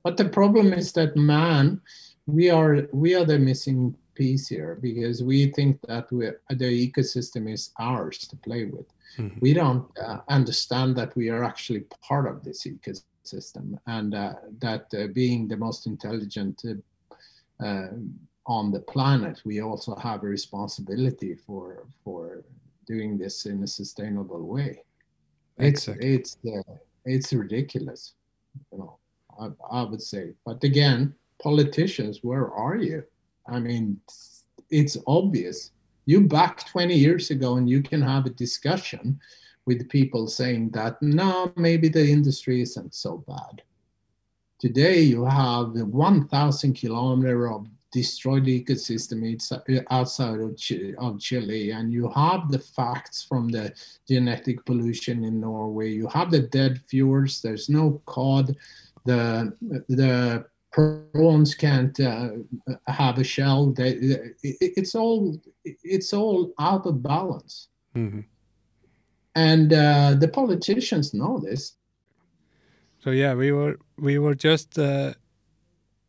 but 0.04 0.18
the 0.18 0.30
problem 0.30 0.74
is 0.74 0.92
that 0.94 1.16
man, 1.16 1.82
we 2.28 2.50
are 2.50 2.88
we 2.92 3.16
are 3.16 3.26
the 3.26 3.40
missing 3.40 3.96
piece 4.16 4.48
here 4.48 4.78
because 4.82 5.24
we 5.24 5.48
think 5.52 5.80
that 5.88 6.12
we 6.12 6.30
the 6.50 6.92
ecosystem 6.92 7.52
is 7.52 7.72
ours 7.80 8.20
to 8.28 8.36
play 8.36 8.66
with. 8.66 8.88
Mhm. 9.18 9.42
We 9.42 9.54
don't 9.54 9.86
uh, 9.98 10.20
understand 10.28 10.96
that 10.98 11.16
we 11.16 11.30
are 11.30 11.44
actually 11.44 11.84
part 12.08 12.28
of 12.28 12.44
this 12.44 12.68
ecosystem 12.68 13.80
and 13.88 14.14
uh, 14.14 14.34
that 14.60 14.86
uh, 14.94 15.08
being 15.14 15.48
the 15.48 15.58
most 15.58 15.88
intelligent 15.88 16.62
uh, 16.66 17.66
uh, 17.66 17.90
on 18.50 18.72
the 18.72 18.80
planet, 18.80 19.42
we 19.46 19.62
also 19.62 19.96
have 19.96 20.24
a 20.24 20.28
responsibility 20.28 21.36
for 21.36 21.86
for 22.04 22.44
doing 22.88 23.18
this 23.18 23.46
in 23.46 23.64
a 23.64 23.68
sustainable 23.68 24.44
way. 24.44 24.82
It's 25.60 25.88
Exactly. 25.88 26.16
it's 26.16 26.38
uh, 26.48 26.74
it's 27.06 27.32
ridiculous, 27.32 28.16
you 28.72 28.80
know. 28.80 28.98
I, 29.40 29.50
I 29.72 29.84
would 29.84 30.02
say, 30.02 30.34
but 30.46 30.64
again, 30.64 31.14
politicians, 31.42 32.20
where 32.24 32.52
are 32.52 32.76
you? 32.76 33.04
I 33.48 33.60
mean, 33.60 34.02
it's 34.70 34.98
obvious. 35.08 35.72
You 36.06 36.22
back 36.22 36.68
20 36.68 36.96
years 36.96 37.30
ago, 37.30 37.58
and 37.58 37.70
you 37.70 37.84
can 37.84 38.02
have 38.02 38.26
a 38.26 38.32
discussion 38.32 39.20
with 39.66 39.88
people 39.90 40.28
saying 40.28 40.72
that 40.72 41.00
no, 41.02 41.54
maybe 41.56 41.88
the 41.88 42.06
industry 42.10 42.62
isn't 42.62 42.96
so 42.96 43.24
bad. 43.28 43.62
Today, 44.60 45.02
you 45.02 45.24
have 45.24 45.70
1,000 45.76 46.74
kilometer 46.74 47.52
of 47.52 47.68
destroyed 47.92 48.46
the 48.46 48.64
ecosystem 48.64 49.24
it's- 49.34 49.86
outside 49.90 50.40
of, 50.40 50.52
of 51.00 51.20
Chile, 51.20 51.72
and 51.72 51.92
you 51.92 52.10
have 52.10 52.52
the 52.52 52.60
facts 52.60 53.24
from 53.24 53.50
the 53.50 53.74
genetic 54.08 54.64
pollution 54.66 55.24
in 55.24 55.40
Norway. 55.40 55.90
You 55.92 56.08
have 56.08 56.30
the 56.32 56.42
dead 56.42 56.82
fjords. 56.88 57.42
There's 57.42 57.70
no 57.70 58.02
cod. 58.06 58.56
The 59.06 59.54
the 59.88 60.46
prawns 60.72 61.56
can't 61.56 62.00
uh, 62.00 62.30
have 62.88 63.18
a 63.18 63.24
shell. 63.24 63.72
They, 63.72 63.92
it, 63.94 64.36
it's 64.44 64.94
all 64.94 65.40
it's 65.64 66.14
all 66.14 66.54
out 66.60 66.86
of 66.86 67.02
balance, 67.02 67.70
Mhm. 67.96 68.26
and 69.36 69.74
uh, 69.74 70.14
the 70.20 70.28
politicians 70.28 71.14
know 71.14 71.40
this. 71.40 71.76
So 73.04 73.12
yeah, 73.12 73.34
we 73.34 73.52
were 73.52 73.80
we 73.98 74.20
were 74.20 74.36
just 74.36 74.78
uh, 74.78 75.14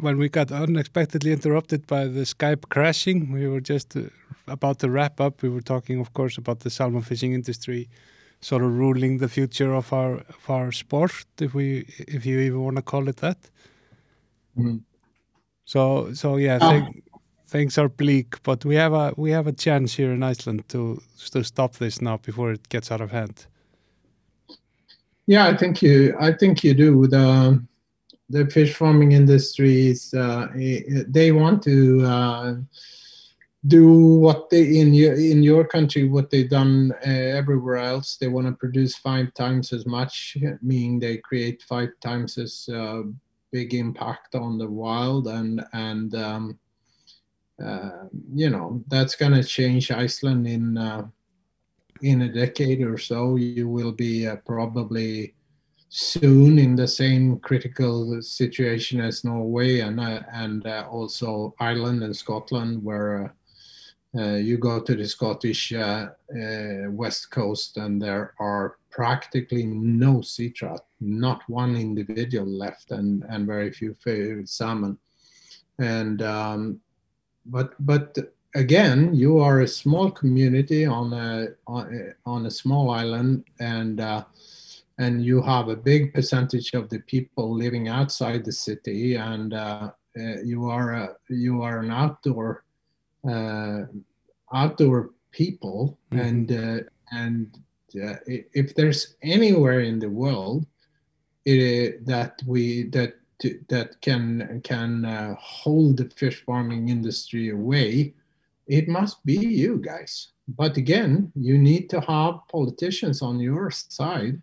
when 0.00 0.18
we 0.18 0.28
got 0.28 0.50
unexpectedly 0.52 1.32
interrupted 1.32 1.86
by 1.86 2.06
the 2.06 2.24
Skype 2.24 2.68
crashing. 2.68 3.32
We 3.32 3.46
were 3.48 3.60
just 3.60 3.96
uh, 3.96 4.02
about 4.46 4.78
to 4.80 4.90
wrap 4.90 5.20
up. 5.20 5.42
We 5.42 5.48
were 5.48 5.62
talking, 5.62 6.00
of 6.00 6.12
course, 6.12 6.38
about 6.38 6.60
the 6.60 6.70
salmon 6.70 7.02
fishing 7.02 7.32
industry 7.32 7.88
sort 8.40 8.62
of 8.62 8.72
ruling 8.78 9.18
the 9.18 9.28
future 9.28 9.74
of 9.74 9.92
our 9.92 10.14
of 10.28 10.50
our 10.50 10.72
sport, 10.72 11.26
if 11.40 11.54
we 11.54 11.84
if 11.98 12.24
you 12.26 12.38
even 12.40 12.60
want 12.64 12.76
to 12.76 12.82
call 12.82 13.08
it 13.08 13.16
that. 13.16 13.38
Mm. 14.56 14.80
So 15.64 16.12
so 16.14 16.36
yeah, 16.36 16.58
Ah. 16.60 16.70
thing, 16.70 17.02
things 17.46 17.78
are 17.78 17.88
bleak, 17.88 18.42
but 18.42 18.64
we 18.64 18.76
have 18.76 18.92
a 18.92 19.12
we 19.16 19.30
have 19.32 19.46
a 19.46 19.52
chance 19.52 19.94
here 19.94 20.12
in 20.12 20.22
Iceland 20.22 20.68
to 20.68 21.02
to 21.32 21.42
stop 21.44 21.74
this 21.74 22.00
now 22.00 22.16
before 22.18 22.52
it 22.52 22.68
gets 22.68 22.90
out 22.90 23.00
of 23.00 23.10
hand. 23.10 23.46
Yeah, 25.26 25.46
I 25.46 25.56
think 25.56 25.82
you. 25.82 26.14
I 26.18 26.32
think 26.32 26.64
you 26.64 26.74
do. 26.74 27.06
The 27.06 27.62
the 28.30 28.46
fish 28.46 28.74
farming 28.74 29.12
industry 29.12 29.88
is. 29.88 30.14
Uh, 30.14 30.46
they 31.08 31.32
want 31.32 31.62
to 31.64 32.04
uh, 32.04 32.54
do 33.66 33.92
what 33.92 34.48
they 34.48 34.78
in 34.78 34.94
your 34.94 35.14
in 35.14 35.42
your 35.42 35.66
country 35.66 36.08
what 36.08 36.30
they've 36.30 36.48
done 36.48 36.92
uh, 37.06 37.10
everywhere 37.10 37.76
else. 37.76 38.16
They 38.16 38.28
want 38.28 38.46
to 38.46 38.52
produce 38.52 38.96
five 38.96 39.34
times 39.34 39.72
as 39.72 39.84
much, 39.84 40.38
meaning 40.62 40.98
they 40.98 41.18
create 41.18 41.62
five 41.62 41.90
times 42.00 42.38
as 42.38 42.68
uh, 42.72 43.02
big 43.50 43.74
impact 43.74 44.34
on 44.34 44.56
the 44.56 44.68
wild 44.68 45.26
and 45.26 45.62
and 45.72 46.14
um, 46.14 46.58
uh, 47.62 48.04
you 48.32 48.48
know 48.48 48.82
that's 48.88 49.16
going 49.16 49.32
to 49.32 49.44
change 49.44 49.90
Iceland 49.90 50.46
in. 50.46 50.78
Uh, 50.78 51.06
in 52.02 52.22
a 52.22 52.32
decade 52.32 52.80
or 52.80 52.96
so, 52.96 53.36
you 53.36 53.68
will 53.68 53.92
be 53.92 54.26
probably 54.46 55.34
soon 55.90 56.56
in 56.58 56.76
the 56.76 56.86
same 56.86 57.40
critical 57.40 58.22
situation 58.22 59.00
as 59.00 59.24
Norway 59.24 59.80
and 59.80 59.98
uh, 59.98 60.22
and 60.32 60.64
uh, 60.64 60.86
also 60.88 61.54
Ireland 61.58 62.04
and 62.04 62.16
Scotland, 62.16 62.82
where 62.82 63.34
uh, 64.14 64.20
uh, 64.20 64.36
you 64.36 64.56
go 64.56 64.80
to 64.80 64.94
the 64.94 65.06
Scottish 65.06 65.72
uh, 65.72 66.10
uh, 66.32 66.90
west 66.90 67.30
coast 67.32 67.76
and 67.76 68.00
there 68.00 68.34
are 68.38 68.76
practically 68.90 69.64
no 69.64 70.20
sea 70.20 70.50
trout, 70.50 70.84
not 71.00 71.42
one 71.48 71.76
individual 71.76 72.46
left, 72.46 72.92
and 72.92 73.24
and 73.28 73.46
very 73.46 73.72
few 73.72 73.96
salmon, 74.46 74.96
and 75.80 76.22
um, 76.22 76.80
but 77.46 77.74
but 77.80 78.16
again, 78.54 79.12
you 79.12 79.40
are 79.40 79.60
a 79.60 79.68
small 79.68 80.08
community 80.08 80.86
on 80.86 81.12
a 81.12 81.48
on 81.66 81.92
a, 81.92 82.30
on 82.30 82.46
a 82.46 82.50
small 82.50 82.90
island, 82.90 83.44
and 83.58 84.00
and 85.02 85.24
you 85.24 85.38
have 85.52 85.66
a 85.68 85.82
big 85.92 86.02
percentage 86.16 86.68
of 86.74 86.84
the 86.92 87.00
people 87.14 87.46
living 87.64 87.86
outside 87.98 88.44
the 88.44 88.56
city, 88.66 89.02
and 89.30 89.54
uh, 89.54 89.90
uh, 90.20 90.36
you 90.52 90.60
are 90.76 90.88
a, 91.02 91.06
you 91.28 91.54
are 91.66 91.78
an 91.84 91.90
outdoor 92.02 92.48
uh, 93.32 93.80
outdoor 94.60 95.00
people, 95.40 95.78
Mhm. 96.12 96.20
and 96.26 96.46
uh, 96.64 96.80
and 97.22 97.46
uh, 98.04 98.16
if 98.62 98.74
there's 98.76 99.02
anywhere 99.36 99.80
in 99.90 99.98
the 100.04 100.12
world 100.22 100.60
it, 101.44 102.04
that 102.12 102.32
we 102.52 102.64
that 102.96 103.12
that 103.72 103.88
can 104.06 104.60
can 104.70 105.04
uh, 105.04 105.34
hold 105.60 105.96
the 105.96 106.08
fish 106.20 106.38
farming 106.46 106.88
industry 106.96 107.46
away 107.50 108.14
it 108.78 108.86
must 108.86 109.16
be 109.24 109.34
you 109.62 109.72
guys. 109.92 110.12
But 110.46 110.76
again, 110.76 111.32
you 111.34 111.58
need 111.58 111.84
to 111.90 112.00
have 112.12 112.34
politicians 112.56 113.18
on 113.20 113.40
your 113.40 113.70
side 113.72 114.40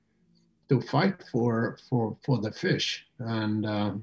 to 0.70 0.82
fight 0.82 1.24
for 1.32 1.78
for 1.90 2.18
for 2.26 2.38
the 2.40 2.52
fish 2.52 3.06
and 3.20 3.66
uh, 3.66 3.94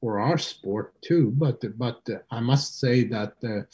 for 0.00 0.20
our 0.20 0.38
sport 0.38 0.94
too. 1.02 1.32
But 1.36 1.60
but 1.78 2.00
I 2.30 2.40
must 2.40 2.78
say 2.80 3.04
that 3.08 3.40
the 3.40 3.66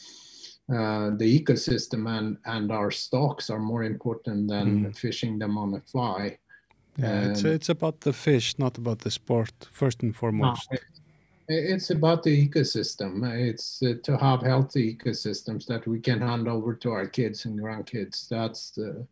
uh, 0.69 1.11
the 1.17 1.39
ecosystem 1.39 2.07
and 2.17 2.37
and 2.45 2.71
our 2.71 2.91
stocks 2.91 3.49
are 3.49 3.59
more 3.59 3.83
important 3.83 4.47
than 4.49 4.67
Mm. 4.85 4.95
fishing 4.95 5.39
them 5.39 5.57
on 5.57 5.73
a 5.75 5.81
fly. 5.91 6.37
Yeah, 6.97 7.29
it's 7.29 7.43
Um, 7.45 7.51
it's 7.51 7.69
about 7.69 7.99
the 8.01 8.13
fish, 8.13 8.57
not 8.57 8.77
about 8.77 8.99
the 8.99 9.11
sport, 9.11 9.51
first 9.71 10.03
and 10.03 10.15
foremost. 10.15 10.67
it- 10.71 10.81
It's 11.49 11.91
about 11.91 12.23
the 12.23 12.47
ecosystem. 12.47 13.23
It's 13.49 13.81
uh, 13.81 13.93
to 14.03 14.17
have 14.17 14.41
healthy 14.41 14.93
ecosystems 14.95 15.65
that 15.67 15.87
we 15.87 15.99
can 16.01 16.19
hand 16.19 16.47
over 16.47 16.75
to 16.75 16.89
our 16.91 17.07
kids 17.07 17.45
and 17.45 17.57
grandkids. 17.59 18.27
That's 18.27 18.71
the, 18.71 19.07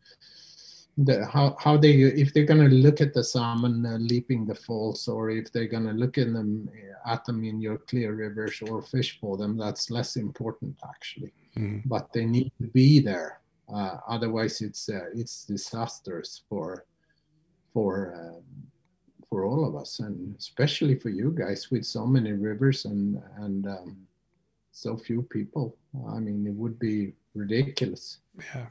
the 0.97 1.25
how 1.25 1.55
how 1.59 1.75
they 1.77 1.91
if 1.91 2.33
they're 2.33 2.45
going 2.45 2.69
to 2.69 2.75
look 2.75 3.01
at 3.01 3.13
the 3.13 3.23
salmon 3.23 3.85
uh, 3.85 3.97
leaping 3.97 4.45
the 4.45 4.55
falls, 4.55 5.07
or 5.07 5.29
if 5.29 5.51
they're 5.51 5.67
going 5.67 5.85
to 5.85 5.93
look 5.93 6.17
in 6.17 6.33
them 6.33 6.69
uh, 6.71 7.13
at 7.13 7.25
them 7.25 7.43
in 7.43 7.59
your 7.59 7.77
clear 7.77 8.13
rivers 8.13 8.61
or 8.69 8.81
fish 8.81 9.19
for 9.19 9.37
them. 9.37 9.57
That's 9.57 9.89
less 9.89 10.15
important 10.15 10.75
actually. 10.87 11.33
Mhm. 11.57 11.81
But 11.85 12.13
they 12.13 12.25
need 12.25 12.51
to 12.61 12.67
be 12.67 12.99
there. 12.99 13.41
Uh, 13.67 13.97
otherwise, 14.07 14.61
it's 14.61 14.87
uh, 14.89 15.09
it's 15.13 15.45
disastrous 15.45 16.41
for 16.49 16.85
for. 17.73 18.13
Uh, 18.15 18.41
for 19.27 19.43
all 19.43 19.65
of 19.67 19.75
us 19.75 19.99
and 19.99 20.35
especially 20.37 20.95
for 20.95 21.09
you 21.09 21.31
guys 21.31 21.71
with 21.71 21.83
so 21.83 22.05
many 22.05 22.31
rivers 22.31 22.85
and 22.85 23.19
and 23.39 23.65
um, 23.67 23.97
so 24.71 24.95
few 24.95 25.23
people 25.23 25.75
i 26.15 26.19
mean 26.19 26.45
it 26.45 26.53
would 26.53 26.77
be 26.79 27.11
ridiculous 27.33 28.19
Yeah, 28.37 28.67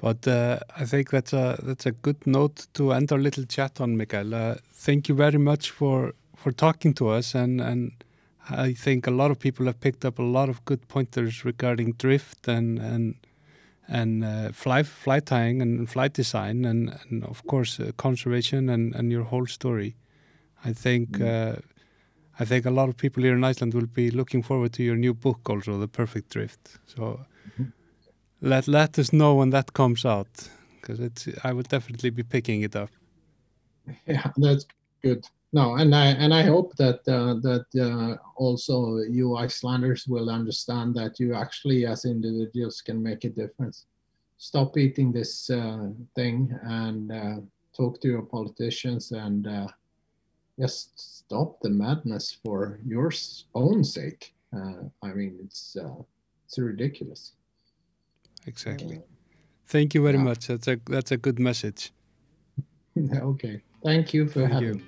but 0.00 0.26
uh, 0.26 0.58
I 0.76 0.86
think 0.86 1.10
that's 1.10 1.32
a 1.32 1.58
that's 1.62 1.86
a 1.86 1.92
good 1.92 2.26
note 2.26 2.66
to 2.74 2.92
end 2.92 3.12
our 3.12 3.18
little 3.18 3.44
chat 3.44 3.80
on, 3.80 3.96
Mikael. 3.96 4.34
Uh, 4.34 4.54
thank 4.72 5.08
you 5.08 5.14
very 5.14 5.38
much 5.38 5.70
for 5.70 6.14
for 6.36 6.52
talking 6.52 6.94
to 6.94 7.08
us, 7.08 7.34
and 7.34 7.60
and 7.60 7.92
I 8.48 8.72
think 8.72 9.06
a 9.06 9.10
lot 9.10 9.30
of 9.30 9.38
people 9.38 9.66
have 9.66 9.78
picked 9.80 10.04
up 10.04 10.18
a 10.18 10.22
lot 10.22 10.48
of 10.48 10.64
good 10.64 10.88
pointers 10.88 11.44
regarding 11.44 11.92
drift 11.98 12.48
and 12.48 12.78
and 12.78 13.14
and 13.88 14.24
uh, 14.24 14.52
fly 14.52 14.82
fly 14.84 15.20
tying 15.20 15.60
and 15.60 15.88
flight 15.90 16.14
design, 16.14 16.64
and 16.64 16.98
and 17.10 17.24
of 17.24 17.46
course 17.46 17.78
uh, 17.78 17.92
conservation 17.96 18.70
and 18.70 18.94
and 18.94 19.12
your 19.12 19.24
whole 19.24 19.46
story. 19.46 19.96
I 20.64 20.72
think. 20.72 21.20
Uh, 21.20 21.56
I 22.42 22.46
think 22.46 22.64
a 22.64 22.70
lot 22.70 22.88
of 22.88 22.96
people 22.96 23.22
here 23.22 23.34
in 23.34 23.44
Iceland 23.44 23.74
will 23.74 23.86
be 23.86 24.10
looking 24.10 24.42
forward 24.42 24.72
to 24.72 24.82
your 24.82 24.96
new 24.96 25.12
book, 25.12 25.50
also, 25.50 25.78
The 25.78 25.88
Perfect 25.88 26.30
Drift. 26.30 26.78
So 26.86 27.20
let 28.40 28.68
let 28.68 28.98
us 28.98 29.12
know 29.12 29.34
when 29.34 29.50
that 29.50 29.72
comes 29.72 30.04
out, 30.04 30.48
because 30.80 31.00
it's 31.00 31.28
I 31.44 31.52
will 31.52 31.62
definitely 31.62 32.10
be 32.10 32.22
picking 32.22 32.62
it 32.62 32.76
up. 32.76 32.90
yeah 34.06 34.30
that's 34.36 34.66
good. 35.02 35.24
No 35.52 35.74
and 35.74 35.94
i 35.94 36.06
and 36.06 36.32
i 36.32 36.42
hope 36.42 36.76
that 36.76 37.00
uh, 37.08 37.34
that 37.42 37.66
uh, 37.74 38.16
also 38.36 38.98
you 38.98 39.36
icelanders 39.36 40.06
will 40.06 40.30
understand 40.30 40.94
that 40.94 41.18
you 41.18 41.34
actually 41.34 41.86
as 41.86 42.04
individuals 42.04 42.80
can 42.80 43.02
make 43.02 43.24
a 43.24 43.30
difference. 43.30 43.86
Stop 44.38 44.78
eating 44.78 45.12
this 45.12 45.50
uh, 45.50 45.88
thing 46.14 46.56
and 46.62 47.12
uh, 47.12 47.36
talk 47.76 48.00
to 48.00 48.08
your 48.08 48.22
politicians 48.22 49.12
and 49.12 49.46
uh, 49.46 49.66
just 50.58 50.98
stop 50.98 51.60
the 51.60 51.70
madness 51.70 52.38
for 52.44 52.78
your 52.86 53.10
own 53.54 53.84
sake. 53.84 54.34
Uh, 54.56 54.82
i 55.02 55.12
mean 55.12 55.38
it's 55.44 55.76
it's 56.44 56.58
ridiculous 56.58 57.34
Exactly. 58.46 59.00
Thank 59.68 59.94
you 59.94 60.02
very 60.02 60.16
Yeah. 60.18 60.24
much. 60.24 60.46
That's 60.48 60.68
a 60.68 60.76
that's 60.86 61.12
a 61.12 61.16
good 61.16 61.38
message. 61.38 61.92
okay 63.22 63.60
thank 63.84 64.12
you 64.14 64.26
for 64.28 64.40
Thank 64.40 64.52
having 64.52 64.68
you. 64.68 64.74
me 64.74 64.82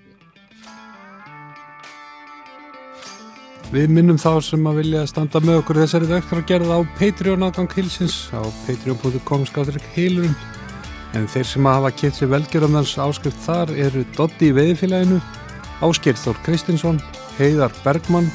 Við 3.72 3.88
minnum 3.88 4.18
þá 4.20 4.32
sem 4.44 4.66
að 4.68 4.78
vilja 4.82 5.02
standa 5.08 5.40
með 5.40 5.62
okkur 5.62 5.78
í 5.78 5.82
þessari 5.86 6.08
vektur 6.10 6.40
að 6.42 6.48
gera 6.50 6.66
það 6.68 6.82
á 6.82 6.90
Patreon 6.98 7.44
aðgang 7.46 7.70
hilsins 7.78 8.16
á 8.36 8.42
patreon.com 8.66 9.46
skáttur 9.48 9.78
heilurinn 9.94 10.34
en 11.16 11.24
þeir 11.32 11.46
sem 11.48 11.68
að 11.70 11.78
hafa 11.78 11.92
kipt 12.02 12.18
sér 12.18 12.30
velgjörðanans 12.34 12.92
áskrift 13.00 13.40
þar 13.46 13.72
eru 13.86 14.02
Doddi 14.16 14.50
í 14.50 14.56
veiðfélaginu 14.58 15.22
Ásker 15.88 16.18
Þór 16.20 16.42
Kristinsson 16.44 17.00
Heiðar 17.38 17.72
Bergmann 17.84 18.28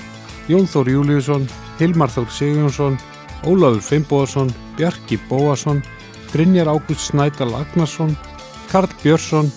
Jón 0.50 0.66
Þór 0.72 0.90
Júliusson 0.96 1.46
Hilmar 1.78 2.10
Þór 2.16 2.32
Sigjónsson 2.34 2.98
Ólafur 3.46 3.82
Fimboðarsson 3.82 4.54
Bjarki 4.78 5.20
Bóasson 5.30 5.84
Brynjar 6.32 6.72
Ágúst 6.72 7.12
Snædal 7.12 7.54
Agnarsson 7.54 8.18
Karl 8.72 8.90
Björnsson 9.04 9.52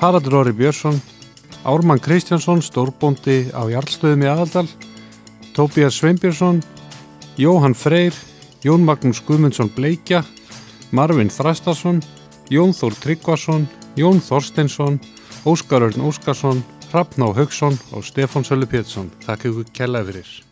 Haraldur 0.00 0.40
Orri 0.40 0.52
Björnsson 0.52 1.00
Ármann 1.64 2.00
Kristjánsson, 2.00 2.62
stórbóndi 2.64 3.50
á 3.52 3.68
Jarlstöðum 3.68 4.24
í 4.24 4.30
Aðaldal 4.30 4.68
Tóbías 5.52 5.98
Sveinbjörnsson, 5.98 6.62
Jóhann 7.36 7.74
Freyr, 7.74 8.14
Jón 8.62 8.84
Magnús 8.86 9.20
Guðmundsson 9.26 9.70
Bleikja, 9.74 10.22
Marvin 10.90 11.28
Þrastarsson, 11.28 12.00
Jón 12.48 12.72
Þór 12.76 12.96
Tryggvason, 13.02 13.66
Jón 13.98 14.22
Þorsteinsson, 14.24 15.00
Óskar 15.44 15.88
Örn 15.88 16.06
Óskarsson, 16.06 16.62
Hrafná 16.90 17.32
Haugsson 17.34 17.78
og 17.92 18.06
Stefán 18.06 18.46
Sölu 18.46 18.70
Pétursson. 18.70 19.10
Takk 19.26 19.50
ykkur 19.50 19.74
kella 19.74 20.04
fyrir. 20.06 20.49